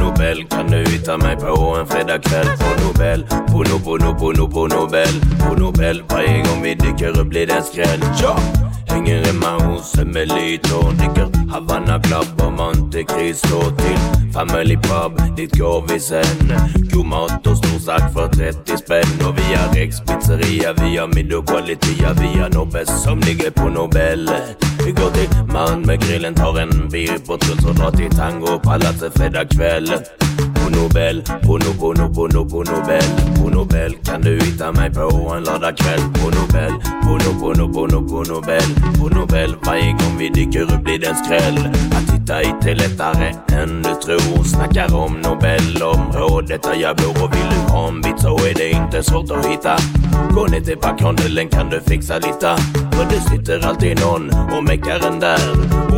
nous, 0.00 0.12
pour 0.12 0.48
kan 0.48 0.66
du 0.66 0.84
hitta 0.90 1.18
mig 1.18 1.36
på 1.36 1.76
en 1.76 1.86
fredagkväll? 1.86 2.46
På 2.58 2.84
Nobel, 2.84 3.26
på 3.26 3.64
nous, 3.64 3.78
på 3.78 3.98
på 4.18 4.48
på 4.48 4.66
Nobel, 4.66 5.20
på 5.38 5.54
Nobel, 5.54 6.02
varje 6.08 6.42
gång 6.42 6.62
vi 6.62 6.74
dyker 6.74 7.20
upp 7.20 7.28
blir 7.28 7.46
det 7.46 7.52
en 7.52 7.62
skräll. 7.62 8.00
Ja! 8.22 8.38
Hänger 8.86 9.24
hemma 9.24 9.64
hos 9.64 9.98
Emelie 9.98 10.60
och 10.74 10.94
dricker 10.94 11.50
Havanna 11.50 12.02
Club 12.02 12.46
och 12.46 12.52
Monte 12.52 13.02
Cristo 13.02 13.60
till 13.76 14.32
Family 14.32 14.76
Pub, 14.76 15.36
dit 15.36 15.58
går 15.58 15.84
vi 15.88 16.00
sen. 16.00 16.52
God 16.92 17.06
mat 17.06 17.46
och 17.46 17.56
storsack 17.56 18.12
för 18.12 18.28
30 18.28 18.76
spänn 18.76 19.28
och 19.28 19.38
vi 19.38 19.54
har 19.54 19.74
Rex 19.74 20.00
pizzeria, 20.00 20.72
vi 20.72 20.96
har 20.96 21.06
middag 21.06 21.42
quality, 21.46 21.94
ja, 22.02 22.08
vi 22.20 22.40
har 22.40 22.50
Nobes 22.50 23.02
som 23.02 23.18
ligger 23.20 23.50
på 23.50 23.68
Nobel. 23.68 24.30
Vi 24.84 24.92
går 24.92 25.10
till 25.10 25.28
man 25.52 25.80
med 25.80 26.00
grillen, 26.00 26.34
tar 26.34 26.58
en 26.60 26.88
bir 26.88 27.17
på 27.26 27.38
Truls 27.38 27.64
och 27.64 27.74
drar 27.74 27.90
till 27.90 28.10
Tango 28.10 28.58
palatset 28.62 29.18
fredag 29.18 29.44
kväll. 29.44 29.92
På 30.54 30.70
Nobel, 30.76 31.22
på 31.22 31.58
no, 31.58 31.72
på 31.80 31.92
no, 31.92 32.14
på 32.14 32.26
no, 32.26 32.48
på 32.48 32.62
Nobel, 32.72 33.02
på 33.36 33.48
Nobel 33.48 33.92
kan 34.04 34.20
du 34.20 34.38
hitta 34.38 34.72
mig 34.72 34.90
på 34.90 35.34
en 35.36 35.44
lördagkväll. 35.44 36.00
På 36.00 36.30
Nobel, 36.30 36.72
på 37.02 37.12
no, 37.12 37.40
på 37.40 37.52
no, 37.52 37.72
på 37.72 37.86
no, 37.86 38.08
på 38.08 38.32
Nobel, 38.32 38.62
på 39.00 39.08
Nobel 39.08 39.54
varje 39.66 39.92
gång 39.92 40.18
vi 40.18 40.28
dyker 40.28 40.62
upp 40.62 40.84
blir 40.84 40.98
det 40.98 41.06
en 41.06 41.16
skräll. 41.16 41.58
Att 42.30 42.34
hitta 42.34 42.48
hit 42.48 42.66
är 42.66 42.74
lättare 42.74 43.34
än 43.62 43.82
du 43.82 43.94
tror. 43.94 44.44
Snackar 44.44 44.94
om 44.94 45.20
Nobelområdet 45.20 46.62
där 46.62 46.74
jag 46.74 46.96
bor 46.96 47.24
och 47.24 47.34
vill 47.34 47.48
du 47.50 47.72
ha 47.72 47.88
en 47.88 48.00
bit 48.00 48.20
så 48.20 48.36
är 48.36 48.54
det 48.54 48.70
inte 48.70 49.02
svårt 49.02 49.30
att 49.30 49.46
hitta. 49.46 49.76
Gå 50.34 50.46
ner 50.46 50.60
till 50.60 50.76
parkhandeln 50.76 51.48
kan 51.48 51.70
du 51.70 51.80
fixa 51.80 52.14
lite. 52.14 52.56
För 52.92 53.04
det 53.10 53.20
sitter 53.20 53.66
alltid 53.66 54.00
någon 54.00 54.30
och 54.56 54.64
meckar 54.64 55.06
en 55.06 55.20
där. 55.20 55.40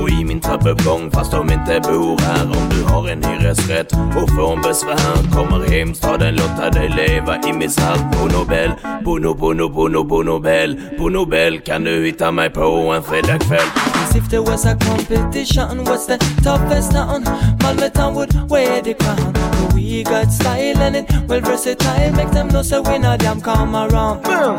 Och 0.02 0.10
i 0.10 0.24
min 0.24 0.40
trappuppgång 0.40 1.10
fast 1.10 1.32
de 1.32 1.52
inte 1.52 1.80
bor 1.80 2.18
här. 2.18 2.44
Om 2.44 2.68
du 2.70 2.92
har 2.92 3.08
en 3.08 3.24
hyresrätt 3.24 3.92
och 3.92 4.30
får 4.36 4.52
en 4.52 4.62
besvär. 4.62 5.32
Kommer 5.32 5.68
hemstaden 5.68 6.34
låta 6.36 6.70
dig 6.70 6.88
leva 6.88 7.36
i 7.48 7.52
misär. 7.52 7.96
På 8.12 8.38
Nobel, 8.38 8.70
på 9.04 9.18
no, 9.18 9.34
på 9.34 9.52
no, 9.52 9.70
på 9.74 9.88
no, 9.88 10.08
på 10.08 10.22
Nobel. 10.22 10.80
På 10.98 11.08
Nobel 11.08 11.60
kan 11.60 11.84
du 11.84 12.04
hitta 12.04 12.32
mig 12.32 12.50
på 12.50 12.92
en 12.96 13.02
fredagkväll. 13.02 13.68
As 14.02 14.16
if 14.16 14.28
there 14.30 14.42
was 14.42 14.66
a 14.66 14.76
competition, 14.76 15.84
what's 15.84 16.06
the 16.06 16.19
toughest 16.42 16.92
town? 16.92 17.24
Malmö 17.58 17.92
town 17.92 18.14
would 18.14 18.32
wear 18.50 18.82
the 18.82 18.94
crown. 18.94 19.32
But 19.32 19.74
we 19.74 20.02
got 20.02 20.32
style 20.32 20.78
and 20.78 20.96
it 20.96 21.10
well 21.28 21.40
versatile. 21.40 22.12
Make 22.12 22.30
them 22.30 22.48
know 22.48 22.62
so 22.62 22.82
we 22.82 22.98
not 22.98 23.20
damn 23.20 23.40
come 23.40 23.74
around. 23.74 24.22
Boom. 24.22 24.58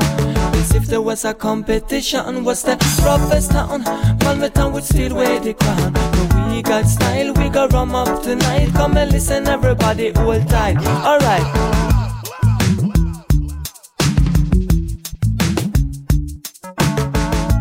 As 0.53 0.75
if 0.75 0.85
there 0.85 1.01
was 1.01 1.25
a 1.25 1.33
competition, 1.33 2.43
what's 2.43 2.63
the 2.63 2.75
roughest 3.03 3.51
town? 3.51 3.83
Malmö 4.19 4.53
town 4.53 4.73
would 4.73 4.83
still 4.83 5.15
wear 5.15 5.39
the 5.39 5.53
crown. 5.53 5.93
But 5.93 6.49
we 6.49 6.61
got 6.61 6.85
style, 6.85 7.33
we 7.33 7.49
got 7.49 7.73
rum 7.73 7.95
up 7.95 8.23
tonight. 8.23 8.71
Come 8.73 8.97
and 8.97 9.11
listen, 9.11 9.47
everybody, 9.47 10.11
hold 10.11 10.47
tight. 10.47 10.77
Alright. 11.05 11.90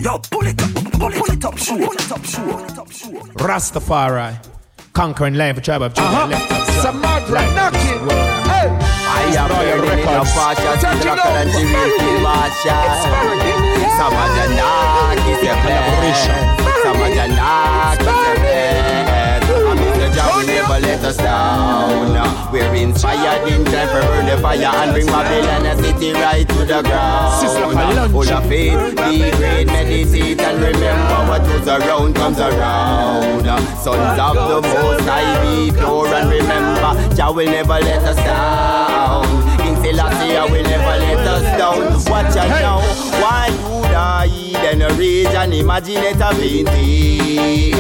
Yo, 0.01 0.19
pull 0.31 0.47
it 0.47 0.63
up, 0.63 0.73
pull 0.73 1.13
it, 1.13 1.19
pull 1.19 1.31
it 1.31 1.45
up, 1.45 1.59
sure. 1.59 1.77
Pull 1.77 1.93
it 1.93 2.11
up, 2.11 2.25
sure. 2.25 2.53
Pull 2.53 2.65
it 2.65 2.79
up, 2.79 2.91
sure. 2.91 3.23
Rastafari, 3.37 4.35
conquering 4.95 5.35
land 5.35 5.59
for 5.59 5.63
tribe 5.63 5.83
of 5.83 5.93
Judah. 5.93 6.09
Uh-huh. 6.09 6.27
Left 6.29 6.51
and 6.87 7.31
right. 7.31 7.55
Knocking. 7.55 8.09
Hey. 8.49 8.69
I 9.13 9.29
am 9.37 9.49
burning 9.51 9.99
in 9.99 10.09
a 10.09 10.25
fashion, 10.25 10.79
still 10.79 11.05
rocker 11.05 11.33
than 11.37 11.49
the 11.49 11.61
real 11.69 12.21
Marshall. 12.23 13.51
Samajanaki 13.99 15.33
se 15.41 15.53
bless, 15.61 16.25
Samajanaki 16.83 18.05
se 18.05 18.41
bless. 18.41 18.71
And 18.71 18.71
Mr. 18.71 18.79
Jah 18.81 19.05
will 19.05 19.10
never 20.71 20.87
let 20.87 21.05
us 21.05 21.17
down. 21.17 22.53
We're 22.53 22.75
inspired 22.75 23.49
in 23.49 23.65
time 23.65 23.89
for 23.89 24.03
burn 24.07 24.27
the 24.27 24.39
fire 24.41 24.65
and 24.65 24.93
bring 24.93 25.07
Babylon 25.07 25.67
a 25.67 25.77
city 25.83 26.13
right 26.13 26.49
to 26.49 26.59
the 26.65 26.83
ground. 26.83 28.11
Full 28.11 28.33
of 28.33 28.47
faith, 28.47 28.97
be 28.97 29.31
great, 29.37 29.67
meditate 29.67 30.41
and 30.41 30.63
remember 30.63 31.29
what 31.29 31.43
goes 31.43 31.67
around 31.67 32.15
comes 32.15 32.39
around. 32.39 33.45
Sons 33.83 34.21
of 34.21 34.35
the 34.35 34.61
Most 34.63 35.09
High, 35.09 35.43
be 35.43 35.73
pure 35.73 36.15
and 36.15 36.31
remember, 36.31 37.15
Jah 37.17 37.33
will 37.33 37.47
never 37.47 37.81
let 37.81 38.03
us 38.05 38.17
down. 38.17 39.27
King 39.59 39.77
Selassie 39.83 40.53
will 40.53 40.63
never 40.63 40.97
let 41.05 41.27
us 41.27 41.59
down. 41.59 41.81
Watch 42.11 42.37
out 42.37 42.49
now, 42.49 42.79
why 43.21 43.49
you 43.49 43.95
die? 44.11 44.53
Then 44.53 44.83
rage 44.99 45.35
and 45.41 45.55
imagine 45.55 46.03
it 46.11 46.21
a 46.21 46.31
painting. 46.35 47.75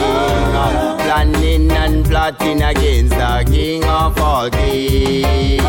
Planning 1.04 1.70
and 1.70 2.04
plotting 2.06 2.62
against 2.62 3.14
the 3.20 3.44
King 3.50 3.84
of 3.84 4.18
all 4.18 4.50
kings. 4.50 5.62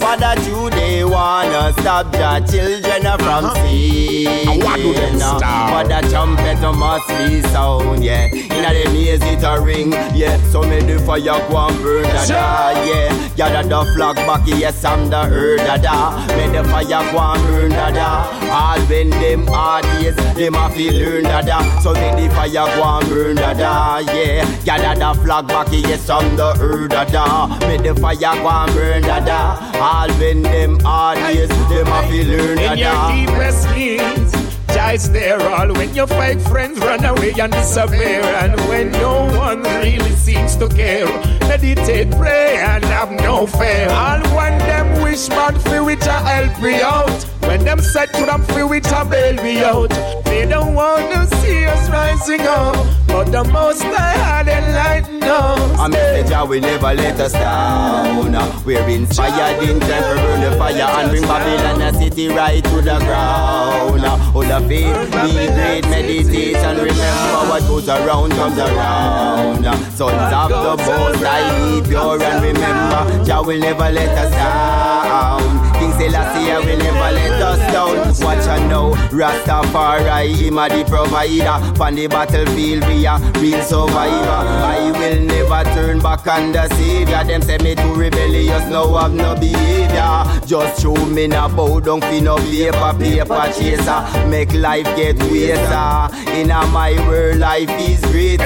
For 0.00 0.16
that 0.22 0.38
you 0.46 0.70
they 0.70 1.04
wanna 1.04 1.72
stop 1.80 2.12
the 2.12 2.32
children 2.50 3.02
from 3.18 3.44
singing. 3.56 4.60
For 4.62 5.84
the 5.90 6.00
trumpet 6.10 6.60
must 6.76 7.08
be 7.08 7.42
sound, 7.50 8.04
yeah. 8.04 8.28
Inna 8.56 8.70
the 8.76 8.84
maze 8.92 9.22
it 9.22 9.42
a 9.42 9.60
ring, 9.60 9.92
yeah. 10.14 10.36
So 10.50 10.62
may 10.62 10.80
the 10.80 10.98
fire 11.00 11.40
go 11.48 11.56
and 11.66 11.76
burn 11.82 12.04
da 12.04 12.24
da, 12.26 12.70
yeah. 12.86 13.10
Gather 13.36 13.68
the 13.68 13.80
flag 13.94 14.16
back, 14.28 14.46
yes 14.46 14.84
I'm 14.84 15.10
the 15.10 15.22
earth 15.24 15.66
da 15.66 15.76
da. 15.76 16.26
May 16.36 16.48
the 16.54 16.62
fire 16.70 17.02
and 17.02 17.42
burn 17.48 17.70
da 17.70 17.90
da. 17.90 18.10
All 18.58 18.80
when 18.86 19.10
them 19.10 19.46
hard 19.56 19.84
days, 19.84 20.16
them 20.34 20.54
a 20.54 20.68
feel 20.70 20.94
learn 20.94 21.24
da. 21.24 21.80
So 21.80 21.92
may 21.94 22.12
the 22.28 22.34
fire 22.34 22.50
go 22.52 22.84
and 22.84 23.08
burn 23.08 23.36
da 23.36 23.54
da, 23.54 23.98
yeah. 24.12 24.44
Gather 24.64 24.94
the 24.98 25.20
flag 25.22 25.48
back, 25.48 25.68
yes 25.72 26.08
I'm 26.10 26.36
the 26.36 26.56
earth 26.60 26.90
da. 27.12 27.46
May 27.60 27.78
the 27.78 27.94
fire 27.94 28.36
go 28.42 28.48
and 28.48 28.72
burn 28.74 29.02
da. 29.02 29.40
All 29.80 30.10
when 30.20 30.42
them 30.42 30.78
hard 30.80 31.18
days, 31.18 31.48
them 31.70 31.88
a 31.88 31.98
feel 32.08 32.28
learn 32.28 32.56
da 32.58 32.72
In 32.72 32.78
your 32.78 33.00
deepest 33.12 33.64
needs, 33.74 34.32
Jah 34.74 34.92
is 34.92 35.10
there 35.10 35.40
all 35.40 35.72
when 35.72 35.94
your 35.94 36.06
fake 36.06 36.40
friends 36.40 36.78
run 36.80 37.04
away 37.04 37.32
and 37.40 37.52
disappear, 37.52 38.20
and 38.42 38.60
when 38.68 38.90
no 38.92 39.24
one 39.38 39.62
really 39.62 40.10
seems 40.10 40.56
to 40.56 40.68
care. 40.68 41.06
Meditate, 41.48 42.10
pray, 42.12 42.58
and 42.58 42.84
have 42.84 43.10
no 43.10 43.46
fear. 43.46 43.88
All 43.90 44.20
when 44.36 44.58
them 44.68 45.02
wish 45.02 45.28
man 45.30 45.58
feel 45.60 45.86
which 45.86 46.06
I 46.06 46.18
help 46.28 46.62
me 46.62 46.82
out. 46.82 47.35
When 47.56 47.64
them 47.64 47.80
said 47.80 48.12
to 48.12 48.26
them 48.26 48.42
feel 48.42 48.68
which 48.68 48.84
I 48.88 49.02
bail 49.02 49.42
me 49.42 49.64
out. 49.64 49.88
They 50.26 50.44
don't 50.44 50.74
want 50.74 51.10
to 51.10 51.36
see 51.38 51.64
us 51.64 51.88
rising 51.88 52.42
up, 52.42 52.76
but 53.06 53.32
the 53.32 53.44
most 53.44 53.82
I 53.82 54.12
had 54.12 54.46
enlightened 54.46 55.24
us. 55.24 55.80
A 55.80 55.88
message 55.88 56.32
I 56.32 56.42
will 56.42 56.60
never 56.60 56.92
let 56.92 57.18
us 57.18 57.32
down. 57.32 58.32
We're 58.66 58.86
inspired 58.86 59.62
in 59.62 59.80
time 59.80 60.02
for 60.02 60.16
burn 60.16 60.40
the 60.42 60.58
fire 60.58 60.82
and 61.00 61.08
bring 61.10 61.22
Babylon 61.22 61.80
a 61.80 61.98
city 61.98 62.28
right 62.28 62.62
to 62.62 62.76
the 62.82 62.98
ground. 62.98 64.04
All 64.04 64.42
the 64.42 64.60
faith, 64.68 65.10
be 65.24 65.46
great, 65.56 65.88
meditate 65.88 66.56
and 66.56 66.78
remember 66.78 67.48
what 67.48 67.62
goes 67.62 67.88
around 67.88 68.32
comes 68.32 68.58
around. 68.58 69.64
Sons 69.96 70.34
of 70.34 70.50
the 70.50 70.84
Most 70.84 71.24
High, 71.24 71.80
be 71.80 71.88
pure 71.88 72.22
and 72.22 72.44
remember, 72.44 73.24
Jah 73.24 73.40
will 73.40 73.58
never 73.58 73.90
let 73.90 74.10
us 74.10 74.30
down. 74.30 75.55
Selassie 75.96 76.66
will 76.66 76.78
never 76.78 77.12
let 77.12 77.42
us 77.42 77.72
down. 77.72 77.96
Watch 78.24 78.46
out 78.46 78.68
now, 78.68 78.92
Rastafari, 79.10 80.34
him 80.36 80.58
a 80.58 80.68
the 80.68 80.84
provider. 80.84 81.82
On 81.82 81.94
the 81.94 82.06
battlefield, 82.06 82.86
we 82.88 83.06
are 83.06 83.20
real 83.40 83.62
survivor. 83.62 84.42
I 84.66 84.90
will 84.92 85.22
never 85.22 85.64
turn 85.74 85.98
back 86.00 86.26
on 86.26 86.52
the 86.52 86.68
savior. 86.76 87.24
Them 87.24 87.42
say 87.42 87.58
me 87.58 87.74
too 87.74 87.94
rebellious, 87.94 88.68
now 88.68 88.94
have 88.94 89.12
no 89.12 89.34
behavior. 89.34 90.46
Just 90.46 90.82
show 90.82 90.94
me 91.06 91.26
na 91.28 91.48
bow 91.48 91.80
down 91.80 92.00
fi 92.00 92.20
no 92.20 92.36
paper, 92.36 92.92
paper 92.98 93.52
chaser. 93.56 94.28
Make 94.28 94.52
life 94.52 94.86
get 94.96 95.16
weirder. 95.30 96.08
In 96.36 96.50
a 96.50 96.66
my 96.66 96.92
world, 97.08 97.38
life 97.38 97.70
is 97.70 98.00
greater. 98.12 98.44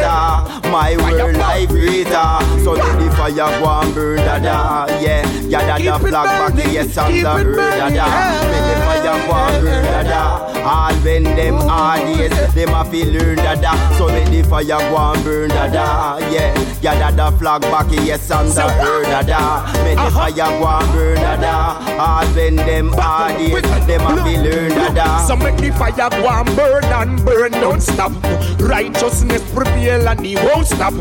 My 0.70 0.96
world, 0.98 1.36
life 1.36 1.68
greater. 1.68 2.30
So 2.62 2.72
let 2.72 2.98
the 2.98 3.10
fire 3.16 3.60
go 3.60 3.68
and 3.80 3.94
burn 3.94 4.16
da 4.18 4.38
da. 4.38 4.86
Yeah, 5.00 5.24
gather 5.48 5.82
the 5.82 6.08
flag 6.08 6.54
back, 6.54 6.72
yes, 6.72 6.96
I'm 6.96 7.22
the 7.22 7.39
earth 7.46 7.56
da 7.56 7.88
da. 7.88 8.06
Let 8.50 8.62
the 8.68 8.84
fire 8.84 9.02
go 9.02 9.32
and 9.34 9.64
burn 9.64 9.84
da 9.84 10.02
da. 10.02 10.50
All 10.60 10.94
when 11.00 11.24
them 11.24 11.54
hard 11.54 12.00
days, 12.00 12.54
them 12.54 12.74
a 12.74 12.84
feel 12.84 13.08
learn 13.12 13.36
da 13.36 13.54
da. 13.54 13.72
So 13.96 14.06
let 14.06 14.30
the 14.30 14.42
fire 14.42 14.64
go 14.64 14.96
and 14.96 15.24
burn 15.24 15.48
da 15.48 15.68
da. 15.68 16.18
Yeah, 16.30 16.54
gather 16.82 17.16
the 17.16 17.38
flag 17.38 17.62
back, 17.62 17.90
yes, 17.90 18.30
I'm 18.30 18.46
the 18.48 18.66
earth 18.66 19.06
da 19.06 19.22
da. 19.22 19.72
Let 19.72 19.94
the 19.94 20.00
uh-huh. 20.02 20.30
fire 20.30 20.32
go 20.32 20.66
and 20.66 20.92
burn 20.92 21.16
da 21.16 21.36
da. 21.36 21.56
All 21.98 22.26
when 22.34 22.56
them 22.56 22.92
hard 22.92 23.38
days, 23.38 23.62
them 23.86 24.02
a 24.02 24.24
feel 24.24 24.42
learn 24.42 24.70
da 24.70 24.88
da. 24.92 25.26
So 25.26 25.36
make 25.36 25.56
the 25.56 25.70
fire 25.72 26.10
go 26.10 26.28
and 26.28 26.56
burn 26.56 26.84
and 26.84 27.24
burn, 27.24 27.52
don't 27.52 27.80
stop. 27.80 28.12
Righteousness 28.60 29.42
prevail 29.52 30.08
and 30.08 30.20
he 30.24 30.36
won't 30.36 30.66
stop. 30.66 30.92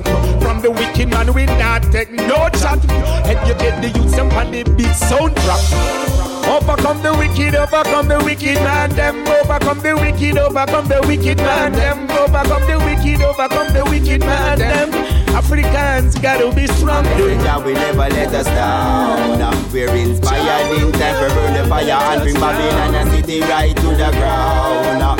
From 0.41 0.61
the 0.61 0.71
wicked 0.71 1.09
man 1.09 1.33
we 1.33 1.45
not 1.45 1.83
take 1.91 2.11
no 2.11 2.49
chat. 2.49 2.79
Educate 3.25 3.81
the 3.81 3.91
youths 3.93 4.17
and 4.17 4.31
the 4.53 4.63
beat 4.75 4.87
soundtrack. 4.87 6.28
Overcome 6.47 7.01
the 7.01 7.13
wicked, 7.13 7.55
overcome 7.55 8.07
the 8.07 8.19
wicked 8.23 8.55
man, 8.55 8.89
them 8.91 9.27
overcome 9.27 9.79
the 9.79 9.95
wicked, 9.95 10.37
overcome 10.37 10.87
the 10.87 11.01
wicked 11.07 11.37
man, 11.37 11.71
them 11.73 12.09
overcome 12.11 12.61
the 12.67 12.77
wicked, 12.79 13.21
overcome 13.21 13.73
the 13.73 13.83
wicked 13.85 14.21
man, 14.21 14.59
them. 14.59 14.89
Africans 15.35 16.15
gotta 16.19 16.53
be 16.53 16.67
strong. 16.67 17.03
Jah 17.05 17.61
will 17.63 17.73
never 17.73 18.09
let 18.09 18.33
us 18.33 18.45
down. 18.47 19.39
We're 19.71 19.95
inspired 19.95 20.81
in 20.81 20.91
time 20.91 21.15
for 21.15 21.33
burn 21.35 21.53
the 21.53 21.69
fire 21.69 21.91
and 21.91 22.21
bring 22.23 22.35
Babylon 22.35 22.95
and 22.95 23.09
city 23.11 23.41
right 23.41 23.75
to 23.75 23.89
the 23.95 24.11
ground. 24.11 25.18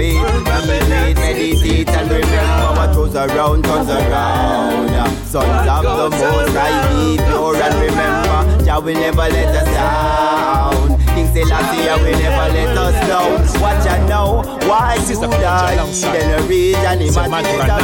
Of 0.00 0.06
faith, 0.06 1.14
meditate, 1.14 1.88
and 1.90 2.10
remember 2.10 2.72
what 2.72 2.94
goes 2.94 3.14
around 3.14 3.64
turns 3.64 3.90
around. 3.90 4.88
Sons 5.26 5.68
of 5.68 5.82
the 5.84 6.08
Most 6.16 6.56
High, 6.56 6.88
be 6.88 7.18
pure 7.18 7.56
and 7.56 7.74
remember, 7.74 8.64
Jah 8.64 8.80
will 8.80 8.94
never 8.94 9.28
let 9.28 9.54
us 9.54 9.68
down. 9.74 10.98
King 11.14 11.28
Selassie 11.34 11.84
will 12.02 12.18
never 12.18 12.48
let 12.54 12.78
us 12.78 12.96
down. 13.06 13.60
Watch 13.60 13.86
out 13.88 14.08
now, 14.08 14.42
why 14.66 14.96
you 15.06 15.20
die? 15.20 15.76
Then 16.00 16.40
a 16.40 16.42
rage 16.46 16.76
and 16.76 17.00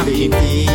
pity. 0.03 0.65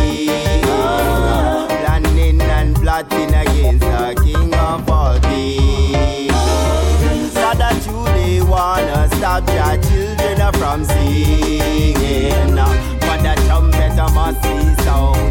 Planning 1.82 2.40
and 2.40 2.76
plotting 2.76 3.34
against 3.34 3.80
the 3.80 4.14
King 4.22 4.54
of 4.54 4.88
all 4.88 5.18
kings. 5.18 6.32
So 7.32 7.50
that 7.58 7.84
you 7.84 8.04
they 8.14 8.40
wanna 8.42 9.08
stop 9.16 9.48
your 9.48 9.91
from 10.72 10.84
singing. 10.86 12.54
But 12.54 13.18
the 13.22 13.34
trumpet 13.46 13.96
must 14.14 14.42
be 14.42 14.82
sound, 14.82 15.21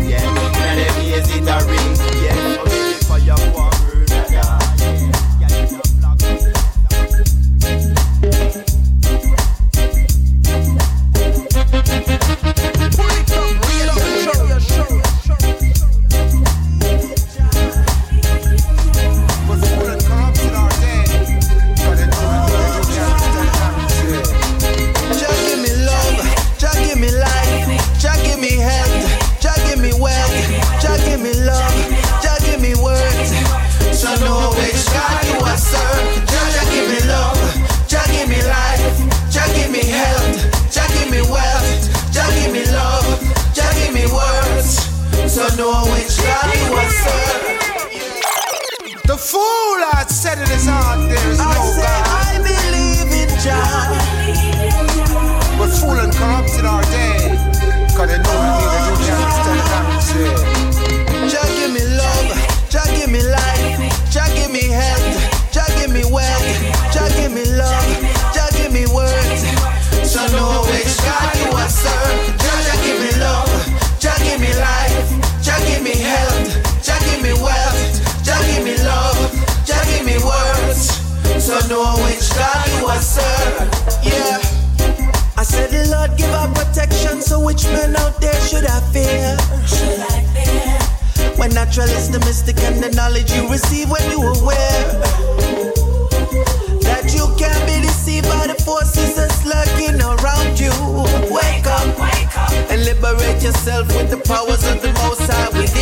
which 87.51 87.65
man 87.65 87.93
out 87.97 88.15
there 88.21 88.39
should 88.47 88.65
I 88.65 88.79
fear? 88.95 89.35
Should 89.67 89.99
I 89.99 90.23
fear? 90.31 91.31
When 91.35 91.53
natural 91.53 91.89
is 91.89 92.09
the 92.09 92.19
mystic 92.19 92.57
and 92.59 92.81
the 92.81 92.91
knowledge 92.91 93.33
you 93.33 93.43
receive 93.49 93.89
when 93.89 94.03
you 94.09 94.21
are 94.23 94.37
aware 94.41 94.87
that 96.87 97.11
you 97.11 97.27
can't 97.35 97.63
be 97.67 97.81
deceived 97.81 98.27
by 98.29 98.47
the 98.47 98.55
forces 98.63 99.15
that's 99.17 99.43
lurking 99.43 99.99
around 99.99 100.59
you. 100.63 100.71
Wake 101.27 101.67
up, 101.67 101.87
wake 101.99 102.35
up, 102.39 102.53
and 102.71 102.85
liberate 102.85 103.43
yourself 103.43 103.87
with 103.97 104.09
the 104.09 104.21
powers 104.31 104.63
of 104.71 104.81
the 104.81 104.93
Most 105.03 105.27
High 105.27 105.49
within 105.51 105.80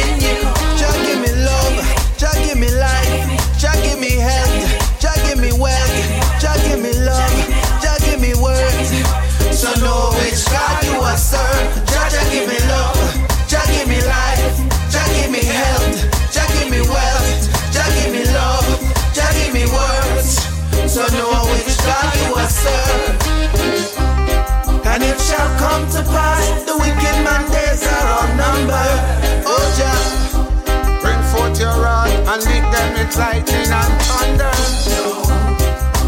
lick 33.09 33.45
them 33.45 33.65
lightning 33.65 33.71
and 33.71 34.01
thunder. 34.01 34.53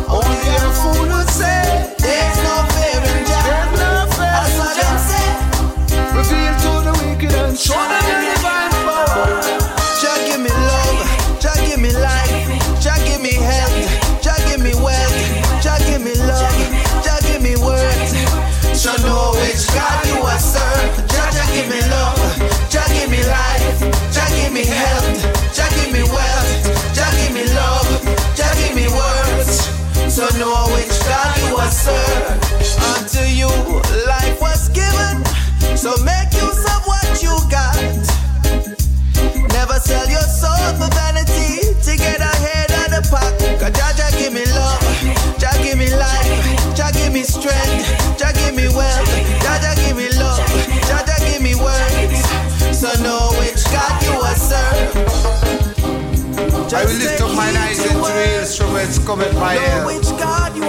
only 0.10 0.56
a 0.56 0.70
fool 0.80 1.08
would 1.10 1.30
say 1.30 1.94
there's 1.98 2.38
no 2.44 2.56
fear 2.74 3.02
in 3.02 3.26
Jah. 3.26 3.44
There's 3.46 3.74
no 3.80 3.92
fear 4.16 4.32
That's 4.32 4.58
what. 4.58 4.76
Reveal 6.16 6.54
to 6.64 6.72
the 6.86 6.94
wicked 7.02 7.34
and 7.34 7.58
show 7.58 7.74
them 7.74 8.06
divine 8.36 8.74
power. 8.86 9.42
Jah 10.02 10.18
give 10.26 10.42
me 10.42 10.50
love, 10.50 11.00
Jah 11.40 11.56
give 11.66 11.80
me 11.80 11.92
life, 11.92 12.82
Jah 12.82 12.98
give 13.06 13.22
me 13.22 13.34
health, 13.34 14.22
Jah 14.22 14.38
give 14.48 14.62
me 14.62 14.74
wealth, 14.76 15.18
Jah 15.62 15.80
give 15.86 16.02
me 16.02 16.16
love, 16.16 17.04
Jah 17.04 17.20
give 17.24 17.42
me. 17.42 17.56
So 18.74 18.90
know 19.06 19.32
which 19.38 19.68
God 19.76 20.06
you 20.08 20.18
are 20.22 20.40
serve. 20.40 21.08
Jah 21.08 21.30
Jah 21.32 21.46
give 21.54 21.70
me 21.70 21.82
love, 21.90 22.18
Jah 22.70 22.88
give 22.90 23.10
me 23.12 23.22
life, 23.24 23.80
Jah 24.12 24.28
give 24.34 24.52
me 24.52 24.66
health, 24.66 25.21
So 30.12 30.28
know 30.38 30.68
which 30.76 30.92
God 31.08 31.38
you 31.48 31.56
are 31.56 31.72
serve. 31.72 32.36
Unto 33.00 33.24
you 33.32 33.48
life 34.06 34.42
was 34.42 34.68
given, 34.68 35.24
so 35.78 35.96
make 36.04 36.34
use 36.34 36.66
of 36.76 36.84
what 36.84 37.24
you 37.24 37.32
got. 37.50 37.80
Never 39.56 39.80
sell 39.80 40.10
your 40.10 40.28
soul 40.28 40.68
for 40.76 40.92
vanity 40.92 41.64
to 41.86 41.96
get 41.96 42.20
ahead 42.20 42.72
of 42.84 42.88
the 42.92 43.02
pack. 43.08 43.40
Cause 43.58 43.72
Jah 43.72 44.12
give 44.20 44.34
me 44.34 44.44
love, 44.52 44.84
Jah 45.40 45.56
give 45.64 45.78
me 45.78 45.88
life, 45.96 46.76
Jah 46.76 46.92
give 46.92 47.14
me 47.14 47.24
strength, 47.24 47.88
Jah 48.20 48.34
give 48.34 48.54
me 48.54 48.68
wealth, 48.68 49.08
Jah 49.40 49.64
Jah 49.64 49.76
give 49.80 49.96
me 49.96 50.10
love, 50.20 50.44
Jah 50.92 51.06
Jah 51.08 51.24
give 51.24 51.42
me 51.42 51.56
words. 51.56 52.20
So 52.78 52.92
know 53.02 53.32
which 53.40 53.64
God 53.72 54.04
you 54.04 54.20
are 54.20 54.36
serve. 54.36 55.61
I 56.74 56.86
will 56.86 56.94
lift 57.04 57.20
up 57.20 57.36
mine 57.36 57.58
eyes 57.58 57.84
into 57.84 58.00
the 58.00 58.26
hills 58.32 58.56
from 58.58 58.72
whence 58.72 58.98
cometh 59.04 59.34
my 59.36 59.56
help. 59.56 59.92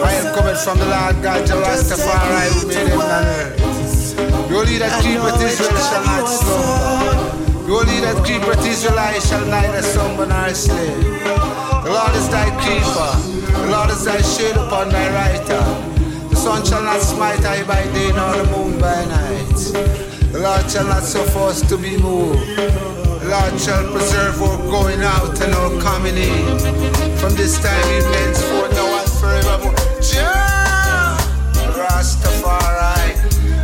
I 0.03 0.13
am 0.19 0.35
coming 0.35 0.57
from 0.57 0.79
the 0.79 0.87
Lord 0.91 1.23
God, 1.23 1.47
the 1.47 1.55
Rastafari, 1.63 2.51
who 2.59 2.67
made 2.67 2.89
heaven 2.91 3.07
and 3.07 3.27
earth. 3.39 4.17
The 4.49 4.57
only 4.57 4.79
that 4.79 4.99
keepeth 4.99 5.39
Israel 5.39 5.79
shall 5.79 6.05
not 6.05 6.27
slumber. 6.27 7.67
The 7.67 7.73
only 7.73 8.01
that 8.03 8.19
keepeth 8.27 8.67
Israel 8.67 9.21
shall 9.21 9.47
neither 9.47 9.83
slumber 9.83 10.27
nor 10.27 10.51
sleep. 10.55 11.23
The 11.87 11.91
Lord 11.95 12.15
is 12.19 12.29
thy 12.29 12.51
keeper. 12.67 13.13
The 13.63 13.71
Lord 13.71 13.91
is 13.91 14.05
thy 14.05 14.21
shade 14.23 14.57
upon 14.57 14.89
thy 14.89 15.07
right 15.15 15.47
hand. 15.47 16.31
The 16.31 16.37
sun 16.37 16.67
shall 16.67 16.83
not 16.83 17.01
smite 17.01 17.39
thee 17.39 17.63
by 17.63 17.85
day, 17.95 18.11
nor 18.11 18.35
the 18.35 18.47
moon 18.51 18.81
by 18.81 19.05
night. 19.07 19.55
The 20.33 20.41
Lord 20.41 20.69
shall 20.69 20.87
not 20.87 21.05
suffer 21.05 21.39
us 21.47 21.63
to 21.69 21.79
be 21.79 21.97
moved. 21.97 23.02
Lord 23.25 23.61
shall 23.61 23.91
preserve 23.93 24.43
our 24.43 24.59
going 24.71 25.03
out 25.03 25.41
and 25.41 25.55
our 25.55 25.81
coming 25.81 26.17
in. 26.17 26.59
From 27.17 27.35
this 27.35 27.61
time 27.63 27.89
even 27.97 28.13
henceforth, 28.13 28.73
now 28.73 29.01
and 29.01 29.11
forevermore. 29.21 29.75
Jah, 30.01 31.17
Rastafari, 31.79 33.15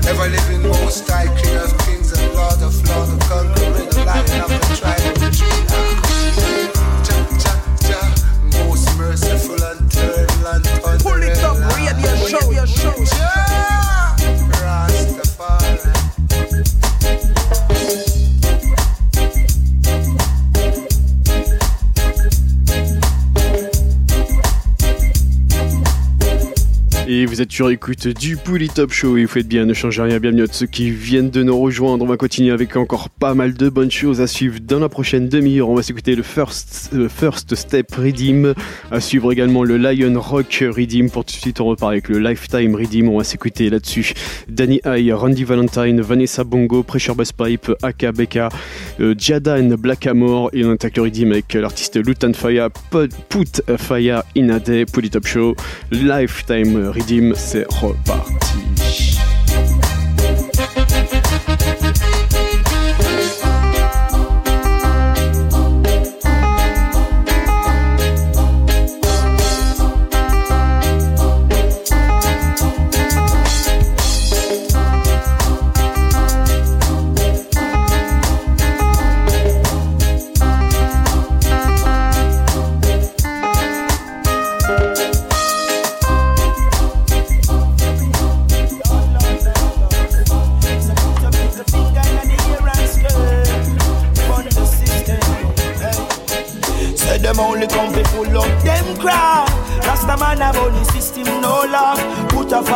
ever 0.06 0.28
living 0.28 0.62
most 0.62 1.08
high, 1.08 1.26
King 1.40 1.56
of 1.56 1.76
kings 1.78 2.12
and 2.12 2.34
Lord 2.34 2.62
of 2.62 2.74
lords, 2.88 3.10
the 3.10 3.18
conquering 3.28 4.06
lion 4.06 4.40
of 4.42 4.50
the 4.50 4.76
tribe 4.78 5.16
of 5.22 5.32
Judah. 5.32 5.67
Vous 27.28 27.42
êtes 27.42 27.52
sur 27.52 27.68
écoute 27.68 28.08
du 28.08 28.38
Pouli 28.38 28.70
Top 28.70 28.90
Show 28.90 29.18
et 29.18 29.24
vous 29.24 29.30
faites 29.30 29.46
bien, 29.46 29.66
ne 29.66 29.74
changez 29.74 30.00
rien, 30.00 30.18
bienvenue 30.18 30.44
à 30.44 30.46
ceux 30.50 30.66
qui 30.66 30.90
viennent 30.90 31.28
de 31.28 31.42
nous 31.42 31.58
rejoindre. 31.58 32.02
On 32.02 32.08
va 32.08 32.16
continuer 32.16 32.52
avec 32.52 32.74
encore 32.74 33.10
pas 33.10 33.34
mal 33.34 33.52
de 33.52 33.68
bonnes 33.68 33.90
choses 33.90 34.22
à 34.22 34.26
suivre 34.26 34.60
dans 34.60 34.78
la 34.78 34.88
prochaine 34.88 35.28
demi-heure. 35.28 35.68
On 35.68 35.74
va 35.74 35.82
s'écouter 35.82 36.14
le 36.14 36.22
First, 36.22 36.90
euh, 36.94 37.06
First 37.10 37.54
Step 37.54 37.94
Redeem, 37.94 38.54
à 38.90 39.00
suivre 39.00 39.30
également 39.30 39.62
le 39.62 39.76
Lion 39.76 40.18
Rock 40.18 40.64
Redeem. 40.74 41.10
Pour 41.10 41.26
tout 41.26 41.34
de 41.34 41.40
suite, 41.40 41.60
on 41.60 41.66
repart 41.66 41.92
avec 41.92 42.08
le 42.08 42.18
Lifetime 42.18 42.74
Redeem. 42.74 43.10
On 43.10 43.18
va 43.18 43.24
s'écouter 43.24 43.68
là-dessus 43.68 44.14
Danny 44.48 44.80
High, 44.86 45.12
Randy 45.12 45.44
Valentine, 45.44 46.00
Vanessa 46.00 46.44
Bongo, 46.44 46.82
Pressure 46.82 47.14
Bass 47.14 47.32
Pipe, 47.32 47.70
Aka 47.82 48.12
Beka, 48.12 48.48
euh, 49.00 49.14
Jadan, 49.18 49.76
Black 49.76 50.06
Amor 50.06 50.48
et 50.54 50.64
on 50.64 50.72
attaque 50.72 50.96
le 50.96 51.02
Redeem 51.02 51.32
avec 51.32 51.52
l'artiste 51.52 51.96
Lutan 51.96 52.32
Faya, 52.32 52.70
Put 53.28 53.62
Faya 53.76 54.24
Inade, 54.34 54.90
Pouli 54.90 55.10
Top 55.10 55.26
Show, 55.26 55.54
Lifetime 55.90 56.88
Redeem, 56.88 57.17
c'est 57.34 57.66
reparti. 57.72 58.77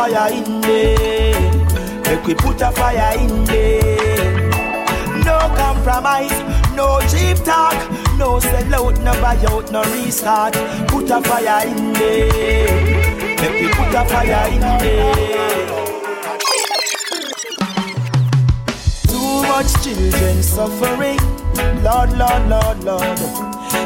Fire 0.03 0.33
in 0.33 0.61
there. 0.61 2.01
Make 2.03 2.25
we 2.27 2.35
put 2.35 2.61
a 2.61 2.71
fire 2.71 3.17
in 3.17 3.45
there. 3.45 4.49
No 5.23 5.37
compromise, 5.55 6.37
no 6.75 6.99
cheap 7.07 7.37
talk, 7.45 7.77
no 8.17 8.39
sell 8.39 8.75
out, 8.75 8.99
no 8.99 9.13
buy 9.21 9.37
out, 9.47 9.71
no 9.71 9.81
restart. 9.93 10.53
Put 10.89 11.09
a 11.09 11.21
fire 11.21 11.67
in 11.67 11.93
there. 11.93 13.37
Make 13.39 13.61
we 13.61 13.67
put 13.69 13.95
a 13.95 14.03
fire 14.05 14.51
in 14.51 14.59
there. 14.83 15.67
Too 19.07 19.41
much 19.51 19.71
children 19.83 20.43
suffering. 20.43 21.19
Lord, 21.81 22.11
Lord, 22.17 22.49
Lord, 22.49 22.83
Lord. 22.83 23.19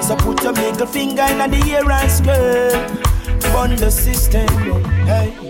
So 0.02 0.16
put 0.16 0.42
your 0.44 0.54
middle 0.54 0.88
finger 0.88 1.24
in 1.30 1.52
the 1.52 1.62
air 1.76 1.92
and 1.92 2.12
scream. 2.12 3.42
Fund 3.52 3.78
the 3.78 3.92
system. 3.92 4.48
Hey. 5.06 5.47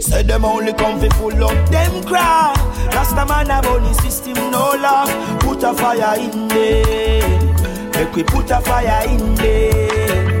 Say 0.00 0.22
them 0.22 0.44
only 0.44 0.72
come 0.72 1.00
fi 1.00 1.08
full 1.16 1.44
up 1.44 1.70
them 1.70 2.02
crowd. 2.04 2.58
Rasta 2.94 3.24
man 3.26 3.46
have 3.46 3.66
only 3.66 3.92
system 3.94 4.34
no 4.50 4.72
love. 4.76 5.10
Put 5.40 5.62
a 5.62 5.72
fire 5.74 6.18
in 6.20 6.48
there. 6.48 7.90
Make 7.92 8.14
we 8.14 8.22
put 8.24 8.50
a 8.50 8.60
fire 8.60 9.08
in 9.08 9.34
there. 9.36 10.40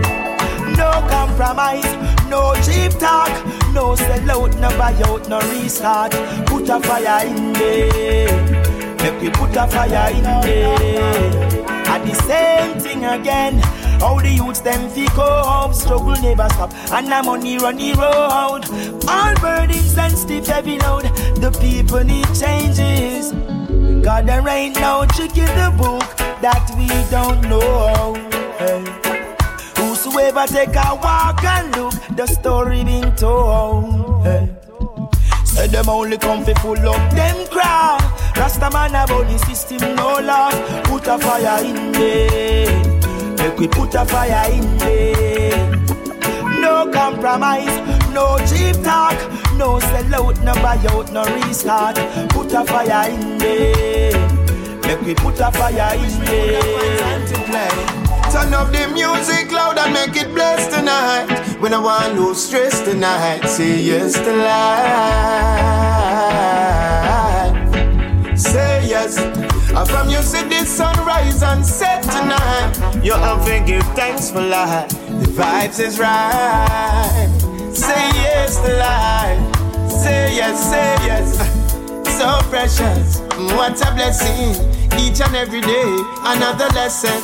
No 0.76 0.90
compromise, 1.08 1.94
no 2.28 2.54
cheap 2.62 2.92
talk, 2.98 3.30
no 3.72 3.94
sell 3.94 4.30
out, 4.30 4.54
no 4.58 4.68
buy 4.76 4.92
out, 5.06 5.28
no 5.28 5.40
restart. 5.52 6.12
Put 6.46 6.68
a 6.68 6.80
fire 6.80 7.26
in 7.26 7.52
there. 7.54 8.96
Make 8.98 9.20
we 9.20 9.30
put 9.30 9.56
a 9.56 9.66
fire 9.68 10.12
in 10.14 10.22
there. 10.22 11.64
And 11.86 12.10
the 12.10 12.14
same 12.22 12.78
thing 12.80 13.04
again. 13.04 13.60
All 14.04 14.20
the 14.20 14.28
youths 14.28 14.60
them 14.60 14.90
fi 14.90 15.06
cope, 15.16 15.72
struggle 15.72 16.20
never 16.20 16.46
stop, 16.50 16.74
and 16.92 17.08
money 17.24 17.56
run 17.56 17.76
the 17.78 17.94
road. 17.94 18.62
All 19.08 19.34
burdens 19.40 19.96
and 19.96 20.12
stiff 20.16 20.46
heavy 20.46 20.78
load. 20.78 21.04
The 21.40 21.50
people 21.58 22.04
need 22.04 22.26
changes. 22.38 23.32
God 24.04 24.26
there 24.26 24.46
ain't 24.46 24.78
no 24.78 25.06
trick 25.08 25.38
in 25.38 25.46
the 25.56 25.72
book 25.78 26.04
that 26.42 26.70
we 26.76 26.86
don't 27.10 27.40
know. 27.48 28.12
Hey. 28.58 28.84
Whosoever 29.78 30.46
take 30.48 30.76
a 30.76 30.94
walk 31.02 31.42
and 31.42 31.74
look, 31.74 31.94
the 32.14 32.26
story 32.26 32.84
being 32.84 33.14
told. 33.14 34.22
Hey. 34.22 34.50
Say 35.46 35.68
them 35.68 35.88
only 35.88 36.18
come 36.18 36.44
fi 36.44 36.52
full 36.60 36.88
up 36.90 37.10
them 37.14 37.46
crowd. 37.46 38.02
Rasta 38.36 38.68
man 38.70 39.10
only 39.10 39.38
system 39.38 39.96
no 39.96 40.18
love. 40.20 40.84
Put 40.84 41.06
a 41.06 41.18
fire 41.18 41.64
in 41.64 41.92
there. 41.92 43.03
Make 43.44 43.58
we 43.58 43.68
put 43.68 43.94
a 43.94 44.06
fire 44.06 44.50
in 44.50 44.78
there. 44.78 45.70
No 46.62 46.90
compromise, 46.90 47.76
no 48.14 48.38
cheap 48.46 48.82
talk, 48.82 49.18
no 49.58 49.78
sell 49.80 50.14
out, 50.14 50.40
no 50.40 50.54
buy 50.54 50.78
out, 50.88 51.12
no 51.12 51.24
restart. 51.26 51.96
Put 52.30 52.54
a 52.54 52.64
fire 52.64 53.10
in 53.10 53.36
there. 53.36 54.18
Make 54.86 55.02
we 55.02 55.14
put 55.14 55.38
a 55.40 55.52
fire 55.52 55.94
in 55.94 56.10
play. 56.24 56.58
Turn 58.32 58.54
up 58.54 58.72
the 58.72 58.88
music 58.94 59.52
loud 59.52 59.76
and 59.76 59.92
make 59.92 60.16
it 60.16 60.32
blast 60.34 60.70
tonight. 60.70 61.26
When 61.60 61.74
I 61.74 61.78
want 61.80 62.14
no 62.14 62.32
stress 62.32 62.80
tonight, 62.80 63.46
say 63.46 63.78
yes 63.78 64.14
to 64.14 64.32
life. 64.32 64.54
Say 68.38 68.86
yes. 68.88 69.18
And 69.76 69.88
from 69.88 70.08
you 70.08 70.22
see 70.22 70.42
the 70.48 70.64
sunrise 70.64 71.42
and 71.42 71.64
set 71.66 72.02
tonight. 72.04 72.72
You 73.02 73.14
have 73.14 73.44
to 73.46 73.60
give 73.66 73.82
thanks 73.94 74.30
for 74.30 74.40
life. 74.40 74.88
The 74.90 75.26
vibes 75.34 75.80
is 75.80 75.98
right. 75.98 77.28
Say 77.72 78.08
yes 78.22 78.56
to 78.58 78.72
life. 78.76 79.90
Say 79.90 80.36
yes, 80.36 80.70
say 80.70 81.06
yes. 81.06 81.60
So 82.14 82.38
precious. 82.48 83.18
What 83.56 83.74
a 83.82 83.92
blessing. 83.94 84.54
Each 85.00 85.20
and 85.20 85.34
every 85.34 85.60
day, 85.60 85.90
another 86.22 86.68
lesson. 86.68 87.20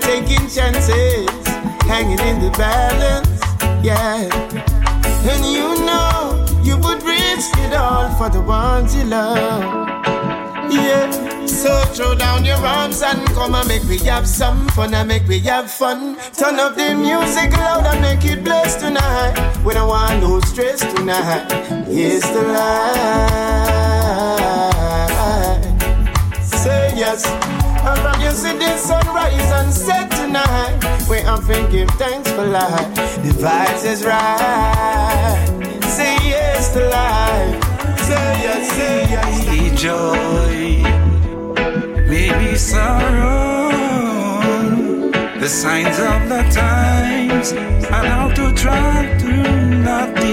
Taking 0.00 0.46
chances, 0.48 1.28
hanging 1.82 2.20
in 2.20 2.40
the 2.40 2.54
balance. 2.56 3.28
Yeah. 3.84 4.30
And 5.28 5.44
you 5.44 5.84
know 5.84 6.46
you 6.62 6.76
would 6.76 7.02
risk 7.02 7.50
it 7.58 7.74
all 7.74 8.08
for 8.16 8.28
the 8.28 8.40
ones 8.40 8.94
you 8.94 9.04
love. 9.04 9.64
Yeah. 10.70 11.27
So 11.48 11.82
throw 11.94 12.14
down 12.14 12.44
your 12.44 12.56
arms 12.56 13.02
and 13.02 13.26
come 13.30 13.54
and 13.54 13.66
make 13.68 13.82
we 13.84 13.98
have 14.06 14.26
some 14.28 14.68
fun 14.68 14.94
and 14.94 15.08
make 15.08 15.26
we 15.26 15.38
have 15.40 15.70
fun. 15.70 16.16
Turn 16.32 16.58
up 16.60 16.76
the 16.76 16.94
music 16.94 17.52
loud 17.56 17.86
and 17.86 18.00
make 18.00 18.24
it 18.24 18.44
bless 18.44 18.76
tonight. 18.76 19.34
We 19.64 19.74
don't 19.74 19.88
want 19.88 20.20
no 20.22 20.40
stress 20.40 20.80
tonight. 20.94 21.50
Here's 21.86 22.22
the 22.22 22.42
light. 24.82 25.62
Say 26.42 26.92
yes. 26.96 27.24
And 27.26 27.98
from 28.00 28.20
you 28.20 28.30
see 28.32 28.56
the 28.58 28.76
sunrise 28.76 29.50
and 29.58 29.72
set 29.72 30.10
tonight. 30.10 30.78
We 31.08 31.22
often 31.22 31.70
give 31.70 31.88
thanks 31.92 32.30
for 32.30 32.44
life. 32.46 32.94
The 33.24 33.32
vibes 33.42 33.84
is 33.84 34.04
right. 34.04 35.80
Say 35.84 36.14
yes 36.28 36.72
to 36.74 36.80
life. 36.88 37.64
Say 38.00 38.42
yes, 38.44 38.70
say 38.76 39.06
yes. 39.10 39.80
Joy, 39.80 40.82
maybe 42.08 42.56
sorrow. 42.56 43.68
The 45.38 45.48
signs 45.48 45.98
of 45.98 46.28
the 46.28 46.42
times, 46.50 47.52
and 47.52 48.06
how 48.06 48.28
to 48.30 48.52
try 48.54 49.16
to 49.18 49.32
not 49.76 50.14
be 50.16 50.28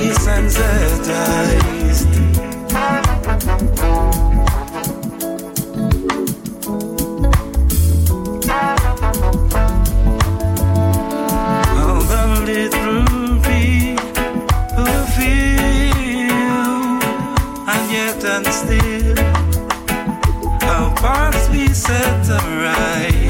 set 21.85 22.29
right 22.65 23.29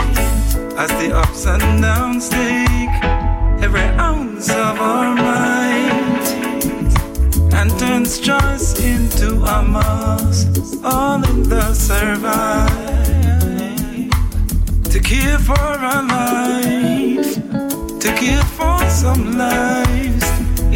as 0.77 0.89
the 1.01 1.11
ups 1.13 1.45
and 1.45 1.81
downs 1.81 2.29
take 2.29 2.95
every 3.61 3.87
ounce 4.09 4.49
of 4.49 4.79
our 4.79 5.13
might 5.13 6.27
and 7.57 7.69
turns 7.77 8.19
choice 8.19 8.79
into 8.79 9.43
a 9.43 9.61
must, 9.61 10.83
all 10.85 11.21
in 11.31 11.43
the 11.49 11.73
survive 11.73 12.69
to 14.91 14.99
care 15.01 15.39
for 15.39 15.67
our 15.91 16.03
life, 16.03 17.33
to 17.99 18.09
care 18.21 18.47
for 18.57 18.79
some 18.89 19.37
lives 19.37 20.27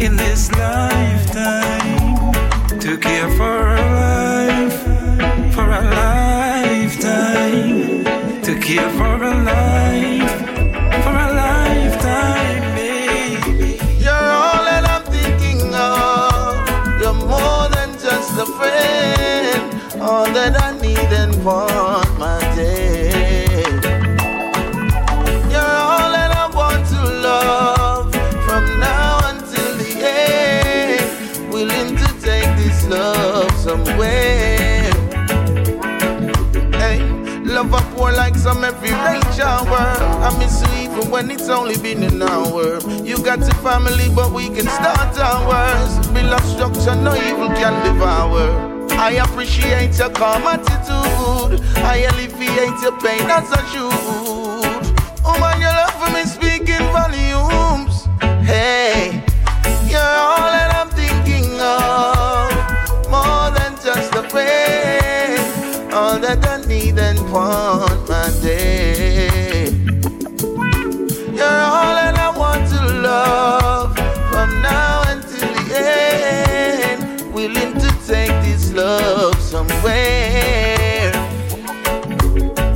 in 0.04 0.16
this 0.16 0.52
lifetime. 0.52 2.32
To 2.80 2.96
care 2.98 3.30
for 3.38 3.74
a 3.74 3.82
life, 4.00 4.82
for 5.54 5.66
a 5.70 5.82
lifetime. 5.84 6.29
Care 8.70 8.88
for 8.90 9.24
a 9.24 9.34
life, 9.42 10.30
for 11.02 11.10
a 11.10 11.28
lifetime, 11.34 12.74
baby. 12.76 13.80
You're 13.98 14.12
all 14.14 14.62
that 14.62 14.84
I'm 14.88 15.02
thinking 15.10 15.74
of. 15.74 16.54
You're 17.00 17.14
more 17.14 17.68
than 17.74 17.98
just 17.98 18.30
a 18.38 18.46
friend. 18.46 20.00
All 20.00 20.26
that 20.26 20.54
I 20.62 20.78
need 20.78 21.12
and 21.12 21.44
want 21.44 22.16
my 22.16 22.38
day. 22.54 23.64
You're 25.50 25.76
all 25.90 26.12
that 26.14 26.30
I 26.30 26.48
want 26.54 26.86
to 26.94 27.00
love 27.28 28.14
from 28.46 28.78
now 28.78 29.30
until 29.30 29.70
the 29.78 29.90
end. 29.98 31.52
Willing 31.52 31.96
to 31.96 32.06
take 32.20 32.56
this 32.56 32.86
love 32.86 33.50
somewhere. 33.56 34.39
Pour 37.78 38.10
like 38.12 38.34
some 38.34 38.64
every 38.64 38.90
rain 38.90 39.22
shower. 39.36 39.94
I 40.26 40.36
miss 40.38 40.60
you 40.62 40.90
even 40.90 41.10
when 41.10 41.30
it's 41.30 41.48
only 41.48 41.76
been 41.78 42.02
an 42.02 42.22
hour. 42.22 42.80
You 43.04 43.16
got 43.22 43.40
a 43.40 43.54
family, 43.62 44.08
but 44.14 44.32
we 44.32 44.48
can 44.48 44.66
start 44.66 45.16
ours. 45.18 46.08
Build 46.08 46.32
up 46.32 46.42
structure, 46.42 46.96
no 46.96 47.14
evil 47.14 47.48
can 47.48 47.74
devour. 47.84 48.88
I 48.92 49.12
appreciate 49.12 49.96
your 49.98 50.10
calm 50.10 50.42
attitude. 50.42 51.60
I 51.78 52.06
alleviate 52.10 52.80
your 52.82 52.98
pain 53.00 53.22
as 53.30 53.50
I 53.50 53.62
should. 53.72 54.94
Oh 55.24 55.36
man, 55.40 55.60
your 55.60 55.72
love 55.72 55.94
for 56.00 56.10
me 56.12 56.24
speaking 56.24 56.84
volumes. 56.92 58.08
Hey, 58.44 58.99
want 67.50 68.08
my 68.08 68.30
day. 68.40 69.70
You're 71.38 71.62
all 71.74 71.94
that 71.98 72.16
I 72.26 72.30
want 72.42 72.62
to 72.74 72.80
love 73.08 73.90
from 74.30 74.48
now 74.62 75.02
until 75.12 75.50
the 75.58 75.66
end. 75.74 77.00
Willing 77.34 77.72
to 77.84 77.88
take 78.06 78.34
this 78.46 78.72
love 78.72 79.36
somewhere. 79.40 81.12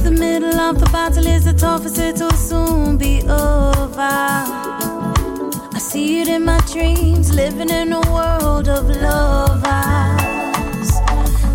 The 0.07 0.15
middle 0.25 0.59
of 0.69 0.81
the 0.81 0.89
battle 0.93 1.27
is 1.27 1.45
the 1.45 1.53
toughest, 1.53 1.99
it'll 1.99 2.31
soon 2.33 2.99
be 2.99 3.23
over. 3.23 4.17
I 5.77 5.79
see 5.79 6.21
it 6.23 6.29
in 6.29 6.45
my 6.45 6.59
dreams, 6.73 7.33
living 7.33 7.71
in 7.71 7.93
a 7.93 8.03
world 8.15 8.69
of 8.69 8.85
lovers. 8.89 10.14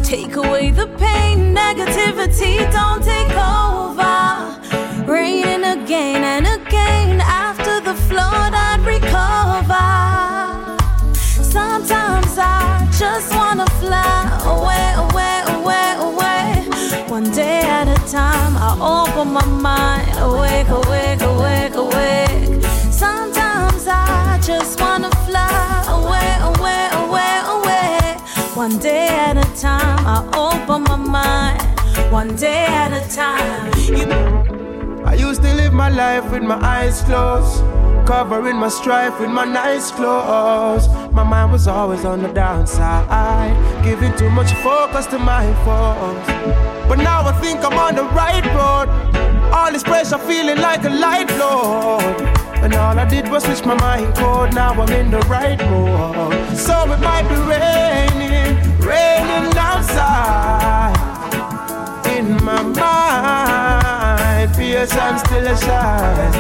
Take 0.10 0.38
away 0.38 0.72
the 0.72 0.88
pain, 0.98 1.54
negativity, 1.54 2.58
don't 2.74 3.04
take 3.04 3.32
over. 3.38 4.58
Raining 5.06 5.64
again 5.64 6.24
and 6.24 6.48
again, 6.48 7.22
after 7.22 7.80
the 7.80 7.94
flood, 7.94 8.56
I'd 8.56 8.82
recover. 8.82 9.92
Sometimes 11.44 12.40
I 12.40 12.90
just 12.98 13.36
wanna 13.36 13.68
fly 13.80 14.26
away, 14.46 14.94
away, 15.06 15.44
away, 15.56 15.94
away. 16.00 16.68
One 17.08 17.30
day 17.30 17.62
at 17.62 17.88
a 17.88 18.12
time, 18.12 18.58
I 18.58 18.72
open 18.82 19.32
my 19.32 19.46
mind, 19.46 20.10
awake, 20.18 20.70
awake, 20.70 21.22
awake, 21.22 21.76
awake. 21.76 22.29
I 30.20 30.26
open 30.36 30.84
my 30.84 30.98
mind. 30.98 31.62
One 32.12 32.36
day 32.36 32.66
at 32.66 32.92
a 32.92 33.04
time. 33.16 33.72
I 35.06 35.14
used 35.14 35.42
to 35.44 35.54
live 35.54 35.72
my 35.74 35.90
life 35.90 36.30
with 36.32 36.44
my 36.44 36.60
eyes 36.62 37.02
closed, 37.04 37.64
covering 38.06 38.58
my 38.58 38.68
strife 38.68 39.18
with 39.20 39.30
my 39.30 39.46
nice 39.46 39.92
clothes. 39.92 40.90
My 41.14 41.24
mind 41.24 41.54
was 41.54 41.68
always 41.68 42.04
on 42.04 42.22
the 42.22 42.28
downside, 42.28 43.56
giving 43.86 44.14
too 44.18 44.30
much 44.30 44.52
focus 44.56 45.06
to 45.08 45.20
my 45.20 45.46
faults. 45.64 46.28
But 46.90 46.98
now 46.98 47.22
I 47.26 47.32
think 47.40 47.64
I'm 47.64 47.78
on 47.78 47.96
the 47.96 48.04
right 48.04 48.46
road. 48.58 48.90
All 49.54 49.72
this 49.72 49.84
pressure 49.84 50.18
feeling 50.18 50.58
like 50.58 50.84
a 50.84 50.90
light 50.90 51.30
load. 51.38 52.20
And 52.62 52.74
all 52.76 53.00
I 53.00 53.06
did 53.08 53.30
was 53.32 53.46
switch 53.46 53.64
my 53.64 53.76
mind 53.76 54.16
code. 54.16 54.54
Now 54.54 54.74
I'm 54.74 54.92
in 54.92 55.12
the 55.12 55.22
right 55.30 55.60
mode. 55.70 56.58
So 56.58 56.92
it 56.92 57.00
might 57.00 57.28
be 57.30 57.36
raining, 57.54 58.29
raining 58.90 59.56
outside 59.56 60.96
in 62.18 62.26
my 62.44 62.62
mind. 62.64 64.56
Fears 64.56 64.92
I'm 64.94 65.18
still 65.20 65.46
a 65.48 65.56
shine. 65.66 66.34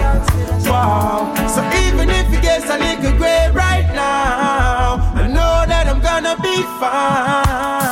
Wow. 0.70 1.34
So 1.54 1.62
even 1.86 2.10
if 2.10 2.28
it 2.34 2.42
gets 2.42 2.66
a 2.70 2.78
little 2.78 3.16
gray 3.18 3.52
right 3.54 3.88
now, 3.94 4.98
I 5.14 5.28
know 5.28 5.66
that 5.72 5.86
I'm 5.88 6.02
gonna 6.02 6.36
be 6.42 6.64
fine. 6.80 7.89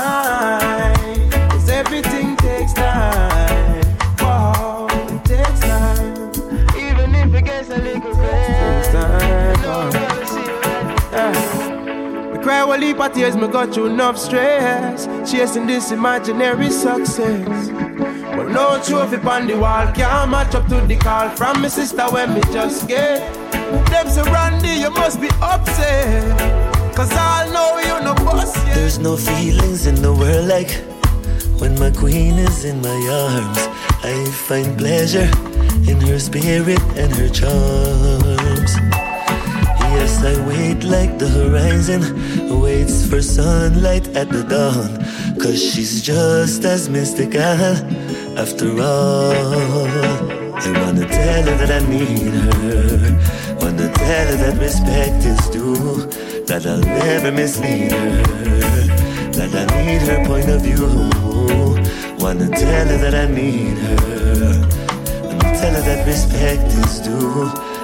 Cry 12.48 12.76
a 12.76 12.80
heap 12.80 12.98
of 12.98 13.14
tears, 13.14 13.36
me 13.36 13.46
got 13.50 13.74
through 13.74 13.88
enough 13.88 14.18
stress. 14.18 15.06
Chasing 15.30 15.68
this 15.68 15.92
imaginary 15.92 16.70
success. 16.70 17.70
But 18.36 18.48
no 18.52 18.82
trophy 18.82 19.18
on 19.18 19.48
the 19.48 19.58
wall 19.58 19.88
Can't 19.94 20.32
match 20.32 20.56
up 20.56 20.66
to 20.68 20.80
the 20.80 20.96
call 20.96 21.28
from 21.30 21.62
my 21.62 21.68
sister 21.68 22.04
when 22.04 22.34
me 22.34 22.42
just 22.54 22.88
get. 22.88 23.20
Them 23.90 24.08
say 24.10 24.22
Randy, 24.32 24.80
you 24.84 24.92
must 24.92 25.20
be 25.20 25.28
upset. 25.42 26.96
Cause 26.96 27.12
I 27.12 27.50
know 27.54 27.80
you 27.80 28.06
no 28.06 28.16
boss 28.16 28.56
yet 28.66 28.76
There's 28.76 29.00
no 29.00 29.18
feelings 29.18 29.86
in 29.86 29.96
the 29.96 30.14
world 30.14 30.48
like 30.48 30.72
when 31.60 31.78
my 31.78 31.92
queen 31.92 32.36
is 32.36 32.64
in 32.64 32.82
my 32.82 33.00
arms. 33.12 33.60
I 34.06 34.24
find 34.48 34.78
pleasure 34.78 35.30
in 35.92 36.00
her 36.08 36.20
spirit 36.20 36.82
and 36.96 37.14
her 37.14 37.30
charms. 37.30 39.07
Yes, 39.98 40.24
I 40.24 40.36
wait 40.48 40.84
like 40.84 41.18
the 41.18 41.28
horizon 41.28 42.02
waits 42.62 43.06
for 43.10 43.22
sunlight 43.22 44.08
at 44.16 44.30
the 44.30 44.44
dawn. 44.44 44.92
Cause 45.42 45.60
she's 45.60 46.04
just 46.04 46.64
as 46.66 46.88
mystical 46.88 47.42
after 48.44 48.70
all. 48.80 49.88
I 50.66 50.72
wanna 50.82 51.08
tell 51.08 51.44
her 51.50 51.58
that 51.62 51.72
I 51.80 51.82
need 51.90 52.34
her. 52.46 53.58
Wanna 53.62 53.90
tell 53.92 54.28
her 54.32 54.38
that 54.44 54.58
respect 54.60 55.26
is 55.26 55.42
due. 55.50 56.06
That 56.46 56.66
I'll 56.66 56.86
never 57.04 57.32
mislead 57.32 57.92
her. 57.92 58.22
That 59.38 59.52
I 59.62 59.66
need 59.82 60.02
her 60.10 60.20
point 60.26 60.50
of 60.50 60.62
view. 60.62 60.88
Wanna 62.20 62.50
tell 62.50 62.88
her 62.92 63.00
that 63.06 63.16
I 63.16 63.28
need 63.40 63.78
her. 63.86 63.98
Wanna 65.26 65.52
tell 65.62 65.74
her 65.74 65.84
that 65.90 66.06
respect 66.06 66.68
is 66.84 67.00
due. 67.00 67.77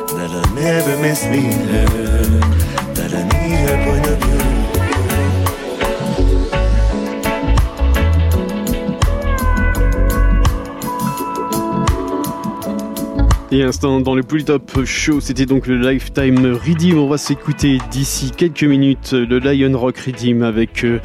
Et 13.53 13.61
instant 13.61 13.99
dans 13.99 14.15
le 14.15 14.23
plus 14.23 14.45
top 14.45 14.83
show, 14.83 15.19
c'était 15.19 15.45
donc 15.45 15.67
le 15.67 15.77
Lifetime 15.77 16.57
Redeem. 16.65 16.97
On 16.97 17.07
va 17.07 17.19
s'écouter 17.19 17.77
d'ici 17.91 18.31
quelques 18.35 18.63
minutes 18.63 19.13
le 19.13 19.37
Lion 19.37 19.77
Rock 19.77 19.99
Redeem 19.99 20.41
avec 20.41 20.83
euh, 20.83 20.99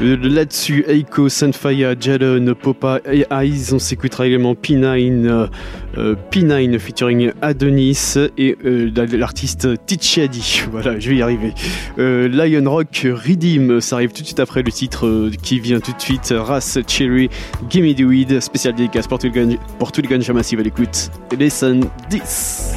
là-dessus 0.00 0.84
Eiko, 0.88 1.30
Sunfire, 1.30 1.94
Jadon, 1.98 2.54
Popa 2.54 3.00
et 3.10 3.24
Eyes. 3.30 3.72
On 3.72 3.78
s'écoutera 3.78 4.26
également 4.26 4.52
P9, 4.52 4.84
euh, 4.84 5.28
euh, 5.30 5.46
P9 6.30 6.78
featuring 6.78 7.32
Adonis 7.42 8.14
et 8.36 8.56
euh, 8.64 8.90
l'artiste 9.12 9.68
Tichadi. 9.86 10.62
Voilà, 10.70 10.98
je 10.98 11.08
vais 11.08 11.16
y 11.16 11.22
arriver. 11.22 11.54
Euh, 11.98 12.28
Lion 12.28 12.70
Rock 12.70 13.06
Redeem, 13.06 13.80
ça 13.80 13.96
arrive 13.96 14.12
tout 14.12 14.20
de 14.20 14.26
suite 14.26 14.40
après 14.40 14.62
le 14.62 14.70
titre 14.70 15.06
euh, 15.06 15.30
qui 15.42 15.60
vient 15.60 15.80
tout 15.80 15.92
de 15.92 16.00
suite. 16.00 16.34
Ras 16.36 16.78
Cherry, 16.86 17.30
Gimme 17.70 17.94
the 17.94 18.00
Weed, 18.00 18.40
spécial 18.40 18.74
dédicace 18.74 19.06
pour 19.06 19.18
tout 19.18 20.02
le 20.02 20.08
ganja 20.08 20.32
massive 20.32 20.60
à 20.60 20.62
l'écoute. 20.62 21.10
Listen 21.38 21.84
10. 22.10 22.74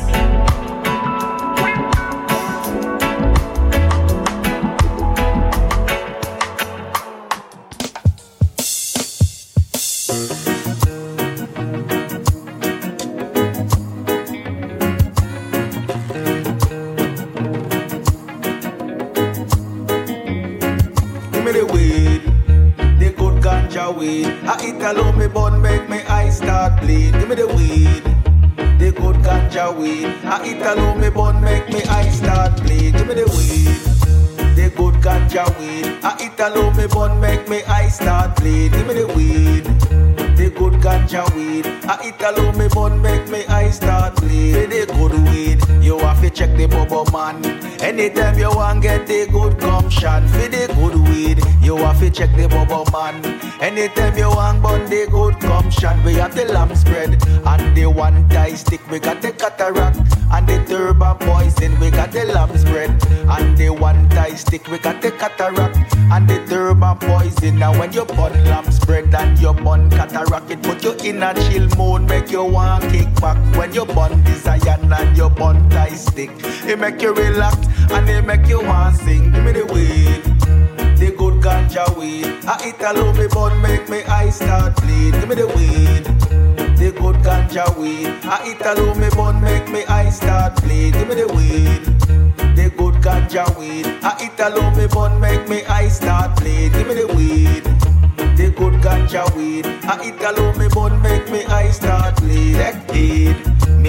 I 30.32 30.46
eat 30.46 30.62
alone 30.62 31.02
me 31.02 31.10
bun 31.10 31.42
make 31.42 31.68
me 31.70 31.82
eye 31.86 32.08
start 32.10 32.62
bleed. 32.62 32.94
Give 32.94 33.08
me 33.08 33.16
the 33.16 33.26
weed. 33.36 34.56
The 34.56 34.70
good 34.78 34.94
ganja 35.02 35.44
weed. 35.60 35.98
I 36.04 36.16
eat 36.24 36.40
alone 36.40 36.78
me 36.78 36.86
bun 36.86 37.20
make 37.20 37.50
me 37.50 37.64
eye 37.64 37.88
start 37.88 38.36
bleed. 38.36 38.72
Give 38.72 38.86
me 38.86 38.94
the 38.94 39.08
weed. 39.08 39.64
The 40.38 40.52
good 40.52 40.74
ganja 40.84 41.26
weed. 41.36 41.66
I 41.66 42.10
eat 42.10 42.22
alone 42.22 42.60
me 42.60 42.68
bun 42.68 43.02
make 43.02 43.28
me 43.30 43.44
eye 43.48 43.72
start 43.72 44.18
bleed. 44.18 44.70
Check 46.30 46.56
the 46.56 46.68
bubble 46.68 47.06
man. 47.12 47.44
Anytime 47.82 48.38
you 48.38 48.50
want 48.50 48.82
get 48.82 49.08
the 49.08 49.28
good 49.32 49.60
gumption. 49.60 50.28
For 50.28 50.48
the 50.48 50.72
good 50.76 50.96
weed. 51.10 51.40
You 51.62 51.76
have 51.78 52.00
to 52.00 52.10
check 52.10 52.34
the 52.36 52.48
bubble 52.48 52.86
man. 52.94 53.26
Anytime 53.60 54.18
you 54.18 54.30
want 54.30 54.64
bun 54.64 54.86
the 54.90 55.08
good 55.12 55.40
gumption. 55.40 56.02
We 56.04 56.14
have 56.14 56.36
the 56.36 56.46
lamb 56.46 56.74
spread 56.76 57.22
and 57.46 57.76
the 57.76 57.88
one 57.88 58.30
Thai 58.30 58.54
stick. 58.54 58.80
We 58.90 59.00
got 59.00 59.22
the 59.22 59.32
cataract 59.32 59.98
and 60.32 60.48
the 60.48 60.64
Durban 60.66 61.18
Poison. 61.18 61.80
We 61.80 61.92
got 61.92 62.12
the 62.12 62.26
lamb 62.26 62.58
spread 62.58 62.92
and 63.12 63.58
the 63.58 63.70
one 63.70 64.08
Thai 64.10 64.36
stick. 64.36 64.68
We 64.68 64.78
got 64.78 65.02
the 65.02 65.12
cataract 65.12 65.78
and 65.96 66.28
the 66.28 66.40
Durban 66.48 67.00
Poison. 67.00 67.60
Now 67.60 67.78
when 67.78 67.92
you 67.92 68.06
bun 68.06 68.32
lamb 68.46 68.72
spread 68.72 69.14
and 69.14 69.38
you 69.40 69.54
bun 69.54 69.90
cataract, 69.90 70.50
it 70.52 70.62
put 70.64 70.84
you 70.84 70.94
in 71.04 71.22
a 71.22 71.34
chill 71.34 71.68
mode. 71.78 72.08
Make 72.08 72.32
you 72.32 72.46
want 72.46 72.84
kick 72.92 73.14
back 73.16 73.38
when 73.58 73.74
you 73.74 73.86
bun 73.86 74.24
desire 74.24 74.78
and 74.80 75.18
you 75.18 75.30
bun 75.30 75.70
Thai 75.70 75.90
stick. 75.90 76.29
It 76.68 76.80
make 76.80 77.02
you 77.02 77.14
relax 77.14 77.58
and 77.92 78.10
it 78.10 78.26
make 78.26 78.48
you 78.48 78.62
want 78.62 78.96
sing. 78.98 79.32
Give 79.32 79.44
me 79.44 79.52
the 79.52 79.66
weed. 79.66 80.24
The 80.98 81.16
good 81.18 81.42
ganja 81.42 81.86
weed. 81.98 82.26
I 82.46 82.70
eat 82.70 82.82
alone 82.82 83.18
me 83.18 83.28
bun 83.28 83.62
make 83.62 83.90
me 83.90 84.04
eyes 84.04 84.36
start 84.36 84.76
bleed. 84.82 85.14
Give 85.14 85.30
me 85.30 85.36
the 85.36 85.48
weed. 85.48 86.06
The 86.78 86.92
good 86.92 87.16
ganja 87.26 87.66
weed. 87.78 88.08
I 88.24 88.52
eat 88.52 88.62
alone 88.62 89.00
me 89.00 89.10
bun 89.10 89.42
make 89.42 89.68
me 89.70 89.86
eyes 89.86 90.18
start 90.18 90.62
bleed. 90.62 90.94
Give 90.94 91.08
me 91.08 91.16
the 91.16 91.28
weed. 91.28 91.84
The 92.56 92.70
good 92.78 92.96
ganja 92.96 93.46
weed. 93.58 93.86
I 94.04 94.26
eat 94.26 94.40
alone 94.40 94.78
me 94.78 94.88
bun 94.88 95.20
make 95.20 95.48
me 95.50 95.64
eyes 95.66 95.98
start 95.98 96.40
bleed. 96.40 96.74
Give 96.74 96.88
me 96.88 96.94
the 96.96 97.08
weed. 97.16 97.64
The 98.40 98.52
good 98.52 98.76
ganja 98.76 99.30
weed. 99.36 99.66
I 99.84 100.00
eat 100.08 100.24
alone 100.24 100.58
me 100.58 100.70
bun 100.70 101.02
make 101.02 101.30
me 101.30 101.44
eyes 101.48 101.76
start 101.76 102.16
bleed. 102.22 102.56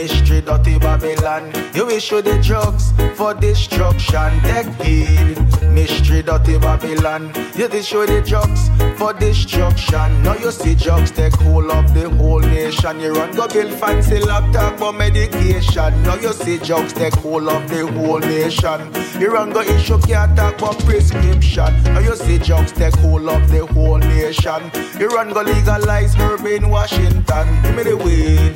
Mystery 0.01 0.41
dirty 0.41 0.79
Babylon. 0.79 1.53
You 1.75 1.89
you 1.91 2.01
the 2.01 2.41
drugs 2.43 2.93
for 3.17 3.35
destruction. 3.35 4.41
Heed. 4.81 5.39
Mystery 5.71 6.23
dirty 6.23 6.59
Babylon. 6.59 7.33
You 7.55 7.69
show 7.83 8.07
the 8.07 8.23
drugs 8.23 8.69
for 8.99 9.13
destruction. 9.13 10.23
Now 10.23 10.35
you 10.35 10.51
see 10.51 10.75
drugs 10.75 11.11
take 11.11 11.35
hold 11.35 11.71
of 11.71 11.93
the 11.93 12.09
whole 12.11 12.41
nation. 12.41 12.99
You 13.01 13.13
run 13.13 13.35
go 13.37 13.47
build 13.47 13.73
fancy 13.75 14.19
laptop 14.19 14.79
for 14.79 14.93
medication. 14.93 16.03
Now 16.03 16.15
you 16.17 16.33
see 16.33 16.59
drugs 16.59 16.93
take 16.93 17.15
hold 17.15 17.49
of 17.49 17.69
the 17.69 17.87
whole 17.87 18.21
nation. 18.21 18.93
You 19.21 19.33
run 19.33 19.51
go 19.51 19.61
issue 19.61 19.99
can't 20.01 20.37
talk 20.59 20.79
prescription. 20.79 21.83
Now 21.85 22.01
you 22.01 22.17
see 22.17 22.39
drugs 22.39 22.73
take 22.73 22.97
hold 22.97 23.29
of 23.29 23.51
the 23.51 23.67
whole 23.67 23.99
nation. 23.99 24.40
You 24.43 25.09
run 25.09 25.35
go 25.35 25.43
legalize 25.43 26.15
herb 26.15 26.47
in 26.47 26.71
Washington. 26.71 27.63
Give 27.63 27.77
me 27.77 27.83
the 27.83 27.95
weed. 27.95 28.55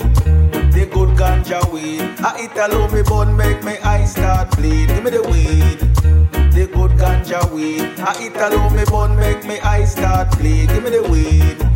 The 0.72 0.86
good 0.90 1.10
ganja 1.10 1.60
weed. 1.70 2.00
I 2.20 2.44
eat 2.44 2.56
alone 2.56 2.94
me 2.94 3.02
bun 3.02 3.36
make 3.36 3.62
me 3.62 3.76
eyes 3.84 4.12
start 4.12 4.56
bleed. 4.56 4.88
Give 4.88 5.04
me 5.04 5.10
the 5.10 5.22
weed. 5.22 5.80
The 6.52 6.70
good 6.72 6.92
ganja 6.92 7.52
weed. 7.52 7.82
I 7.98 8.16
eat 8.24 8.36
alone 8.36 8.74
me 8.74 8.84
bun 8.86 9.14
make 9.16 9.44
me 9.44 9.60
eyes 9.60 9.92
start 9.92 10.30
bleed. 10.38 10.70
Give 10.70 10.82
me 10.82 10.88
the 10.88 11.02
weed. 11.02 11.73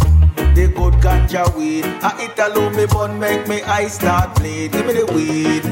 The 0.59 0.67
good 0.67 0.95
ganja 0.95 1.57
weed. 1.57 1.85
I 2.03 2.25
eat 2.25 2.37
alone 2.37 2.75
me 2.75 2.87
bun 2.87 3.21
make 3.21 3.47
me 3.47 3.63
eyes 3.63 3.95
start 3.95 4.35
bleed. 4.35 4.73
Give 4.73 4.87
me 4.87 4.93
the 4.93 5.07
weed. 5.15 5.63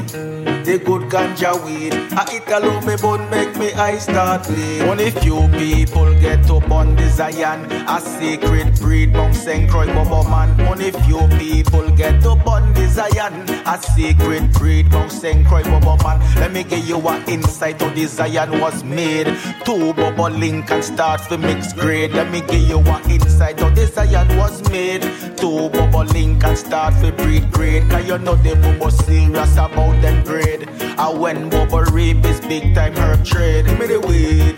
The 0.63 0.79
good 0.79 1.09
ganja 1.11 1.51
weed. 1.65 1.93
I 2.13 2.23
eat 2.33 2.47
alone 2.47 2.85
me 2.85 2.95
bun 2.95 3.29
make 3.29 3.57
me 3.57 3.73
eyes 3.73 4.03
start 4.03 4.47
bleed. 4.47 4.83
Only 4.83 5.11
few 5.11 5.49
people 5.59 6.13
get 6.21 6.49
up 6.49 6.71
on 6.71 6.95
the 6.95 7.09
Zion. 7.09 7.69
A 7.69 7.99
secret 7.99 8.79
breed, 8.79 9.11
monks 9.11 9.45
and 9.45 9.69
croy 9.69 9.87
bubble 9.87 10.23
man. 10.23 10.49
Only 10.61 10.91
few 10.91 11.27
people 11.37 11.91
get 11.91 12.25
up 12.25 12.47
on 12.47 12.73
the 12.73 12.87
Zion. 12.87 13.33
A 13.67 13.77
secret 13.81 14.53
breed, 14.53 14.89
monks 14.93 15.21
and 15.25 15.45
croy 15.45 15.63
bubble 15.63 15.97
man. 15.97 16.19
Let 16.39 16.53
me 16.53 16.63
give 16.63 16.87
you 16.87 17.05
an 17.09 17.27
insight 17.27 17.81
how 17.81 17.89
the 17.89 18.05
Zion 18.05 18.61
was 18.61 18.85
made. 18.85 19.27
Two 19.65 19.93
bubble 19.93 20.29
link 20.29 20.71
and 20.71 20.81
start 20.81 21.19
for 21.19 21.37
mixed 21.37 21.75
grade. 21.75 22.13
Let 22.13 22.31
me 22.31 22.39
give 22.39 22.69
you 22.69 22.79
an 22.79 23.11
insight 23.11 23.59
how 23.59 23.69
the 23.69 23.85
Zion 23.85 24.29
was 24.37 24.61
made. 24.69 24.76
Two 24.77 25.69
bubble 25.69 26.05
link 26.13 26.43
and 26.43 26.55
start 26.55 26.93
for 26.93 27.11
breed 27.11 27.51
grade. 27.51 27.89
Cause 27.89 28.05
you 28.05 28.19
know 28.19 28.35
the 28.35 28.55
bubble 28.57 28.91
serious 28.91 29.53
about 29.53 29.99
them 30.03 30.23
grade. 30.23 30.69
And 30.79 31.19
when 31.19 31.49
bubble 31.49 31.81
rape 31.85 32.23
is 32.23 32.39
big 32.41 32.75
time 32.75 32.93
herb 32.95 33.25
trade. 33.25 33.65
Give 33.65 33.79
me 33.79 33.87
the 33.87 33.99
weed. 34.01 34.57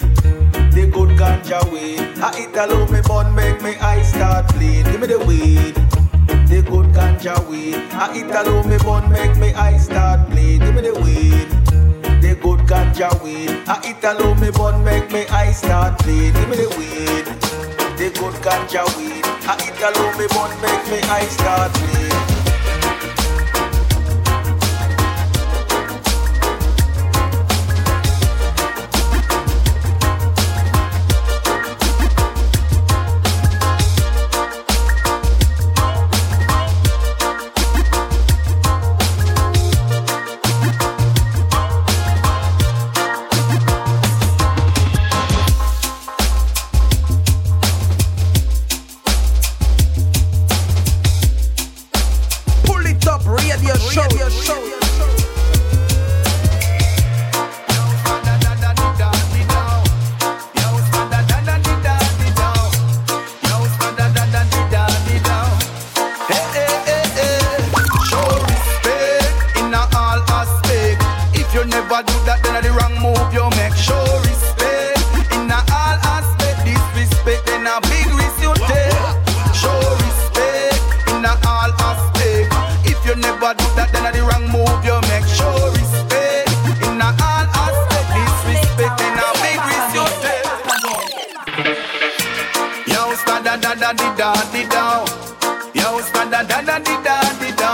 The 0.76 0.91
good 0.91 1.18
ganja 1.18 1.64
weed. 1.72 2.02
I 2.20 2.38
eat 2.38 2.58
alone 2.58 2.91
me 2.91 3.00
bun 3.08 3.34
make 3.34 3.62
me 3.62 3.78
eyes 3.78 4.10
start 4.10 4.54
bleed. 4.54 4.84
Give 4.88 5.00
me 5.00 5.08
the 5.08 5.20
weed. 5.20 5.76
The 6.50 6.66
good 6.68 6.88
ganja 6.91 7.40
weed. 7.50 7.76
I 7.94 8.18
eat 8.18 8.36
alone 8.36 8.70
me 8.70 8.78
bun 8.78 9.10
make 9.10 9.38
me 9.38 9.54
eyes 9.54 9.86
start 9.86 10.30
bleed. 10.30 10.60
Give 10.60 10.76
me 10.76 10.82
the 10.82 10.96
weed. 11.00 11.48
The 12.22 12.38
good 12.44 12.60
ganja 12.68 13.10
weed. 13.24 13.64
I 13.70 13.80
eat 13.88 14.04
alone 14.04 14.41
me 14.41 14.52
bun 14.52 14.84
make 14.84 15.10
me 15.14 15.28
eyes 15.28 15.60
start 15.60 15.98
bleed. 16.04 16.34
Give 16.34 16.50
me 16.50 16.58
the 16.58 16.76
weed. 16.78 17.78
Good 18.14 18.34
ganja 18.41 18.84
weed. 18.98 19.23
I 19.45 19.56
eat 19.65 19.81
alone 19.81 20.18
me 20.18 20.27
bun 20.27 20.49
make 20.61 20.86
me 20.90 20.99
eyes 21.10 21.31
start 21.31 21.72
bleed. 21.73 22.39
Da 94.20 94.34
di 94.52 94.68
da. 94.68 95.02
Yo, 95.72 96.02
sta 96.02 96.26
da 96.26 96.44
da 96.44 96.78
di 96.80 96.96
da 97.06 97.18
di 97.40 97.52
da. 97.56 97.72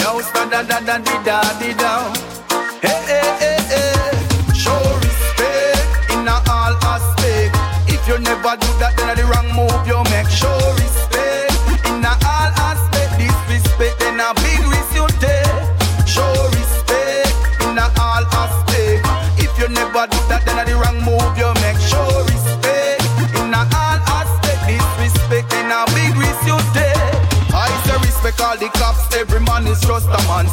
Yo, 0.00 0.20
sta 0.22 0.44
da 0.46 0.62
da 0.62 0.98
di 0.98 1.16
da 1.24 1.40
di. 1.60 2.21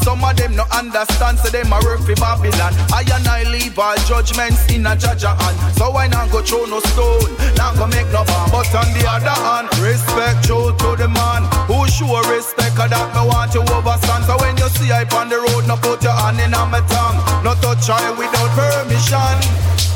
Some 0.09 0.23
of 0.25 0.35
them 0.37 0.55
no 0.55 0.65
understand, 0.73 1.37
so 1.37 1.53
them 1.53 1.71
a 1.71 1.77
work 1.85 2.01
for 2.01 2.15
Babylon. 2.15 2.73
I 2.89 3.05
and 3.13 3.27
I 3.27 3.43
leave 3.45 3.77
all 3.77 3.95
judgments 4.09 4.65
in 4.73 4.87
a 4.87 4.97
judge 4.97 5.21
hand. 5.21 5.77
So 5.77 5.95
I 5.95 6.07
not 6.07 6.31
go 6.31 6.41
throw 6.41 6.65
no 6.65 6.79
stone, 6.79 7.29
not 7.53 7.77
go 7.77 7.85
make 7.85 8.09
no 8.09 8.25
bomb. 8.25 8.49
But 8.49 8.73
on 8.73 8.89
the 8.97 9.05
other 9.05 9.29
hand, 9.29 9.69
respect 9.77 10.49
Joe 10.49 10.73
to 10.73 10.95
the 10.97 11.07
man 11.07 11.45
who 11.69 11.85
show 11.87 12.17
respect 12.25 12.75
Cause 12.75 12.89
that 12.89 13.13
me 13.13 13.21
want 13.27 13.53
you 13.53 13.61
overstand 13.61 14.25
So 14.25 14.37
when 14.41 14.57
you 14.57 14.69
see 14.69 14.91
I 14.91 15.05
on 15.13 15.29
the 15.29 15.37
road 15.37 15.67
No 15.67 15.77
put 15.77 16.01
your 16.01 16.13
hand 16.13 16.39
in 16.39 16.53
on 16.53 16.71
my 16.71 16.81
tongue 16.89 17.19
No 17.43 17.53
touch 17.61 17.89
I 17.89 18.09
without 18.17 18.49
permission 18.57 19.37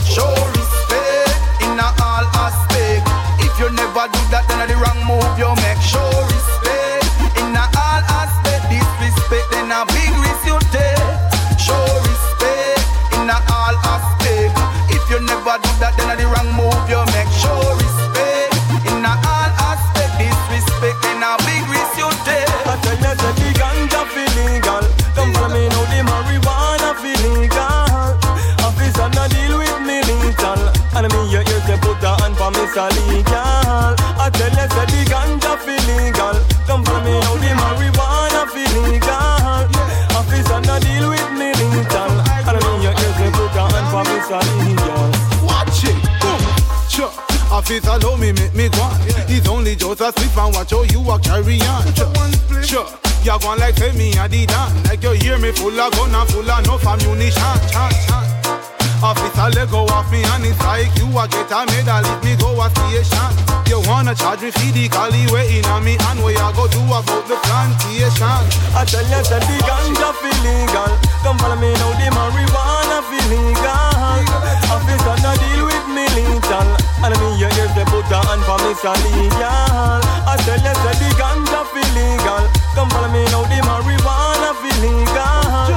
Show 0.06 0.53
Just 49.76 50.02
a 50.02 50.12
slip 50.12 50.38
and 50.38 50.54
watch 50.54 50.72
how 50.72 50.84
you 50.84 51.02
a 51.10 51.20
carry 51.20 51.60
on. 51.62 51.84
Sure. 52.64 52.86
You 53.24 53.40
gone 53.40 53.58
like 53.60 53.76
say 53.76 53.92
me 53.94 54.12
a 54.20 54.28
the 54.28 54.46
dan. 54.46 54.70
Like 54.84 55.02
you 55.02 55.12
hear 55.18 55.38
me 55.40 55.52
full 55.52 55.74
of 55.80 55.92
gun 55.94 56.14
and 56.14 56.30
full 56.30 56.46
of 56.46 56.60
enough 56.60 56.86
ammunition. 56.86 57.58
Chan, 57.72 57.92
chan. 58.06 58.24
Officer 59.04 59.50
let 59.56 59.72
go 59.72 59.84
off 59.92 60.12
me 60.12 60.24
and 60.24 60.46
it's 60.46 60.60
like 60.64 60.94
you 60.96 61.08
a 61.12 61.28
get 61.28 61.52
a 61.52 61.66
medal 61.72 62.06
if 62.06 62.24
me 62.24 62.36
go 62.38 62.56
a 62.62 62.70
station. 62.70 63.32
You 63.68 63.82
wanna 63.90 64.14
charge 64.14 64.42
me 64.42 64.52
for 64.52 64.72
the 64.72 64.88
cali 64.88 65.26
waiting 65.32 65.66
on 65.72 65.84
me 65.84 65.98
and 66.00 66.20
what 66.22 66.36
you 66.36 66.50
go 66.54 66.68
do 66.68 66.84
about 66.88 67.24
the 67.28 67.36
plantation. 67.44 68.40
I 68.78 68.86
tell 68.86 69.04
you 69.04 69.24
that 69.26 69.42
the 69.44 69.58
ganja 69.64 70.10
feel 70.22 70.38
legal. 70.46 70.92
Come 71.24 71.38
follow 71.40 71.58
me 71.58 71.74
now, 71.74 71.92
the 71.98 72.08
marijuana 72.14 73.00
feel 73.10 73.26
legal. 73.32 74.22
Officer 74.70 75.16
no 75.24 75.32
deal 75.42 75.66
with 75.66 75.88
me 75.90 76.06
lethal. 76.14 76.83
And 77.04 77.12
me 77.20 77.36
your 77.36 77.52
ears 77.60 77.74
they 77.76 77.84
put 77.84 78.08
a 78.08 78.20
hand 78.24 78.44
for 78.48 78.56
me 78.64 78.72
so 78.80 78.96
legal. 79.04 80.00
I 80.24 80.40
tell 80.48 80.56
you 80.56 80.72
that 80.72 80.96
the 80.96 81.10
ganja 81.20 81.62
feel 81.68 81.90
legal. 82.00 82.48
Come 82.76 82.90
follow 82.96 83.12
me 83.12 83.28
now, 83.28 83.44
the 83.44 83.60
marijuana 83.60 84.56
feel 84.64 84.78
legal. 84.80 85.68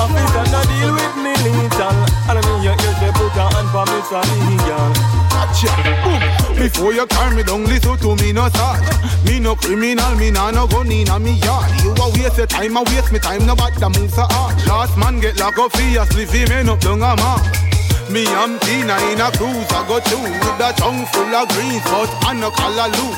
Officer 0.00 0.44
no 0.48 0.60
deal 0.72 0.90
with 0.96 1.16
me 1.20 1.36
lethal. 1.44 1.92
And 2.32 2.40
me 2.40 2.64
your 2.64 2.76
ears 2.80 2.96
they 2.96 3.12
put 3.12 3.36
a 3.36 3.44
hand 3.52 3.68
for 3.68 3.84
me 3.92 4.00
so 4.08 4.24
legal. 4.24 4.88
Watch 5.36 5.68
it, 5.68 5.76
boom. 6.00 6.56
Before 6.56 6.92
you 6.92 7.06
carry 7.06 7.36
me 7.36 7.42
down, 7.42 7.64
listen 7.64 7.98
to 7.98 8.16
me 8.16 8.32
no 8.32 8.48
sad. 8.48 8.80
Me 9.24 9.38
no 9.38 9.56
criminal, 9.56 10.16
me 10.16 10.30
nah 10.30 10.50
no 10.50 10.66
gun 10.66 10.90
in 10.90 11.08
a 11.08 11.18
me 11.20 11.36
yard. 11.44 11.70
You 11.84 11.92
a 11.92 12.08
waste 12.16 12.38
your 12.38 12.46
time, 12.46 12.76
I 12.76 12.82
waste 12.88 13.12
me 13.12 13.18
time, 13.18 13.44
no 13.44 13.54
bad 13.54 13.74
the 13.76 13.88
move 13.88 14.10
so 14.10 14.24
hard. 14.28 14.56
Last 14.66 14.96
man 14.96 15.20
get 15.20 15.38
locked 15.38 15.58
up 15.58 15.72
for 15.72 15.82
your 15.82 16.06
sleep, 16.06 16.30
he 16.30 16.46
men 16.46 16.68
up 16.68 16.80
down 16.80 17.02
a 17.02 17.16
mark. 17.20 17.69
Me 18.10 18.26
and 18.26 18.58
Tina 18.66 18.98
in 19.14 19.22
a 19.22 19.30
cruise, 19.38 19.70
I 19.70 19.86
go 19.86 20.02
through 20.02 20.26
with 20.26 20.58
a 20.58 20.74
tongue 20.74 21.06
full 21.14 21.30
of 21.30 21.46
greens, 21.54 21.78
but 21.86 22.10
I 22.26 22.34
no 22.34 22.50
callaloo. 22.50 23.14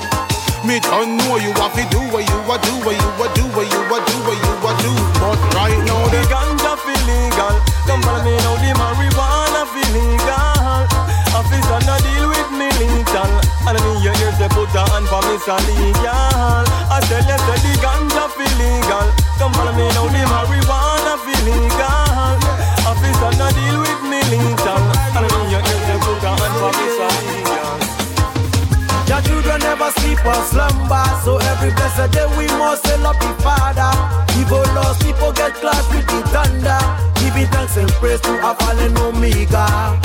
Me 0.68 0.84
don't 0.84 1.16
know 1.16 1.40
you 1.40 1.48
have 1.56 1.72
to 1.72 1.84
do 1.88 1.96
what 2.12 2.28
you 2.28 2.38
a 2.44 2.54
do, 2.60 2.76
what 2.84 2.92
you 2.92 3.08
a 3.16 3.26
do, 3.32 3.44
what 3.56 3.64
you 3.72 3.80
a 3.88 3.98
do, 4.04 4.16
what 4.20 4.36
you 4.36 4.52
a 4.68 4.72
do. 4.84 4.92
But 5.16 5.40
right 5.56 5.80
now 5.88 5.96
the 6.12 6.20
the 6.20 6.28
ganja 6.28 6.76
feel 6.76 7.02
legal. 7.08 7.56
Come 7.88 8.04
follow 8.04 8.20
me 8.20 8.36
now, 8.44 8.52
the 8.60 8.70
marijuana 8.76 9.64
feel 9.72 9.90
legal. 9.96 10.84
Officer 11.40 11.80
no 11.88 11.96
deal 12.04 12.28
with 12.28 12.52
me 12.52 12.68
lethal. 12.76 13.32
And 13.64 13.80
me 13.80 13.92
your 14.04 14.12
ears 14.20 14.36
they 14.36 14.52
put 14.52 14.76
a 14.76 14.84
hand 14.92 15.08
for 15.08 15.24
me 15.24 15.40
so 15.40 15.56
legal. 15.72 16.68
I 16.92 17.00
tell 17.08 17.24
you 17.24 17.38
say 17.48 17.58
the 17.64 17.72
ganja 17.80 18.28
feel 18.28 18.52
legal. 18.60 19.08
Come 19.40 19.56
follow 19.56 19.72
me 19.72 19.88
now, 19.96 20.04
the 20.04 20.20
marijuana 20.28 21.16
feel 21.24 21.42
legal. 21.48 22.36
Officer 22.84 23.32
no 23.40 23.48
deal 23.56 23.80
with 23.80 24.02
me 24.04 24.11
And 24.22 25.28
your 29.08 29.20
children 29.22 29.60
never 29.60 29.90
sleep 29.98 30.24
or 30.24 30.42
slumber, 30.48 31.04
so 31.24 31.36
every 31.38 31.70
blessed 31.74 32.12
day 32.12 32.26
we 32.36 32.46
must 32.58 32.86
up 32.86 33.18
the 33.18 33.28
Father. 33.42 33.92
Evil 34.38 34.64
lost 34.74 35.02
people 35.02 35.32
get 35.32 35.54
class 35.54 35.84
with 35.92 36.06
the 36.06 36.22
thunder. 36.30 36.78
Giving 37.20 37.46
thanks 37.50 37.76
and 37.76 37.90
praise 38.00 38.20
to 38.22 38.32
our 38.40 38.54
fallen 38.56 38.96
Omega. 38.98 39.98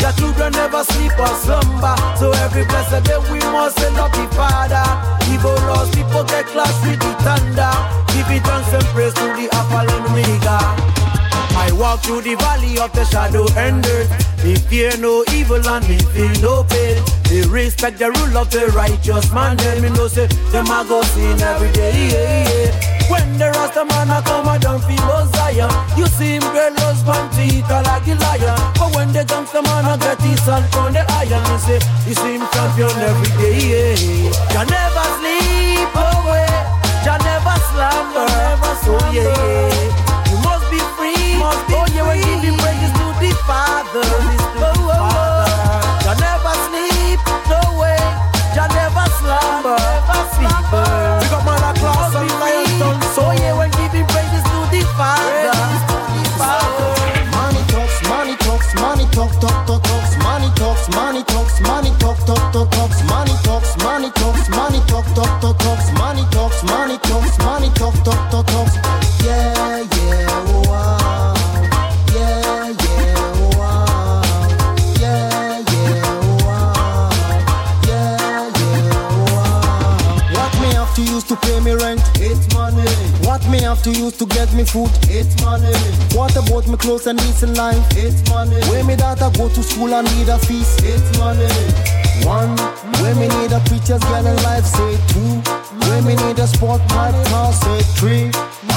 Your 0.00 0.12
children 0.12 0.52
never 0.52 0.84
sleep 0.84 1.18
or 1.18 1.34
slumber, 1.42 1.96
so 2.18 2.32
every 2.44 2.64
blessed 2.66 3.04
day 3.04 3.18
we 3.32 3.38
must 3.50 3.80
up 3.80 4.12
the 4.12 4.26
Father. 4.36 4.84
Evil 5.32 5.54
lost 5.66 5.94
people 5.94 6.24
get 6.24 6.46
class 6.46 6.74
with 6.86 7.00
the 7.00 7.12
thunder. 7.24 7.72
Giving 8.12 8.42
thanks 8.42 8.72
and 8.72 8.84
praise 8.92 9.14
to 9.14 9.26
the 9.34 9.48
fallen 9.70 10.04
Omega. 10.04 11.13
I 11.56 11.70
walk 11.72 12.02
through 12.02 12.22
the 12.22 12.34
valley 12.36 12.78
of 12.78 12.92
the 12.92 13.04
shadow 13.04 13.46
and 13.56 13.82
death. 13.82 14.10
Me 14.44 14.56
fear 14.56 14.96
no 14.98 15.24
evil 15.32 15.62
and 15.66 15.88
me 15.88 15.98
feel 16.12 16.34
no 16.42 16.64
pain. 16.64 17.02
They 17.30 17.42
respect 17.48 17.98
the 17.98 18.10
rule 18.10 18.36
of 18.36 18.50
the 18.50 18.66
righteous 18.74 19.32
man. 19.32 19.56
Then 19.56 19.82
me 19.82 19.90
know 19.90 20.08
say 20.08 20.26
them 20.52 20.66
a 20.66 20.84
go 20.88 21.02
sin 21.02 21.40
every 21.40 21.72
day. 21.72 21.92
Yeah, 22.12 22.48
yeah. 22.50 23.10
When 23.10 23.38
the 23.38 23.50
Rasta 23.52 23.84
man 23.84 24.10
a 24.10 24.20
come, 24.22 24.48
I 24.48 24.58
don't 24.58 24.82
feel 24.84 25.04
Messiah. 25.06 25.68
You 25.96 26.06
see 26.06 26.36
him 26.36 26.46
girl 26.52 26.74
husband 26.84 27.32
teeth 27.36 27.70
a 27.70 27.80
like 27.82 28.08
a 28.08 28.14
liar. 28.16 28.56
But 28.76 28.94
when 28.96 29.12
the 29.12 29.24
gangster 29.24 29.62
man 29.62 29.84
a 29.86 29.96
get 29.96 30.20
his 30.20 30.40
hand 30.40 30.66
from 30.72 30.92
the 30.92 31.04
iron, 31.08 31.44
me 31.48 31.56
say 31.62 31.80
you 32.08 32.14
see 32.14 32.34
him 32.36 32.44
champion 32.52 32.92
every 32.98 33.30
day. 33.40 33.56
Yeah. 33.72 34.34
You 34.52 34.62
never 34.68 35.06
sleep 35.20 35.94
away. 35.94 36.50
You 37.06 37.16
never 37.22 37.56
slumber. 37.70 38.28
So 38.84 38.92
yeah, 39.12 40.03
oh 41.74 41.86
yeah, 41.94 42.04
we 42.08 42.18
give 42.22 42.42
him 42.42 42.56
praises 42.58 42.92
to 42.98 43.06
the 43.22 43.30
Father. 43.46 44.02
Oh, 44.02 44.74
oh, 44.74 44.98
oh. 44.98 46.04
You 46.04 46.14
never 46.20 46.54
sleep, 46.68 47.20
no 47.48 47.60
way. 47.78 47.98
You 48.56 48.64
never 48.74 49.06
slumber. 49.18 49.78
We 50.38 51.26
got 51.30 51.42
man 51.46 51.62
a 51.62 51.72
class 51.78 52.14
and. 52.14 53.02
So 53.14 53.22
oh, 53.22 53.32
yeah, 53.32 53.54
we 53.54 53.70
give 53.78 53.92
him 53.94 54.06
praises 54.10 54.42
to 54.42 54.58
the 54.74 54.82
Father. 54.98 55.54
Money 57.34 57.62
talks, 57.70 57.98
money 58.08 58.36
talks, 58.36 58.74
money 58.74 59.06
talk, 59.14 59.30
talk, 59.40 59.66
talk, 59.66 59.82
talks, 59.82 60.16
money 60.18 60.50
talks, 60.56 60.88
money 60.90 61.22
talks, 61.24 61.60
money 61.60 61.90
talk, 61.98 62.18
talk, 62.26 62.52
talk, 62.52 62.70
talks, 62.70 63.02
money 63.08 63.34
talks, 63.44 63.76
money 63.78 64.10
talks, 64.10 64.48
money 64.50 64.80
talk, 64.86 65.06
talk, 65.14 65.40
talks, 65.40 65.92
money 65.94 66.24
talks, 66.30 66.62
money 66.64 66.98
talks, 66.98 67.38
money 67.38 67.70
talk, 67.74 67.94
talk, 68.04 68.30
talk, 68.30 68.46
talks. 68.46 69.03
Pay 81.44 81.60
me 81.60 81.72
rent? 81.72 82.00
It's 82.16 82.44
money. 82.54 82.88
What 83.26 83.46
me 83.48 83.60
have 83.62 83.82
to 83.84 83.90
use 83.90 84.16
to 84.18 84.26
get 84.26 84.52
me 84.54 84.64
food? 84.64 84.90
It's 85.08 85.34
money. 85.42 85.72
What 86.16 86.36
about 86.36 86.66
me 86.66 86.76
clothes 86.76 87.06
and 87.06 87.18
decent 87.18 87.56
life? 87.56 87.84
It's 87.96 88.20
money. 88.30 88.56
Where 88.68 88.84
me 88.84 88.96
daughter 88.96 89.30
go 89.36 89.48
to 89.48 89.62
school 89.62 89.92
and 89.94 90.06
need 90.16 90.28
a 90.28 90.38
feast? 90.38 90.82
It's 90.84 91.06
money. 91.18 91.48
One, 92.24 92.56
where 93.02 93.14
me 93.14 93.28
need 93.28 93.52
a 93.52 93.60
preacher's 93.68 94.02
girl 94.08 94.26
in 94.26 94.36
life, 94.42 94.64
say 94.64 94.96
two. 95.12 95.32
Where 95.88 96.02
me 96.02 96.14
need 96.16 96.38
a 96.38 96.46
sport 96.46 96.80
my 96.96 97.12
car, 97.28 97.52
say 97.52 97.80
three. 97.98 98.30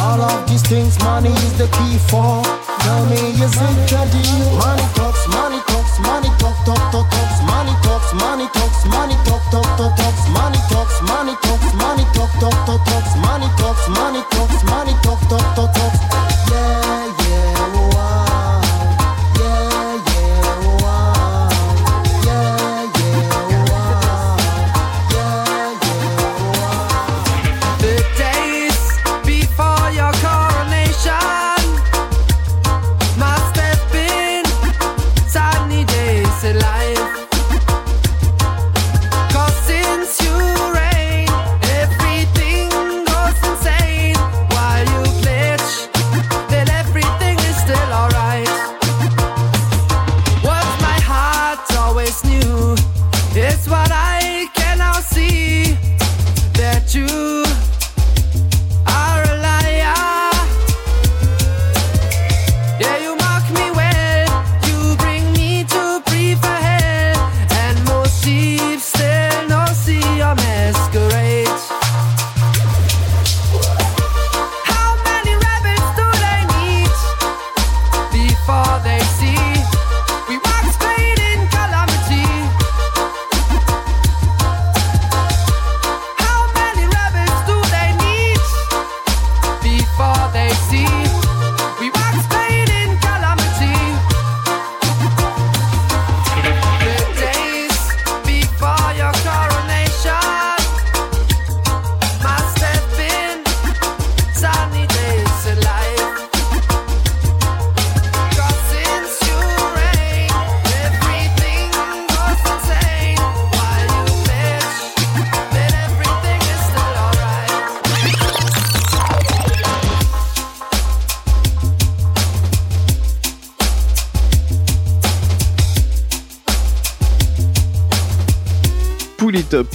All 0.03 0.21
of 0.21 0.47
these 0.49 0.63
things, 0.63 0.99
money 0.99 1.31
is 1.31 1.57
the 1.57 1.67
key 1.67 1.97
for. 2.09 2.43
Tell 2.83 3.05
me, 3.07 3.19
is 3.39 3.55
it 3.55 3.91
a 3.93 4.03
deal? 4.11 4.47
Money 4.59 4.87
talks, 4.95 5.23
money 5.29 5.59
talks, 5.67 5.99
money 5.99 6.29
talk, 6.39 6.57
talk, 6.65 6.83
talk, 6.91 7.07
talks, 7.09 7.39
money 7.43 7.75
talks, 7.83 8.13
money 8.13 8.47
talks, 8.53 8.85
money 8.85 9.15
talk, 9.25 9.43
talk, 9.51 9.67
talk, 9.77 9.95
talks, 9.95 10.23
money 10.29 10.56
talks, 10.87 11.01
money 11.01 11.35
talks, 11.41 11.73
money 11.75 12.03
talk, 12.13 12.31
talk, 12.39 12.65
talk, 12.65 12.85
talks, 12.85 13.15
money 13.17 13.47
talks, 13.57 13.89
money 13.89 14.23
talks, 14.31 14.63
money 14.63 14.93
talk, 15.03 15.19
talk, 15.27 15.55
talk, 15.55 15.73
talks. 15.73 16.16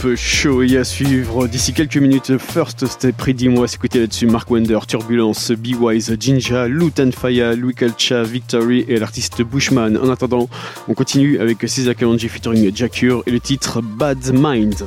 Polytop 0.02 0.16
Show 0.16 0.62
et 0.62 0.76
à 0.76 0.84
suivre 0.84 1.46
d'ici 1.46 1.72
quelques 1.72 1.96
minutes. 1.96 2.36
First 2.38 2.86
Step, 2.86 3.16
Pretty 3.16 3.48
Moi, 3.48 3.68
s'écouter 3.68 4.00
là-dessus 4.00 4.26
Mark 4.26 4.50
Wender, 4.50 4.78
Turbulence, 4.86 5.52
Be 5.52 5.80
Wise, 5.80 6.16
Jinja, 6.18 6.66
Lutan 6.66 7.10
Faya, 7.12 7.54
Louis 7.54 7.74
Kalcha, 7.74 8.22
Victory 8.22 8.84
et 8.88 8.98
l'artiste 8.98 9.42
Bushman. 9.42 9.96
En 9.96 10.10
attendant, 10.10 10.48
on 10.88 10.94
continue 10.94 11.38
avec 11.38 11.58
César 11.68 11.94
Kalonji 11.94 12.28
featuring 12.28 12.74
Jacure 12.74 13.22
et 13.26 13.30
le 13.30 13.40
titre 13.40 13.80
Bad 13.80 14.18
Mind. 14.32 14.86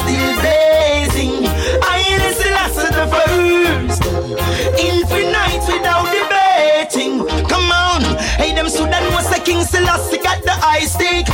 Still 0.00 0.32
blazing. 0.40 1.44
I 1.82 1.98
last 2.56 2.76
to 2.82 2.88
the 2.98 3.06
first. 3.14 4.02
Infinite 4.78 5.62
without 5.68 6.08
debating. 6.16 7.26
Come 7.48 7.70
on. 7.70 8.02
Hey, 8.40 8.54
them 8.54 8.68
Sudan 8.68 9.04
was 9.12 9.28
the 9.30 9.40
king 9.44 9.62
Selassie 9.64 10.18
got 10.18 10.42
the 10.42 10.56
eye 10.72 10.86
stick. 10.86 11.26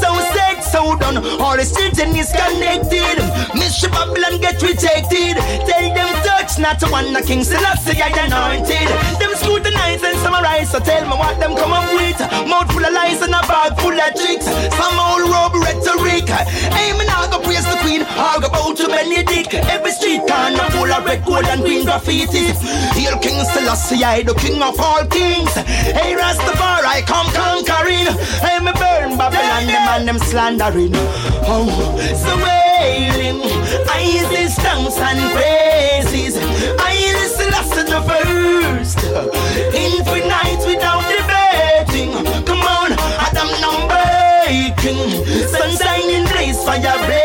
So 0.00 0.08
said, 0.34 0.60
so 0.60 0.96
done. 0.96 1.18
All 1.40 1.56
the 1.56 1.66
children 1.66 2.16
is 2.16 2.30
connected. 2.32 3.18
Mr. 3.60 3.90
Babylon 3.90 4.40
get 4.40 4.60
rejected. 4.62 5.36
Tell 5.68 5.86
them 5.94 6.23
not 6.58 6.78
to 6.80 6.86
one 6.90 7.12
the 7.12 7.22
king 7.22 7.42
Selassie 7.42 8.00
I 8.00 8.08
anointed. 8.08 8.88
Them 9.18 9.32
scrutinize 9.34 10.02
and 10.02 10.18
summarize. 10.20 10.70
So 10.70 10.78
tell 10.78 11.02
me 11.08 11.16
what 11.16 11.40
them 11.40 11.56
come 11.56 11.72
up 11.72 11.88
with. 11.94 12.18
Mouth 12.46 12.70
full 12.70 12.84
of 12.84 12.92
lies 12.92 13.22
and 13.22 13.34
a 13.34 13.40
bag 13.48 13.74
full 13.80 13.94
of 13.94 14.12
tricks. 14.14 14.46
Some 14.76 14.96
old 14.98 15.26
robe 15.30 15.56
rhetoric. 15.58 16.28
Hey, 16.28 16.92
me 16.94 17.06
now 17.06 17.26
go 17.30 17.40
praise 17.42 17.64
the 17.64 17.76
queen. 17.82 18.04
I'll 18.06 18.40
go 18.40 18.48
bow 18.50 18.74
to 18.74 18.86
Benedict. 18.86 19.54
Every 19.54 19.90
street 19.90 20.22
corner 20.26 20.68
full 20.74 20.92
of 20.92 21.04
red, 21.04 21.24
gold, 21.24 21.46
and 21.46 21.62
green 21.62 21.84
graffiti. 21.84 22.52
Hail 22.94 23.18
King 23.18 23.42
Selassie, 23.44 24.04
I 24.04 24.22
the 24.22 24.34
king 24.34 24.62
of 24.62 24.78
all 24.78 25.04
kings. 25.06 25.54
Hey, 25.54 26.14
Rastafari, 26.14 27.06
come 27.06 27.30
conquering. 27.34 28.10
Hey, 28.44 28.58
me 28.60 28.72
burn 28.78 29.18
Babylon, 29.18 29.66
them 29.66 29.88
and 29.96 30.08
them 30.08 30.18
slandering. 30.18 30.92
Oh, 31.46 31.66
so 32.14 32.32
wailing. 32.38 33.42
I 33.88 34.00
this 34.54 34.64
thanks 34.64 34.96
and 34.98 35.32
praises. 35.32 36.36
I 36.78 36.94
listen 37.12 37.50
last 37.50 37.72
to 37.74 37.82
the 37.84 38.00
first. 38.02 38.98
Infinite 39.74 40.66
without 40.66 41.04
debating. 41.08 42.12
Come 42.44 42.60
on, 42.60 42.92
Adam 42.92 43.50
number 43.60 44.02
eight 44.46 44.76
king. 44.76 45.24
Sunshine 45.48 46.10
in 46.10 46.26
place, 46.26 46.62
fire 46.64 46.80
blazing. 47.06 47.23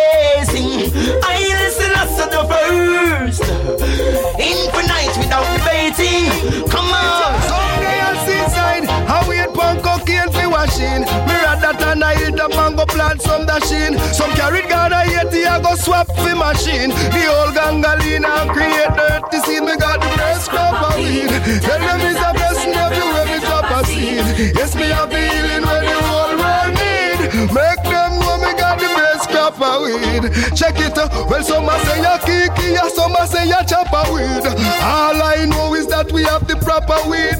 I 12.39 12.67
and 12.67 12.77
go 12.77 12.85
plant 12.85 13.21
some 13.21 13.45
dashing. 13.45 13.99
Some 14.13 14.31
carried 14.31 14.69
Ghana 14.69 15.03
yeti 15.11 15.45
I 15.45 15.59
go 15.59 15.75
swap 15.75 16.07
fi 16.15 16.33
machine. 16.33 16.89
The 17.11 17.23
old 17.27 17.53
gangalina 17.55 18.47
create 18.53 18.95
dirty 18.95 19.39
scene. 19.45 19.65
Me 19.65 19.75
got 19.75 19.99
the 19.99 20.07
best 20.15 20.49
crop 20.49 20.91
of 20.91 20.97
weed. 20.97 21.29
Tell 21.61 21.79
them 21.79 21.99
it's 21.99 22.19
a 22.19 22.31
blessing 22.33 22.73
everywhere 22.73 23.25
me 23.27 23.39
drop 23.43 23.67
a 23.69 23.85
seed. 23.85 24.55
Yes, 24.55 24.75
me 24.75 24.87
have 24.87 25.09
the 25.09 25.19
healing 25.19 25.65
weed. 29.57 30.29
Check 30.55 30.77
it. 30.79 30.97
uh, 30.97 31.09
Well, 31.29 31.43
some 31.43 31.65
a 31.69 31.79
say 31.85 31.99
a 32.03 32.19
kiki, 32.19 32.73
yeah, 32.73 32.87
some 32.89 33.15
a 33.15 33.25
say 33.25 33.49
a 33.49 33.59
weed. 34.13 34.45
All 34.83 35.17
I 35.21 35.45
know 35.45 35.73
is 35.73 35.87
that 35.87 36.11
we 36.11 36.23
have 36.23 36.47
the 36.47 36.55
proper 36.57 36.99
weed. 37.09 37.39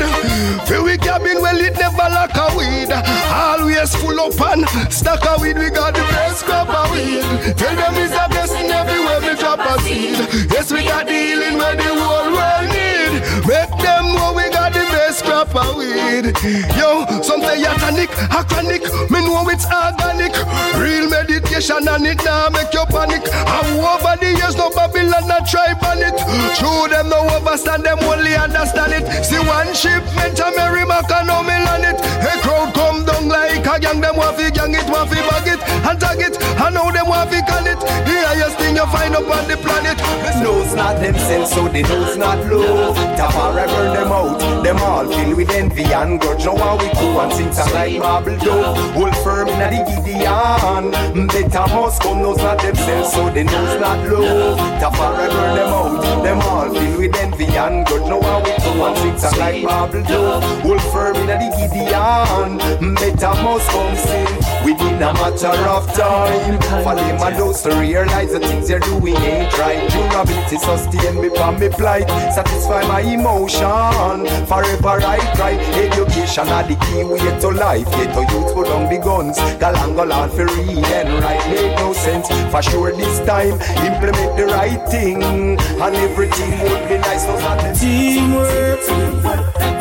Feel 0.68 0.84
we 0.84 0.98
cabin, 0.98 1.42
well, 1.42 1.58
it 1.58 1.76
never 1.78 2.10
lack 2.10 2.36
a 2.36 2.48
weed. 2.58 2.90
Always 3.32 3.96
full 3.96 4.20
up 4.20 4.40
and 4.42 4.68
stack 4.92 5.26
of 5.28 5.42
weed. 5.42 5.58
We 5.58 5.70
got 5.70 5.94
the 5.94 6.02
best 6.02 6.46
crop 6.46 6.70
of 6.70 6.92
weed. 6.92 7.22
Tell 7.58 7.76
them 7.76 7.94
it's 7.96 8.14
a 8.14 8.26
blessing 8.30 8.70
everywhere 8.72 9.22
we 9.22 9.36
drop 9.38 9.60
a 9.60 9.82
seed. 9.82 10.18
Yes, 10.52 10.72
we 10.72 10.84
got 10.84 11.06
the 11.06 11.14
healing 11.14 11.58
where 11.58 11.76
the 11.76 11.90
whole 11.94 12.32
world 12.34 12.68
need. 12.74 13.22
Make 13.48 13.74
them 13.82 14.06
know 14.16 14.34
we 14.36 14.50
got 14.50 14.74
the 14.74 14.86
best 14.94 15.24
crop 15.24 15.54
of 15.56 15.76
weed. 15.78 16.34
Yo, 16.78 17.06
some 17.22 17.42
say 17.42 17.64
a 17.64 17.74
tonic, 17.78 18.10
a 18.12 18.44
chronic. 18.44 18.79
Me 19.10 19.20
know 19.26 19.48
it's 19.50 19.66
organic. 19.66 20.34
Real 20.78 21.10
meditation 21.10 21.88
and 21.88 22.08
it 22.08 22.24
now 22.24 22.50
make 22.50 22.74
you 22.74 22.86
panic. 22.90 23.24
And 23.26 23.80
over 23.80 24.16
the 24.20 24.36
years, 24.38 24.56
no 24.56 24.70
Babylon 24.70 25.28
not 25.28 25.48
try 25.48 25.74
ban 25.74 26.02
it. 26.02 26.18
True, 26.58 26.88
them 26.90 27.10
no 27.10 27.28
overstand, 27.38 27.84
them 27.84 28.00
only 28.04 28.36
understand 28.36 28.94
it. 28.94 29.06
See 29.24 29.40
one 29.40 29.74
shipment, 29.74 30.40
a 30.40 30.52
Mary 30.56 30.86
Mac 30.86 31.10
and 31.12 31.28
no 31.28 31.40
on 31.42 31.84
it. 31.86 32.00
A 32.00 32.34
crowd 32.42 32.74
come 32.74 33.06
down 33.06 33.28
like 33.28 33.66
a 33.66 33.80
gang, 33.80 34.02
them 34.02 34.16
want 34.16 34.38
gang 34.38 34.74
it, 34.74 34.88
want 34.90 35.10
bag 35.10 35.48
it, 35.48 35.62
and 35.88 36.00
tag 36.00 36.20
it. 36.20 36.36
And 36.42 36.76
now 36.76 36.92
them 36.92 37.08
want 37.08 37.30
fi 37.30 37.42
can 37.42 37.68
it. 37.68 37.80
The 37.80 38.16
highest 38.28 38.58
thing 38.58 38.76
you 38.76 38.86
find 38.88 39.16
up 39.16 39.30
on 39.30 39.48
the 39.48 39.58
planet. 39.58 39.98
Knows 40.40 40.74
not 40.74 41.02
themselves, 41.02 41.52
so 41.52 41.68
they 41.68 41.82
knows 41.82 42.16
not 42.16 42.40
love. 42.48 42.96
Tafari 43.18 43.68
burn 43.68 43.94
them 43.94 44.12
out, 44.12 44.64
them 44.64 44.78
all 44.78 45.06
filled 45.06 45.36
with 45.36 45.50
envy 45.50 45.84
and 45.84 46.20
grudge. 46.20 46.46
Now 46.46 46.56
how 46.56 46.78
we 46.78 46.88
go 46.94 47.20
and 47.20 47.34
sing 47.34 47.74
like 47.74 48.00
marble 48.00 48.38
dove. 48.38 48.79
Hold 48.94 49.16
firm 49.18 49.48
in 49.48 49.60
the 49.60 49.80
Gideon. 49.88 51.28
Better 51.28 51.74
must 51.74 52.02
come, 52.02 52.22
knows 52.22 52.38
not 52.38 52.62
themselves, 52.62 53.14
so 53.14 53.30
they 53.30 53.44
knows 53.44 53.80
not 53.80 54.00
love. 54.10 54.58
Tafari 54.82 55.30
burn 55.30 55.56
them 55.56 55.68
out, 55.68 56.24
them 56.24 56.40
all 56.42 56.70
filled 56.74 56.98
with 56.98 57.16
envy 57.16 57.46
and 57.46 57.86
grudge. 57.86 58.08
Now 58.10 58.22
how 58.22 58.40
we 58.40 58.52
go 58.64 58.86
and 58.88 58.98
sing 58.98 59.18
song 59.18 59.40
like 59.40 59.64
marble 59.64 60.04
dove. 60.04 60.44
Hold 60.62 60.82
firm 60.92 61.16
in 61.18 61.28
the 61.28 61.50
Gideon. 61.58 62.96
Better 62.96 63.44
must 63.44 63.70
come 63.70 63.96
sing 63.96 64.36
within 64.66 64.96
a 64.96 65.14
matter 65.14 65.70
of 65.70 65.86
time. 65.94 66.60
For 66.84 66.96
them 66.96 67.22
and 67.22 67.36
those 67.38 67.62
to 67.64 67.76
realize 67.76 68.32
the 68.32 68.40
things 68.40 68.68
they're 68.68 68.80
doing 68.80 69.16
ain't 69.18 69.58
right. 69.58 69.90
Durability 69.92 70.58
sustain 70.58 71.22
me 71.22 71.30
from 71.30 71.60
me 71.60 71.70
plight. 71.70 72.08
Satisfy 72.34 72.88
my 72.88 73.02
emotion. 73.02 74.26
Forever 74.48 75.00
I 75.06 75.20
cry. 75.36 75.54
Education 75.84 76.48
are 76.50 76.64
the 76.64 76.76
key 76.76 77.04
way 77.04 77.40
to 77.40 77.50
life. 77.50 77.86
Get 77.92 78.14
to 78.14 78.22
youth 78.22 78.54
down 78.70 78.86
the 78.90 79.00
guns. 79.00 79.38
Galangal 79.62 80.14
on 80.14 80.30
for 80.30 80.46
read 80.46 80.86
and 80.98 81.24
right. 81.24 81.44
Make 81.50 81.76
no 81.78 81.94
sense. 81.94 82.28
For 82.52 82.62
sure 82.62 82.92
this 82.92 83.20
time. 83.26 83.56
Implement 83.90 84.32
the 84.38 84.46
right 84.46 84.82
thing. 84.90 85.24
And 85.24 85.96
everything 85.96 86.52
would 86.62 86.84
be 86.88 86.98
nice. 86.98 87.26
No 87.26 87.36
Teamwork. 87.82 88.86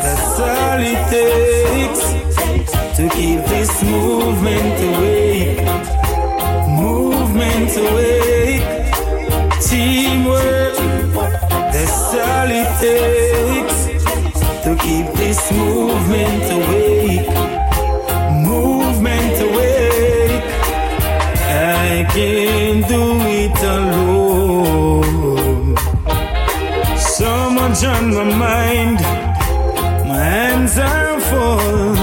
That's 0.03 0.39
all 0.39 0.81
it 0.91 1.01
takes 1.13 2.03
to 2.97 3.03
keep 3.17 3.41
this 3.53 3.71
movement 3.83 4.77
awake. 4.89 5.63
Movement 6.83 7.71
awake. 7.85 8.67
Teamwork. 9.67 10.75
That's 11.73 12.13
all 12.25 12.49
it 12.61 12.69
takes 12.83 13.77
to 14.65 14.71
keep 14.83 15.07
this 15.21 15.51
movement 15.51 16.43
awake. 16.57 17.68
can't 22.13 22.87
do 22.87 23.19
it 23.21 23.57
alone. 23.63 24.97
So 26.97 27.49
much 27.49 27.83
on 27.83 28.13
my 28.13 28.23
mind, 28.23 28.99
my 30.07 30.17
hands 30.17 30.77
are 30.77 31.19
full. 31.19 31.95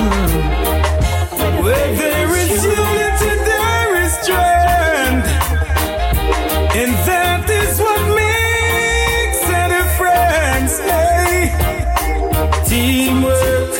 Where 1.63 1.93
there 1.97 2.31
is 2.37 2.65
unity, 2.65 3.33
there 3.51 3.93
is 4.05 4.13
strength, 4.23 5.29
and 6.81 6.93
that 7.09 7.51
is 7.51 7.81
what 7.81 8.03
makes 8.23 9.43
a 9.61 9.63
difference. 9.75 10.75
Hey, 10.89 11.37
teamwork, 12.69 13.75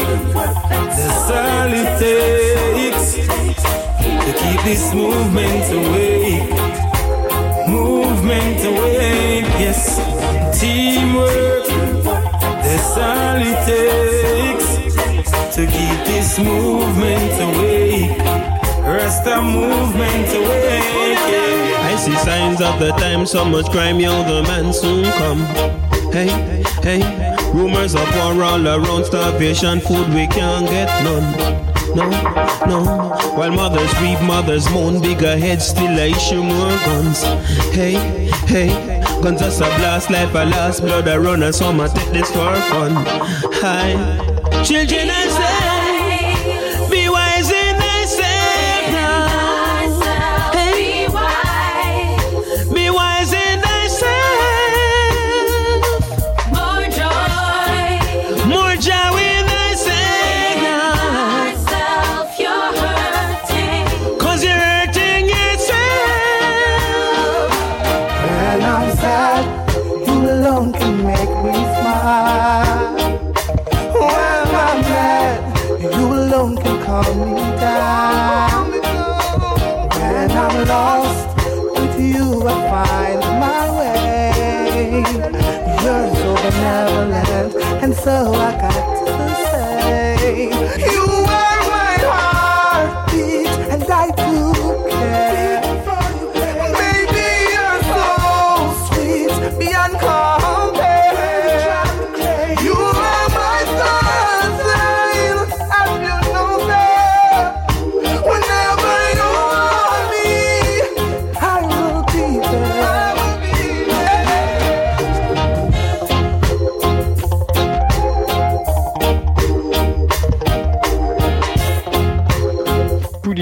that's 0.97 1.31
all 1.31 1.73
it 1.83 1.91
takes 2.01 3.07
to 4.25 4.31
keep 4.41 4.61
this 4.65 4.85
movement 4.93 5.67
away. 5.73 6.16
Movement 8.27 8.65
awake, 8.65 9.45
yes. 9.61 10.01
Teamwork, 10.59 11.65
that's 12.43 12.97
all 12.99 13.39
it 13.39 13.61
takes 13.71 15.55
to 15.55 15.65
keep 15.65 15.99
this 16.07 16.37
movement 16.37 17.33
awake. 17.41 18.19
Rasta 18.83 19.41
movement 19.41 20.29
awake. 20.35 21.23
Yeah. 21.31 21.89
I 21.89 21.95
see 21.97 22.17
signs 22.17 22.61
of 22.61 22.81
the 22.81 22.91
time, 22.99 23.27
so 23.27 23.45
much 23.45 23.71
crime, 23.71 24.01
yo, 24.01 24.11
the 24.25 24.43
man 24.43 24.73
soon 24.73 25.05
come. 25.05 25.47
Hey, 26.13 26.27
hey, 26.83 27.47
rumors 27.55 27.95
of 27.95 28.13
war 28.17 28.43
all 28.43 28.67
around, 28.67 29.05
starvation, 29.05 29.79
food 29.79 30.09
we 30.09 30.27
can't 30.27 30.67
get 30.67 30.89
none. 31.05 31.76
No, 31.97 32.11
no, 32.67 32.85
while 33.37 33.51
mothers 33.53 33.91
weep, 34.03 34.21
mothers 34.21 34.69
moan, 34.69 35.01
bigger 35.01 35.35
heads 35.39 35.69
still 35.69 35.99
I 35.99 36.09
issue 36.09 36.43
more 36.43 36.77
guns. 36.85 37.23
Hey, 37.73 37.95
hey, 38.45 38.69
guns 39.23 39.41
just 39.41 39.63
a 39.63 39.65
blast, 39.79 40.11
life 40.11 40.35
a 40.35 40.45
last, 40.45 40.83
blood 40.83 41.09
a 41.09 41.19
run, 41.19 41.43
and 41.43 41.55
some 41.55 41.81
a 41.81 41.89
take 41.89 42.11
this 42.11 42.31
for 42.31 42.55
fun. 42.69 42.93
Hi, 43.63 43.95
children 44.63 45.09
I 45.09 45.27
say, 45.29 45.76
calm 76.87 77.19
me 77.19 77.41
down. 77.59 78.71
When 79.99 80.31
I'm 80.31 80.57
lost, 80.69 81.29
with 81.75 81.99
you 82.01 82.47
I 82.47 82.57
find 82.71 83.21
my 83.45 83.65
way. 83.79 85.03
You're 85.83 86.09
so 86.21 86.31
benevolent, 86.43 87.53
and 87.83 87.95
so 87.95 88.17
I 88.35 88.53
got 88.63 88.83
to 89.01 89.13
say, 89.51 90.49
you 90.79 91.05
are 91.37 91.46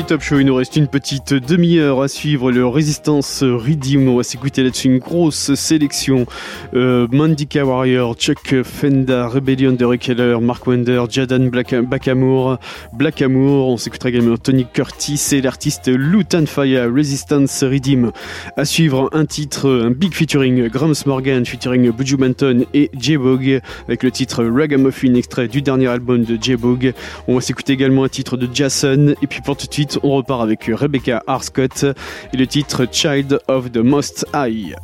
Top 0.07 0.21
Show, 0.21 0.39
il 0.39 0.47
nous 0.47 0.55
reste 0.55 0.77
une 0.77 0.89
petite 0.89 1.33
demi-heure 1.33 2.03
à 2.03 2.09
suivre 2.09 2.53
le 2.53 2.67
Résistance 2.67 3.43
Redeem. 3.43 4.09
On 4.09 4.17
va 4.17 4.23
s'écouter 4.23 4.63
là-dessus 4.63 4.89
une 4.89 4.99
grosse 4.99 5.55
sélection. 5.55 6.27
Euh, 6.75 7.07
Warrior, 7.11 8.15
Chuck 8.15 8.63
Fenda, 8.63 9.29
Rebellion 9.29 9.73
de 9.73 9.85
Rick 9.85 10.03
Keller, 10.03 10.39
Mark 10.43 10.67
Wender, 10.67 11.05
Jadan 11.09 11.47
Black, 11.47 11.75
Blackamoor, 11.75 12.59
Blackamoor. 12.93 13.69
On 13.69 13.77
s'écoutera 13.79 14.11
également 14.11 14.37
Tony 14.37 14.67
Curtis 14.71 15.21
et 15.33 15.41
l'artiste 15.41 15.89
Lutan 15.89 16.45
Fire, 16.47 16.93
Resistance 16.93 17.63
Redeem. 17.63 18.13
À 18.57 18.65
suivre 18.65 19.09
un 19.13 19.25
titre, 19.25 19.71
un 19.87 19.91
big 19.91 20.13
featuring 20.13 20.69
Grams 20.69 20.95
Morgan, 21.07 21.47
featuring 21.47 21.91
Buju 21.91 22.17
Banton 22.17 22.67
et 22.75 22.91
J-Bog 22.99 23.61
avec 23.89 24.03
le 24.03 24.11
titre 24.11 24.45
Ragamuffin, 24.45 25.15
extrait 25.15 25.49
du 25.49 25.63
dernier 25.63 25.87
album 25.87 26.25
de 26.25 26.37
J-Bog. 26.41 26.93
On 27.27 27.37
va 27.37 27.41
s'écouter 27.41 27.73
également 27.73 28.05
un 28.05 28.09
titre 28.09 28.37
de 28.37 28.49
Jason. 28.53 29.15
Et 29.23 29.27
puis 29.27 29.41
pour 29.41 29.57
tout 29.57 29.67
de 29.67 29.73
suite, 29.73 29.94
on 30.03 30.17
repart 30.17 30.43
avec 30.43 30.71
Rebecca 30.73 31.23
Arscott 31.27 31.85
et 32.33 32.37
le 32.37 32.47
titre 32.47 32.87
Child 32.91 33.41
of 33.49 33.73
the 33.73 33.79
Most 33.79 34.27
High. 34.35 34.75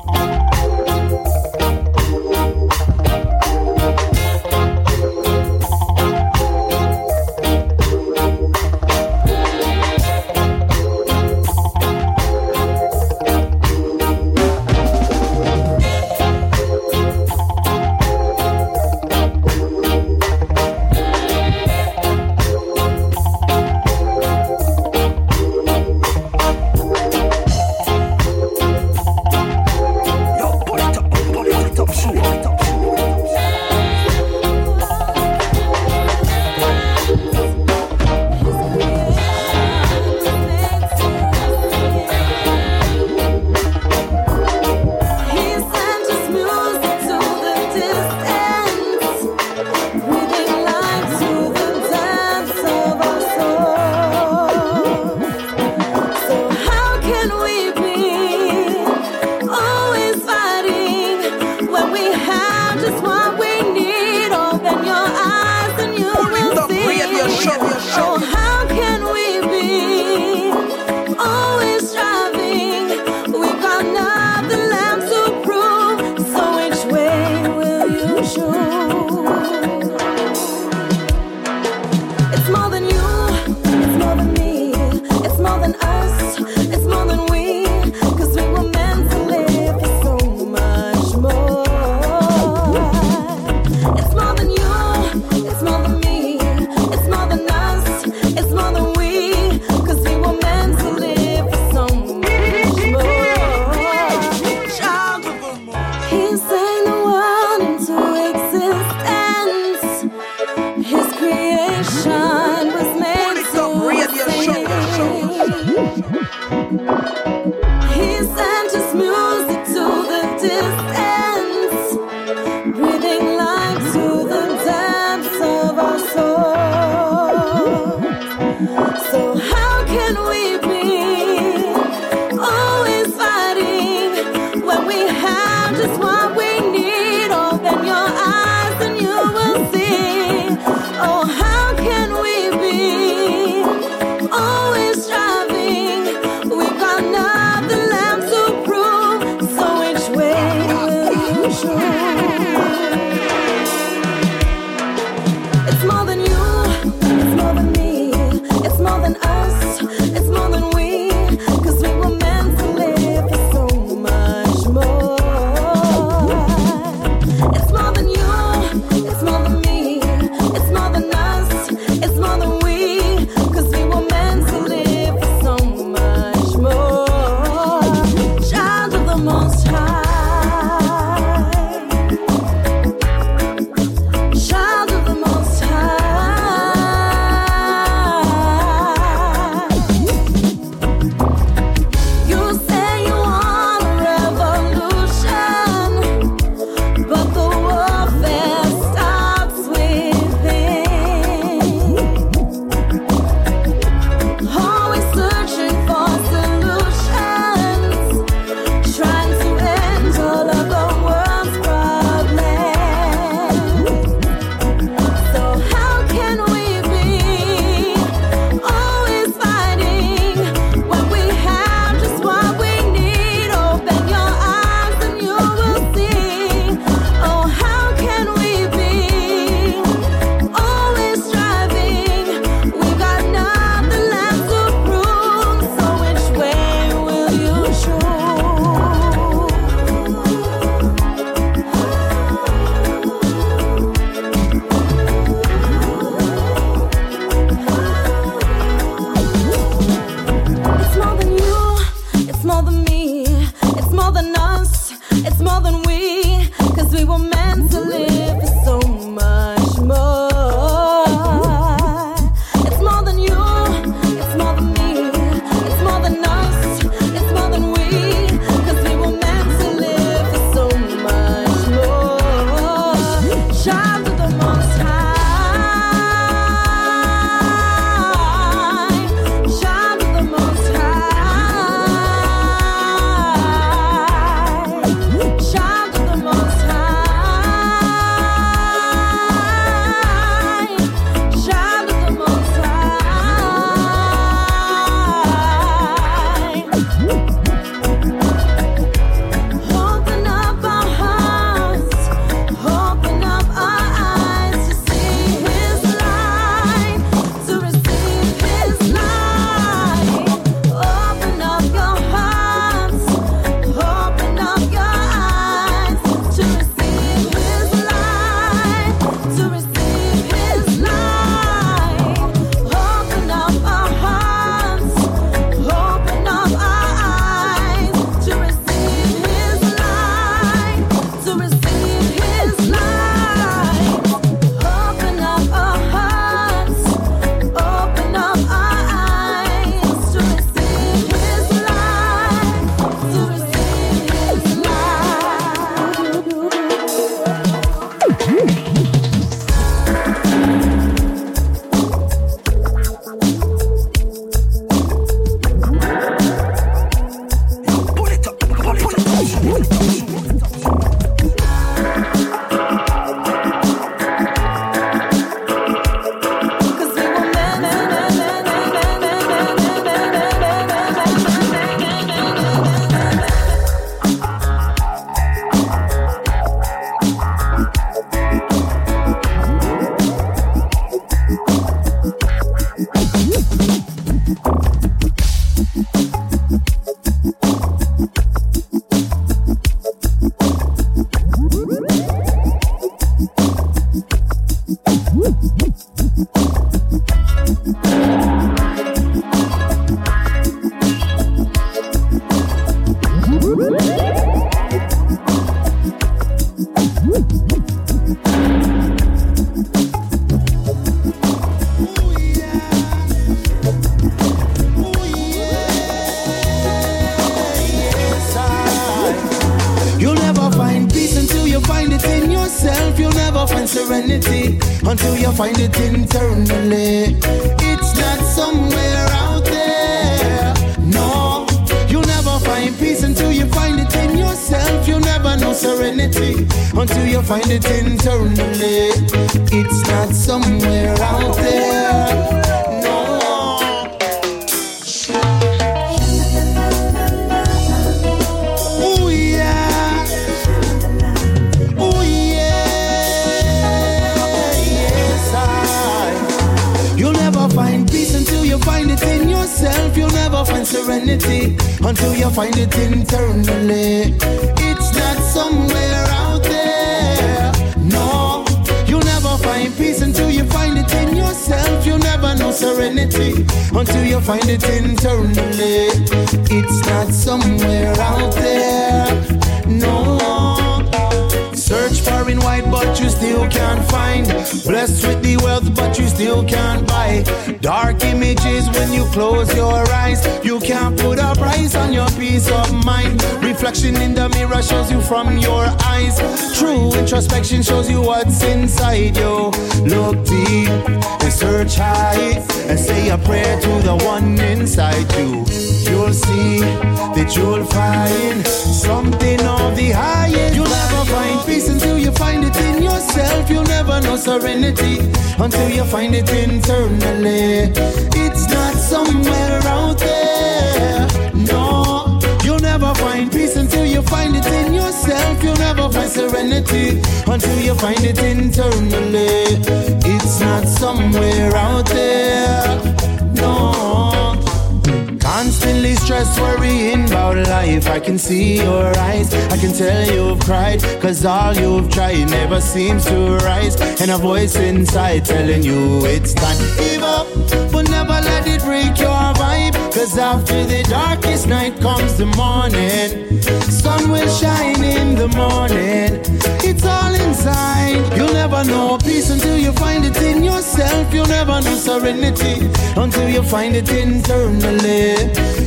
Cause 541.11 541.25
all 541.25 541.57
you've 541.57 541.91
tried 541.91 542.31
never 542.31 542.61
seems 542.61 543.05
to 543.07 543.37
rise. 543.39 543.75
And 544.01 544.13
a 544.13 544.17
voice 544.17 544.55
inside 544.55 545.25
telling 545.25 545.65
you 545.65 546.07
it's 546.07 546.33
time. 546.35 546.57
Give 546.79 547.03
up, 547.03 547.27
but 547.73 547.91
never 547.91 548.21
let 548.31 548.47
it 548.47 548.63
break 548.63 548.97
your 548.97 549.35
vibe. 549.35 549.75
Cause 549.93 550.17
after 550.17 550.65
the 550.65 550.85
darkest 550.85 551.49
night 551.49 551.81
comes 551.81 552.17
the 552.17 552.27
morning. 552.27 553.43
Sun 553.63 554.13
will 554.13 554.29
shine 554.29 554.85
in 554.85 555.17
the 555.17 555.27
morning. 555.35 556.23
It's 556.63 556.87
all 556.87 557.13
inside. 557.13 558.17
You'll 558.17 558.33
never 558.33 558.63
know 558.63 558.97
peace 558.99 559.31
until 559.31 559.59
you 559.59 559.73
find 559.73 560.05
it 560.05 560.17
in 560.23 560.45
yourself. 560.45 561.13
You'll 561.13 561.27
never 561.27 561.61
know 561.61 561.75
serenity 561.75 562.71
until 562.95 563.29
you 563.29 563.43
find 563.43 563.75
it 563.75 563.91
internally. 563.91 565.17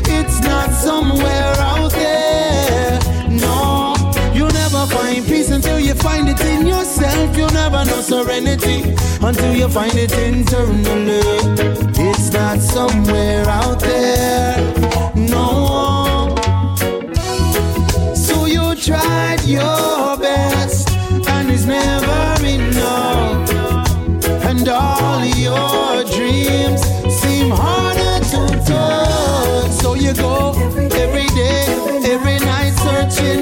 It's 0.07 0.39
not 0.39 0.71
somewhere 0.71 1.53
out 1.59 1.91
there. 1.91 3.02
Never 4.83 4.95
find 4.95 5.25
peace 5.25 5.49
until 5.49 5.79
you 5.79 5.93
find 5.93 6.27
it 6.27 6.41
in 6.41 6.67
yourself. 6.67 7.37
You'll 7.37 7.49
never 7.51 7.85
know 7.85 8.01
serenity 8.01 8.93
until 9.21 9.55
you 9.55 9.69
find 9.69 9.93
it 9.95 10.11
internally. 10.11 11.21
It's 11.95 12.33
not 12.33 12.59
somewhere 12.59 13.47
out 13.47 13.79
there. 13.79 14.57
No. 15.15 16.35
So 18.13 18.45
you 18.45 18.75
tried 18.75 19.41
your 19.45 20.17
best, 20.17 20.89
and 21.29 21.49
it's 21.49 21.63
never 21.63 22.45
enough. 22.45 23.49
And 24.43 24.67
all 24.67 25.23
your 25.23 26.03
dreams 26.11 26.81
seem 27.21 27.51
harder 27.51 28.19
to 28.31 28.47
touch. 28.67 29.71
So 29.71 29.93
you 29.93 30.13
go 30.13 30.51
every 30.91 31.27
day, 31.27 31.67
every 32.03 32.37
night, 32.39 32.73
searching, 32.83 33.32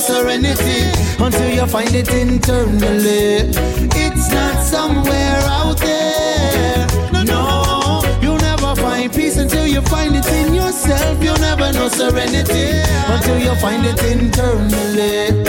Serenity 0.00 0.90
until 1.22 1.50
you 1.50 1.66
find 1.66 1.94
it 1.94 2.08
internally. 2.08 3.52
It's 3.94 4.32
not 4.32 4.62
somewhere 4.64 5.40
out 5.44 5.78
there. 5.78 6.86
No, 7.24 8.02
you'll 8.22 8.38
never 8.38 8.74
find 8.76 9.12
peace 9.12 9.36
until 9.36 9.66
you 9.66 9.82
find 9.82 10.16
it 10.16 10.26
in 10.26 10.54
yourself. 10.54 11.22
You'll 11.22 11.38
never 11.38 11.70
know 11.74 11.88
serenity 11.88 12.80
until 13.08 13.38
you 13.38 13.54
find 13.56 13.84
it 13.84 14.02
internally. 14.02 15.44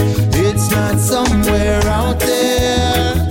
It's 0.45 0.69
not 0.69 0.99
somewhere 0.99 1.81
out 1.85 2.19
there. 2.19 3.30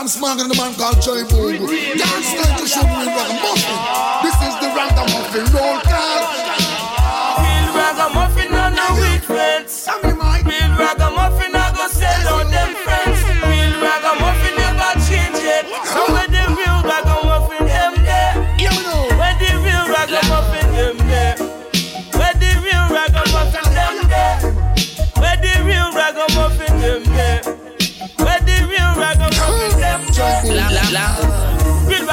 Drum 0.00 0.08
Smog 0.08 0.40
and 0.40 0.50
the 0.50 0.56
man 0.56 0.72
called 0.76 0.96
Joy 1.02 1.28
Bobo. 1.28 1.68
Dance 1.68 2.32
time 2.32 2.56
to 2.56 2.64
show 2.66 2.80
me 2.88 3.04
ragamuffin. 3.04 3.76
This 4.24 4.32
is 4.48 4.56
the 4.56 4.72
ragamuffin 4.72 5.44
roll 5.52 5.76
call. 5.84 6.24
Real 7.36 7.68
ragamuffin 7.76 8.48
and 8.48 8.76
no 8.76 8.96
weak 8.96 9.28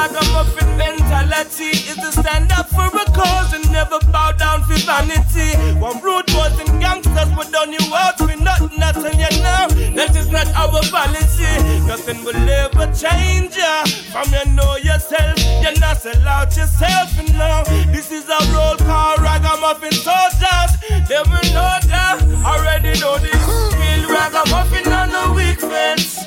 Ragamuffin 0.07 0.77
mentality 0.77 1.75
is 1.83 1.95
to 1.95 2.11
stand 2.13 2.49
up 2.53 2.69
for 2.69 2.87
a 2.87 3.05
cause 3.11 3.51
and 3.53 3.69
never 3.73 3.99
bow 4.07 4.31
down 4.31 4.63
for 4.63 4.79
vanity. 4.87 5.51
One 5.79 5.99
rude 5.99 6.25
boys 6.27 6.57
and 6.63 6.79
gangsters, 6.79 7.27
but 7.35 7.51
don't 7.51 7.73
you 7.73 7.93
out 7.93 8.17
me 8.21 8.35
nothing, 8.39 8.81
I 8.81 8.93
tell 8.93 9.11
you 9.11 9.31
now. 9.43 9.67
That 9.99 10.15
is 10.15 10.29
not 10.31 10.47
our 10.55 10.79
policy. 10.87 11.51
Nothing 11.83 12.23
will 12.23 12.39
ever 12.39 12.87
change 12.95 13.57
ya. 13.57 13.83
From 14.15 14.31
you 14.31 14.55
know 14.55 14.77
yourself, 14.77 15.35
you're 15.59 15.77
not 15.77 15.97
sell 15.97 16.27
out 16.27 16.55
yourself 16.55 17.19
and 17.19 17.37
now. 17.37 17.63
This 17.91 18.09
is 18.09 18.29
a 18.29 18.39
roll 18.55 18.77
call, 18.87 19.17
ragamuffin 19.17 19.91
soldiers. 19.91 20.71
They 21.11 21.19
will 21.19 21.47
know 21.51 21.75
that. 21.91 22.23
Already 22.47 22.97
know 23.01 23.17
this. 23.19 23.43
Feel 23.75 24.07
ragamuffin 24.07 24.87
on 24.87 25.09
the 25.11 25.33
weak 25.35 25.59
fence. 25.59 26.23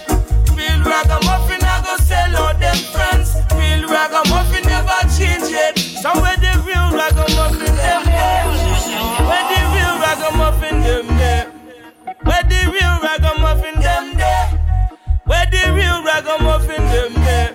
Real 0.53 0.85
ragamuffin, 0.85 1.65
I 1.65 1.81
go 1.81 1.97
sell 2.05 2.37
out 2.37 2.61
them 2.61 2.77
friends. 2.93 3.20
Real 4.01 4.09
ragamuffin 4.09 4.65
never 4.65 5.01
change 5.15 5.53
yet. 5.53 5.79
Somewhere 5.79 6.35
the 6.39 6.63
real 6.65 6.91
ragamuffin 6.91 7.77
them 7.77 8.05
there. 8.07 8.47
Where 9.29 9.45
the 9.51 9.61
real 9.75 9.95
ragamuffin 10.01 10.81
them 10.81 11.07
there. 11.19 11.53
Where 12.23 12.43
the 12.45 12.71
real 12.73 12.99
ragamuffin 13.03 13.81
them 13.81 14.17
there. 14.17 14.49
Where 15.27 15.47
the 15.51 15.73
real 15.75 16.03
ragamuffin 16.03 16.83
them 16.87 17.13
there. 17.13 17.55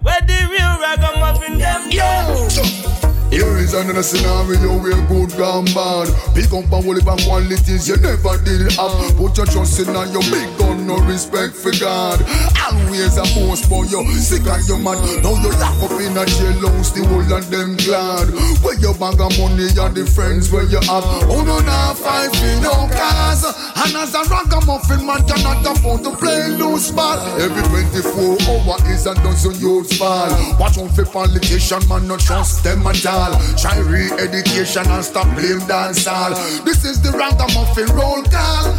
Where 0.00 0.20
the 0.20 0.46
real 0.50 0.78
ragamuffin 0.78 1.56
them 1.56 1.90
there. 1.90 3.11
Here 3.32 3.56
is 3.56 3.72
another 3.72 4.02
scenario 4.02 4.76
where 4.76 4.92
good 5.08 5.32
gone 5.40 5.64
bad. 5.72 6.12
Pick 6.36 6.52
up 6.52 6.68
and 6.68 6.84
hold 6.84 7.00
back 7.00 7.16
qualities 7.24 7.88
you 7.88 7.96
never 7.96 8.36
did 8.44 8.68
have. 8.76 9.16
Put 9.16 9.40
your 9.40 9.48
trust 9.48 9.80
in 9.80 9.96
on 9.96 10.12
your 10.12 10.20
big 10.28 10.52
gun, 10.60 10.86
no 10.86 11.00
respect 11.08 11.56
for 11.56 11.72
God. 11.80 12.20
Always 12.60 13.16
a 13.16 13.24
boss 13.32 13.64
for 13.64 13.88
you, 13.88 14.04
sick 14.20 14.44
and 14.44 14.60
your 14.68 14.76
mad. 14.76 15.00
Now 15.24 15.32
you 15.40 15.48
lock 15.56 15.80
up 15.80 15.96
in 15.96 16.12
a 16.12 16.28
jailhouse, 16.28 16.92
the 16.92 17.08
whole 17.08 17.32
of 17.32 17.48
them 17.48 17.72
glad. 17.80 18.28
Where 18.60 18.76
your 18.76 18.92
bag 19.00 19.16
of 19.16 19.32
money 19.40 19.72
and 19.80 19.94
the 19.96 20.04
friends 20.04 20.52
where 20.52 20.68
you 20.68 20.84
have. 20.84 21.08
Oh 21.32 21.40
no, 21.40 21.56
now 21.64 21.94
five 21.94 22.36
in 22.36 22.60
no 22.60 22.84
cars. 22.92 23.48
And 23.80 23.96
as 23.96 24.12
a 24.12 24.28
ragamuffin 24.28 25.06
man 25.08 25.24
cannot 25.24 25.64
afford 25.64 26.04
to 26.04 26.12
play 26.20 26.52
loose 26.52 26.90
ball. 26.90 27.16
Every 27.40 27.64
24 27.64 28.36
hour 28.44 28.76
is 28.92 29.06
a 29.06 29.14
dozen 29.24 29.56
youths 29.56 29.96
fall. 29.96 30.28
Watch 30.60 30.76
out 30.76 30.92
for 30.92 31.06
politician 31.06 31.80
man, 31.88 32.06
no 32.06 32.18
trust 32.18 32.62
them 32.62 32.86
at 32.86 33.06
all. 33.06 33.21
Try 33.56 33.78
re-education 33.78 34.90
and 34.90 35.04
stop 35.04 35.30
blame 35.36 35.60
dance 35.68 36.08
all. 36.08 36.34
This 36.64 36.84
is 36.84 37.00
the 37.00 37.12
ragamuffin 37.12 37.86
roll 37.94 38.22
call. 38.26 38.74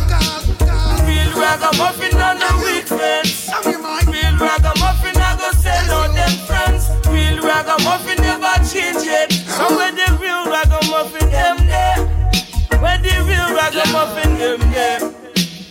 Real 1.07 1.32
ragamuffin 1.40 2.20
on 2.20 2.40
the 2.40 2.52
weak 2.60 2.84
friends. 2.84 3.48
Real 3.64 4.36
ragamuffin 4.36 5.15
I 5.15 5.38
go 5.40 5.52
sell 5.56 5.91
out 5.95 6.14
them 6.14 6.36
friends. 6.44 6.91
Real 7.07 7.40
ragamuffin 7.40 8.20
never 8.20 8.60
change 8.68 9.07
yet. 9.07 9.32
So 9.32 9.78
where 9.78 9.91
the 9.95 10.18
real 10.20 10.44
ragamuffin 10.52 11.30
them 11.32 11.64
there? 11.65 12.03
Where 12.84 12.99
the 12.99 13.24
real 13.24 13.48
ragamuffin 13.56 14.36
them 14.36 14.60
there? 14.76 14.99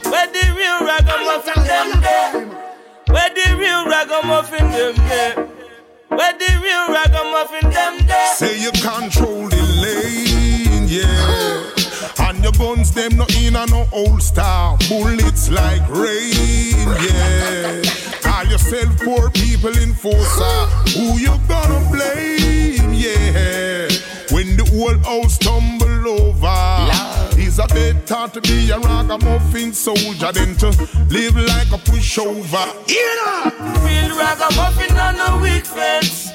Where 0.09 0.29
the 0.33 0.45
real 0.57 0.81
ragamuffin 0.81 1.61
them 1.69 2.01
there? 2.01 2.47
Where 3.13 3.31
the 3.37 3.57
real 3.59 3.85
ragamuffin 3.85 4.71
them 4.71 4.95
there? 5.09 5.52
Where 6.17 6.33
the 6.35 6.61
real 6.63 6.89
ragamuffin 6.93 7.71
them 7.71 8.07
there? 8.07 8.35
Say 8.35 8.61
you 8.61 8.71
control 8.73 9.49
the 9.49 9.63
lane, 9.83 10.87
yeah. 10.87 12.29
And 12.29 12.43
your 12.43 12.53
guns 12.53 12.93
them 12.93 13.17
no 13.17 13.27
in 13.39 13.57
a 13.57 13.65
no 13.67 13.87
old 13.93 14.23
star. 14.23 14.77
Bullets 14.89 15.51
like 15.51 15.89
rain, 15.89 16.87
yeah. 17.09 17.83
Call 18.21 18.45
yourself 18.45 19.01
poor 19.03 19.31
people 19.31 19.71
in 19.71 19.91
enforcer. 19.91 20.67
Who 20.99 21.19
you 21.19 21.35
gonna 21.49 21.81
blame, 21.91 22.93
yeah? 22.93 23.89
When 24.33 24.57
the 24.57 24.69
whole 24.71 24.99
house 24.99 25.39
tumble 25.39 26.09
over. 26.09 27.22
It's 27.55 27.59
a 27.59 27.67
better 27.69 28.33
to 28.33 28.41
be 28.49 28.71
a 28.71 28.79
ragamuffin 28.79 29.75
soldier 29.75 30.33
than 30.33 30.57
to 30.57 30.69
live 31.13 31.37
like 31.37 31.69
a 31.69 31.77
pushover. 31.85 32.65
Real 33.85 34.17
ragamuffin 34.17 34.97
on 34.97 35.17
no 35.19 35.37
weak 35.37 35.67
friends. 35.67 36.33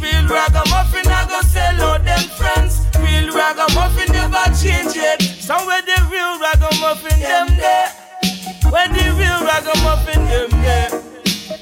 Real 0.00 0.24
ragamuffin 0.24 1.04
I 1.04 1.26
go 1.28 1.42
sell 1.42 1.82
out 1.82 2.02
them 2.02 2.24
friends. 2.40 2.80
Real 2.96 3.28
ragamuffin 3.36 4.08
never 4.08 4.40
change 4.56 4.96
yet. 4.96 5.20
Somewhere 5.20 5.82
the 5.84 6.00
real 6.08 6.40
ragamuffin 6.40 7.20
them 7.20 7.48
there. 7.60 7.92
Where 8.72 8.88
the 8.88 9.04
real 9.20 9.44
ragamuffin 9.44 10.24
them 10.32 10.48
there. 10.64 10.88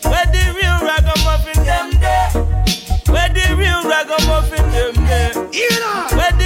Where 0.06 0.30
the 0.30 0.44
real 0.54 0.78
ragamuffin 0.78 1.64
them 1.64 1.90
there. 1.98 2.30
Where 3.10 3.28
the 3.34 3.56
real 3.58 3.82
ragamuffin 3.82 4.70
them 4.70 4.94
there. 5.06 5.34
Where 6.14 6.41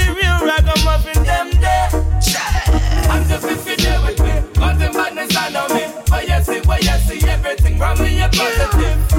just 3.28 3.44
if 3.44 3.66
you 3.66 3.76
with 4.02 4.20
on 5.56 5.74
me. 5.74 5.86
See, 7.06 7.28
everything 7.28 7.78
from 7.78 8.02
me 8.02 8.20
a 8.20 8.28
positive. 8.28 9.15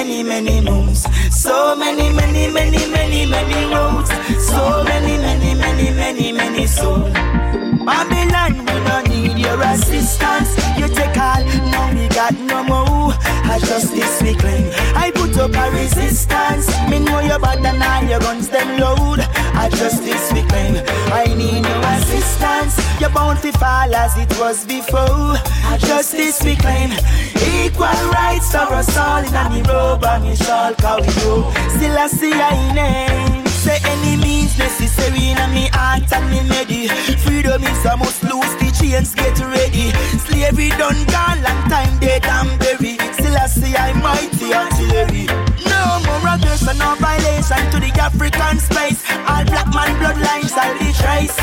Many, 0.00 0.22
many, 0.22 0.60
moons. 0.62 1.06
So 1.30 1.76
many, 1.76 2.08
many, 2.10 2.50
many, 2.50 2.90
many, 2.90 3.26
many 3.26 3.74
roads. 3.74 4.10
So 4.48 4.82
many, 4.84 5.18
many, 5.18 5.54
many, 5.54 5.90
many, 5.90 6.32
many 6.32 6.66
souls. 6.66 7.12
Babylon, 7.84 8.52
we 8.64 8.76
don't 8.88 9.08
need 9.10 9.38
your 9.38 9.60
assistance. 9.60 10.56
You 10.78 10.88
take 10.88 11.16
all, 11.18 11.44
now 11.72 11.92
we 11.94 12.08
got 12.08 12.32
no 12.32 12.64
more. 12.64 13.12
I 13.52 13.58
justice 13.58 14.22
we 14.22 14.34
claim. 14.34 14.72
Up 15.40 15.54
a 15.54 15.70
resistance. 15.70 16.68
Me 16.90 16.98
know 16.98 17.20
you're 17.20 17.38
bad 17.38 17.64
and 17.64 17.82
all 17.82 18.04
your 18.04 18.20
guns 18.20 18.50
them 18.50 18.78
load. 18.78 19.20
I 19.56 19.70
justice 19.70 20.30
we 20.34 20.42
claim. 20.42 20.76
I 21.08 21.32
need 21.32 21.62
no 21.62 21.80
assistance. 21.96 22.76
You're 23.00 23.08
bound 23.08 23.40
to 23.40 23.50
fall 23.52 23.94
as 23.94 24.18
it 24.18 24.28
was 24.38 24.66
before. 24.66 25.40
I 25.64 25.78
justice 25.80 26.44
we 26.44 26.56
claim. 26.56 26.90
Equal 27.40 27.88
rights 28.12 28.52
for 28.52 28.68
us 28.68 28.94
all 28.98 29.24
in 29.24 29.34
a 29.34 29.62
robe 29.64 30.04
and 30.04 30.26
we 30.26 30.36
shall 30.36 30.74
carry 30.74 31.08
you. 31.08 31.48
Still 31.72 31.96
I 31.96 32.08
see 32.12 32.34
I 32.34 32.74
name. 32.74 33.46
Say 33.46 33.78
any 33.84 34.22
means 34.22 34.58
necessary 34.58 35.32
in 35.32 35.40
me 35.54 35.70
heart 35.72 36.12
and 36.12 36.28
me 36.28 36.40
ready. 36.50 36.88
Freedom 37.24 37.62
is 37.62 37.84
a 37.86 37.96
must 37.96 38.22
lose 38.24 38.54
chains, 38.80 39.14
get 39.14 39.38
ready. 39.40 39.90
Slavery 40.18 40.70
done 40.70 41.04
gone, 41.06 41.42
long 41.42 41.62
time 41.68 41.98
dead 41.98 42.24
and 42.24 42.58
buried. 42.58 43.00
Still 43.14 43.36
I 43.36 43.46
see 43.46 43.74
I 43.76 43.92
mighty 43.92 44.54
artillery. 44.54 45.26
No 45.68 46.00
more 46.06 46.34
aggression, 46.34 46.78
no 46.78 46.94
violation 46.96 47.62
to 47.72 47.78
the 47.80 47.92
African 48.00 48.58
space. 48.58 49.02
All 49.28 49.44
black 49.44 49.68
man 49.74 49.92
bloodlines 50.00 50.56
are 50.56 50.74
the 50.78 50.90
trace. 51.00 51.36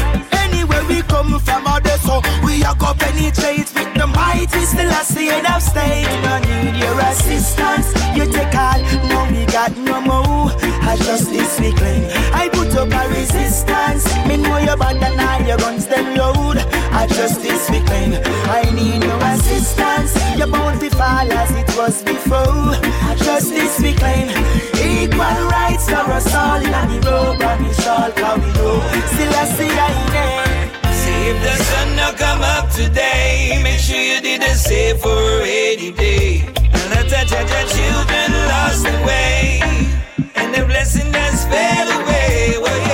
Anywhere 0.43 0.83
we 0.85 1.01
come 1.03 1.39
from, 1.39 1.63
the 1.63 1.97
so 2.05 2.21
we 2.45 2.63
are 2.63 2.75
go 2.75 2.93
penetrate 2.93 3.69
with 3.73 3.93
the 3.93 4.07
mighty. 4.07 4.61
Still 4.65 4.91
I 4.91 5.03
see 5.03 5.27
it 5.29 5.49
of 5.49 5.61
state. 5.61 6.07
No 6.23 6.39
need 6.39 6.75
your 6.77 6.99
assistance. 6.99 7.93
You 8.15 8.25
take 8.31 8.55
all, 8.55 8.79
no 9.09 9.27
we 9.31 9.45
got 9.45 9.75
no 9.77 10.01
more. 10.01 10.51
I 10.89 10.95
justice 10.97 11.59
we 11.59 11.73
claim. 11.73 12.09
I 12.33 12.49
put 12.49 12.75
up 12.75 12.91
a 12.91 13.09
resistance. 13.09 14.05
Me 14.27 14.37
know 14.37 14.57
you 14.57 14.75
bad 14.77 15.03
and 15.03 15.19
all 15.19 15.41
your 15.47 15.57
guns 15.57 15.87
them 15.87 16.15
load. 16.15 16.76
I 16.97 17.05
justice 17.05 17.69
we 17.69 17.79
claim. 17.81 18.13
I 18.49 18.63
need 18.73 19.01
no 19.01 19.17
assistance. 19.31 20.13
To 20.37 20.89
fall 20.91 21.31
as 21.31 21.51
it 21.51 21.69
was 21.77 22.01
before. 22.01 22.73
I 23.09 23.15
justice 23.17 23.79
we 23.79 23.93
claim. 23.93 24.29
Equal 24.81 25.39
rights 25.53 25.85
for 25.85 26.09
us 26.17 26.33
all 26.33 26.57
in 26.57 26.71
the 26.71 26.97
robe 27.07 27.41
and 27.41 27.67
we 27.67 27.73
shall 27.75 28.11
how 28.17 28.35
we 28.35 28.51
go. 28.53 28.81
Still 29.13 29.33
I 29.41 29.45
see 29.45 29.69
I 29.69 29.93
name. 30.15 30.47
See 31.01 31.29
if 31.31 31.37
the 31.45 31.55
sun 31.63 31.95
not 31.95 32.17
come 32.17 32.41
up 32.41 32.71
today, 32.71 33.59
make 33.61 33.79
sure 33.79 34.01
you 34.01 34.19
did 34.19 34.41
the 34.41 34.55
same 34.55 34.97
for 34.97 35.09
a 35.09 35.39
rainy 35.41 35.91
day. 35.91 36.45
And 36.73 36.89
let 36.93 37.09
the 37.09 37.21
your 37.53 37.65
children 37.77 38.29
lost 38.49 38.83
the 38.83 38.97
way, 39.05 39.61
and 40.35 40.53
the 40.53 40.65
blessing 40.65 41.11
that's 41.11 41.45
fell 41.45 42.01
away. 42.01 42.55
Well, 42.59 42.86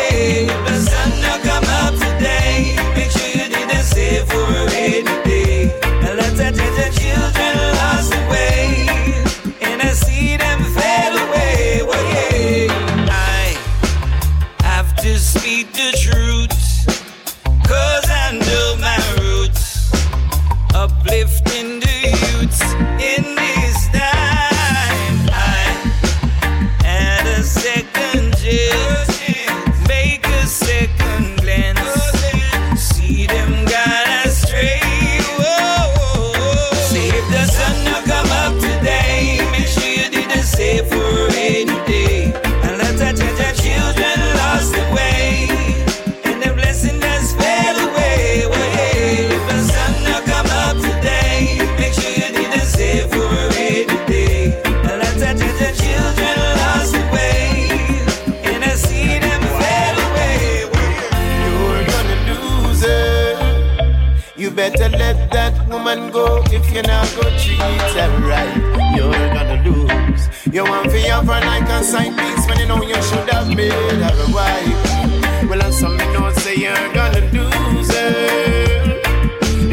woman 65.95 66.11
go 66.11 66.43
if 66.51 66.71
you're 66.73 66.83
not 66.83 67.07
gonna 67.15 67.37
treat 67.39 67.59
her 67.59 68.09
right. 68.27 68.95
You're 68.95 69.11
gonna 69.11 69.61
lose. 69.63 70.29
You 70.51 70.63
want 70.63 70.89
to 70.89 70.99
have 71.09 71.25
her 71.25 71.41
like 71.45 71.69
a 71.69 71.83
side 71.83 72.15
piece 72.17 72.47
when 72.47 72.59
you 72.59 72.67
know 72.67 72.81
you 72.81 73.01
should 73.01 73.29
have 73.29 73.47
made 73.55 73.71
her 73.71 74.13
a 74.13 74.33
wife. 74.33 75.49
Well, 75.49 75.61
and 75.61 75.73
some 75.73 75.97
me 75.97 76.05
know 76.13 76.31
say 76.33 76.55
you're 76.55 76.93
gonna 76.93 77.21
lose 77.31 77.91
her. 77.91 78.99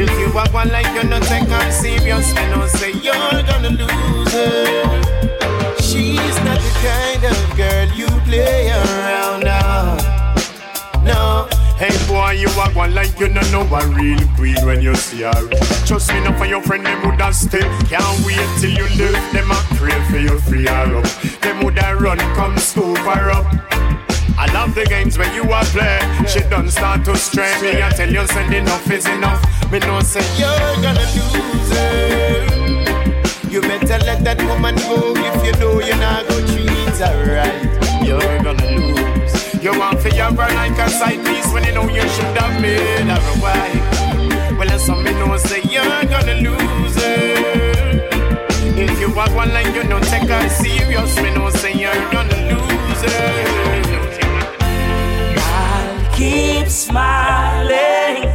If 0.03 0.11
you 0.19 0.33
walk 0.35 0.53
one 0.53 0.71
like 0.71 0.87
you're 0.95 1.05
not 1.05 1.23
take 1.23 1.49
her 1.49 1.71
serious, 1.71 2.35
me 2.35 2.47
know 2.51 2.67
say 2.67 2.93
you're 2.93 3.43
gonna 3.51 3.71
lose 3.71 4.33
her. 4.33 5.03
She's 5.81 6.37
not 6.45 6.59
the 6.67 6.73
kind 6.85 7.25
of 7.25 7.57
girl 7.57 7.89
you 7.97 8.09
play 8.27 8.71
around. 8.71 9.20
Hey 11.81 11.97
boy, 12.07 12.33
you 12.33 12.49
are 12.61 12.69
one 12.73 12.95
like 12.95 13.19
you 13.19 13.29
don't 13.29 13.51
know 13.51 13.63
a 13.63 13.87
real 13.97 14.21
queen 14.37 14.55
when 14.67 14.83
you 14.83 14.95
see 14.95 15.23
her. 15.23 15.49
Trust 15.87 16.13
me, 16.13 16.21
not 16.21 16.37
for 16.37 16.45
your 16.45 16.61
friend, 16.61 16.85
them 16.85 17.01
woulda 17.01 17.33
stay. 17.33 17.65
Can't 17.89 18.21
wait 18.23 18.37
till 18.61 18.69
you 18.69 18.85
live, 19.01 19.17
them 19.33 19.51
a 19.51 19.55
pray 19.81 19.99
for 20.11 20.19
you 20.19 20.39
free 20.41 20.67
her 20.67 20.97
up. 20.97 21.07
Them 21.41 21.65
woulda 21.65 21.97
run, 21.97 22.19
come 22.37 22.59
scoop 22.59 22.99
her 22.99 23.31
up. 23.31 23.47
I 24.37 24.53
love 24.53 24.75
the 24.75 24.85
games 24.85 25.17
when 25.17 25.33
you 25.35 25.51
are 25.51 25.65
play. 25.73 26.01
She 26.29 26.41
done 26.51 26.69
start 26.69 27.07
to 27.07 27.17
stray. 27.17 27.51
Me, 27.63 27.83
I 27.83 27.89
tell 27.89 28.13
you, 28.13 28.27
send 28.27 28.53
enough 28.53 28.91
is 28.91 29.07
enough. 29.07 29.41
Me 29.73 29.79
no 29.79 30.01
say 30.01 30.21
You're 30.37 30.83
gonna 30.83 31.01
lose 31.17 31.73
her. 31.79 32.47
You 33.49 33.63
better 33.63 34.05
let 34.05 34.23
that 34.25 34.37
woman 34.43 34.75
go 34.77 35.15
if 35.17 35.47
you 35.47 35.53
know 35.59 35.81
you're 35.81 35.97
not 35.97 36.29
gonna 36.29 36.47
treat 36.47 36.99
her 37.01 37.41
right. 37.41 38.05
You're 38.07 38.43
gonna 38.43 38.71
lose. 38.77 39.10
You 39.63 39.79
want 39.79 40.01
for 40.01 40.09
your 40.09 40.33
girl 40.33 40.55
like 40.55 40.79
a 40.79 40.89
side 40.89 41.23
piece 41.27 41.53
when 41.53 41.65
you 41.65 41.73
know 41.73 41.87
you 41.87 42.01
should 42.01 42.35
have 42.39 42.63
made 42.63 43.11
a 43.11 43.21
wife. 43.43 44.59
Well, 44.59 44.71
and 44.71 44.81
some 44.81 45.05
me 45.05 45.13
know 45.13 45.37
say 45.37 45.61
you're 45.69 45.85
gonna 45.85 46.37
lose 46.41 46.97
her. 46.97 48.11
If 48.75 48.99
you 48.99 49.15
walk 49.15 49.35
one 49.35 49.53
like 49.53 49.75
you 49.75 49.83
don't 49.83 50.03
take 50.05 50.31
her 50.31 50.49
serious, 50.49 51.15
me 51.21 51.35
know 51.35 51.51
say 51.51 51.75
you're 51.75 51.93
gonna 52.11 52.41
lose 52.51 53.03
her. 53.03 53.77
I'll 55.37 56.17
keep 56.17 56.67
smiling, 56.69 58.31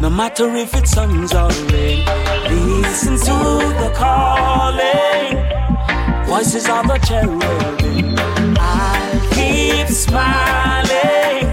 no 0.00 0.10
matter 0.10 0.56
if 0.56 0.74
it's 0.74 0.90
suns 0.90 1.34
or 1.34 1.50
rain. 1.70 2.04
Listen 2.50 3.16
to 3.16 3.38
the 3.78 3.92
calling, 3.94 5.36
voices 6.26 6.68
of 6.68 6.88
the 6.88 6.98
cherubim. 7.06 7.87
Smiling, 9.98 11.48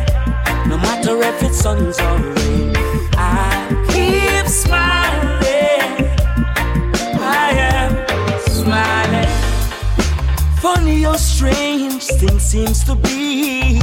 no 0.70 0.78
matter 0.78 1.20
if 1.24 1.42
it's 1.42 1.58
suns 1.62 2.00
or 2.00 2.18
rain. 2.20 2.76
I'll 3.18 3.86
keep 3.88 4.46
smiling, 4.48 5.92
I 7.20 7.50
am 7.74 8.40
smiling. 8.42 9.28
Funny 10.62 11.02
how 11.02 11.16
strange 11.16 12.04
things 12.04 12.44
seems 12.44 12.84
to 12.84 12.94
be. 12.94 13.82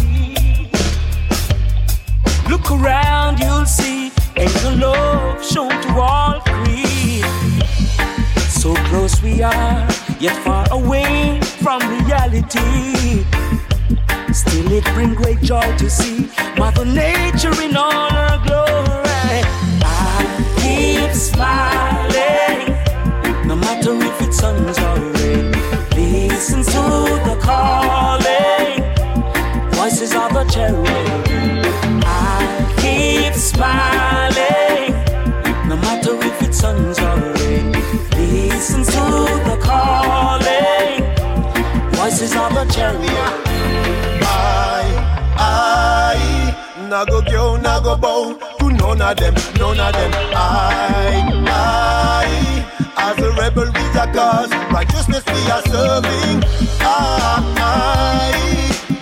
Look 2.48 2.70
around, 2.70 3.40
you'll 3.40 3.66
see 3.66 4.12
angel 4.36 4.76
love 4.76 5.44
shown 5.44 5.70
to 5.70 5.90
all 6.01 6.40
three. 6.40 7.22
So 8.48 8.74
close 8.86 9.20
we 9.20 9.43
are, 9.43 9.89
yet 10.20 10.36
far 10.44 10.66
away 10.70 11.40
from 11.62 11.80
reality. 12.06 13.24
Still, 14.33 14.73
it 14.73 14.85
brings 14.95 15.15
great 15.15 15.41
joy 15.43 15.77
to 15.77 15.91
see 15.91 16.31
Mother 16.57 16.87
Nature 16.87 17.53
in 17.61 17.77
all 17.77 18.09
her 18.11 18.41
glory. 18.47 19.43
I 19.85 20.25
keep 20.57 21.13
smiling, 21.13 22.75
no 23.47 23.57
matter 23.57 23.93
if 23.95 24.23
it's 24.23 24.39
suns 24.39 24.79
or 24.79 24.99
rain. 24.99 25.53
Listen 25.95 26.63
to 26.65 26.83
the 27.29 27.37
calling, 27.43 28.83
voices 29.73 30.15
of 30.15 30.33
the 30.33 30.45
cherubim. 30.45 32.03
I 32.07 32.75
keep 32.81 33.35
smiling, 33.35 34.95
no 35.69 35.77
matter 35.77 36.17
if 36.27 36.41
it's 36.41 36.59
suns 36.59 36.99
or 36.99 37.17
rain. 37.35 37.73
Listen 38.17 38.83
to 38.83 39.05
the 39.45 39.59
calling, 39.61 41.05
voices 41.93 42.35
of 42.35 42.55
the 42.55 42.65
cherubim. 42.73 43.82
I, 46.93 46.94
I, 46.94 46.98
na 46.98 47.05
go 47.05 47.23
go, 47.23 47.56
na 47.56 47.81
go 47.81 47.97
bow 47.97 48.35
to 48.59 48.70
none 48.70 49.01
of 49.01 49.16
them, 49.16 49.35
none 49.59 49.81
of 49.81 49.93
them. 49.93 50.10
I, 50.35 51.43
I, 51.47 52.64
as 52.97 53.19
a 53.19 53.31
rebel 53.32 53.64
with 53.64 53.97
a 53.97 54.12
cause, 54.12 54.51
righteousness 54.70 55.24
we 55.27 55.51
are 55.51 55.62
serving. 55.62 56.43
I, 56.81 57.40
I 57.56 58.28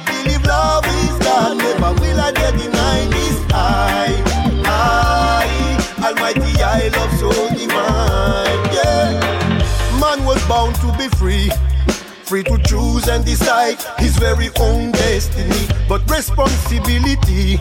believe 0.06 0.44
love 0.46 0.84
is 0.86 1.18
God, 1.18 1.56
never 1.58 2.00
will 2.00 2.20
I 2.20 2.32
dare 2.32 2.52
deny 2.52 3.06
this. 3.10 3.44
I, 3.52 4.22
I, 4.64 6.06
Almighty, 6.06 6.62
I 6.62 6.88
love 6.96 7.12
so 7.18 7.30
divine. 7.50 8.72
Yeah, 8.72 9.98
man 10.00 10.24
was 10.24 10.42
bound 10.46 10.76
to 10.76 10.96
be 10.96 11.08
free 11.16 11.50
free 12.30 12.44
to 12.44 12.56
choose 12.62 13.08
and 13.08 13.24
decide 13.24 13.76
his 13.98 14.16
very 14.16 14.50
own 14.60 14.92
destiny. 14.92 15.66
But 15.88 16.08
responsibility 16.08 17.58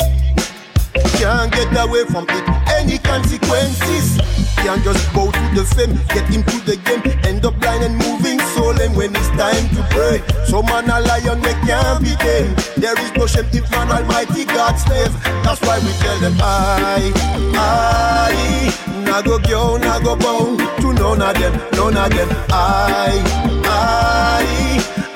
can't 1.18 1.52
get 1.52 1.74
away 1.74 2.06
from 2.06 2.28
it. 2.30 2.46
Any 2.78 3.00
consequences 3.00 4.22
can't 4.62 4.84
just 4.84 5.02
bow 5.12 5.32
to 5.32 5.46
the 5.58 5.66
fame, 5.74 5.98
get 6.14 6.30
into 6.30 6.62
the 6.70 6.78
game, 6.86 7.02
end 7.26 7.48
up 7.48 7.60
blind 7.60 7.84
and 7.84 7.98
moving 7.98 8.40
soul. 8.54 8.80
And 8.80 8.96
when 8.96 9.10
it's 9.16 9.30
time 9.30 9.66
to 9.74 9.82
pray, 9.90 10.22
so 10.46 10.62
man 10.62 10.88
a 10.88 11.02
lion 11.02 11.42
they 11.42 11.58
can't 11.66 12.04
be 12.04 12.14
tamed. 12.22 12.56
There 12.78 12.94
is 13.02 13.12
no 13.14 13.26
shame 13.26 13.50
if 13.52 13.66
man 13.72 13.90
Almighty 13.90 14.46
God 14.46 14.76
slave. 14.76 15.14
That's 15.42 15.60
why 15.62 15.80
we 15.80 15.92
tell 15.98 16.20
them 16.20 16.38
I, 16.40 17.12
I, 17.58 19.04
na 19.04 19.24
go 19.24 19.40
go, 19.40 19.78
na 19.78 19.98
go 19.98 20.16
to 20.16 20.94
none 20.94 21.24
of 21.24 21.34
them, 21.34 21.54
none 21.74 21.98
of 21.98 22.12
them. 22.12 22.30
I, 22.52 23.50
I, 23.66 24.59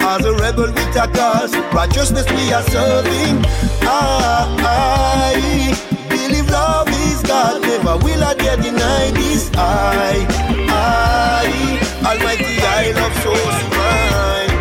as 0.02 0.26
a 0.26 0.34
rebel 0.34 0.68
with 0.68 0.96
a 0.96 1.08
cause, 1.08 1.56
righteousness 1.74 2.26
we 2.32 2.54
are 2.54 2.64
serving. 2.64 3.44
I, 3.82 4.48
I 4.60 6.08
believe 6.10 6.50
love 6.50 6.90
is 6.90 7.22
God, 7.24 7.62
never 7.62 7.98
will 8.04 8.24
I 8.24 8.34
dare 8.34 8.58
deny 8.58 9.12
this. 9.12 9.50
I, 9.56 10.26
I, 10.70 11.84
Almighty, 12.06 12.58
I 12.62 12.92
love 12.92 13.16
so 13.24 13.34
divine. 13.60 14.52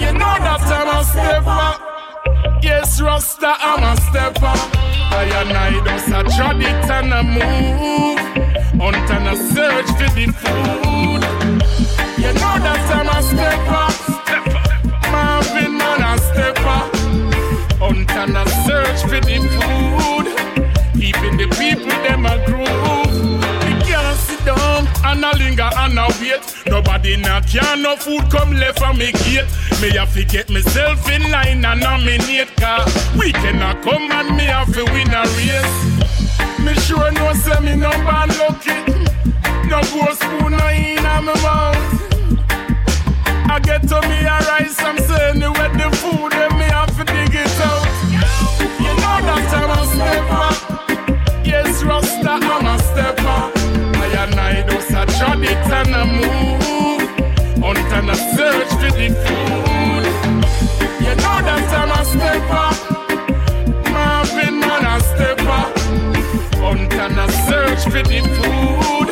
You 0.00 0.12
know 0.18 0.36
that 0.44 0.62
I'm 0.78 0.88
a 0.96 1.04
stepper. 1.04 1.80
Yes, 2.62 3.00
Rasta, 3.00 3.54
I'm 3.58 3.82
a 3.82 3.96
stepper. 4.00 4.54
I 5.12 5.24
and 5.24 5.52
I 5.52 5.70
a 6.06 6.24
trod 6.24 6.60
it 6.60 6.90
and 6.90 7.12
move. 7.34 8.18
Hunt 8.80 9.10
and 9.10 9.28
a 9.28 9.36
search 9.36 9.86
for 9.86 10.14
the 10.14 10.26
food. 10.32 10.89
A 25.90 26.02
and 26.02 26.14
a 26.14 26.20
wait. 26.20 26.40
Nobody 26.66 27.16
knock 27.16 27.46
can 27.46 27.82
no 27.82 27.96
food 27.96 28.30
come 28.30 28.52
left 28.52 28.78
from 28.78 28.98
me 28.98 29.12
gate. 29.12 29.46
Me 29.80 29.90
have 29.96 30.12
to 30.14 30.24
get 30.24 30.50
myself 30.50 31.08
in 31.10 31.30
line 31.30 31.64
and 31.64 31.80
nominate 31.80 32.54
car. 32.56 32.84
We 33.18 33.32
cannot 33.32 33.82
come 33.82 34.10
and 34.10 34.36
me 34.36 34.44
have 34.44 34.72
to 34.72 34.84
win 34.84 35.12
a 35.12 35.22
race. 35.36 35.76
Me 36.60 36.74
sure 36.74 37.10
no 37.12 37.32
say 37.34 37.60
me 37.60 37.76
no 37.76 37.90
bad 37.90 38.28
lucky. 38.38 38.78
No 39.68 39.80
go 39.92 40.12
spoon 40.14 40.52
no 40.52 40.68
in 40.68 41.04
a 41.04 41.22
me 41.22 41.34
mouth. 41.42 42.00
I 43.50 43.58
get 43.62 43.82
to 43.88 44.00
me 44.02 44.18
a 44.20 44.38
rice, 44.50 44.80
I'm 44.80 44.98
saying 44.98 45.40
the 45.40 45.50
wet 45.52 45.72
the 45.72 45.90
food 45.96 46.32
and 46.34 46.58
me 46.58 46.64
have 46.64 46.96
to 46.96 47.04
dig 47.04 47.34
it 47.34 47.60
out. 47.60 47.86
You 48.78 48.92
know 49.00 49.18
that 49.26 49.52
I'm 49.58 49.70
a 49.70 49.86
stepper. 49.92 51.44
Yes, 51.44 51.82
Rasta, 51.82 52.30
I'm 52.30 52.66
a 52.66 52.78
stepper. 52.78 53.59
I 54.00 54.06
and 54.24 54.34
I 54.34 54.62
just 54.66 54.90
a 54.90 55.04
trod 55.18 55.42
it 55.42 55.66
and 55.78 55.94
a 55.94 56.04
move. 56.06 57.08
Hunt 57.62 57.92
and 57.92 58.10
a 58.10 58.16
search 58.16 58.70
for 58.80 58.90
the 58.98 59.08
food. 59.22 60.04
You 61.04 61.14
know 61.20 61.38
that 61.46 61.72
I'm 61.80 61.92
a 61.92 62.02
stepper. 62.10 62.68
Marvin 63.92 64.60
man 64.60 64.84
a 64.92 64.96
stepper. 65.10 65.62
Hunt 66.62 66.92
and 66.94 67.18
a 67.18 67.26
search 67.46 67.82
for 67.92 68.02
the 68.02 68.20
food. 68.36 69.08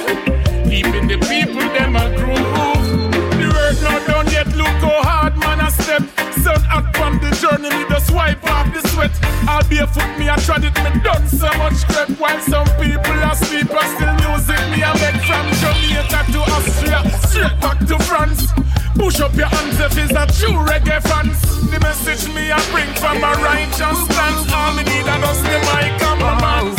Keeping 0.70 1.06
the 1.08 1.18
people 1.28 1.68
them 1.76 1.96
a 1.96 2.04
groove. 2.16 3.12
The 3.38 3.46
work 3.56 3.78
not 3.82 4.06
done 4.06 4.28
yet, 4.32 4.48
look 4.56 4.78
how 4.86 5.02
hard 5.02 5.36
man 5.38 5.60
a 5.60 5.70
step. 5.70 6.02
Sun 6.42 6.62
out 6.70 6.96
from 6.96 7.18
the 7.20 7.30
journey, 7.40 7.84
just 7.90 8.10
wipe 8.10 8.37
the 8.82 8.88
sweat. 8.88 9.10
I'll 9.48 9.66
be 9.68 9.78
a 9.78 9.86
foot, 9.86 10.18
me 10.18 10.28
I 10.28 10.36
tried 10.36 10.64
it, 10.64 10.74
me 10.82 11.00
done 11.02 11.26
so 11.28 11.48
much 11.58 11.84
crap. 11.88 12.10
While 12.18 12.40
some 12.40 12.68
people 12.78 13.18
are 13.24 13.34
sleep 13.34 13.70
and 13.70 13.90
still 13.96 14.14
music 14.22 14.60
me 14.70 14.82
I 14.82 14.92
make 15.02 15.20
from 15.26 15.46
Jamaica 15.60 16.20
to 16.32 16.40
Austria, 16.54 17.00
straight 17.26 17.56
back 17.60 17.78
to 17.86 17.98
France. 18.04 18.52
Push 18.94 19.20
up 19.20 19.34
your 19.34 19.46
hands 19.46 19.78
if 19.80 19.96
it's 19.98 20.12
a 20.12 20.26
true 20.38 20.58
reggae 20.66 21.00
fans. 21.02 21.38
The 21.70 21.78
message 21.80 22.28
me 22.34 22.50
I 22.50 22.58
bring 22.70 22.90
from 22.94 23.18
a 23.18 23.32
righteous 23.42 23.98
stance. 24.06 24.52
All 24.52 24.72
me 24.74 24.82
need 24.84 25.06
are 25.06 25.20
just 25.20 25.42
the 25.42 25.58
mic 25.70 26.02
and 26.02 26.20
my 26.20 26.34
mouth. 26.40 26.78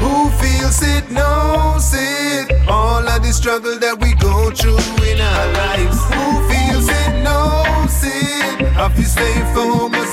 Who 0.00 0.30
feels 0.40 0.82
it 0.82 1.10
knows 1.10 1.92
it. 1.94 2.68
All 2.68 3.06
of 3.06 3.22
the 3.22 3.32
struggle 3.32 3.78
that 3.78 3.98
we 4.00 4.14
go 4.14 4.50
through 4.50 4.78
in 5.10 5.20
our 5.20 5.46
lives. 5.52 5.98
Who 6.10 6.24
feels 6.48 6.88
it 6.88 7.22
knows 7.22 7.98
it. 8.04 8.68
Have 8.78 8.94
to 8.96 9.04
stay 9.04 9.34
focused 9.54 10.09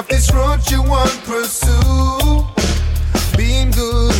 of 0.00 0.08
this 0.08 0.32
road 0.32 0.58
you 0.70 0.82
want 0.82 1.12
pursue 1.24 2.46
being 3.36 3.70
good 3.70 4.14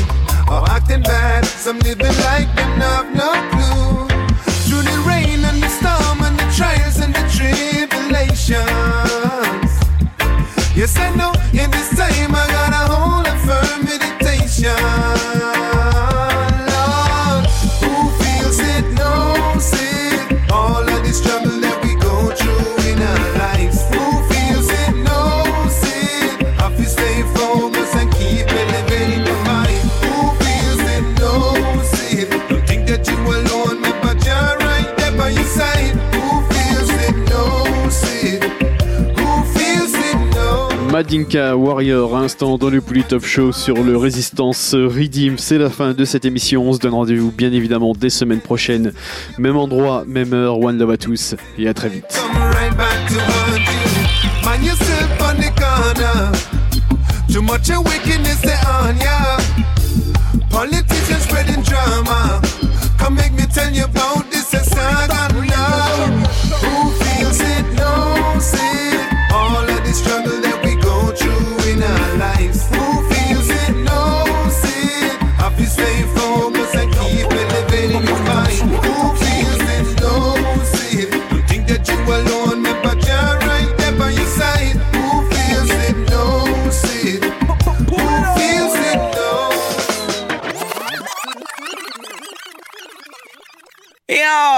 or 0.46 0.68
acting 0.68 1.02
bad. 1.02 1.46
Some 1.46 1.78
living 1.78 2.14
like 2.28 2.54
them 2.54 2.80
have 2.80 3.10
no 3.14 3.32
clue. 3.52 4.06
Through 4.66 4.82
the 4.82 4.98
rain 5.08 5.42
and 5.42 5.62
the 5.62 5.68
storm 5.68 6.20
and 6.26 6.38
the 6.38 6.46
trials 6.54 6.98
and 7.00 7.14
the 7.14 7.24
tribulations. 7.36 9.70
Yes, 10.76 10.98
I 10.98 11.14
know 11.16 11.29
Madinka 41.10 41.56
Warrior, 41.56 42.16
instant 42.16 42.56
dans 42.56 42.70
le 42.70 42.80
Pouli 42.80 43.02
Top 43.02 43.24
Show 43.24 43.50
sur 43.50 43.82
le 43.82 43.96
Résistance 43.96 44.74
Redeem. 44.74 45.38
C'est 45.38 45.58
la 45.58 45.68
fin 45.68 45.92
de 45.92 46.04
cette 46.04 46.24
émission. 46.24 46.62
On 46.62 46.72
se 46.72 46.78
donne 46.78 46.94
rendez-vous 46.94 47.32
bien 47.32 47.52
évidemment 47.52 47.94
des 47.94 48.10
semaines 48.10 48.40
prochaines. 48.40 48.92
Même 49.36 49.56
endroit, 49.56 50.04
même 50.06 50.32
heure. 50.32 50.60
One 50.60 50.78
love 50.78 50.92
à 50.92 50.96
tous 50.96 51.34
et 51.58 51.66
à 51.66 51.74
très 51.74 51.88
vite. 51.88 52.04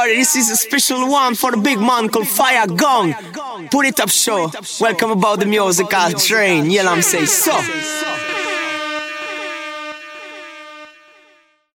This 0.07 0.37
is 0.37 0.51
a 0.51 0.57
special 0.57 1.09
one 1.09 1.35
for 1.35 1.51
the 1.51 1.57
big 1.57 1.79
man 1.79 2.09
called 2.09 2.29
Fire 2.29 2.67
Gong. 2.67 3.15
Put 3.71 3.87
it 3.87 4.01
up 4.01 4.11
show. 4.11 4.51
Welcome 4.81 5.11
about 5.13 5.41
the 5.41 5.47
musical 5.47 6.11
train. 6.11 6.71
Yeah, 6.71 6.89
I'm 6.89 7.03
say 7.03 7.25
so. 7.25 7.53